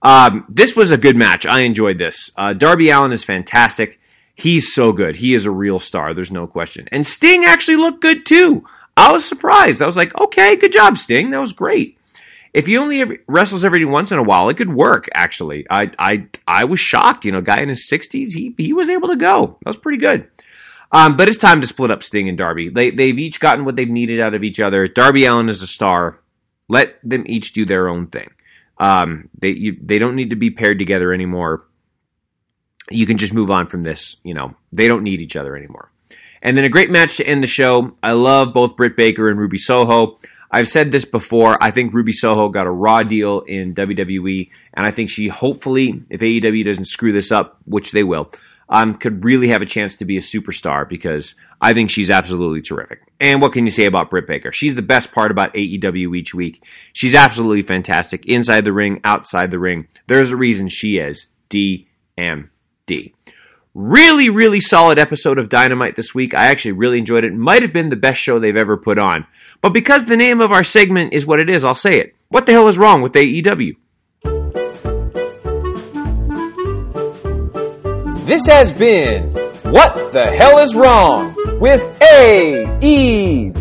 Um, 0.00 0.46
this 0.48 0.74
was 0.74 0.90
a 0.90 0.96
good 0.96 1.16
match. 1.16 1.44
I 1.44 1.60
enjoyed 1.60 1.98
this. 1.98 2.30
Uh, 2.36 2.54
Darby 2.54 2.88
Allin 2.88 3.12
is 3.12 3.22
fantastic. 3.22 4.00
He's 4.34 4.74
so 4.74 4.92
good. 4.92 5.16
He 5.16 5.34
is 5.34 5.44
a 5.44 5.50
real 5.50 5.78
star. 5.78 6.14
There's 6.14 6.32
no 6.32 6.46
question. 6.46 6.88
And 6.90 7.06
Sting 7.06 7.44
actually 7.44 7.76
looked 7.76 8.00
good 8.00 8.24
too. 8.24 8.64
I 8.96 9.12
was 9.12 9.26
surprised. 9.26 9.82
I 9.82 9.86
was 9.86 9.96
like, 9.96 10.18
okay, 10.18 10.56
good 10.56 10.72
job, 10.72 10.96
Sting. 10.96 11.30
That 11.30 11.40
was 11.40 11.52
great 11.52 11.98
if 12.52 12.66
he 12.66 12.76
only 12.76 13.18
wrestles 13.26 13.64
every 13.64 13.84
once 13.84 14.12
in 14.12 14.18
a 14.18 14.22
while, 14.22 14.48
it 14.48 14.56
could 14.56 14.72
work. 14.72 15.08
Actually, 15.14 15.66
I 15.70 15.90
I 15.98 16.26
I 16.46 16.64
was 16.64 16.80
shocked. 16.80 17.24
You 17.24 17.32
know, 17.32 17.40
guy 17.40 17.60
in 17.60 17.68
his 17.68 17.88
sixties, 17.88 18.34
he 18.34 18.54
he 18.58 18.72
was 18.72 18.88
able 18.88 19.08
to 19.08 19.16
go. 19.16 19.56
That 19.62 19.70
was 19.70 19.76
pretty 19.76 19.98
good. 19.98 20.28
Um, 20.90 21.16
but 21.16 21.28
it's 21.28 21.38
time 21.38 21.62
to 21.62 21.66
split 21.66 21.90
up 21.90 22.02
Sting 22.02 22.28
and 22.28 22.36
Darby. 22.36 22.68
They 22.68 22.90
they've 22.90 23.18
each 23.18 23.40
gotten 23.40 23.64
what 23.64 23.76
they've 23.76 23.88
needed 23.88 24.20
out 24.20 24.34
of 24.34 24.44
each 24.44 24.60
other. 24.60 24.86
Darby 24.86 25.24
Allin 25.24 25.48
is 25.48 25.62
a 25.62 25.66
star. 25.66 26.20
Let 26.68 26.96
them 27.02 27.24
each 27.26 27.52
do 27.52 27.64
their 27.64 27.88
own 27.88 28.08
thing. 28.08 28.30
Um, 28.78 29.30
they 29.38 29.50
you, 29.50 29.78
they 29.82 29.98
don't 29.98 30.16
need 30.16 30.30
to 30.30 30.36
be 30.36 30.50
paired 30.50 30.78
together 30.78 31.12
anymore. 31.12 31.64
You 32.90 33.06
can 33.06 33.16
just 33.16 33.32
move 33.32 33.50
on 33.50 33.66
from 33.66 33.82
this. 33.82 34.16
You 34.22 34.34
know, 34.34 34.54
they 34.72 34.88
don't 34.88 35.02
need 35.02 35.22
each 35.22 35.36
other 35.36 35.56
anymore. 35.56 35.90
And 36.42 36.56
then 36.56 36.64
a 36.64 36.68
great 36.68 36.90
match 36.90 37.16
to 37.16 37.26
end 37.26 37.42
the 37.42 37.46
show. 37.46 37.96
I 38.02 38.12
love 38.12 38.52
both 38.52 38.76
Britt 38.76 38.96
Baker 38.96 39.30
and 39.30 39.38
Ruby 39.38 39.58
Soho. 39.58 40.18
I've 40.52 40.68
said 40.68 40.92
this 40.92 41.06
before. 41.06 41.56
I 41.62 41.70
think 41.70 41.94
Ruby 41.94 42.12
Soho 42.12 42.50
got 42.50 42.66
a 42.66 42.70
raw 42.70 43.02
deal 43.02 43.40
in 43.40 43.74
WWE, 43.74 44.50
and 44.74 44.86
I 44.86 44.90
think 44.90 45.08
she 45.08 45.28
hopefully, 45.28 46.02
if 46.10 46.20
AEW 46.20 46.64
doesn't 46.64 46.84
screw 46.84 47.12
this 47.12 47.32
up, 47.32 47.58
which 47.64 47.92
they 47.92 48.04
will, 48.04 48.28
um, 48.68 48.94
could 48.94 49.24
really 49.24 49.48
have 49.48 49.62
a 49.62 49.66
chance 49.66 49.96
to 49.96 50.04
be 50.04 50.16
a 50.16 50.20
superstar 50.20 50.88
because 50.88 51.34
I 51.60 51.74
think 51.74 51.90
she's 51.90 52.10
absolutely 52.10 52.62
terrific. 52.62 53.00
And 53.20 53.40
what 53.40 53.52
can 53.52 53.64
you 53.64 53.70
say 53.70 53.84
about 53.84 54.10
Britt 54.10 54.26
Baker? 54.26 54.52
She's 54.52 54.74
the 54.74 54.82
best 54.82 55.12
part 55.12 55.30
about 55.30 55.54
AEW 55.54 56.16
each 56.16 56.34
week. 56.34 56.64
She's 56.92 57.14
absolutely 57.14 57.62
fantastic 57.62 58.26
inside 58.26 58.64
the 58.64 58.72
ring, 58.72 59.00
outside 59.04 59.50
the 59.50 59.58
ring. 59.58 59.88
There's 60.06 60.30
a 60.30 60.36
reason 60.36 60.68
she 60.68 60.98
is 60.98 61.26
DMD. 61.50 63.12
Really, 63.74 64.28
really 64.28 64.60
solid 64.60 64.98
episode 64.98 65.38
of 65.38 65.48
Dynamite 65.48 65.96
this 65.96 66.14
week. 66.14 66.34
I 66.34 66.48
actually 66.48 66.72
really 66.72 66.98
enjoyed 66.98 67.24
it. 67.24 67.32
Might 67.32 67.62
have 67.62 67.72
been 67.72 67.88
the 67.88 67.96
best 67.96 68.20
show 68.20 68.38
they've 68.38 68.54
ever 68.54 68.76
put 68.76 68.98
on. 68.98 69.26
But 69.62 69.70
because 69.70 70.04
the 70.04 70.16
name 70.16 70.42
of 70.42 70.52
our 70.52 70.62
segment 70.62 71.14
is 71.14 71.24
what 71.24 71.40
it 71.40 71.48
is, 71.48 71.64
I'll 71.64 71.74
say 71.74 71.98
it. 71.98 72.14
What 72.28 72.44
the 72.44 72.52
hell 72.52 72.68
is 72.68 72.76
wrong 72.76 73.00
with 73.00 73.14
AEW? 73.14 73.72
This 78.26 78.46
has 78.46 78.72
been 78.72 79.32
What 79.62 80.12
the 80.12 80.26
Hell 80.26 80.58
is 80.58 80.74
Wrong 80.74 81.34
with 81.58 81.80
AEW. 82.00 83.52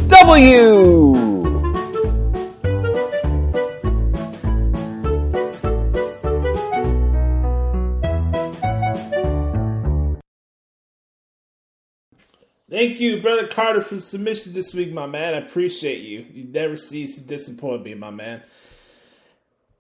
Thank 12.72 13.02
you, 13.02 13.22
Brother 13.22 13.48
Carter, 13.48 13.82
for 13.82 13.96
the 13.96 14.02
submission 14.02 14.54
this 14.54 14.74
week, 14.74 14.94
my 14.94 15.06
man. 15.06 15.34
I 15.34 15.40
appreciate 15.40 16.04
you. 16.04 16.26
You 16.32 16.46
never 16.46 16.78
cease 16.78 17.16
to 17.16 17.22
disappoint 17.22 17.84
me, 17.84 17.96
my 17.96 18.12
man. 18.12 18.44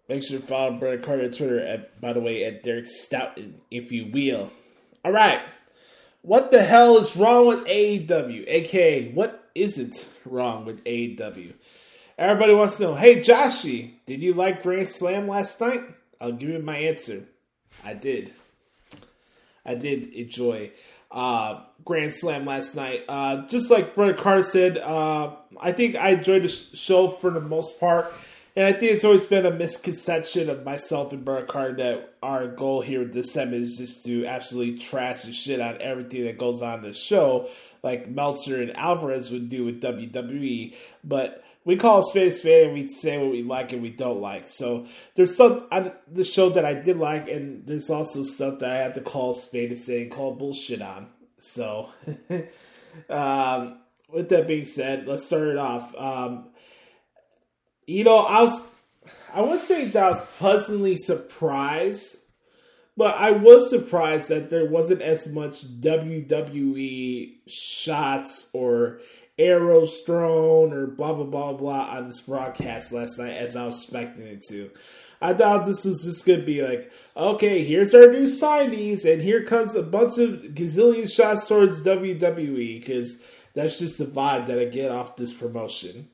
Make 0.09 0.23
sure 0.23 0.41
to 0.41 0.45
follow 0.45 0.73
Brother 0.73 0.97
Carter 0.97 1.23
on 1.23 1.31
Twitter, 1.31 1.61
at, 1.61 2.01
by 2.01 2.11
the 2.11 2.19
way, 2.19 2.43
at 2.43 2.63
Derek 2.63 2.87
Stoughton, 2.87 3.61
if 3.71 3.93
you 3.93 4.11
will. 4.11 4.51
All 5.05 5.13
right. 5.13 5.39
What 6.21 6.51
the 6.51 6.61
hell 6.61 6.97
is 6.97 7.15
wrong 7.15 7.47
with 7.47 7.63
AEW? 7.63 8.43
AKA, 8.45 9.13
what 9.13 9.49
isn't 9.55 10.09
wrong 10.25 10.65
with 10.65 10.83
AEW? 10.83 11.53
Everybody 12.17 12.53
wants 12.53 12.75
to 12.75 12.83
know, 12.83 12.95
hey, 12.95 13.21
Joshie, 13.21 13.93
did 14.05 14.21
you 14.21 14.33
like 14.33 14.63
Grand 14.63 14.89
Slam 14.89 15.29
last 15.29 15.61
night? 15.61 15.81
I'll 16.19 16.33
give 16.33 16.49
you 16.49 16.59
my 16.59 16.75
answer. 16.75 17.23
I 17.85 17.93
did. 17.93 18.33
I 19.65 19.75
did 19.75 20.13
enjoy 20.13 20.71
uh, 21.11 21.61
Grand 21.83 22.11
Slam 22.11 22.45
last 22.45 22.75
night. 22.75 23.03
Uh, 23.07 23.45
just 23.47 23.69
like 23.69 23.95
Brother 23.95 24.13
Carter 24.13 24.43
said, 24.43 24.77
uh, 24.77 25.35
I 25.59 25.71
think 25.71 25.95
I 25.95 26.11
enjoyed 26.11 26.43
the 26.43 26.47
show 26.47 27.09
for 27.09 27.31
the 27.31 27.41
most 27.41 27.79
part. 27.79 28.13
And 28.55 28.65
I 28.65 28.73
think 28.73 28.91
it's 28.91 29.05
always 29.05 29.25
been 29.25 29.45
a 29.45 29.51
misconception 29.51 30.49
of 30.49 30.65
myself 30.65 31.13
and 31.13 31.23
Brother 31.23 31.45
Carter 31.45 31.75
that 31.77 32.15
our 32.21 32.47
goal 32.47 32.81
here 32.81 32.99
with 32.99 33.13
this 33.13 33.31
segment 33.31 33.63
is 33.63 33.77
just 33.77 34.05
to 34.05 34.25
absolutely 34.25 34.77
trash 34.77 35.23
the 35.23 35.31
shit 35.31 35.61
on 35.61 35.81
everything 35.81 36.25
that 36.25 36.37
goes 36.37 36.61
on 36.61 36.81
the 36.81 36.91
show, 36.91 37.47
like 37.81 38.09
Meltzer 38.09 38.61
and 38.61 38.75
Alvarez 38.75 39.31
would 39.31 39.47
do 39.47 39.63
with 39.63 39.81
WWE. 39.81 40.75
But 41.01 41.45
we 41.63 41.75
call 41.75 41.99
a 41.99 42.03
spade 42.03 42.31
a 42.31 42.35
spade 42.35 42.65
and 42.65 42.73
we 42.73 42.87
say 42.87 43.17
what 43.17 43.31
we 43.31 43.43
like 43.43 43.71
and 43.71 43.81
we 43.81 43.89
don't 43.89 44.21
like. 44.21 44.47
So 44.47 44.87
there's 45.15 45.35
some 45.35 45.67
on 45.71 45.91
the 46.11 46.23
show 46.23 46.49
that 46.49 46.65
I 46.65 46.73
did 46.73 46.97
like, 46.97 47.29
and 47.29 47.65
there's 47.65 47.89
also 47.89 48.23
stuff 48.23 48.59
that 48.59 48.69
I 48.69 48.77
had 48.77 48.95
to 48.95 49.01
call 49.01 49.33
spade 49.33 49.71
a 49.71 49.75
spade 49.75 50.03
and 50.03 50.11
call 50.11 50.35
bullshit 50.35 50.81
on. 50.81 51.09
So, 51.37 51.89
um, 53.09 53.79
with 54.09 54.29
that 54.29 54.47
being 54.47 54.65
said, 54.65 55.07
let's 55.07 55.25
start 55.25 55.49
it 55.49 55.57
off. 55.57 55.93
Um, 55.95 56.49
you 57.85 58.03
know, 58.03 58.17
I 58.17 58.41
was, 58.41 58.73
I 59.33 59.41
would 59.41 59.59
say 59.59 59.85
that 59.85 60.03
I 60.03 60.07
was 60.09 60.21
pleasantly 60.37 60.97
surprised, 60.97 62.17
but 62.97 63.15
I 63.15 63.31
was 63.31 63.69
surprised 63.69 64.29
that 64.29 64.49
there 64.49 64.65
wasn't 64.65 65.01
as 65.01 65.27
much 65.27 65.65
WWE 65.81 67.33
shots 67.47 68.49
or 68.53 68.99
arrows 69.41 69.99
thrown 69.99 70.73
or 70.73 70.87
blah 70.87 71.13
blah 71.13 71.25
blah 71.25 71.53
blah 71.53 71.89
on 71.89 72.07
this 72.07 72.21
broadcast 72.21 72.93
last 72.93 73.17
night 73.17 73.35
as 73.35 73.55
I 73.55 73.65
was 73.65 73.77
expecting 73.77 74.25
it 74.25 74.41
to. 74.49 74.71
I 75.21 75.33
thought 75.33 75.65
this 75.65 75.85
was 75.85 76.03
just 76.03 76.25
gonna 76.25 76.41
be 76.41 76.63
like, 76.63 76.91
okay, 77.15 77.63
here's 77.63 77.93
our 77.93 78.11
new 78.11 78.25
signees, 78.25 79.11
and 79.11 79.21
here 79.21 79.43
comes 79.43 79.75
a 79.75 79.83
bunch 79.83 80.17
of 80.17 80.41
gazillion 80.53 81.13
shots 81.13 81.47
towards 81.47 81.83
WWE 81.83 82.79
because 82.79 83.21
that's 83.53 83.77
just 83.79 83.97
the 83.97 84.05
vibe 84.05 84.47
that 84.47 84.59
I 84.59 84.65
get 84.65 84.91
off 84.91 85.15
this 85.15 85.33
promotion. 85.33 86.09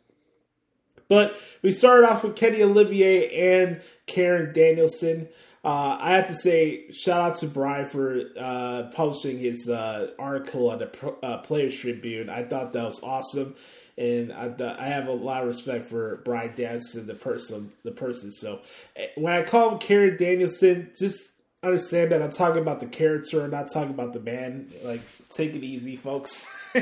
But 1.07 1.39
we 1.61 1.71
started 1.71 2.09
off 2.09 2.23
with 2.23 2.35
Kenny 2.35 2.61
Olivier 2.61 3.61
and 3.61 3.81
Karen 4.07 4.53
Danielson. 4.53 5.29
Uh, 5.67 5.97
I 5.99 6.15
have 6.15 6.27
to 6.27 6.33
say, 6.33 6.89
shout 6.91 7.19
out 7.19 7.35
to 7.39 7.47
Bryan 7.47 7.85
for 7.85 8.21
uh, 8.39 8.83
publishing 8.95 9.37
his 9.37 9.67
uh, 9.67 10.11
article 10.17 10.69
on 10.69 10.79
the 10.79 11.15
uh, 11.21 11.39
Players 11.39 11.77
Tribune. 11.77 12.29
I 12.29 12.43
thought 12.43 12.71
that 12.71 12.85
was 12.85 13.03
awesome, 13.03 13.53
and 13.97 14.31
I, 14.31 14.53
I 14.79 14.85
have 14.85 15.09
a 15.09 15.11
lot 15.11 15.41
of 15.41 15.49
respect 15.49 15.89
for 15.89 16.21
Bryan 16.23 16.53
Danielson, 16.55 17.05
the 17.05 17.15
person. 17.15 17.73
The 17.83 17.91
person. 17.91 18.31
So 18.31 18.61
eh, 18.95 19.07
when 19.17 19.33
I 19.33 19.43
call 19.43 19.71
him 19.71 19.79
Karen 19.79 20.15
Danielson, 20.15 20.91
just 20.97 21.33
understand 21.61 22.13
that 22.13 22.21
I'm 22.21 22.31
talking 22.31 22.61
about 22.61 22.79
the 22.79 22.85
character, 22.85 23.43
I'm 23.43 23.51
not 23.51 23.69
talking 23.69 23.89
about 23.89 24.13
the 24.13 24.21
man. 24.21 24.71
Like, 24.85 25.01
take 25.29 25.53
it 25.53 25.65
easy, 25.65 25.97
folks. 25.97 26.47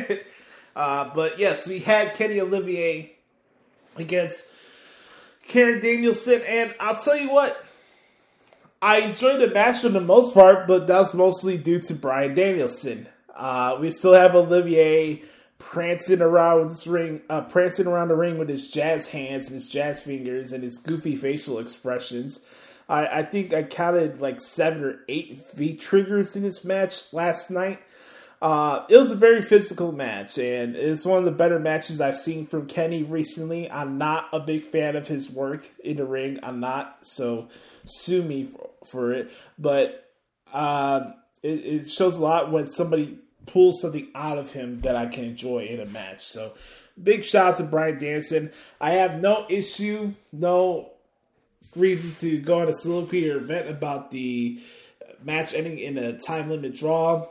Uh, 0.76 1.10
but 1.16 1.40
yes, 1.40 1.70
we 1.70 1.80
had 1.80 2.14
Kenny 2.16 2.41
Olivier 2.41 3.14
against 3.95 4.45
Karen 5.48 5.80
Danielson, 5.80 6.41
and 6.45 6.76
I'll 6.82 6.98
tell 6.98 7.16
you 7.16 7.32
what 7.32 7.66
I 8.81 8.97
enjoyed 8.99 9.39
the 9.39 9.53
match 9.53 9.81
for 9.81 9.89
the 9.89 10.02
most 10.02 10.34
part, 10.34 10.68
but 10.68 10.88
that's 10.88 11.14
mostly 11.14 11.57
due 11.57 11.80
to 11.81 11.93
Bryan 11.93 12.35
Danielson. 12.35 13.07
Uh, 13.35 13.77
we 13.80 13.89
still 13.89 14.14
have 14.14 14.35
Olivier 14.35 15.23
prancing 15.57 16.22
around 16.22 16.69
this 16.69 16.85
ring, 16.85 17.22
uh, 17.30 17.41
prancing 17.41 17.88
around 17.88 18.10
the 18.10 18.15
ring 18.15 18.38
with 18.38 18.49
his 18.49 18.69
jazz 18.69 19.07
hands 19.07 19.47
and 19.47 19.56
his 19.56 19.69
jazz 19.69 20.03
fingers 20.03 20.52
and 20.52 20.64
his 20.64 20.77
goofy 20.77 21.15
facial 21.15 21.60
expressions. 21.60 22.45
I, 22.88 23.19
I 23.19 23.23
think 23.23 23.53
I 23.53 23.64
counted 23.64 24.22
like 24.22 24.39
seven 24.39 24.84
or 24.84 24.99
eight 25.10 25.52
V 25.53 25.76
triggers 25.76 26.35
in 26.35 26.43
this 26.43 26.64
match 26.64 27.11
last 27.14 27.49
night. 27.49 27.80
Uh, 28.41 28.86
it 28.90 28.98
was 28.98 29.12
a 29.12 29.16
very 29.16 29.41
physical 29.41 29.91
match, 29.91 30.38
and 30.38 30.76
it's 30.76 31.06
one 31.06 31.20
of 31.20 31.26
the 31.26 31.32
better 31.32 31.60
matches 31.60 32.02
I've 32.02 32.18
seen 32.18 32.45
from 32.45 32.68
Kenny 32.68 33.02
recently. 33.03 33.72
I'm 33.72 33.98
not 33.98 34.28
a 34.34 34.40
big 34.40 34.64
fan 34.64 34.95
of 34.95 35.07
his 35.07 35.32
work 35.32 35.68
in 35.84 35.98
the 35.98 36.06
ring. 36.06 36.40
I'm 36.44 36.60
not, 36.60 36.98
so 37.02 37.48
sue 37.86 38.22
me 38.22 38.44
for, 38.44 38.70
for 38.86 39.12
it. 39.14 39.32
But 39.57 40.12
um, 40.53 41.16
it, 41.41 41.66
it 41.66 41.90
shows 41.90 42.18
a 42.18 42.22
lot 42.22 42.52
when 42.52 42.68
somebody 42.68 43.18
pulls 43.45 43.82
something 43.82 44.10
out 44.16 44.38
of 44.38 44.52
him 44.52 44.82
that 44.82 44.95
I 44.95 45.06
can 45.06 45.24
enjoy 45.24 45.66
in 45.66 45.80
a 45.80 45.86
match. 45.86 46.24
So, 46.26 46.53
big 47.02 47.24
shout 47.24 47.53
out 47.53 47.57
to 47.57 47.64
Bryan 47.64 47.98
Danielson. 47.98 48.52
I 48.82 48.91
have 48.91 49.22
no 49.22 49.45
issue, 49.49 50.14
no 50.32 50.91
reason 51.76 52.16
to 52.16 52.38
go 52.40 52.62
on 52.62 52.70
a 52.70 52.74
soliloquy 52.74 53.30
or 53.30 53.38
event 53.38 53.70
about 53.70 54.12
the 54.12 54.62
match 55.24 55.53
ending 55.53 55.80
in 55.80 55.98
a 55.98 56.18
time 56.18 56.49
limit 56.49 56.76
draw. 56.76 57.28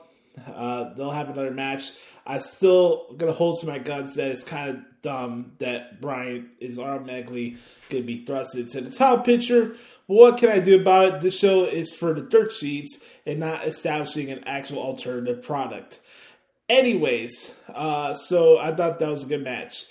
Uh, 0.46 0.92
they'll 0.94 1.10
have 1.10 1.30
another 1.30 1.50
match. 1.50 1.92
I 2.26 2.38
still 2.38 3.14
gonna 3.16 3.32
hold 3.32 3.60
to 3.60 3.66
my 3.66 3.78
guns 3.78 4.14
that 4.14 4.30
it's 4.30 4.44
kind 4.44 4.70
of 4.70 4.76
dumb 5.02 5.52
that 5.58 6.00
Bryan 6.00 6.50
is 6.58 6.78
automatically 6.78 7.56
gonna 7.88 8.02
be 8.02 8.22
thrusted 8.22 8.74
into 8.74 8.80
the 8.80 8.90
top 8.90 9.24
picture. 9.24 9.74
What 10.06 10.38
can 10.38 10.48
I 10.48 10.58
do 10.58 10.80
about 10.80 11.04
it? 11.06 11.20
This 11.20 11.38
show 11.38 11.64
is 11.64 11.94
for 11.94 12.12
the 12.14 12.22
dirt 12.22 12.52
sheets 12.52 13.04
and 13.26 13.40
not 13.40 13.66
establishing 13.66 14.30
an 14.30 14.44
actual 14.44 14.82
alternative 14.82 15.42
product. 15.42 16.00
Anyways, 16.68 17.60
uh, 17.74 18.14
so 18.14 18.58
I 18.58 18.74
thought 18.74 18.98
that 18.98 19.10
was 19.10 19.24
a 19.24 19.28
good 19.28 19.44
match. 19.44 19.84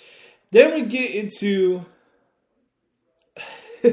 Then 0.51 0.73
we 0.73 0.81
get 0.81 1.11
into 1.11 1.85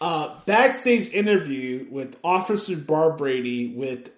uh, 0.00 0.38
backstage 0.46 1.10
interview 1.10 1.86
with 1.90 2.16
Officer 2.24 2.76
Barbrady 2.76 3.74
with 3.74 4.10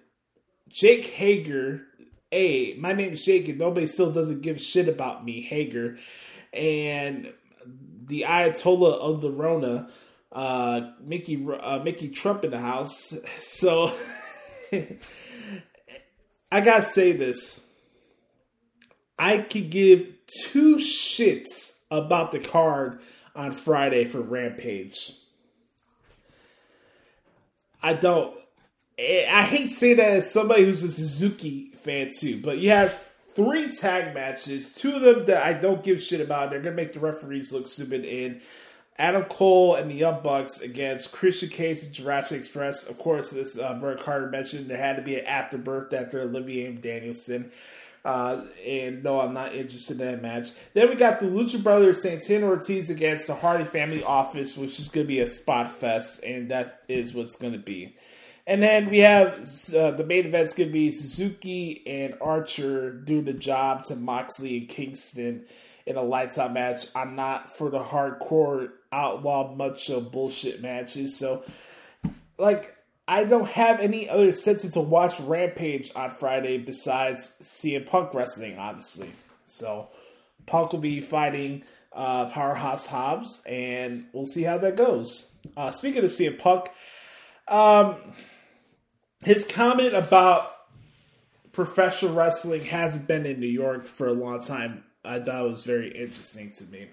Jake 0.71 1.05
Hager. 1.05 1.81
Hey, 2.29 2.75
my 2.79 2.93
name 2.93 3.11
is 3.11 3.25
Jake, 3.25 3.49
and 3.49 3.59
nobody 3.59 3.85
still 3.85 4.11
doesn't 4.11 4.41
give 4.41 4.61
shit 4.61 4.87
about 4.87 5.25
me, 5.25 5.41
Hager. 5.41 5.97
And 6.53 7.33
the 8.05 8.25
Ayatollah 8.27 8.99
of 8.99 9.21
the 9.21 9.31
Rona, 9.31 9.89
uh, 10.31 10.91
Mickey 11.01 11.45
uh, 11.59 11.79
Mickey 11.79 12.09
Trump 12.09 12.43
in 12.45 12.51
the 12.51 12.59
house. 12.59 13.13
So 13.39 13.93
I 16.51 16.61
gotta 16.61 16.83
say 16.83 17.11
this. 17.11 17.65
I 19.19 19.39
could 19.39 19.69
give 19.69 20.07
two 20.43 20.77
shits 20.77 21.79
about 21.91 22.31
the 22.31 22.39
card 22.39 23.01
on 23.35 23.51
Friday 23.51 24.05
for 24.05 24.21
Rampage. 24.21 25.11
I 27.83 27.93
don't. 27.93 28.33
I 29.01 29.43
hate 29.43 29.71
saying 29.71 29.97
that 29.97 30.11
as 30.11 30.31
somebody 30.31 30.65
who's 30.65 30.83
a 30.83 30.91
Suzuki 30.91 31.71
fan 31.75 32.09
too, 32.15 32.39
but 32.41 32.59
you 32.59 32.69
have 32.69 32.93
three 33.33 33.71
tag 33.71 34.13
matches, 34.13 34.73
two 34.73 34.95
of 34.95 35.01
them 35.01 35.25
that 35.25 35.43
I 35.43 35.53
don't 35.53 35.83
give 35.83 36.01
shit 36.01 36.21
about. 36.21 36.51
They're 36.51 36.61
gonna 36.61 36.75
make 36.75 36.93
the 36.93 36.99
referees 36.99 37.51
look 37.51 37.67
stupid. 37.67 38.05
In 38.05 38.41
Adam 39.01 39.23
Cole 39.23 39.75
and 39.75 39.89
the 39.89 39.95
Young 39.95 40.21
Bucks 40.21 40.61
against 40.61 41.11
Christian 41.11 41.49
Cage 41.49 41.83
and 41.83 41.91
Jurassic 41.91 42.37
Express. 42.37 42.87
Of 42.87 42.99
course, 42.99 43.31
this 43.31 43.57
uh, 43.57 43.73
Bert 43.73 44.01
Carter 44.01 44.27
mentioned 44.27 44.67
there 44.67 44.77
had 44.77 44.97
to 44.97 45.01
be 45.01 45.17
an 45.17 45.25
afterbirth 45.25 45.91
after 45.91 46.21
Olivia 46.21 46.71
Danielson. 46.71 47.51
Uh, 48.05 48.45
and 48.65 49.03
no, 49.03 49.19
I'm 49.21 49.33
not 49.33 49.55
interested 49.55 49.99
in 50.01 50.07
that 50.07 50.21
match. 50.21 50.49
Then 50.73 50.89
we 50.89 50.95
got 50.95 51.19
the 51.19 51.25
Lucha 51.25 51.61
Brothers 51.63 52.01
Santana 52.01 52.47
Ortiz 52.47 52.89
against 52.91 53.27
the 53.27 53.35
Hardy 53.35 53.63
Family 53.63 54.03
Office, 54.03 54.57
which 54.57 54.79
is 54.79 54.89
going 54.89 55.05
to 55.05 55.07
be 55.07 55.19
a 55.19 55.27
spot 55.27 55.69
fest, 55.69 56.23
and 56.23 56.49
that 56.49 56.81
is 56.87 57.13
what's 57.13 57.35
going 57.35 57.53
to 57.53 57.59
be. 57.59 57.95
And 58.47 58.61
then 58.61 58.89
we 58.89 58.99
have 58.99 59.33
uh, 59.75 59.91
the 59.91 60.05
main 60.05 60.25
event's 60.25 60.53
going 60.53 60.69
to 60.69 60.73
be 60.73 60.89
Suzuki 60.91 61.83
and 61.85 62.15
Archer 62.19 62.91
doing 62.91 63.25
the 63.25 63.33
job 63.33 63.83
to 63.83 63.95
Moxley 63.95 64.57
and 64.57 64.67
Kingston 64.67 65.45
in 65.85 65.95
a 65.95 66.01
lights 66.01 66.37
out 66.37 66.53
match. 66.53 66.87
I'm 66.95 67.15
not 67.15 67.55
for 67.55 67.69
the 67.69 67.83
hardcore 67.83 68.71
outlaw 68.91 69.53
macho 69.55 70.01
bullshit 70.01 70.61
matches. 70.61 71.17
So, 71.17 71.43
like, 72.37 72.75
I 73.07 73.23
don't 73.23 73.47
have 73.47 73.79
any 73.79 74.09
other 74.09 74.31
sense 74.31 74.67
to 74.69 74.79
watch 74.79 75.19
Rampage 75.19 75.91
on 75.95 76.09
Friday 76.09 76.57
besides 76.57 77.37
CM 77.41 77.85
Punk 77.85 78.13
wrestling, 78.13 78.57
obviously. 78.57 79.11
So, 79.45 79.89
Punk 80.45 80.71
will 80.71 80.79
be 80.79 81.01
fighting 81.01 81.63
uh, 81.93 82.29
Powerhouse 82.29 82.85
Hobbs, 82.85 83.43
and 83.45 84.05
we'll 84.13 84.25
see 84.25 84.43
how 84.43 84.57
that 84.59 84.77
goes. 84.77 85.33
Uh, 85.57 85.71
speaking 85.71 86.03
of 86.03 86.09
CM 86.09 86.39
Punk, 86.39 86.69
um, 87.47 87.95
his 89.23 89.45
comment 89.45 89.93
about 89.93 90.55
professional 91.51 92.13
wrestling 92.13 92.63
hasn't 92.65 93.07
been 93.07 93.25
in 93.25 93.39
New 93.39 93.47
York 93.47 93.85
for 93.85 94.07
a 94.07 94.13
long 94.13 94.41
time. 94.41 94.83
I 95.03 95.19
thought 95.19 95.49
was 95.49 95.65
very 95.65 95.89
interesting 95.89 96.51
to 96.51 96.65
me. 96.65 96.87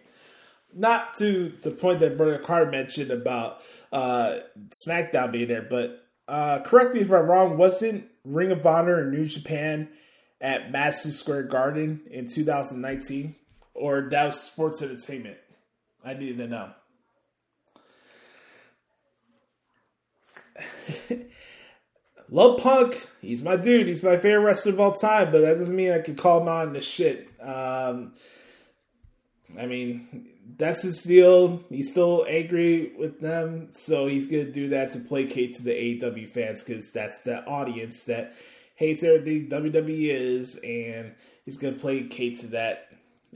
Not 0.75 1.15
to 1.15 1.53
the 1.63 1.71
point 1.71 2.01
that 2.01 2.17
Brother 2.17 2.39
Carter 2.39 2.71
mentioned 2.71 3.11
about 3.11 3.63
uh, 3.93 4.41
SmackDown 4.87 5.33
being 5.33 5.49
there, 5.49 5.63
but 5.63 6.05
uh, 6.27 6.61
correct 6.61 6.95
me 6.95 7.01
if 7.01 7.11
I'm 7.11 7.27
wrong. 7.27 7.57
Wasn't 7.57 8.07
Ring 8.25 8.53
of 8.53 8.67
Honor 8.67 9.01
in 9.03 9.11
New 9.11 9.27
Japan 9.27 9.89
at 10.41 10.71
Madison 10.71 11.11
Square 11.11 11.45
Garden 11.45 12.03
in 12.11 12.29
2019, 12.31 13.35
or 13.75 14.09
that 14.11 14.27
was 14.27 14.41
Sports 14.41 14.83
Entertainment? 14.83 15.39
I 16.05 16.15
needed 16.15 16.39
to 16.39 16.47
know. 16.49 16.71
Love 22.31 22.61
Punk. 22.61 23.09
He's 23.23 23.43
my 23.43 23.57
dude. 23.57 23.89
He's 23.89 24.03
my 24.03 24.17
favorite 24.17 24.45
wrestler 24.45 24.73
of 24.73 24.81
all 24.81 24.93
time, 24.93 25.33
but 25.33 25.41
that 25.41 25.59
doesn't 25.59 25.75
mean 25.75 25.93
I 25.93 26.01
can 26.01 26.15
call 26.15 26.43
him 26.43 26.49
on 26.49 26.73
the 26.73 26.83
shit. 26.83 27.29
Um, 27.41 28.13
I 29.59 29.67
mean, 29.67 30.29
that's 30.59 30.83
his 30.83 31.03
deal. 31.03 31.63
He's 31.71 31.91
still 31.91 32.27
angry 32.29 32.93
with 32.99 33.21
them, 33.21 33.69
so 33.73 34.07
he's 34.07 34.31
gonna 34.31 34.51
do 34.51 34.69
that 34.69 34.93
to 34.93 34.99
placate 34.99 35.55
to 35.57 35.63
the 35.63 35.71
AEW 35.71 36.29
fans 36.29 36.63
because 36.63 36.91
that's 36.91 37.23
the 37.23 37.45
audience 37.47 38.05
that 38.05 38.35
hates 38.75 39.03
everything 39.03 39.49
WWE 39.49 40.09
is, 40.11 40.57
and 40.57 41.15
he's 41.45 41.57
gonna 41.57 41.77
placate 41.77 42.39
to 42.41 42.49
that, 42.49 42.89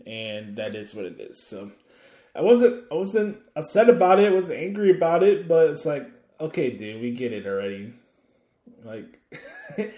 and 0.06 0.56
that 0.56 0.74
is 0.74 0.94
what 0.94 1.06
it 1.06 1.19
is. 1.19 1.43
So 1.43 1.73
I 2.35 2.43
wasn't, 2.43 2.85
I 2.90 2.94
wasn't 2.94 3.39
upset 3.56 3.89
about 3.89 4.20
it. 4.20 4.31
I 4.31 4.35
wasn't 4.35 4.59
angry 4.59 4.90
about 4.90 5.23
it, 5.23 5.48
but 5.48 5.70
it's 5.70 5.86
like, 5.86 6.10
okay, 6.40 6.77
dude, 6.77 7.01
we 7.01 7.12
get 7.12 7.32
it 7.32 7.47
already. 7.47 7.94
Like, 8.85 9.19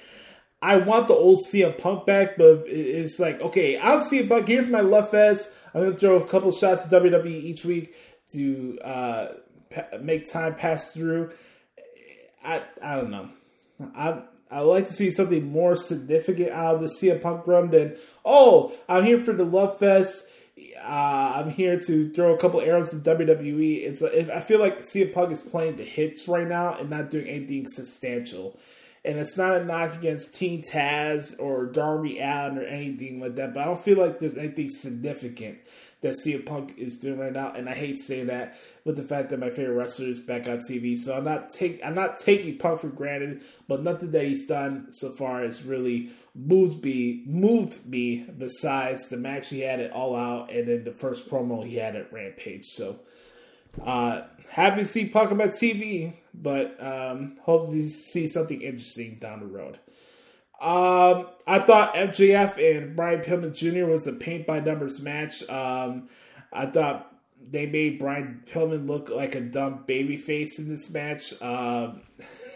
I 0.62 0.78
want 0.78 1.08
the 1.08 1.14
old 1.14 1.40
CM 1.40 1.76
Punk 1.76 2.06
back, 2.06 2.36
but 2.36 2.64
it's 2.66 3.18
like, 3.18 3.40
okay, 3.40 3.76
I'll 3.76 4.00
see 4.00 4.22
CM 4.22 4.28
Punk. 4.28 4.48
Here's 4.48 4.68
my 4.68 4.80
love 4.80 5.10
fest. 5.10 5.50
I'm 5.74 5.84
gonna 5.84 5.96
throw 5.96 6.16
a 6.16 6.26
couple 6.26 6.52
shots 6.52 6.86
to 6.86 7.00
WWE 7.00 7.26
each 7.26 7.64
week 7.64 7.94
to 8.32 8.78
uh, 8.82 9.28
pa- 9.70 9.98
make 10.00 10.30
time 10.30 10.54
pass 10.54 10.94
through. 10.94 11.32
I 12.44 12.62
I 12.82 12.96
don't 12.96 13.10
know. 13.10 13.28
I 13.94 14.22
I 14.50 14.60
like 14.60 14.86
to 14.86 14.92
see 14.92 15.10
something 15.10 15.50
more 15.50 15.74
significant 15.74 16.50
out 16.50 16.76
of 16.76 16.80
the 16.80 16.86
CM 16.86 17.20
Punk 17.20 17.46
run 17.46 17.70
than 17.70 17.96
oh 18.24 18.72
I'm 18.88 19.04
here 19.04 19.22
for 19.22 19.32
the 19.32 19.44
love 19.44 19.78
fest. 19.78 20.24
Uh, 20.56 21.32
I'm 21.36 21.50
here 21.50 21.80
to 21.80 22.10
throw 22.10 22.34
a 22.34 22.38
couple 22.38 22.60
arrows 22.60 22.90
to 22.90 22.96
WWE. 22.96 23.84
It's 23.84 24.02
if 24.02 24.30
I 24.30 24.40
feel 24.40 24.60
like 24.60 24.80
CM 24.80 25.12
Punk 25.12 25.32
is 25.32 25.42
playing 25.42 25.76
the 25.76 25.84
hits 25.84 26.28
right 26.28 26.46
now 26.46 26.76
and 26.78 26.90
not 26.90 27.10
doing 27.10 27.26
anything 27.26 27.66
substantial. 27.66 28.58
And 29.04 29.18
it's 29.18 29.36
not 29.36 29.56
a 29.56 29.64
knock 29.64 29.94
against 29.96 30.34
Team 30.34 30.62
Taz 30.62 31.34
or 31.38 31.66
Darby 31.66 32.20
Allin 32.20 32.56
or 32.56 32.62
anything 32.62 33.20
like 33.20 33.34
that, 33.34 33.52
but 33.52 33.60
I 33.60 33.64
don't 33.66 33.82
feel 33.82 33.98
like 33.98 34.18
there's 34.18 34.36
anything 34.36 34.70
significant 34.70 35.58
that 36.04 36.16
CM 36.22 36.44
Punk 36.44 36.76
is 36.76 36.98
doing 36.98 37.18
right 37.18 37.32
now. 37.32 37.52
And 37.54 37.66
I 37.66 37.74
hate 37.74 37.98
saying 37.98 38.26
that 38.26 38.58
with 38.84 38.96
the 38.96 39.02
fact 39.02 39.30
that 39.30 39.40
my 39.40 39.48
favorite 39.48 39.74
wrestler 39.74 40.08
is 40.08 40.20
back 40.20 40.46
on 40.46 40.58
TV. 40.58 40.98
So 40.98 41.16
I'm 41.16 41.24
not 41.24 41.48
take 41.48 41.80
I'm 41.82 41.94
not 41.94 42.18
taking 42.18 42.58
Punk 42.58 42.80
for 42.80 42.88
granted, 42.88 43.42
but 43.66 43.82
nothing 43.82 44.10
that 44.10 44.26
he's 44.26 44.46
done 44.46 44.92
so 44.92 45.10
far 45.10 45.42
has 45.42 45.64
really 45.64 46.10
moved 46.34 46.84
me 46.84 47.22
moved 47.26 47.86
me 47.86 48.26
besides 48.36 49.08
the 49.08 49.16
match 49.16 49.48
he 49.48 49.60
had 49.60 49.80
it 49.80 49.92
All 49.92 50.14
Out 50.14 50.52
and 50.52 50.68
then 50.68 50.84
the 50.84 50.92
first 50.92 51.28
promo 51.30 51.66
he 51.66 51.76
had 51.76 51.96
at 51.96 52.12
Rampage. 52.12 52.66
So 52.66 53.00
uh, 53.82 54.24
happy 54.50 54.82
to 54.82 54.86
see 54.86 55.08
Punk 55.08 55.30
on 55.30 55.38
TV, 55.38 56.12
but 56.34 56.76
um, 56.84 57.38
hope 57.40 57.72
to 57.72 57.82
see 57.82 58.26
something 58.26 58.60
interesting 58.60 59.16
down 59.16 59.40
the 59.40 59.46
road. 59.46 59.78
Um, 60.60 61.26
I 61.46 61.58
thought 61.58 61.94
MJF 61.94 62.76
and 62.76 62.96
Brian 62.96 63.20
Pillman 63.20 63.54
Jr. 63.54 63.86
was 63.86 64.06
a 64.06 64.12
paint 64.12 64.46
by 64.46 64.60
numbers 64.60 65.00
match. 65.00 65.48
Um, 65.50 66.08
I 66.52 66.66
thought 66.66 67.12
they 67.50 67.66
made 67.66 67.98
Brian 67.98 68.42
Pillman 68.46 68.86
look 68.88 69.10
like 69.10 69.34
a 69.34 69.40
dumb 69.40 69.84
baby 69.86 70.16
face 70.16 70.58
in 70.58 70.68
this 70.68 70.90
match. 70.92 71.40
Um, 71.42 72.02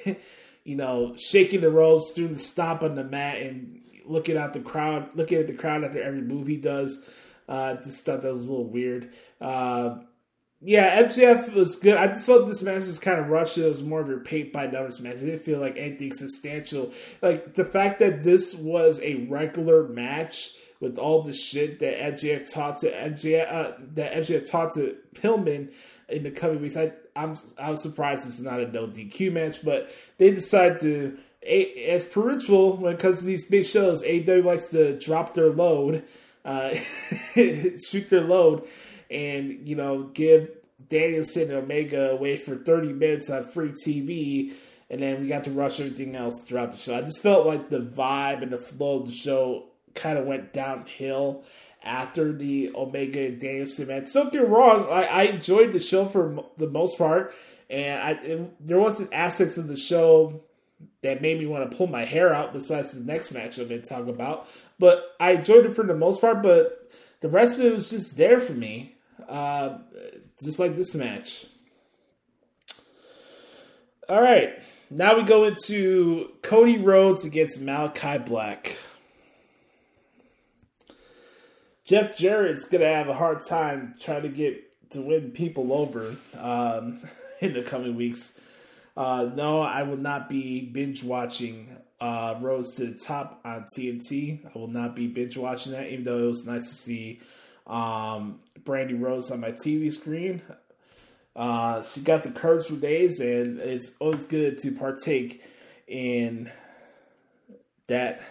you 0.64 0.76
know, 0.76 1.14
shaking 1.16 1.60
the 1.60 1.70
ropes, 1.70 2.12
doing 2.12 2.32
the 2.32 2.38
stomp 2.38 2.82
on 2.82 2.94
the 2.94 3.04
mat, 3.04 3.38
and 3.42 3.82
looking 4.06 4.36
at 4.36 4.52
the 4.52 4.60
crowd, 4.60 5.10
looking 5.14 5.38
at 5.38 5.46
the 5.46 5.54
crowd 5.54 5.84
after 5.84 6.02
every 6.02 6.22
move 6.22 6.46
he 6.46 6.56
does. 6.56 7.04
Uh, 7.48 7.74
this 7.74 7.98
stuff 7.98 8.22
that 8.22 8.32
was 8.32 8.48
a 8.48 8.50
little 8.50 8.68
weird. 8.68 9.12
Uh, 9.40 9.96
Yeah, 10.60 11.02
MJF 11.04 11.52
was 11.52 11.76
good. 11.76 11.96
I 11.96 12.08
just 12.08 12.26
felt 12.26 12.48
this 12.48 12.62
match 12.62 12.86
was 12.86 12.98
kind 12.98 13.20
of 13.20 13.28
rushed. 13.28 13.58
It 13.58 13.68
was 13.68 13.82
more 13.82 14.00
of 14.00 14.08
your 14.08 14.20
paint 14.20 14.52
by 14.52 14.66
numbers 14.66 15.00
match. 15.00 15.16
I 15.16 15.20
didn't 15.20 15.42
feel 15.42 15.60
like 15.60 15.76
anything 15.76 16.12
substantial. 16.12 16.92
Like 17.22 17.54
the 17.54 17.64
fact 17.64 18.00
that 18.00 18.24
this 18.24 18.54
was 18.56 19.00
a 19.02 19.26
regular 19.26 19.86
match 19.86 20.50
with 20.80 20.98
all 20.98 21.22
the 21.22 21.32
shit 21.32 21.78
that 21.78 21.98
MJF 21.98 22.52
taught 22.52 22.78
to 22.78 22.90
MJF, 22.90 23.52
uh, 23.52 23.72
that 23.94 24.14
MJF 24.14 24.50
taught 24.50 24.72
to 24.74 24.96
Pillman 25.14 25.72
in 26.08 26.24
the 26.24 26.30
coming 26.30 26.60
weeks. 26.60 26.76
I 26.76 26.92
I'm 27.14 27.36
I 27.58 27.70
was 27.70 27.82
surprised 27.82 28.26
it's 28.26 28.40
not 28.40 28.60
a 28.60 28.66
no 28.70 28.88
DQ 28.88 29.32
match, 29.32 29.64
but 29.64 29.90
they 30.18 30.30
decided 30.30 30.80
to. 30.80 31.18
As 31.88 32.04
per 32.04 32.20
ritual, 32.20 32.76
when 32.76 32.94
it 32.94 32.98
comes 32.98 33.20
to 33.20 33.24
these 33.24 33.44
big 33.44 33.64
shows, 33.64 34.02
AEW 34.02 34.44
likes 34.44 34.66
to 34.68 34.98
drop 34.98 35.34
their 35.34 35.50
load, 35.50 36.04
uh, 36.44 36.74
shoot 37.34 38.10
their 38.10 38.22
load, 38.22 38.68
and 39.10 39.66
you 39.68 39.76
know 39.76 40.02
give 40.02 40.50
Danielson 40.88 41.50
and 41.50 41.64
Omega 41.64 42.10
away 42.10 42.36
for 42.36 42.56
30 42.56 42.92
minutes 42.92 43.30
on 43.30 43.44
free 43.44 43.70
TV, 43.70 44.52
and 44.90 45.02
then 45.02 45.20
we 45.20 45.28
got 45.28 45.44
to 45.44 45.50
rush 45.50 45.80
everything 45.80 46.16
else 46.16 46.44
throughout 46.46 46.72
the 46.72 46.78
show. 46.78 46.96
I 46.96 47.02
just 47.02 47.22
felt 47.22 47.46
like 47.46 47.68
the 47.68 47.80
vibe 47.80 48.42
and 48.42 48.52
the 48.52 48.58
flow 48.58 49.00
of 49.00 49.06
the 49.06 49.12
show 49.12 49.66
kind 49.94 50.18
of 50.18 50.26
went 50.26 50.52
downhill 50.52 51.44
after 51.82 52.32
the 52.32 52.70
Omega 52.74 53.26
and 53.26 53.40
Danielson 53.40 53.88
match. 53.88 54.12
Don't 54.12 54.32
get 54.32 54.48
wrong, 54.48 54.86
I, 54.90 55.04
I 55.04 55.22
enjoyed 55.24 55.72
the 55.72 55.80
show 55.80 56.06
for 56.06 56.44
the 56.56 56.68
most 56.68 56.98
part, 56.98 57.34
and 57.68 58.00
I 58.00 58.48
there 58.60 58.78
wasn't 58.78 59.12
aspects 59.12 59.58
of 59.58 59.68
the 59.68 59.76
show 59.76 60.42
that 61.02 61.22
made 61.22 61.38
me 61.38 61.46
want 61.46 61.70
to 61.70 61.76
pull 61.76 61.86
my 61.86 62.04
hair 62.04 62.34
out 62.34 62.52
besides 62.52 62.92
the 62.92 63.04
next 63.04 63.32
match 63.32 63.58
I'm 63.58 63.68
going 63.68 63.82
to 63.82 63.88
talk 63.88 64.06
about. 64.08 64.48
But 64.78 65.16
I 65.20 65.32
enjoyed 65.32 65.66
it 65.66 65.74
for 65.74 65.84
the 65.84 65.94
most 65.94 66.20
part, 66.20 66.42
but 66.42 66.90
the 67.20 67.28
rest 67.28 67.58
of 67.58 67.66
it 67.66 67.72
was 67.72 67.90
just 67.90 68.16
there 68.16 68.40
for 68.40 68.52
me. 68.52 68.94
Uh, 69.28 69.78
just 70.42 70.58
like 70.58 70.74
this 70.74 70.94
match. 70.94 71.46
All 74.08 74.22
right. 74.22 74.58
Now 74.90 75.16
we 75.16 75.22
go 75.22 75.44
into 75.44 76.30
Cody 76.42 76.78
Rhodes 76.78 77.26
against 77.26 77.60
Malakai 77.60 78.24
Black. 78.24 78.78
Jeff 81.84 82.16
Jarrett's 82.16 82.66
to 82.68 82.78
have 82.78 83.08
a 83.08 83.14
hard 83.14 83.44
time 83.46 83.94
trying 84.00 84.22
to 84.22 84.28
get 84.28 84.90
to 84.90 85.02
win 85.02 85.30
people 85.30 85.72
over 85.72 86.16
um, 86.38 87.00
in 87.40 87.52
the 87.52 87.62
coming 87.62 87.96
weeks. 87.96 88.38
Uh, 88.96 89.30
no, 89.34 89.60
I 89.60 89.82
will 89.82 89.98
not 89.98 90.28
be 90.28 90.62
binge 90.62 91.04
watching 91.04 91.76
uh, 92.00 92.36
Rhodes 92.40 92.76
to 92.76 92.86
the 92.86 92.98
Top 92.98 93.40
on 93.44 93.64
TNT. 93.76 94.44
I 94.44 94.58
will 94.58 94.68
not 94.68 94.96
be 94.96 95.06
binge 95.06 95.36
watching 95.36 95.72
that, 95.72 95.90
even 95.90 96.04
though 96.04 96.18
it 96.18 96.28
was 96.28 96.46
nice 96.46 96.68
to 96.68 96.74
see 96.74 97.20
um, 97.68 98.40
Brandi 98.62 99.00
Rhodes 99.00 99.30
on 99.30 99.40
my 99.40 99.52
TV 99.52 99.92
screen. 99.92 100.42
Uh, 101.36 101.82
she 101.82 102.00
got 102.00 102.22
the 102.22 102.30
curves 102.30 102.66
for 102.66 102.74
days, 102.74 103.20
and 103.20 103.60
it's 103.60 103.96
always 104.00 104.24
good 104.26 104.58
to 104.58 104.72
partake 104.72 105.42
in 105.86 106.50
that. 107.86 108.22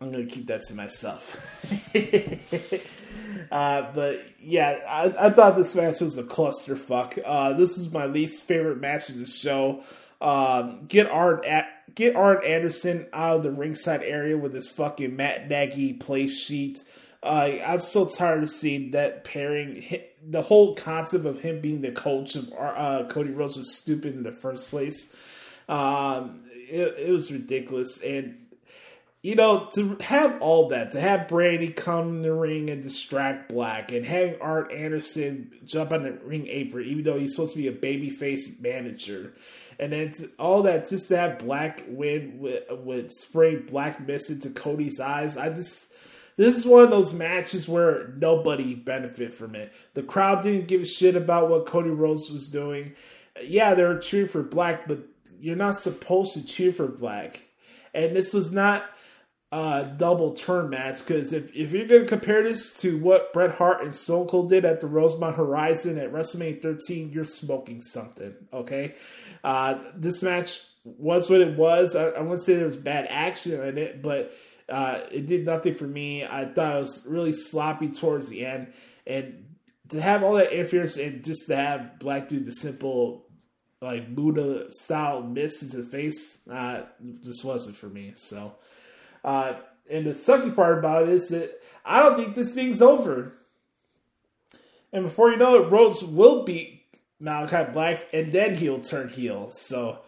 I'm 0.00 0.12
gonna 0.12 0.26
keep 0.26 0.46
that 0.46 0.62
to 0.68 0.74
myself. 0.74 1.64
uh, 3.50 3.92
but 3.92 4.24
yeah, 4.40 4.78
I, 4.86 5.26
I, 5.26 5.30
thought 5.30 5.56
this 5.56 5.74
match 5.74 6.00
was 6.00 6.18
a 6.18 6.22
clusterfuck. 6.22 7.20
Uh, 7.24 7.54
this 7.54 7.78
is 7.78 7.90
my 7.90 8.04
least 8.04 8.44
favorite 8.44 8.78
match 8.78 9.08
of 9.08 9.18
the 9.18 9.26
show. 9.26 9.82
Um, 10.20 10.84
get 10.86 11.10
Arn 11.10 11.40
at 11.46 11.94
get 11.94 12.14
Arn 12.14 12.44
Anderson 12.44 13.06
out 13.12 13.38
of 13.38 13.42
the 13.42 13.50
ringside 13.50 14.02
area 14.02 14.36
with 14.36 14.54
his 14.54 14.70
fucking 14.70 15.16
Matt 15.16 15.48
Nagy 15.48 15.94
play 15.94 16.28
sheet. 16.28 16.78
Uh, 17.26 17.58
I'm 17.66 17.80
so 17.80 18.06
tired 18.06 18.44
of 18.44 18.50
seeing 18.50 18.92
that 18.92 19.24
pairing. 19.24 19.84
The 20.28 20.42
whole 20.42 20.76
concept 20.76 21.26
of 21.26 21.40
him 21.40 21.60
being 21.60 21.80
the 21.80 21.90
coach 21.90 22.36
of 22.36 22.52
uh, 22.56 23.04
Cody 23.08 23.30
Rhodes 23.30 23.56
was 23.56 23.74
stupid 23.74 24.14
in 24.14 24.22
the 24.22 24.32
first 24.32 24.70
place. 24.70 25.14
Um, 25.68 26.44
it, 26.52 26.94
it, 26.98 27.10
was 27.10 27.32
ridiculous, 27.32 28.00
and 28.00 28.46
you 29.22 29.34
know 29.34 29.68
to 29.74 29.96
have 30.00 30.40
all 30.40 30.68
that, 30.68 30.92
to 30.92 31.00
have 31.00 31.26
Brandi 31.26 31.74
come 31.74 32.08
in 32.08 32.22
the 32.22 32.32
ring 32.32 32.70
and 32.70 32.82
distract 32.82 33.48
Black, 33.48 33.90
and 33.90 34.06
having 34.06 34.40
Arn 34.40 34.70
Anderson 34.70 35.52
jump 35.64 35.92
on 35.92 36.04
the 36.04 36.12
ring 36.12 36.46
apron, 36.46 36.86
even 36.86 37.02
though 37.02 37.18
he's 37.18 37.34
supposed 37.34 37.54
to 37.54 37.58
be 37.58 37.66
a 37.66 37.72
babyface 37.72 38.60
manager, 38.62 39.32
and 39.80 39.92
then 39.92 40.12
all 40.38 40.62
that 40.62 40.88
just 40.88 41.08
that 41.08 41.40
Black 41.40 41.82
win 41.88 42.38
with, 42.38 42.62
with 42.84 43.10
spray 43.10 43.56
black 43.56 44.06
mist 44.06 44.30
into 44.30 44.50
Cody's 44.50 45.00
eyes. 45.00 45.36
I 45.36 45.48
just 45.48 45.92
this 46.36 46.56
is 46.56 46.66
one 46.66 46.84
of 46.84 46.90
those 46.90 47.14
matches 47.14 47.68
where 47.68 48.08
nobody 48.16 48.74
benefit 48.74 49.32
from 49.32 49.54
it. 49.54 49.72
The 49.94 50.02
crowd 50.02 50.42
didn't 50.42 50.68
give 50.68 50.82
a 50.82 50.86
shit 50.86 51.16
about 51.16 51.48
what 51.48 51.66
Cody 51.66 51.90
Rhodes 51.90 52.30
was 52.30 52.48
doing. 52.48 52.94
Yeah, 53.42 53.74
they 53.74 53.84
were 53.84 53.98
cheering 53.98 54.28
for 54.28 54.42
Black, 54.42 54.86
but 54.86 55.00
you're 55.40 55.56
not 55.56 55.76
supposed 55.76 56.34
to 56.34 56.44
cheer 56.44 56.72
for 56.72 56.88
Black. 56.88 57.44
And 57.94 58.14
this 58.14 58.34
was 58.34 58.52
not 58.52 58.84
a 59.52 59.90
double 59.96 60.34
turn 60.34 60.68
match 60.68 60.98
because 60.98 61.32
if, 61.32 61.54
if 61.54 61.72
you're 61.72 61.86
going 61.86 62.02
to 62.02 62.08
compare 62.08 62.42
this 62.42 62.78
to 62.80 62.98
what 62.98 63.32
Bret 63.32 63.52
Hart 63.52 63.82
and 63.82 63.94
Stone 63.94 64.26
Cold 64.26 64.50
did 64.50 64.64
at 64.64 64.80
the 64.80 64.86
Rosemont 64.86 65.36
Horizon 65.36 65.98
at 65.98 66.12
WrestleMania 66.12 66.60
13, 66.60 67.10
you're 67.12 67.24
smoking 67.24 67.80
something. 67.80 68.34
Okay, 68.52 68.94
uh, 69.44 69.78
this 69.94 70.22
match 70.22 70.60
was 70.84 71.30
what 71.30 71.40
it 71.40 71.56
was. 71.56 71.96
I, 71.96 72.08
I 72.08 72.20
wouldn't 72.20 72.40
say 72.40 72.56
there 72.56 72.66
was 72.66 72.76
bad 72.76 73.06
action 73.08 73.60
in 73.60 73.78
it, 73.78 74.02
but 74.02 74.32
uh, 74.68 75.00
it 75.10 75.26
did 75.26 75.44
nothing 75.44 75.74
for 75.74 75.86
me. 75.86 76.24
I 76.24 76.44
thought 76.46 76.76
it 76.76 76.80
was 76.80 77.06
really 77.08 77.32
sloppy 77.32 77.88
towards 77.88 78.28
the 78.28 78.44
end, 78.44 78.72
and 79.06 79.44
to 79.88 80.00
have 80.00 80.22
all 80.22 80.34
that 80.34 80.52
interference 80.52 80.96
and 80.96 81.24
just 81.24 81.46
to 81.48 81.56
have 81.56 81.98
Black 81.98 82.28
do 82.28 82.40
the 82.40 82.52
simple 82.52 83.26
like 83.80 84.14
Buddha 84.14 84.66
style 84.70 85.22
miss 85.22 85.62
into 85.62 85.78
the 85.78 85.84
face, 85.84 86.46
uh, 86.48 86.82
just 87.22 87.44
wasn't 87.44 87.76
for 87.76 87.88
me. 87.88 88.12
So, 88.14 88.54
uh, 89.24 89.54
and 89.88 90.06
the 90.06 90.12
sucky 90.12 90.54
part 90.54 90.78
about 90.78 91.04
it 91.04 91.10
is 91.10 91.28
that 91.28 91.60
I 91.84 92.00
don't 92.02 92.16
think 92.16 92.34
this 92.34 92.52
thing's 92.52 92.82
over. 92.82 93.34
And 94.92 95.04
before 95.04 95.30
you 95.30 95.36
know 95.36 95.62
it, 95.62 95.70
Rhodes 95.70 96.02
will 96.02 96.44
beat 96.44 96.84
Malakai 97.22 97.72
Black, 97.72 98.06
and 98.12 98.32
then 98.32 98.54
he'll 98.54 98.80
turn 98.80 99.08
heel. 99.08 99.50
So, 99.50 100.00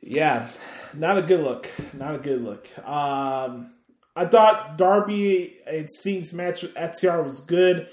yeah, 0.00 0.48
not 0.94 1.18
a 1.18 1.22
good 1.22 1.40
look. 1.40 1.70
Not 1.92 2.14
a 2.14 2.18
good 2.18 2.42
look. 2.42 2.66
Um, 2.86 3.72
I 4.16 4.26
thought 4.26 4.76
Darby 4.76 5.58
and 5.66 5.88
Sting's 5.88 6.32
match 6.32 6.62
with 6.62 6.74
FTR 6.74 7.24
was 7.24 7.40
good. 7.40 7.88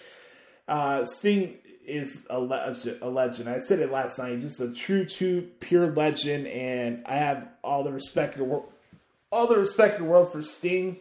Uh, 0.68 1.06
Sting 1.06 1.56
is 1.86 2.28
a, 2.30 2.40
le- 2.40 2.76
a 3.02 3.10
legend. 3.10 3.48
I 3.50 3.60
said 3.60 3.80
it 3.80 3.92
last 3.92 4.20
night. 4.20 4.42
Just 4.42 4.60
a 4.60 4.74
true, 4.74 5.06
true, 5.06 5.48
pure 5.60 5.94
legend, 5.94 6.48
and 6.48 7.04
I 7.06 7.18
have 7.18 7.48
all 7.64 7.84
the 7.84 7.94
respect 7.94 8.36
in 8.36 8.42
the 8.42 8.46
world, 8.46 8.72
all 9.32 9.48
the 9.48 9.58
respect 9.58 9.98
in 9.98 10.04
the 10.04 10.10
world 10.10 10.32
for 10.32 10.42
Sting. 10.42 10.98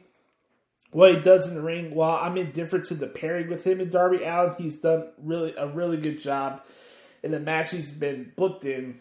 What 0.92 1.14
he 1.14 1.20
does 1.20 1.48
in 1.48 1.56
the 1.56 1.62
ring, 1.62 1.94
while 1.94 2.18
I'm 2.22 2.36
indifferent 2.36 2.86
to 2.86 2.94
the 2.94 3.08
pairing 3.08 3.48
with 3.48 3.66
him 3.66 3.80
and 3.80 3.90
Darby 3.90 4.22
Allin, 4.22 4.54
he's 4.56 4.78
done 4.78 5.08
really 5.22 5.52
a 5.56 5.66
really 5.66 5.96
good 5.96 6.20
job 6.20 6.64
in 7.22 7.32
the 7.32 7.40
match 7.40 7.72
he's 7.72 7.92
been 7.92 8.32
booked 8.36 8.64
in 8.64 9.00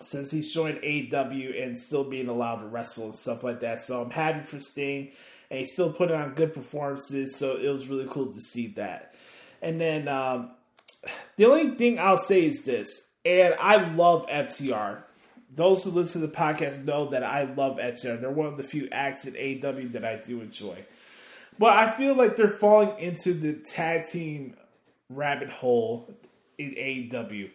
since 0.00 0.30
he's 0.30 0.52
joined 0.52 0.78
AEW 0.78 1.62
and 1.62 1.78
still 1.78 2.04
being 2.04 2.28
allowed 2.28 2.56
to 2.56 2.66
wrestle 2.66 3.06
and 3.06 3.14
stuff 3.14 3.44
like 3.44 3.60
that. 3.60 3.80
So 3.80 4.02
I'm 4.02 4.10
happy 4.10 4.42
for 4.42 4.58
Sting, 4.58 5.10
and 5.50 5.58
he's 5.58 5.72
still 5.72 5.92
putting 5.92 6.16
on 6.16 6.34
good 6.34 6.54
performances. 6.54 7.36
So 7.36 7.56
it 7.56 7.68
was 7.68 7.88
really 7.88 8.06
cool 8.08 8.32
to 8.32 8.40
see 8.40 8.68
that. 8.68 9.14
And 9.62 9.80
then 9.80 10.08
um, 10.08 10.52
the 11.36 11.46
only 11.46 11.76
thing 11.76 11.98
I'll 11.98 12.16
say 12.16 12.44
is 12.44 12.62
this, 12.62 13.12
and 13.24 13.54
I 13.60 13.92
love 13.92 14.26
FTR. 14.26 15.02
Those 15.54 15.84
who 15.84 15.90
listen 15.90 16.20
to 16.20 16.28
the 16.28 16.32
podcast 16.32 16.84
know 16.84 17.06
that 17.06 17.24
I 17.24 17.42
love 17.42 17.78
FTR. 17.78 18.20
They're 18.20 18.30
one 18.30 18.46
of 18.46 18.56
the 18.56 18.62
few 18.62 18.88
acts 18.92 19.26
in 19.26 19.34
AEW 19.34 19.92
that 19.92 20.04
I 20.04 20.16
do 20.16 20.40
enjoy. 20.40 20.76
But 21.58 21.76
I 21.76 21.90
feel 21.90 22.14
like 22.14 22.36
they're 22.36 22.48
falling 22.48 22.98
into 22.98 23.34
the 23.34 23.52
tag 23.54 24.06
team 24.06 24.56
rabbit 25.10 25.50
hole 25.50 26.08
in 26.56 26.70
AEW 26.70 27.50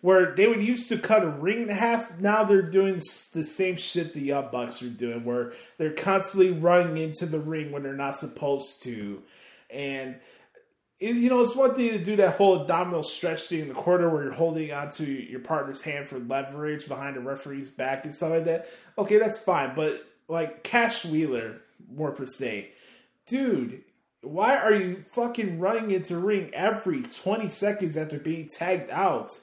where 0.00 0.34
they 0.34 0.46
would 0.46 0.62
used 0.62 0.88
to 0.90 0.98
cut 0.98 1.24
a 1.24 1.28
ring 1.28 1.62
in 1.62 1.68
half. 1.68 2.18
Now 2.20 2.44
they're 2.44 2.62
doing 2.62 2.96
the 2.96 3.44
same 3.44 3.76
shit 3.76 4.14
the 4.14 4.20
Young 4.20 4.50
Bucks 4.50 4.82
are 4.82 4.88
doing, 4.88 5.24
where 5.24 5.52
they're 5.76 5.92
constantly 5.92 6.52
running 6.52 6.96
into 6.98 7.26
the 7.26 7.40
ring 7.40 7.72
when 7.72 7.82
they're 7.82 7.94
not 7.94 8.16
supposed 8.16 8.82
to. 8.84 9.22
And, 9.70 10.16
you 11.00 11.28
know, 11.28 11.40
it's 11.40 11.54
one 11.54 11.74
thing 11.74 11.90
to 11.90 12.02
do 12.02 12.16
that 12.16 12.36
whole 12.36 12.60
abdominal 12.60 13.02
stretch 13.02 13.42
thing 13.48 13.60
in 13.60 13.68
the 13.68 13.74
corner 13.74 14.08
where 14.08 14.24
you're 14.24 14.32
holding 14.32 14.72
onto 14.72 15.04
your 15.04 15.40
partner's 15.40 15.82
hand 15.82 16.06
for 16.06 16.18
leverage 16.18 16.88
behind 16.88 17.16
the 17.16 17.20
referee's 17.20 17.70
back 17.70 18.04
and 18.04 18.14
stuff 18.14 18.30
like 18.30 18.44
that. 18.44 18.66
Okay, 18.96 19.18
that's 19.18 19.38
fine. 19.38 19.74
But, 19.74 20.04
like, 20.28 20.62
Cash 20.64 21.04
Wheeler, 21.04 21.60
more 21.92 22.12
per 22.12 22.26
se, 22.26 22.70
dude, 23.26 23.84
why 24.22 24.56
are 24.56 24.74
you 24.74 25.04
fucking 25.10 25.60
running 25.60 25.92
into 25.92 26.18
ring 26.18 26.50
every 26.52 27.02
20 27.02 27.48
seconds 27.48 27.96
after 27.96 28.18
being 28.18 28.48
tagged 28.48 28.90
out? 28.90 29.38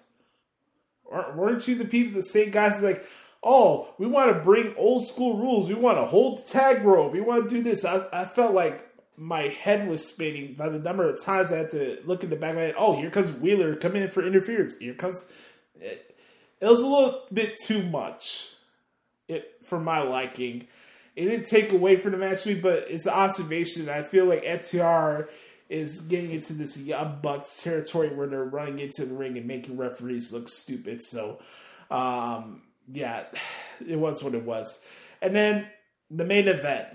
Weren't 1.11 1.68
you 1.68 1.76
the 1.76 1.86
people, 1.86 2.14
the 2.14 2.23
same 2.23 2.52
guys 2.52 2.82
like, 2.82 3.06
oh, 3.44 3.94
we 3.98 4.07
want 4.07 4.34
to 4.34 4.40
bring 4.40 4.73
old 4.76 5.07
school 5.07 5.38
rules. 5.38 5.68
We 5.68 5.76
want 5.76 5.98
to 5.98 6.06
hold 6.06 6.40
the 6.40 6.49
tag 6.49 6.84
rope. 6.84 7.14
We 7.14 7.22
want 7.22 7.48
to 7.48 7.56
do 7.56 7.64
this. 7.64 7.86
I, 7.86 8.06
I 8.11 8.26
felt 8.26 8.53
like 8.53 8.82
my 9.18 9.44
head 9.44 9.88
was 9.88 10.06
spinning 10.06 10.56
by 10.56 10.69
the 10.69 10.80
number 10.80 11.07
of 11.07 11.22
times 11.23 11.52
I 11.52 11.57
had 11.57 11.72
to 11.72 11.99
look 12.06 12.23
in 12.23 12.30
the 12.30 12.36
back 12.36 12.52
of 12.52 12.56
my 12.57 12.61
head. 12.64 12.76
Oh, 12.77 12.98
here 12.98 13.10
comes 13.10 13.32
Wheeler 13.32 13.76
coming 13.76 14.02
in 14.02 14.10
for 14.10 14.26
interference. 14.26 14.77
Here 14.77 14.94
comes. 14.94 15.26
It, 15.80 16.15
it 16.60 16.65
was 16.65 16.82
a 16.82 16.88
little 16.88 17.23
bit 17.32 17.57
too 17.64 17.84
much, 17.84 18.53
it 19.27 19.57
for 19.64 19.80
my 19.80 20.02
liking. 20.02 20.68
It 21.15 21.26
didn't 21.26 21.45
take 21.45 21.72
away 21.72 21.95
from 21.95 22.11
the 22.11 22.18
match 22.18 22.45
but 22.61 22.88
it's 22.90 23.06
the 23.06 23.15
observation. 23.15 23.88
I 23.88 24.02
feel 24.02 24.26
like 24.26 24.44
FTR 24.44 25.30
is 25.70 26.02
getting 26.02 26.32
into 26.32 26.54
this 26.54 26.78
young 26.78 27.20
bucks 27.22 27.64
territory 27.64 28.10
where 28.10 28.28
they're 28.28 28.44
running 28.44 28.80
into 28.80 29.06
the 29.06 29.16
ring 29.16 29.38
and 29.38 29.48
making 29.48 29.78
referees 29.78 30.32
look 30.32 30.48
stupid. 30.48 31.02
So, 31.02 31.40
um, 31.90 32.62
yeah, 32.92 33.26
it 33.88 33.98
was 33.98 34.24
what 34.24 34.36
it 34.36 34.44
was. 34.44 34.84
And 35.22 35.36
then 35.36 35.68
the 36.12 36.26
main 36.26 36.48
event. 36.48 36.88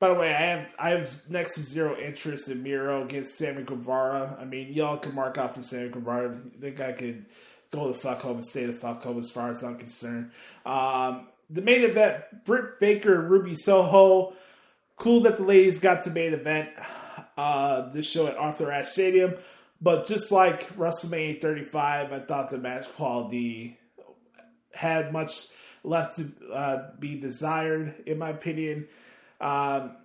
By 0.00 0.08
the 0.08 0.14
way, 0.14 0.34
I 0.34 0.38
have 0.38 0.74
I 0.78 0.90
have 0.90 1.30
next 1.30 1.54
to 1.54 1.60
zero 1.60 1.96
interest 1.96 2.50
in 2.50 2.62
Miro 2.62 3.04
against 3.04 3.38
Sammy 3.38 3.62
Guevara. 3.62 4.36
I 4.38 4.44
mean, 4.44 4.72
y'all 4.72 4.98
can 4.98 5.14
mark 5.14 5.38
out 5.38 5.54
from 5.54 5.62
Sammy 5.62 5.88
Guevara. 5.88 6.38
The 6.58 6.72
guy 6.72 6.92
could 6.92 7.24
go 7.70 7.88
the 7.88 7.94
fuck 7.94 8.20
home 8.20 8.36
and 8.36 8.44
stay 8.44 8.66
the 8.66 8.72
fuck 8.72 9.02
home 9.02 9.18
as 9.18 9.30
far 9.30 9.48
as 9.48 9.62
I'm 9.62 9.78
concerned. 9.78 10.32
Um, 10.66 11.28
the 11.48 11.62
main 11.62 11.82
event: 11.82 12.22
Britt 12.44 12.80
Baker, 12.80 13.18
Ruby 13.20 13.54
Soho. 13.54 14.34
Cool 14.96 15.22
that 15.22 15.36
the 15.36 15.42
ladies 15.42 15.78
got 15.78 16.02
to 16.02 16.10
main 16.10 16.34
event 16.34 16.70
uh, 17.36 17.90
this 17.90 18.08
show 18.08 18.26
at 18.26 18.36
Arthur 18.36 18.70
Ashe 18.70 18.88
Stadium, 18.88 19.34
but 19.80 20.06
just 20.06 20.30
like 20.30 20.68
WrestleMania 20.76 21.40
35, 21.40 22.12
I 22.12 22.18
thought 22.20 22.50
the 22.50 22.58
match 22.58 22.88
quality 22.94 23.78
had 24.72 25.12
much 25.12 25.48
left 25.82 26.16
to 26.16 26.32
uh, 26.52 26.90
be 26.98 27.18
desired, 27.18 27.94
in 28.06 28.18
my 28.18 28.30
opinion. 28.30 28.86
Um, 29.40 29.96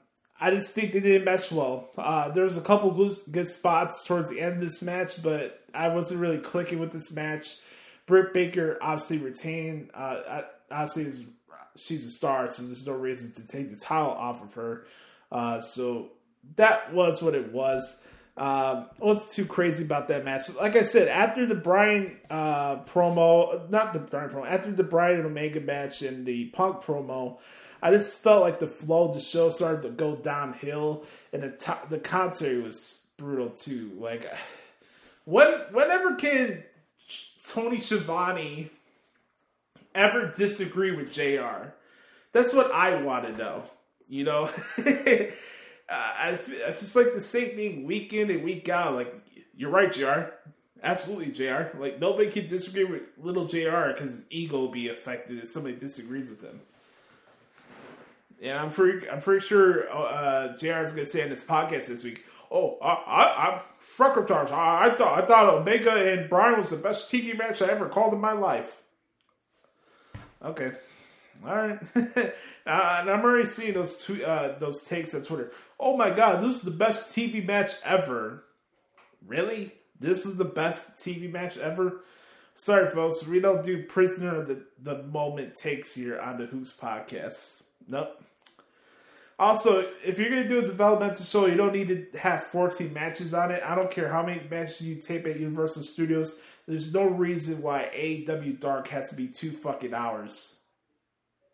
I 0.41 0.51
just 0.51 0.73
think 0.73 0.93
they 0.93 0.99
didn't 1.01 1.25
match 1.25 1.51
well. 1.51 1.89
Uh, 1.97 2.29
there 2.29 2.43
was 2.43 2.57
a 2.57 2.61
couple 2.61 2.91
good, 2.91 3.13
good 3.31 3.47
spots 3.47 4.05
towards 4.05 4.29
the 4.29 4.39
end 4.39 4.55
of 4.55 4.61
this 4.61 4.81
match, 4.81 5.21
but 5.21 5.61
I 5.73 5.89
wasn't 5.89 6.21
really 6.21 6.39
clicking 6.39 6.79
with 6.79 6.91
this 6.91 7.11
match. 7.11 7.57
Britt 8.05 8.33
Baker 8.33 8.77
obviously 8.81 9.17
retained. 9.17 9.91
Uh, 9.93 10.41
obviously, 10.71 11.25
she's 11.79 12.05
a 12.05 12.09
star, 12.09 12.49
so 12.49 12.63
there's 12.63 12.85
no 12.85 12.93
reason 12.93 13.31
to 13.33 13.47
take 13.47 13.69
the 13.69 13.77
title 13.77 14.11
off 14.11 14.43
of 14.43 14.53
her. 14.53 14.85
Uh, 15.31 15.59
so 15.59 16.09
that 16.55 16.93
was 16.93 17.21
what 17.21 17.35
it 17.35 17.51
was. 17.51 18.01
Um, 18.37 18.85
wasn't 18.99 19.33
too 19.33 19.45
crazy 19.45 19.83
about 19.83 20.07
that 20.07 20.23
match. 20.23 20.53
Like 20.55 20.77
I 20.77 20.83
said, 20.83 21.09
after 21.09 21.45
the 21.45 21.55
Bryan 21.55 22.17
uh, 22.29 22.77
promo, 22.83 23.69
not 23.69 23.91
the 23.91 23.99
Bryan 23.99 24.29
promo, 24.29 24.49
after 24.49 24.71
the 24.71 24.83
Bryan 24.83 25.17
and 25.17 25.25
Omega 25.25 25.59
match 25.59 26.01
and 26.03 26.25
the 26.25 26.45
Punk 26.45 26.81
promo, 26.81 27.39
I 27.81 27.91
just 27.91 28.17
felt 28.19 28.41
like 28.41 28.59
the 28.59 28.67
flow 28.67 29.09
of 29.09 29.13
the 29.13 29.19
show 29.19 29.49
started 29.49 29.81
to 29.81 29.89
go 29.89 30.15
downhill, 30.15 31.03
and 31.33 31.43
the 31.43 31.49
to- 31.49 31.79
the 31.89 31.99
commentary 31.99 32.61
was 32.61 33.05
brutal 33.17 33.49
too. 33.49 33.91
Like, 33.99 34.25
when 35.25 35.51
whenever 35.71 36.15
can 36.15 36.63
Tony 37.45 37.79
Schiavone 37.79 38.69
ever 39.99 40.33
disagree 40.35 40.91
with 40.91 41.11
Jr. 41.11 41.71
That's 42.31 42.53
what 42.53 42.71
I 42.71 43.01
want 43.01 43.25
to 43.25 43.37
know. 43.37 43.63
You 44.07 44.23
know, 44.23 44.49
uh, 44.77 44.83
I 45.89 46.39
it's 46.49 46.79
just 46.79 46.95
like 46.95 47.13
the 47.13 47.21
same 47.21 47.55
thing 47.55 47.83
week 47.83 48.13
in 48.13 48.31
and 48.31 48.43
week 48.43 48.69
out. 48.69 48.95
Like 48.95 49.13
you're 49.55 49.69
right, 49.69 49.91
Jr. 49.91 50.31
Absolutely, 50.81 51.31
Jr. 51.31 51.77
Like 51.77 51.99
nobody 51.99 52.31
can 52.31 52.47
disagree 52.47 52.85
with 52.85 53.01
little 53.17 53.45
Jr. 53.45 53.89
because 53.93 54.11
his 54.11 54.25
ego 54.29 54.57
will 54.57 54.71
be 54.71 54.89
affected 54.89 55.37
if 55.37 55.49
somebody 55.49 55.75
disagrees 55.75 56.29
with 56.29 56.41
him. 56.41 56.61
And 58.41 58.57
I'm 58.57 58.71
pretty, 58.71 59.09
I'm 59.09 59.21
pretty 59.21 59.45
sure 59.45 59.91
uh, 59.91 60.55
Jr. 60.57 60.79
is 60.79 60.91
going 60.93 61.03
to 61.03 61.05
say 61.05 61.21
in 61.21 61.29
this 61.29 61.43
podcast 61.43 61.87
this 61.87 62.03
week. 62.05 62.23
Oh, 62.49 62.77
I, 62.81 62.93
I, 62.93 63.47
I'm 63.47 63.59
Freckletars. 63.97 64.51
I, 64.51 64.85
I 64.85 64.89
thought, 64.91 65.21
I 65.21 65.27
thought 65.27 65.53
Omega 65.53 65.91
and 65.91 66.29
Bryan 66.29 66.57
was 66.57 66.69
the 66.69 66.77
best 66.77 67.11
TV 67.11 67.37
match 67.37 67.61
I 67.61 67.67
ever 67.67 67.89
called 67.89 68.13
in 68.13 68.21
my 68.21 68.31
life. 68.31 68.81
Okay. 70.43 70.71
All 71.45 71.55
right. 71.55 71.79
uh, 71.95 72.31
and 72.65 73.09
I'm 73.09 73.23
already 73.23 73.47
seeing 73.47 73.73
those 73.73 74.03
tw- 74.03 74.23
uh, 74.23 74.57
those 74.59 74.83
takes 74.83 75.13
on 75.15 75.23
Twitter. 75.23 75.51
Oh 75.79 75.95
my 75.95 76.09
god, 76.09 76.43
this 76.43 76.55
is 76.55 76.61
the 76.61 76.71
best 76.71 77.15
TV 77.15 77.45
match 77.45 77.73
ever. 77.85 78.43
Really? 79.25 79.73
This 79.99 80.25
is 80.25 80.37
the 80.37 80.45
best 80.45 80.97
TV 80.97 81.31
match 81.31 81.57
ever? 81.57 82.01
Sorry, 82.55 82.89
folks. 82.89 83.25
We 83.25 83.39
don't 83.39 83.63
do 83.63 83.83
prisoner 83.83 84.41
of 84.41 84.47
the, 84.47 84.65
the 84.81 85.03
moment 85.03 85.55
takes 85.55 85.95
here 85.95 86.19
on 86.19 86.37
the 86.37 86.45
Hoots 86.45 86.75
podcast. 86.75 87.63
Nope. 87.87 88.21
Also, 89.39 89.87
if 90.03 90.19
you're 90.19 90.29
going 90.29 90.43
to 90.43 90.49
do 90.49 90.59
a 90.59 90.67
developmental 90.67 91.23
show, 91.23 91.45
you 91.45 91.55
don't 91.55 91.71
need 91.71 92.11
to 92.11 92.19
have 92.19 92.43
14 92.43 92.93
matches 92.93 93.33
on 93.33 93.51
it. 93.51 93.63
I 93.65 93.73
don't 93.73 93.89
care 93.89 94.09
how 94.09 94.21
many 94.21 94.41
matches 94.51 94.81
you 94.81 94.95
tape 94.95 95.25
at 95.25 95.39
Universal 95.39 95.85
Studios. 95.85 96.37
There's 96.67 96.93
no 96.93 97.05
reason 97.05 97.61
why 97.61 97.89
AEW 97.95 98.59
Dark 98.59 98.89
has 98.89 99.09
to 99.11 99.15
be 99.15 99.29
two 99.29 99.51
fucking 99.51 99.93
hours. 99.93 100.59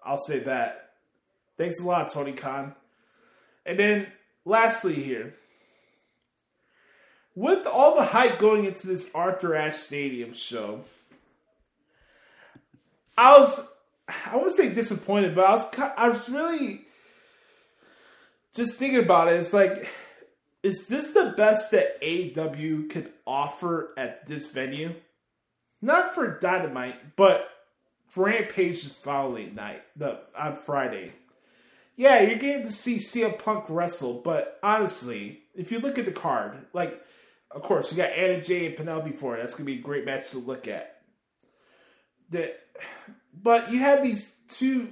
I'll 0.04 0.18
say 0.18 0.40
that. 0.40 0.94
Thanks 1.58 1.80
a 1.80 1.86
lot, 1.86 2.12
Tony 2.12 2.34
Khan. 2.34 2.74
And 3.68 3.78
then, 3.78 4.08
lastly, 4.46 4.96
here. 4.96 5.36
With 7.36 7.68
all 7.68 7.96
the 7.96 8.06
hype 8.06 8.40
going 8.40 8.66
into 8.66 8.88
this 8.88 9.12
Arthur 9.14 9.56
Ashe 9.56 9.78
Stadium 9.78 10.34
show, 10.34 10.86
I 13.16 13.38
was, 13.38 13.70
I 14.08 14.36
wouldn't 14.36 14.54
say 14.54 14.74
disappointed, 14.74 15.36
but 15.36 15.46
I 15.46 15.52
was, 15.52 15.80
I 15.98 16.10
was 16.10 16.30
really 16.30 16.85
just 18.56 18.80
thinking 18.80 19.00
about 19.00 19.28
it. 19.28 19.40
It's 19.40 19.54
like, 19.54 19.90
is 20.64 20.88
this 20.88 21.12
the 21.12 21.34
best 21.38 21.72
that 21.72 22.02
AEW 22.02 22.90
could 22.90 23.12
offer 23.28 23.94
at 23.98 24.26
this 24.26 24.50
venue? 24.50 24.96
Not 25.82 26.16
for 26.16 26.40
Dynamite, 26.40 27.16
but 27.16 27.48
for 28.08 28.26
Rampage's 28.26 28.92
following 28.92 29.56
night, 29.56 29.84
the 29.96 30.22
on 30.38 30.56
Friday. 30.56 31.12
Yeah, 31.98 32.22
you're 32.22 32.40
getting 32.40 32.66
to 32.66 32.72
see 32.72 32.96
CM 32.96 33.38
Punk 33.38 33.66
wrestle, 33.70 34.22
but 34.24 34.60
honestly, 34.64 35.44
if 35.54 35.72
you 35.72 35.80
look 35.80 35.98
at 35.98 36.06
the 36.06 36.12
card, 36.12 36.58
like, 36.74 37.02
of 37.52 37.62
course, 37.62 37.92
you 37.92 37.98
got 37.98 38.12
Anna 38.12 38.42
Jay 38.42 38.66
and 38.66 38.76
Penelope 38.76 39.12
Ford. 39.12 39.40
That's 39.40 39.54
gonna 39.54 39.66
be 39.66 39.80
a 39.80 39.82
great 39.82 40.06
match 40.06 40.32
to 40.32 40.40
look 40.40 40.68
at. 40.68 41.02
The, 42.30 42.54
but 43.34 43.72
you 43.72 43.80
have 43.80 44.02
these 44.02 44.36
two 44.50 44.90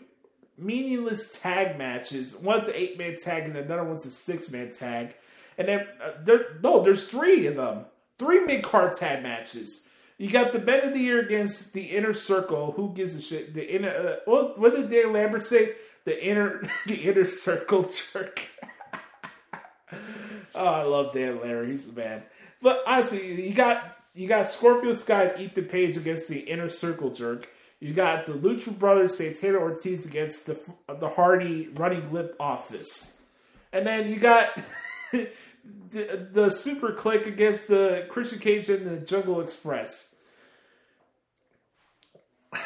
meaningless 0.58 1.40
tag 1.42 1.78
matches. 1.78 2.36
One's 2.36 2.68
an 2.68 2.76
eight 2.76 2.98
man 2.98 3.18
tag, 3.18 3.46
and 3.46 3.58
another 3.58 3.84
one's 3.84 4.06
a 4.06 4.12
six 4.12 4.52
man 4.52 4.72
tag. 4.72 5.16
And 5.58 5.68
then 5.68 5.88
uh, 6.04 6.38
no, 6.62 6.84
there's 6.84 7.08
three 7.08 7.48
of 7.48 7.56
them. 7.56 7.86
Three 8.20 8.42
mid 8.42 8.64
card 8.64 8.94
tag 8.98 9.24
matches. 9.24 9.88
You 10.18 10.30
got 10.30 10.54
the 10.54 10.60
Men 10.60 10.88
of 10.88 10.94
the 10.94 11.00
Year 11.00 11.20
against 11.20 11.74
the 11.74 11.84
Inner 11.84 12.14
Circle. 12.14 12.74
Who 12.74 12.94
gives 12.94 13.16
a 13.16 13.22
shit? 13.22 13.54
The 13.54 13.76
inner. 13.76 13.90
Uh, 13.90 14.16
what, 14.26 14.60
what 14.60 14.76
did 14.76 14.90
Dan 14.90 15.12
Lambert 15.12 15.44
say? 15.44 15.74
The 16.06 16.24
inner, 16.24 16.62
the 16.86 16.96
inner 16.96 17.26
circle 17.26 17.84
jerk. 17.84 18.48
oh, 20.56 20.66
I 20.66 20.84
love 20.84 21.14
Dan 21.14 21.42
Lambert. 21.42 21.70
He's 21.70 21.92
the 21.92 22.00
man. 22.00 22.24
But 22.62 22.84
honestly, 22.86 23.48
you 23.48 23.54
got 23.54 23.98
you 24.14 24.28
got 24.28 24.46
Scorpio 24.46 24.94
Sky 24.94 25.26
and 25.26 25.42
Ethan 25.42 25.66
Page 25.66 25.98
against 25.98 26.28
the 26.30 26.40
Inner 26.40 26.70
Circle 26.70 27.12
jerk. 27.12 27.50
You 27.84 27.94
got 27.94 28.26
the 28.26 28.32
Lucha 28.32 28.80
Brothers, 28.80 29.18
Santana 29.18 29.58
Ortiz 29.58 30.06
against 30.06 30.46
the 30.46 30.58
the 30.88 31.10
Hardy 31.10 31.68
Running 31.68 32.14
Lip 32.14 32.34
Office, 32.40 33.20
and 33.74 33.86
then 33.86 34.10
you 34.10 34.22
got 34.22 34.58
the, 35.12 35.30
the 35.92 36.46
SuperKliq 36.46 37.28
against 37.28 37.68
the 37.68 38.06
Christian 38.08 38.40
Cage 38.40 38.70
and 38.70 38.90
the 38.90 39.06
Jungle 39.06 39.42
Express. 39.42 40.16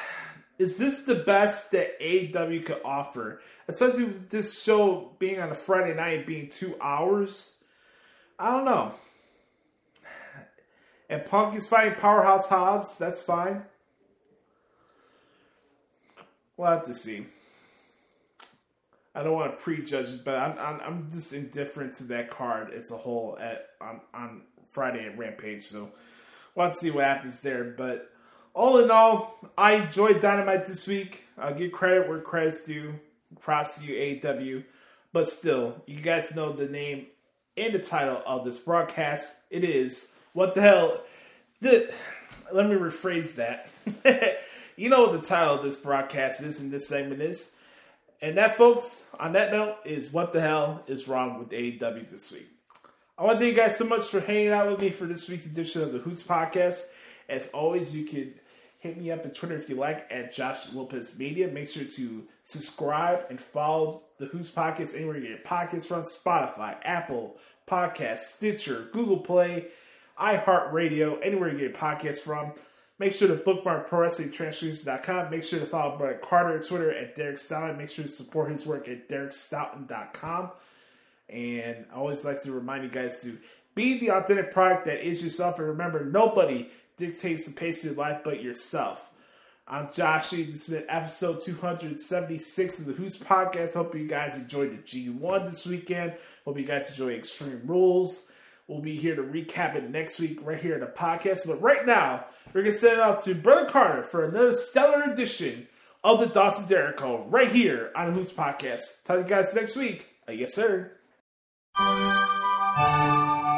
Is 0.59 0.77
this 0.77 1.01
the 1.01 1.15
best 1.15 1.71
that 1.71 1.99
AEW 1.99 2.63
could 2.63 2.81
offer? 2.85 3.41
Especially 3.67 4.03
with 4.03 4.29
this 4.29 4.61
show 4.61 5.15
being 5.17 5.39
on 5.39 5.49
a 5.49 5.55
Friday 5.55 5.95
night, 5.95 6.27
being 6.27 6.51
two 6.51 6.75
hours. 6.79 7.55
I 8.37 8.51
don't 8.51 8.65
know. 8.65 8.93
And 11.09 11.25
Punk 11.25 11.55
is 11.55 11.65
fighting 11.65 11.95
Powerhouse 11.95 12.49
Hobbs. 12.49 12.99
That's 12.99 13.21
fine. 13.21 13.63
We'll 16.57 16.69
have 16.69 16.85
to 16.85 16.95
see. 16.95 17.27
I 19.13 19.23
don't 19.23 19.33
want 19.33 19.57
to 19.57 19.63
prejudge 19.63 20.09
it, 20.09 20.25
but 20.25 20.35
I'm, 20.35 20.57
I'm, 20.59 20.81
I'm 20.81 21.11
just 21.11 21.33
indifferent 21.33 21.95
to 21.95 22.03
that 22.05 22.29
card 22.29 22.71
as 22.71 22.91
a 22.91 22.97
whole 22.97 23.37
at 23.39 23.69
on, 23.79 24.01
on 24.13 24.41
Friday 24.71 25.05
at 25.05 25.17
Rampage. 25.17 25.63
So 25.63 25.91
we'll 26.53 26.65
have 26.65 26.73
to 26.73 26.79
see 26.79 26.91
what 26.91 27.05
happens 27.05 27.41
there. 27.41 27.63
But 27.63 28.11
all 28.53 28.79
in 28.79 28.91
all, 28.91 29.39
I 29.57 29.73
enjoyed 29.73 30.19
Dynamite 30.19 30.65
this 30.65 30.87
week. 30.87 31.23
I'll 31.37 31.53
give 31.53 31.71
credit 31.71 32.09
where 32.09 32.21
credit's 32.21 32.65
due. 32.65 32.99
Props 33.39 33.79
to 33.79 33.85
you, 33.85 34.21
AW. 34.23 34.63
But 35.13 35.29
still, 35.29 35.81
you 35.85 35.97
guys 35.99 36.35
know 36.35 36.53
the 36.53 36.67
name 36.67 37.07
and 37.55 37.73
the 37.73 37.79
title 37.79 38.21
of 38.25 38.45
this 38.45 38.57
broadcast. 38.57 39.43
It 39.49 39.63
is 39.63 40.13
what 40.33 40.53
the 40.53 40.61
hell? 40.61 41.01
The, 41.61 41.91
let 42.53 42.69
me 42.69 42.75
rephrase 42.75 43.35
that. 43.35 43.69
you 44.77 44.89
know 44.89 45.07
what 45.07 45.19
the 45.19 45.27
title 45.27 45.55
of 45.55 45.63
this 45.63 45.75
broadcast 45.75 46.41
is 46.41 46.61
and 46.61 46.71
this 46.71 46.87
segment 46.87 47.21
is. 47.21 47.55
And 48.21 48.37
that, 48.37 48.57
folks, 48.57 49.07
on 49.19 49.33
that 49.33 49.51
note, 49.51 49.77
is 49.85 50.13
what 50.13 50.33
the 50.33 50.41
hell 50.41 50.83
is 50.87 51.07
wrong 51.07 51.39
with 51.39 51.49
AEW 51.49 52.09
this 52.09 52.31
week. 52.31 52.47
I 53.17 53.23
want 53.23 53.39
to 53.39 53.45
thank 53.45 53.55
you 53.55 53.61
guys 53.61 53.77
so 53.77 53.85
much 53.85 54.05
for 54.05 54.19
hanging 54.19 54.49
out 54.49 54.69
with 54.69 54.79
me 54.79 54.91
for 54.91 55.05
this 55.05 55.27
week's 55.27 55.47
edition 55.47 55.81
of 55.81 55.91
the 55.91 55.99
Hoots 55.99 56.23
Podcast. 56.23 56.83
As 57.27 57.49
always, 57.49 57.95
you 57.95 58.05
can 58.05 58.35
hit 58.79 58.97
me 58.97 59.11
up 59.11 59.25
on 59.25 59.31
Twitter 59.31 59.55
if 59.55 59.67
you 59.67 59.75
like 59.75 60.07
at 60.11 60.33
Josh 60.33 60.71
Lopez 60.73 61.17
Media. 61.17 61.47
Make 61.47 61.69
sure 61.69 61.83
to 61.83 62.23
subscribe 62.43 63.25
and 63.29 63.41
follow 63.41 64.01
the 64.19 64.27
Hoots 64.27 64.51
Podcast 64.51 64.95
anywhere 64.95 65.17
you 65.17 65.29
get 65.29 65.43
podcasts 65.43 65.87
from 65.87 66.03
Spotify, 66.03 66.77
Apple 66.83 67.37
Podcasts, 67.67 68.35
Stitcher, 68.35 68.89
Google 68.93 69.17
Play, 69.17 69.67
iHeartRadio, 70.19 71.19
anywhere 71.23 71.51
you 71.51 71.57
get 71.67 71.75
podcasts 71.75 72.19
from. 72.19 72.53
Make 72.99 73.13
sure 73.13 73.27
to 73.27 73.35
bookmark 73.35 73.89
ProWrestlingTranscriptions.com. 73.89 75.29
Make 75.29 75.43
sure 75.43 75.59
to 75.59 75.65
follow 75.67 75.97
Brett 75.97 76.21
Carter 76.21 76.55
on 76.55 76.61
Twitter 76.61 76.91
at 76.91 77.15
Derek 77.15 77.37
Stoughton. 77.37 77.77
Make 77.77 77.91
sure 77.91 78.05
to 78.05 78.09
support 78.09 78.51
his 78.51 78.65
work 78.65 78.87
at 78.87 79.07
DerekStoughton.com. 79.07 80.51
And 81.29 81.85
I 81.91 81.95
always 81.95 82.25
like 82.25 82.41
to 82.43 82.51
remind 82.51 82.83
you 82.83 82.89
guys 82.89 83.21
to 83.21 83.37
be 83.75 83.99
the 83.99 84.11
authentic 84.11 84.51
product 84.51 84.85
that 84.85 85.07
is 85.07 85.23
yourself. 85.23 85.59
And 85.59 85.67
remember, 85.67 86.05
nobody 86.05 86.71
dictates 86.97 87.45
the 87.45 87.51
pace 87.51 87.83
of 87.83 87.91
your 87.91 87.99
life 87.99 88.21
but 88.23 88.41
yourself. 88.41 89.11
I'm 89.67 89.91
Josh 89.91 90.29
This 90.31 90.67
been 90.67 90.85
episode 90.87 91.41
276 91.41 92.79
of 92.79 92.85
the 92.85 92.93
Hoots 92.93 93.17
Podcast. 93.17 93.73
Hope 93.73 93.93
you 93.93 94.07
guys 94.07 94.37
enjoyed 94.37 94.71
the 94.71 94.77
G1 94.77 95.45
this 95.45 95.67
weekend. 95.67 96.15
Hope 96.45 96.57
you 96.57 96.65
guys 96.65 96.89
enjoy 96.89 97.09
Extreme 97.09 97.63
Rules. 97.65 98.27
We'll 98.67 98.81
be 98.81 98.95
here 98.97 99.15
to 99.15 99.21
recap 99.21 99.75
it 99.75 99.89
next 99.89 100.19
week 100.19 100.39
right 100.43 100.59
here 100.59 100.73
in 100.73 100.81
the 100.81 100.87
podcast. 100.87 101.47
But 101.47 101.61
right 101.61 101.85
now, 101.85 102.25
we're 102.47 102.63
going 102.63 102.73
to 102.73 102.77
send 102.77 102.95
it 102.95 102.99
out 102.99 103.23
to 103.23 103.33
Brother 103.33 103.69
Carter 103.69 104.03
for 104.03 104.25
another 104.25 104.53
stellar 104.53 105.03
edition 105.03 105.69
of 106.03 106.19
the 106.19 106.25
Dawson 106.25 106.65
of 106.65 106.69
Jericho 106.69 107.25
right 107.29 107.49
here 107.49 107.91
on 107.95 108.07
the 108.07 108.11
Hoots 108.11 108.33
Podcast. 108.33 109.05
Talk 109.05 109.15
to 109.15 109.21
you 109.23 109.29
guys 109.29 109.53
next 109.55 109.77
week. 109.77 110.09
Uh, 110.27 110.33
yes, 110.33 110.53
sir. 110.53 110.91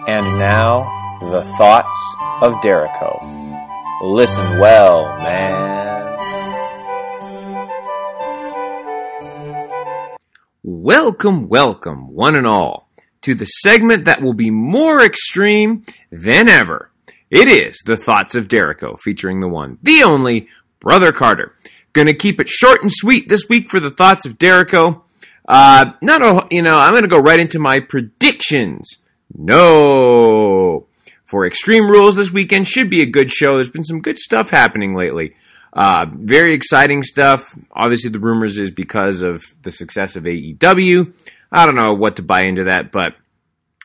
And 0.08 0.26
now, 0.38 1.18
the 1.22 1.44
thoughts 1.58 2.16
of 2.42 2.62
Dericho. 2.62 3.18
Listen 4.04 4.60
well, 4.60 5.06
man. 5.18 5.70
Welcome, 10.62 11.50
welcome, 11.50 12.14
one 12.14 12.36
and 12.36 12.46
all, 12.46 12.89
to 13.22 13.36
the 13.36 13.46
segment 13.46 14.06
that 14.06 14.22
will 14.22 14.34
be 14.34 14.52
more 14.52 15.02
extreme 15.02 15.84
than 16.12 16.48
ever. 16.48 16.92
It 17.30 17.48
is 17.48 17.78
the 17.86 17.98
Thoughts 17.98 18.36
of 18.36 18.48
Dericho, 18.48 18.96
featuring 18.98 19.40
the 19.40 19.48
one, 19.48 19.78
the 19.84 20.04
only, 20.04 20.48
Brother 20.80 21.12
Carter. 21.12 21.54
Gonna 21.94 22.14
keep 22.14 22.40
it 22.40 22.48
short 22.48 22.82
and 22.82 22.92
sweet 22.92 23.30
this 23.30 23.48
week 23.50 23.70
for 23.70 23.80
the 23.80 23.92
Thoughts 23.92 24.26
of 24.26 24.38
Dericho. 24.38 25.04
Uh, 25.48 25.94
not 26.02 26.22
a, 26.22 26.48
you 26.52 26.62
know, 26.62 26.78
I'm 26.78 26.94
gonna 26.94 27.08
go 27.08 27.20
right 27.20 27.40
into 27.40 27.60
my 27.60 27.80
predictions. 27.80 28.98
No. 29.36 30.88
For 31.26 31.46
Extreme 31.46 31.90
Rules 31.90 32.16
this 32.16 32.32
weekend 32.32 32.68
should 32.68 32.90
be 32.90 33.02
a 33.02 33.06
good 33.06 33.32
show. 33.32 33.56
There's 33.56 33.70
been 33.70 33.84
some 33.84 34.02
good 34.02 34.18
stuff 34.18 34.50
happening 34.50 34.96
lately. 34.96 35.36
Uh, 35.72 36.08
very 36.12 36.56
exciting 36.56 37.04
stuff. 37.04 37.56
Obviously, 37.72 38.10
the 38.10 38.20
rumors 38.20 38.58
is 38.58 38.72
because 38.72 39.22
of 39.22 39.44
the 39.62 39.70
success 39.70 40.16
of 40.16 40.24
AEW. 40.24 41.14
I 41.52 41.66
don't 41.66 41.76
know 41.76 41.94
what 41.94 42.18
to 42.18 42.24
buy 42.24 42.42
into 42.42 42.66
that, 42.66 42.92
but 42.92 43.16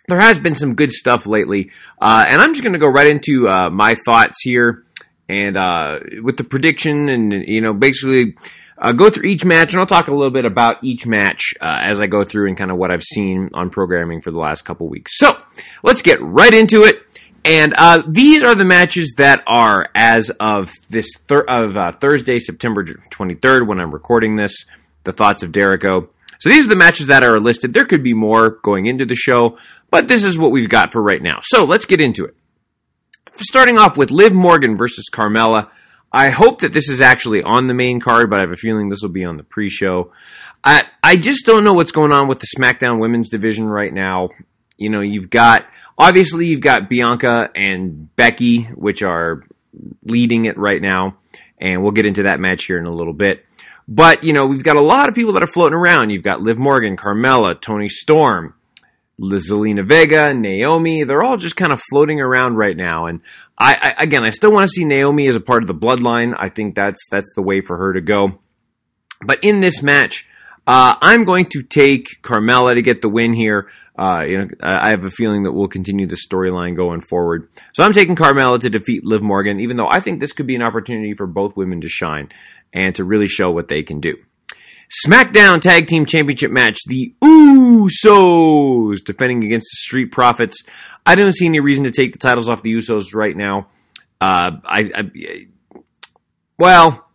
there 0.08 0.20
has 0.20 0.38
been 0.38 0.54
some 0.54 0.74
good 0.74 0.92
stuff 0.92 1.26
lately. 1.26 1.70
Uh, 1.98 2.26
and 2.28 2.40
I'm 2.40 2.52
just 2.52 2.62
going 2.62 2.74
to 2.74 2.78
go 2.78 2.86
right 2.86 3.06
into 3.06 3.48
uh, 3.48 3.70
my 3.70 3.94
thoughts 3.94 4.40
here 4.42 4.84
and 5.28 5.56
uh, 5.56 6.00
with 6.22 6.36
the 6.36 6.44
prediction 6.44 7.08
and, 7.08 7.32
you 7.32 7.60
know, 7.60 7.72
basically 7.72 8.36
uh, 8.76 8.92
go 8.92 9.08
through 9.08 9.24
each 9.24 9.44
match. 9.44 9.72
And 9.72 9.80
I'll 9.80 9.86
talk 9.86 10.08
a 10.08 10.12
little 10.12 10.30
bit 10.30 10.44
about 10.44 10.84
each 10.84 11.06
match 11.06 11.54
uh, 11.60 11.78
as 11.80 12.00
I 12.00 12.06
go 12.06 12.24
through 12.24 12.48
and 12.48 12.56
kind 12.56 12.70
of 12.70 12.76
what 12.76 12.90
I've 12.90 13.02
seen 13.02 13.50
on 13.54 13.70
programming 13.70 14.20
for 14.20 14.30
the 14.30 14.38
last 14.38 14.62
couple 14.62 14.88
weeks. 14.88 15.12
So 15.16 15.38
let's 15.82 16.02
get 16.02 16.20
right 16.20 16.52
into 16.52 16.84
it. 16.84 17.00
And 17.46 17.74
uh, 17.76 18.02
these 18.08 18.42
are 18.42 18.54
the 18.54 18.64
matches 18.64 19.14
that 19.18 19.42
are 19.46 19.88
as 19.94 20.30
of 20.30 20.72
this 20.88 21.10
thir- 21.28 21.44
of 21.46 21.76
uh, 21.76 21.92
Thursday, 21.92 22.38
September 22.38 22.84
23rd, 22.84 23.66
when 23.66 23.80
I'm 23.80 23.92
recording 23.92 24.36
this. 24.36 24.64
The 25.04 25.12
thoughts 25.12 25.42
of 25.42 25.52
Dericho. 25.52 26.08
So 26.38 26.48
these 26.48 26.66
are 26.66 26.70
the 26.70 26.76
matches 26.76 27.06
that 27.08 27.22
are 27.22 27.38
listed. 27.38 27.72
There 27.72 27.86
could 27.86 28.02
be 28.02 28.14
more 28.14 28.50
going 28.62 28.86
into 28.86 29.06
the 29.06 29.14
show, 29.14 29.58
but 29.90 30.08
this 30.08 30.24
is 30.24 30.38
what 30.38 30.50
we've 30.50 30.68
got 30.68 30.92
for 30.92 31.02
right 31.02 31.22
now. 31.22 31.40
So 31.42 31.64
let's 31.64 31.86
get 31.86 32.00
into 32.00 32.24
it. 32.24 32.36
Starting 33.32 33.78
off 33.78 33.96
with 33.96 34.10
Liv 34.10 34.32
Morgan 34.32 34.76
versus 34.76 35.08
Carmella. 35.12 35.70
I 36.12 36.30
hope 36.30 36.60
that 36.60 36.72
this 36.72 36.88
is 36.88 37.00
actually 37.00 37.42
on 37.42 37.66
the 37.66 37.74
main 37.74 37.98
card, 37.98 38.30
but 38.30 38.38
I 38.38 38.42
have 38.42 38.52
a 38.52 38.56
feeling 38.56 38.88
this 38.88 39.02
will 39.02 39.08
be 39.08 39.24
on 39.24 39.36
the 39.36 39.42
pre-show. 39.42 40.12
I 40.62 40.84
I 41.02 41.16
just 41.16 41.44
don't 41.44 41.64
know 41.64 41.74
what's 41.74 41.92
going 41.92 42.12
on 42.12 42.28
with 42.28 42.38
the 42.38 42.46
SmackDown 42.56 43.00
Women's 43.00 43.28
division 43.28 43.66
right 43.66 43.92
now. 43.92 44.30
You 44.78 44.90
know, 44.90 45.00
you've 45.00 45.28
got 45.28 45.66
obviously 45.98 46.46
you've 46.46 46.60
got 46.60 46.88
Bianca 46.88 47.50
and 47.54 48.14
Becky, 48.16 48.62
which 48.62 49.02
are 49.02 49.44
leading 50.04 50.44
it 50.44 50.56
right 50.56 50.80
now, 50.80 51.16
and 51.58 51.82
we'll 51.82 51.92
get 51.92 52.06
into 52.06 52.24
that 52.24 52.40
match 52.40 52.64
here 52.64 52.78
in 52.78 52.86
a 52.86 52.94
little 52.94 53.12
bit. 53.12 53.44
But 53.86 54.24
you 54.24 54.32
know, 54.32 54.46
we've 54.46 54.62
got 54.62 54.76
a 54.76 54.80
lot 54.80 55.08
of 55.08 55.14
people 55.14 55.32
that 55.34 55.42
are 55.42 55.48
floating 55.48 55.76
around. 55.76 56.10
You've 56.10 56.22
got 56.22 56.40
Liv 56.40 56.58
Morgan, 56.58 56.96
Carmella, 56.96 57.60
Toni 57.60 57.88
Storm, 57.88 58.54
Zelina 59.20 59.86
Vega, 59.86 60.32
Naomi. 60.34 61.04
They're 61.04 61.22
all 61.22 61.36
just 61.36 61.56
kind 61.56 61.72
of 61.72 61.82
floating 61.90 62.20
around 62.20 62.56
right 62.56 62.76
now. 62.76 63.06
And 63.06 63.20
I, 63.58 63.94
I 63.98 64.02
again, 64.02 64.24
I 64.24 64.30
still 64.30 64.52
want 64.52 64.64
to 64.64 64.72
see 64.72 64.84
Naomi 64.84 65.26
as 65.28 65.36
a 65.36 65.40
part 65.40 65.62
of 65.62 65.68
the 65.68 65.74
bloodline. 65.74 66.34
I 66.38 66.48
think 66.48 66.74
that's 66.74 67.00
that's 67.10 67.34
the 67.34 67.42
way 67.42 67.60
for 67.60 67.76
her 67.76 67.92
to 67.92 68.00
go. 68.00 68.40
But 69.24 69.44
in 69.44 69.60
this 69.60 69.82
match, 69.82 70.26
uh, 70.66 70.96
I'm 71.00 71.24
going 71.24 71.46
to 71.50 71.62
take 71.62 72.22
Carmella 72.22 72.74
to 72.74 72.82
get 72.82 73.02
the 73.02 73.08
win 73.08 73.32
here. 73.32 73.70
Uh, 73.96 74.24
you 74.26 74.38
know, 74.38 74.48
I 74.60 74.90
have 74.90 75.04
a 75.04 75.10
feeling 75.10 75.44
that 75.44 75.52
we'll 75.52 75.68
continue 75.68 76.06
the 76.06 76.16
storyline 76.16 76.74
going 76.74 77.00
forward. 77.00 77.48
So 77.74 77.84
I'm 77.84 77.92
taking 77.92 78.16
Carmella 78.16 78.58
to 78.58 78.68
defeat 78.68 79.04
Liv 79.04 79.22
Morgan, 79.22 79.60
even 79.60 79.76
though 79.76 79.88
I 79.88 80.00
think 80.00 80.18
this 80.18 80.32
could 80.32 80.48
be 80.48 80.56
an 80.56 80.62
opportunity 80.62 81.14
for 81.14 81.28
both 81.28 81.56
women 81.56 81.80
to 81.82 81.88
shine 81.88 82.30
and 82.74 82.94
to 82.96 83.04
really 83.04 83.28
show 83.28 83.50
what 83.50 83.68
they 83.68 83.82
can 83.82 84.00
do. 84.00 84.16
SmackDown 85.06 85.62
Tag 85.62 85.86
Team 85.86 86.04
Championship 86.04 86.50
match: 86.50 86.78
The 86.86 87.14
Usos 87.22 89.02
defending 89.02 89.44
against 89.44 89.66
the 89.70 89.76
Street 89.76 90.12
Profits. 90.12 90.62
I 91.06 91.14
don't 91.14 91.32
see 91.32 91.46
any 91.46 91.60
reason 91.60 91.84
to 91.84 91.90
take 91.90 92.12
the 92.12 92.18
titles 92.18 92.48
off 92.48 92.62
the 92.62 92.74
Usos 92.74 93.14
right 93.14 93.36
now. 93.36 93.68
Uh, 94.20 94.52
I, 94.64 94.90
I, 94.94 95.46
well, 96.58 97.06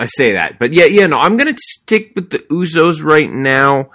I 0.00 0.06
say 0.06 0.32
that, 0.32 0.58
but 0.58 0.72
yeah, 0.72 0.86
yeah, 0.86 1.06
no, 1.06 1.18
I'm 1.18 1.36
gonna 1.36 1.54
stick 1.56 2.12
with 2.14 2.30
the 2.30 2.38
Usos 2.38 3.04
right 3.04 3.30
now. 3.30 3.90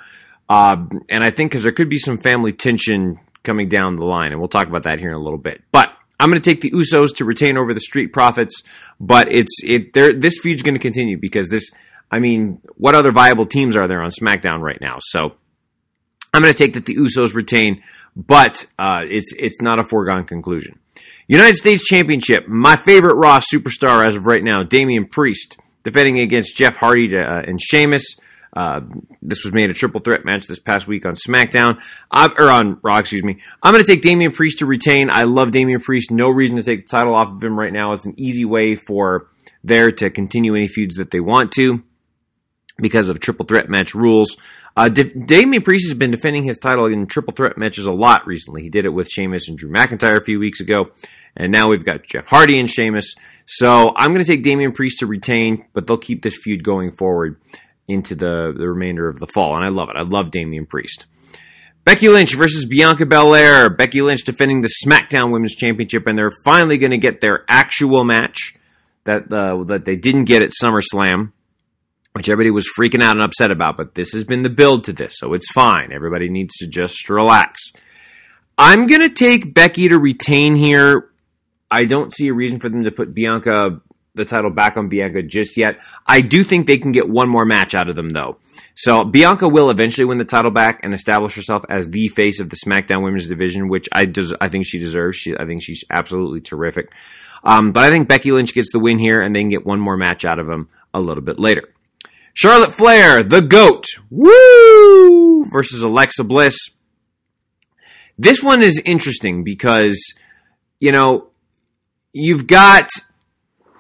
Uh, 0.50 0.76
and 1.10 1.24
I 1.24 1.32
think 1.32 1.52
because 1.52 1.64
there 1.64 1.72
could 1.72 1.90
be 1.90 1.98
some 1.98 2.18
family 2.18 2.52
tension 2.52 3.20
coming 3.44 3.70
down 3.70 3.96
the 3.96 4.06
line, 4.06 4.32
and 4.32 4.40
we'll 4.40 4.50
talk 4.50 4.68
about 4.68 4.84
that 4.84 5.00
here 5.00 5.10
in 5.10 5.16
a 5.16 5.20
little 5.20 5.40
bit. 5.40 5.64
But 5.72 5.93
I'm 6.20 6.30
going 6.30 6.42
to 6.42 6.50
take 6.50 6.62
the 6.62 6.72
Usos 6.72 7.16
to 7.16 7.26
retain 7.26 7.58
over 7.58 7.74
the 7.74 7.80
Street 7.80 8.14
Profits, 8.14 8.64
but 9.00 9.32
it's 9.32 9.52
it. 9.64 9.94
This 9.94 10.40
feud's 10.40 10.64
going 10.64 10.76
to 10.76 10.80
continue 10.80 11.18
because 11.18 11.50
this. 11.50 11.70
I 12.12 12.20
mean, 12.20 12.62
what 12.76 12.94
other 12.94 13.12
viable 13.12 13.46
teams 13.46 13.76
are 13.76 13.88
there 13.88 14.02
on 14.02 14.12
SmackDown 14.12 14.62
right 14.62 14.80
now? 14.80 14.98
So 15.00 15.34
I'm 16.34 16.42
going 16.42 16.54
to 16.54 16.58
take 16.58 16.74
that 16.74 16.86
the 16.86 16.96
Usos 16.96 17.34
retain, 17.34 17.82
but 18.16 18.66
uh, 18.80 19.02
it's 19.04 19.34
it's 19.38 19.62
not 19.62 19.80
a 19.80 19.84
foregone 19.84 20.26
conclusion. 20.26 20.80
United 21.28 21.56
States 21.56 21.84
Championship, 21.84 22.48
my 22.48 22.76
favorite 22.76 23.16
Raw 23.16 23.40
superstar 23.40 24.06
as 24.06 24.16
of 24.16 24.26
right 24.26 24.44
now, 24.44 24.64
Damian 24.64 25.08
Priest, 25.08 25.58
defending 25.84 26.20
against 26.20 26.56
Jeff 26.56 26.76
Hardy 26.76 27.08
to, 27.10 27.20
uh, 27.20 27.42
and 27.48 27.62
Sheamus. 27.62 28.18
Uh, 28.56 28.82
this 29.22 29.44
was 29.44 29.54
made 29.54 29.72
a 29.72 29.74
triple 29.74 30.00
threat 30.00 30.26
match 30.26 30.46
this 30.46 30.60
past 30.60 30.88
week 30.88 31.06
on 31.06 31.14
SmackDown, 31.14 31.82
uh, 32.12 32.30
or 32.38 32.50
on 32.50 32.80
Raw, 32.84 33.00
excuse 33.00 33.24
me. 33.24 33.40
I'm 33.62 33.74
going 33.74 33.84
to 33.84 33.92
take 33.92 34.02
Damian 34.04 34.32
Priest 34.32 34.60
to 34.60 34.66
retain. 34.66 35.10
I 35.10 35.24
love 35.24 35.52
Damian 35.52 35.82
Priest. 35.82 36.12
No 36.12 36.30
reason 36.30 36.58
to 36.58 36.64
take 36.64 36.86
the 36.86 36.90
title 36.90 37.16
off 37.16 37.32
of 37.32 37.44
him 37.44 37.58
right 37.58 37.74
now. 37.74 37.94
It's 37.94 38.06
an 38.06 38.14
easy 38.18 38.46
way 38.46 38.76
for 38.76 39.30
there 39.64 39.92
to 39.92 40.10
continue 40.10 40.56
any 40.56 40.68
feuds 40.68 40.96
that 40.96 41.10
they 41.10 41.20
want 41.20 41.52
to 41.54 41.84
because 42.78 43.10
of 43.10 43.20
triple 43.20 43.46
threat 43.46 43.70
match 43.70 43.96
rules. 43.96 44.38
Uh, 44.76 44.90
Damian 44.90 45.62
Priest 45.62 45.88
has 45.88 45.94
been 45.94 46.10
defending 46.12 46.44
his 46.44 46.58
title 46.58 46.88
in 46.88 47.06
triple 47.06 47.34
threat 47.34 47.58
matches 47.58 47.86
a 47.86 47.92
lot 47.92 48.26
recently. 48.26 48.64
He 48.64 48.70
did 48.70 48.86
it 48.86 48.90
with 48.90 49.08
Sheamus 49.08 49.48
and 49.48 49.58
Drew 49.58 49.72
McIntyre 49.72 50.20
a 50.20 50.24
few 50.24 50.40
weeks 50.40 50.60
ago, 50.62 50.90
and 51.38 51.52
now 51.52 51.70
we've 51.70 51.86
got 51.86 52.04
Jeff 52.04 52.26
Hardy 52.26 52.60
and 52.60 52.70
Sheamus. 52.70 53.14
So 53.46 53.94
I'm 53.96 54.14
going 54.14 54.26
to 54.26 54.28
take 54.28 54.42
Damian 54.42 54.72
Priest 54.72 55.00
to 55.00 55.08
retain, 55.08 55.66
but 55.74 55.86
they'll 55.86 55.98
keep 55.98 56.24
this 56.24 56.38
feud 56.38 56.64
going 56.64 56.92
forward 56.92 57.40
into 57.88 58.16
the, 58.16 58.54
the 58.58 58.68
remainder 58.68 59.08
of 59.08 59.20
the 59.20 59.28
fall. 59.28 59.56
And 59.56 59.66
I 59.66 59.70
love 59.70 59.90
it. 59.90 59.96
I 59.98 60.04
love 60.04 60.32
Damian 60.32 60.66
Priest. 60.66 61.06
Becky 61.86 62.08
Lynch 62.08 62.36
versus 62.36 62.66
Bianca 62.66 63.06
Belair. 63.06 63.70
Becky 63.70 64.02
Lynch 64.02 64.24
defending 64.24 64.62
the 64.62 64.74
SmackDown 64.86 65.32
Women's 65.32 65.56
Championship, 65.56 66.08
and 66.08 66.18
they're 66.18 66.32
finally 66.46 66.78
going 66.78 66.92
to 66.92 66.98
get 66.98 67.20
their 67.20 67.44
actual 67.50 68.04
match 68.06 68.56
that 69.04 69.32
uh, 69.34 69.64
that 69.66 69.84
they 69.84 69.98
didn't 69.98 70.26
get 70.26 70.42
at 70.42 70.52
SummerSlam, 70.52 71.34
which 72.14 72.30
everybody 72.30 72.52
was 72.52 72.70
freaking 72.78 73.04
out 73.04 73.18
and 73.18 73.24
upset 73.24 73.52
about. 73.52 73.76
But 73.76 73.96
this 73.96 74.14
has 74.14 74.24
been 74.24 74.44
the 74.44 74.50
build 74.50 74.86
to 74.86 74.94
this, 74.94 75.16
so 75.18 75.34
it's 75.34 75.52
fine. 75.52 75.92
Everybody 75.92 76.30
needs 76.30 76.56
to 76.60 76.68
just 76.68 77.10
relax. 77.10 77.74
I'm 78.58 78.88
going 78.88 79.02
to 79.02 79.10
take 79.10 79.54
Becky 79.54 79.90
to 79.90 80.00
retain 80.00 80.56
here. 80.56 81.10
I 81.70 81.86
don't 81.86 82.14
see 82.14 82.28
a 82.30 82.34
reason 82.34 82.60
for 82.60 82.70
them 82.70 82.84
to 82.84 82.92
put 82.92 83.14
Bianca 83.14 83.82
the 84.16 84.26
title 84.26 84.52
back 84.52 84.78
on 84.78 84.90
Bianca 84.90 85.24
just 85.24 85.58
yet. 85.58 85.80
I 86.06 86.22
do 86.22 86.44
think 86.44 86.68
they 86.68 86.78
can 86.78 86.92
get 86.92 87.10
one 87.10 87.30
more 87.30 87.46
match 87.46 87.74
out 87.74 87.90
of 87.90 87.96
them 87.96 88.10
though. 88.10 88.38
So 88.76 89.04
Bianca 89.04 89.48
will 89.48 89.70
eventually 89.70 90.06
win 90.06 90.18
the 90.18 90.26
title 90.26 90.52
back 90.52 90.80
and 90.84 90.94
establish 90.94 91.36
herself 91.36 91.64
as 91.70 91.90
the 91.90 92.08
face 92.10 92.40
of 92.40 92.50
the 92.50 92.58
SmackDown 92.66 93.04
Women's 93.04 93.28
Division, 93.28 93.70
which 93.70 93.88
I 93.92 94.06
des- 94.06 94.38
I 94.40 94.50
think 94.50 94.66
she 94.66 94.80
deserves. 94.80 95.18
She, 95.18 95.36
I 95.38 95.46
think 95.46 95.64
she's 95.64 95.84
absolutely 95.90 96.42
terrific. 96.42 96.92
Um, 97.44 97.72
but 97.72 97.84
I 97.84 97.90
think 97.90 98.08
Becky 98.08 98.32
Lynch 98.32 98.54
gets 98.54 98.72
the 98.72 98.80
win 98.80 99.00
here, 99.00 99.20
and 99.20 99.36
they 99.36 99.42
can 99.42 99.50
get 99.50 99.66
one 99.66 99.80
more 99.80 99.98
match 99.98 100.26
out 100.26 100.40
of 100.40 100.48
them 100.48 100.70
a 100.94 101.02
little 101.02 101.24
bit 101.24 101.40
later. 101.40 101.70
Charlotte 102.34 102.72
Flair, 102.72 103.22
the 103.22 103.42
GOAT, 103.42 103.86
woo, 104.10 105.44
versus 105.52 105.84
Alexa 105.84 106.24
Bliss. 106.24 106.58
This 108.18 108.42
one 108.42 108.64
is 108.64 108.82
interesting 108.86 109.44
because, 109.44 110.00
you 110.80 110.92
know, 110.92 111.28
you've 112.12 112.48
got 112.48 112.90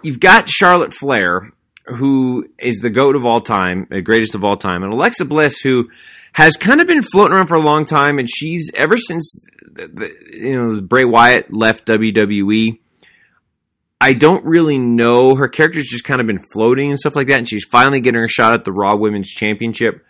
you've 0.04 0.20
got 0.20 0.50
Charlotte 0.50 0.94
Flair, 0.94 1.52
who 1.86 2.48
is 2.60 2.78
the 2.78 2.90
goat 2.90 3.16
of 3.16 3.26
all 3.26 3.42
time, 3.42 3.88
the 3.90 4.02
greatest 4.02 4.36
of 4.36 4.44
all 4.44 4.58
time, 4.58 4.84
and 4.84 4.94
Alexa 4.94 5.26
Bliss, 5.26 5.60
who 5.60 5.90
has 6.34 6.56
kind 6.58 6.82
of 6.82 6.88
been 6.88 7.02
floating 7.02 7.34
around 7.34 7.48
for 7.48 7.56
a 7.56 7.62
long 7.62 7.86
time, 7.86 8.20
and 8.20 8.30
she's 8.30 8.72
ever 8.76 8.98
since 8.98 9.46
the, 9.72 9.88
the, 9.88 10.38
you 10.38 10.56
know 10.56 10.82
Bray 10.82 11.06
Wyatt 11.06 11.54
left 11.54 11.88
WWE. 11.88 12.80
I 14.02 14.14
don't 14.14 14.44
really 14.44 14.78
know. 14.78 15.36
Her 15.36 15.48
character's 15.48 15.88
just 15.88 16.04
kind 16.04 16.20
of 16.20 16.28
been 16.28 16.44
floating 16.52 16.90
and 16.90 17.00
stuff 17.00 17.16
like 17.16 17.28
that, 17.28 17.38
and 17.38 17.48
she's 17.48 17.66
finally 17.66 18.02
getting 18.02 18.20
her 18.20 18.28
shot 18.28 18.54
at 18.54 18.66
the 18.66 18.72
Raw 18.74 18.96
Women's 18.96 19.30
Championship. 19.30 20.06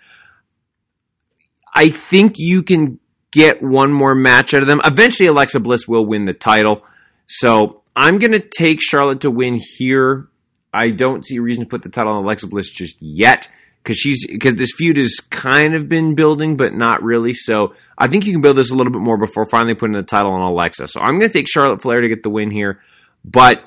I 1.76 1.90
think 1.90 2.36
you 2.38 2.64
can 2.64 3.00
get 3.32 3.62
one 3.62 3.92
more 3.92 4.16
match 4.16 4.54
out 4.54 4.62
of 4.62 4.68
them. 4.68 4.82
Eventually, 4.84 5.28
Alexa 5.28 5.60
Bliss 5.60 5.88
will 5.88 6.06
win 6.06 6.26
the 6.26 6.34
title. 6.34 6.84
So 7.28 7.83
I'm 7.96 8.20
going 8.20 8.32
to 8.32 8.40
take 8.40 8.82
Charlotte 8.82 9.22
to 9.22 9.32
win 9.32 9.60
here. 9.78 10.28
I 10.74 10.90
don't 10.90 11.26
see 11.26 11.38
a 11.38 11.42
reason 11.42 11.64
to 11.64 11.70
put 11.70 11.84
the 11.84 11.90
title 11.90 12.14
on 12.14 12.24
Alexa 12.24 12.48
Bliss 12.48 12.72
just 12.72 12.98
yet 13.00 13.48
because 13.84 13.98
she's 13.98 14.26
because 14.26 14.56
this 14.56 14.72
feud 14.76 14.98
has 14.98 15.20
kind 15.30 15.76
of 15.76 15.90
been 15.90 16.16
building, 16.16 16.58
but 16.58 16.74
not 16.74 17.04
really. 17.04 17.34
So 17.34 17.74
I 17.98 18.08
think 18.08 18.26
you 18.26 18.32
can 18.32 18.42
build 18.42 18.58
this 18.58 18.72
a 18.72 18.76
little 18.76 18.94
bit 18.94 19.02
more 19.02 19.18
before 19.18 19.46
finally 19.46 19.76
putting 19.76 19.94
the 19.94 20.04
title 20.04 20.32
on 20.32 20.42
Alexa. 20.42 20.88
So 20.88 21.02
I'm 21.02 21.20
going 21.20 21.30
to 21.30 21.34
take 21.34 21.48
Charlotte 21.48 21.82
Flair 21.82 22.02
to 22.02 22.08
get 22.08 22.24
the 22.24 22.30
win 22.30 22.50
here, 22.50 22.80
but 23.24 23.64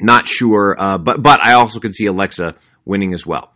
not 0.00 0.26
sure. 0.26 0.74
Uh, 0.78 0.98
but 0.98 1.22
but 1.22 1.40
I 1.44 1.52
also 1.52 1.78
could 1.78 1.94
see 1.94 2.06
Alexa 2.06 2.54
winning 2.84 3.12
as 3.12 3.26
well. 3.26 3.52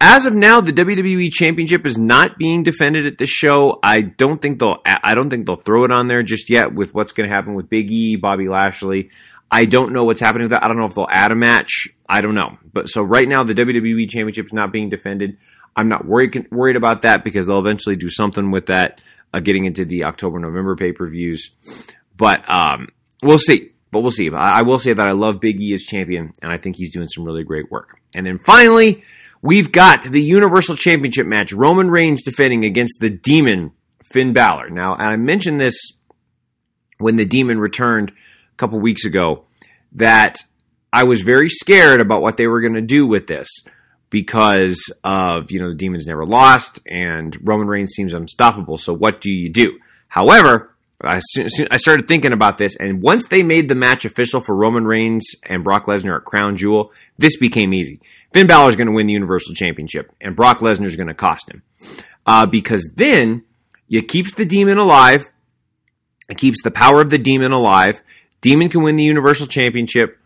As 0.00 0.26
of 0.26 0.34
now, 0.34 0.60
the 0.60 0.72
WWE 0.72 1.32
Championship 1.32 1.86
is 1.86 1.96
not 1.96 2.36
being 2.36 2.62
defended 2.62 3.06
at 3.06 3.16
this 3.16 3.30
show. 3.30 3.78
I 3.82 4.02
don't 4.02 4.40
think 4.40 4.58
they'll. 4.58 4.78
I 4.84 5.14
don't 5.14 5.30
think 5.30 5.46
they'll 5.46 5.56
throw 5.56 5.84
it 5.84 5.92
on 5.92 6.08
there 6.08 6.22
just 6.22 6.50
yet. 6.50 6.74
With 6.74 6.92
what's 6.92 7.12
going 7.12 7.28
to 7.28 7.34
happen 7.34 7.54
with 7.54 7.70
Big 7.70 7.90
E, 7.90 8.16
Bobby 8.16 8.48
Lashley, 8.48 9.10
I 9.50 9.66
don't 9.66 9.92
know 9.92 10.04
what's 10.04 10.20
happening 10.20 10.44
with 10.44 10.50
that. 10.50 10.64
I 10.64 10.68
don't 10.68 10.78
know 10.78 10.86
if 10.86 10.94
they'll 10.94 11.06
add 11.08 11.30
a 11.30 11.36
match. 11.36 11.88
I 12.08 12.20
don't 12.20 12.34
know. 12.34 12.58
But 12.72 12.88
so 12.88 13.02
right 13.02 13.28
now, 13.28 13.44
the 13.44 13.54
WWE 13.54 14.08
Championship 14.10 14.46
is 14.46 14.52
not 14.52 14.72
being 14.72 14.90
defended. 14.90 15.38
I'm 15.76 15.88
not 15.88 16.04
worried 16.04 16.48
worried 16.50 16.76
about 16.76 17.02
that 17.02 17.24
because 17.24 17.46
they'll 17.46 17.60
eventually 17.60 17.96
do 17.96 18.10
something 18.10 18.50
with 18.50 18.66
that, 18.66 19.02
uh, 19.32 19.40
getting 19.40 19.64
into 19.64 19.84
the 19.84 20.04
October 20.04 20.38
November 20.38 20.76
pay 20.76 20.92
per 20.92 21.08
views. 21.08 21.50
But 22.16 22.48
um, 22.50 22.88
we'll 23.22 23.38
see. 23.38 23.70
But 23.90 24.00
we'll 24.00 24.10
see. 24.10 24.28
I, 24.30 24.58
I 24.58 24.62
will 24.62 24.80
say 24.80 24.92
that 24.92 25.08
I 25.08 25.12
love 25.12 25.40
Big 25.40 25.60
E 25.60 25.72
as 25.72 25.82
champion, 25.82 26.32
and 26.42 26.52
I 26.52 26.58
think 26.58 26.76
he's 26.76 26.92
doing 26.92 27.06
some 27.06 27.24
really 27.24 27.44
great 27.44 27.70
work. 27.70 28.00
And 28.14 28.26
then 28.26 28.38
finally. 28.38 29.02
We've 29.44 29.70
got 29.70 30.04
the 30.04 30.22
Universal 30.22 30.76
Championship 30.76 31.26
match. 31.26 31.52
Roman 31.52 31.90
Reigns 31.90 32.22
defending 32.22 32.64
against 32.64 33.00
the 33.00 33.10
Demon, 33.10 33.72
Finn 34.02 34.32
Balor. 34.32 34.70
Now, 34.70 34.94
I 34.94 35.16
mentioned 35.16 35.60
this 35.60 35.92
when 36.96 37.16
the 37.16 37.26
Demon 37.26 37.58
returned 37.58 38.08
a 38.08 38.56
couple 38.56 38.80
weeks 38.80 39.04
ago 39.04 39.44
that 39.92 40.38
I 40.94 41.04
was 41.04 41.20
very 41.20 41.50
scared 41.50 42.00
about 42.00 42.22
what 42.22 42.38
they 42.38 42.46
were 42.46 42.62
going 42.62 42.72
to 42.72 42.80
do 42.80 43.06
with 43.06 43.26
this 43.26 43.48
because 44.08 44.90
of, 45.04 45.50
you 45.50 45.60
know, 45.60 45.68
the 45.68 45.76
Demon's 45.76 46.06
never 46.06 46.24
lost 46.24 46.80
and 46.86 47.36
Roman 47.46 47.66
Reigns 47.66 47.90
seems 47.90 48.14
unstoppable. 48.14 48.78
So 48.78 48.94
what 48.94 49.20
do 49.20 49.30
you 49.30 49.52
do? 49.52 49.78
However, 50.08 50.74
I, 51.02 51.20
I 51.70 51.76
started 51.76 52.06
thinking 52.06 52.32
about 52.32 52.56
this, 52.56 52.76
and 52.76 53.02
once 53.02 53.26
they 53.26 53.42
made 53.42 53.68
the 53.68 53.74
match 53.74 54.04
official 54.04 54.40
for 54.40 54.56
Roman 54.56 54.84
Reigns 54.84 55.26
and 55.42 55.64
Brock 55.64 55.86
Lesnar 55.86 56.16
at 56.16 56.24
Crown 56.24 56.56
Jewel, 56.56 56.92
this 57.18 57.36
became 57.36 57.74
easy. 57.74 58.00
Finn 58.34 58.48
Balor 58.48 58.68
is 58.68 58.74
going 58.74 58.88
to 58.88 58.92
win 58.92 59.06
the 59.06 59.12
Universal 59.12 59.54
Championship, 59.54 60.12
and 60.20 60.34
Brock 60.34 60.58
Lesnar 60.58 60.86
is 60.86 60.96
going 60.96 61.06
to 61.06 61.14
cost 61.14 61.48
him. 61.48 61.62
Uh, 62.26 62.46
because 62.46 62.90
then 62.96 63.44
it 63.88 64.08
keeps 64.08 64.34
the 64.34 64.44
demon 64.44 64.76
alive, 64.76 65.24
it 66.28 66.36
keeps 66.36 66.60
the 66.64 66.72
power 66.72 67.00
of 67.00 67.10
the 67.10 67.18
demon 67.18 67.52
alive. 67.52 68.02
Demon 68.40 68.70
can 68.70 68.82
win 68.82 68.96
the 68.96 69.04
Universal 69.04 69.46
Championship, 69.46 70.18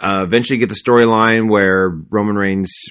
uh, 0.00 0.24
eventually 0.24 0.58
get 0.58 0.68
the 0.68 0.74
storyline 0.74 1.48
where 1.48 1.90
Roman 2.10 2.34
Reigns, 2.34 2.88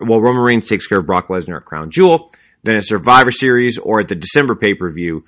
well, 0.00 0.22
Roman 0.22 0.42
Reigns 0.44 0.66
takes 0.66 0.86
care 0.86 1.00
of 1.00 1.04
Brock 1.04 1.28
Lesnar 1.28 1.58
at 1.58 1.66
Crown 1.66 1.90
Jewel, 1.90 2.32
then 2.62 2.76
a 2.76 2.82
Survivor 2.82 3.30
Series, 3.30 3.76
or 3.76 4.00
at 4.00 4.08
the 4.08 4.14
December 4.14 4.54
pay 4.54 4.72
per 4.72 4.90
view 4.90 5.24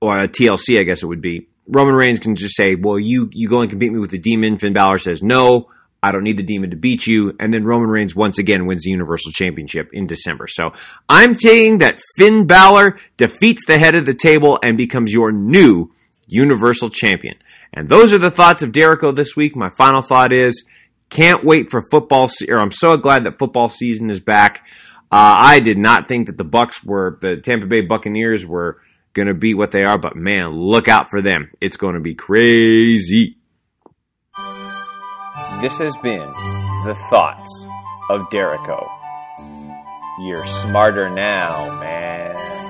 or 0.00 0.18
a 0.18 0.26
TLC, 0.26 0.80
I 0.80 0.82
guess 0.82 1.04
it 1.04 1.06
would 1.06 1.22
be. 1.22 1.46
Roman 1.68 1.94
Reigns 1.94 2.18
can 2.18 2.34
just 2.34 2.56
say, 2.56 2.74
"Well, 2.74 2.98
you 2.98 3.30
you 3.32 3.48
go 3.48 3.60
and 3.60 3.70
compete 3.70 3.92
me 3.92 4.00
with 4.00 4.10
the 4.10 4.18
Demon." 4.18 4.58
Finn 4.58 4.72
Balor 4.72 4.98
says, 4.98 5.22
"No, 5.22 5.68
I 6.02 6.12
don't 6.12 6.24
need 6.24 6.36
the 6.36 6.42
Demon 6.42 6.70
to 6.70 6.76
beat 6.76 7.06
you." 7.06 7.34
And 7.40 7.52
then 7.52 7.64
Roman 7.64 7.88
Reigns 7.88 8.14
once 8.14 8.38
again 8.38 8.66
wins 8.66 8.84
the 8.84 8.90
Universal 8.90 9.32
Championship 9.32 9.90
in 9.92 10.06
December. 10.06 10.46
So 10.48 10.72
I'm 11.08 11.34
saying 11.34 11.78
that 11.78 12.00
Finn 12.16 12.46
Balor 12.46 12.98
defeats 13.16 13.66
the 13.66 13.78
head 13.78 13.94
of 13.94 14.06
the 14.06 14.14
table 14.14 14.58
and 14.62 14.76
becomes 14.76 15.12
your 15.12 15.32
new 15.32 15.90
Universal 16.26 16.90
Champion. 16.90 17.36
And 17.72 17.88
those 17.88 18.12
are 18.12 18.18
the 18.18 18.30
thoughts 18.30 18.62
of 18.62 18.72
Dericho 18.72 19.12
this 19.12 19.36
week. 19.36 19.54
My 19.56 19.70
final 19.70 20.02
thought 20.02 20.32
is, 20.32 20.64
can't 21.10 21.44
wait 21.44 21.70
for 21.70 21.82
football. 21.90 22.28
Se- 22.28 22.48
or 22.48 22.58
I'm 22.58 22.72
so 22.72 22.96
glad 22.96 23.24
that 23.24 23.38
football 23.38 23.68
season 23.68 24.10
is 24.10 24.20
back. 24.20 24.66
Uh, 25.12 25.38
I 25.38 25.60
did 25.60 25.78
not 25.78 26.08
think 26.08 26.26
that 26.26 26.36
the 26.36 26.44
Bucks 26.44 26.82
were 26.82 27.18
the 27.20 27.36
Tampa 27.36 27.66
Bay 27.66 27.82
Buccaneers 27.82 28.44
were 28.44 28.80
going 29.12 29.28
to 29.28 29.34
be 29.34 29.54
what 29.54 29.70
they 29.70 29.84
are, 29.84 29.98
but 29.98 30.16
man, 30.16 30.50
look 30.50 30.88
out 30.88 31.10
for 31.10 31.22
them. 31.22 31.50
It's 31.60 31.76
going 31.76 31.94
to 31.94 32.00
be 32.00 32.14
crazy. 32.14 33.36
This 35.60 35.78
has 35.78 35.96
been 35.96 36.30
The 36.84 36.94
Thoughts 37.08 37.66
of 38.10 38.28
Dericho. 38.28 38.92
You're 40.20 40.44
smarter 40.44 41.08
now, 41.08 41.74
man. 41.80 42.65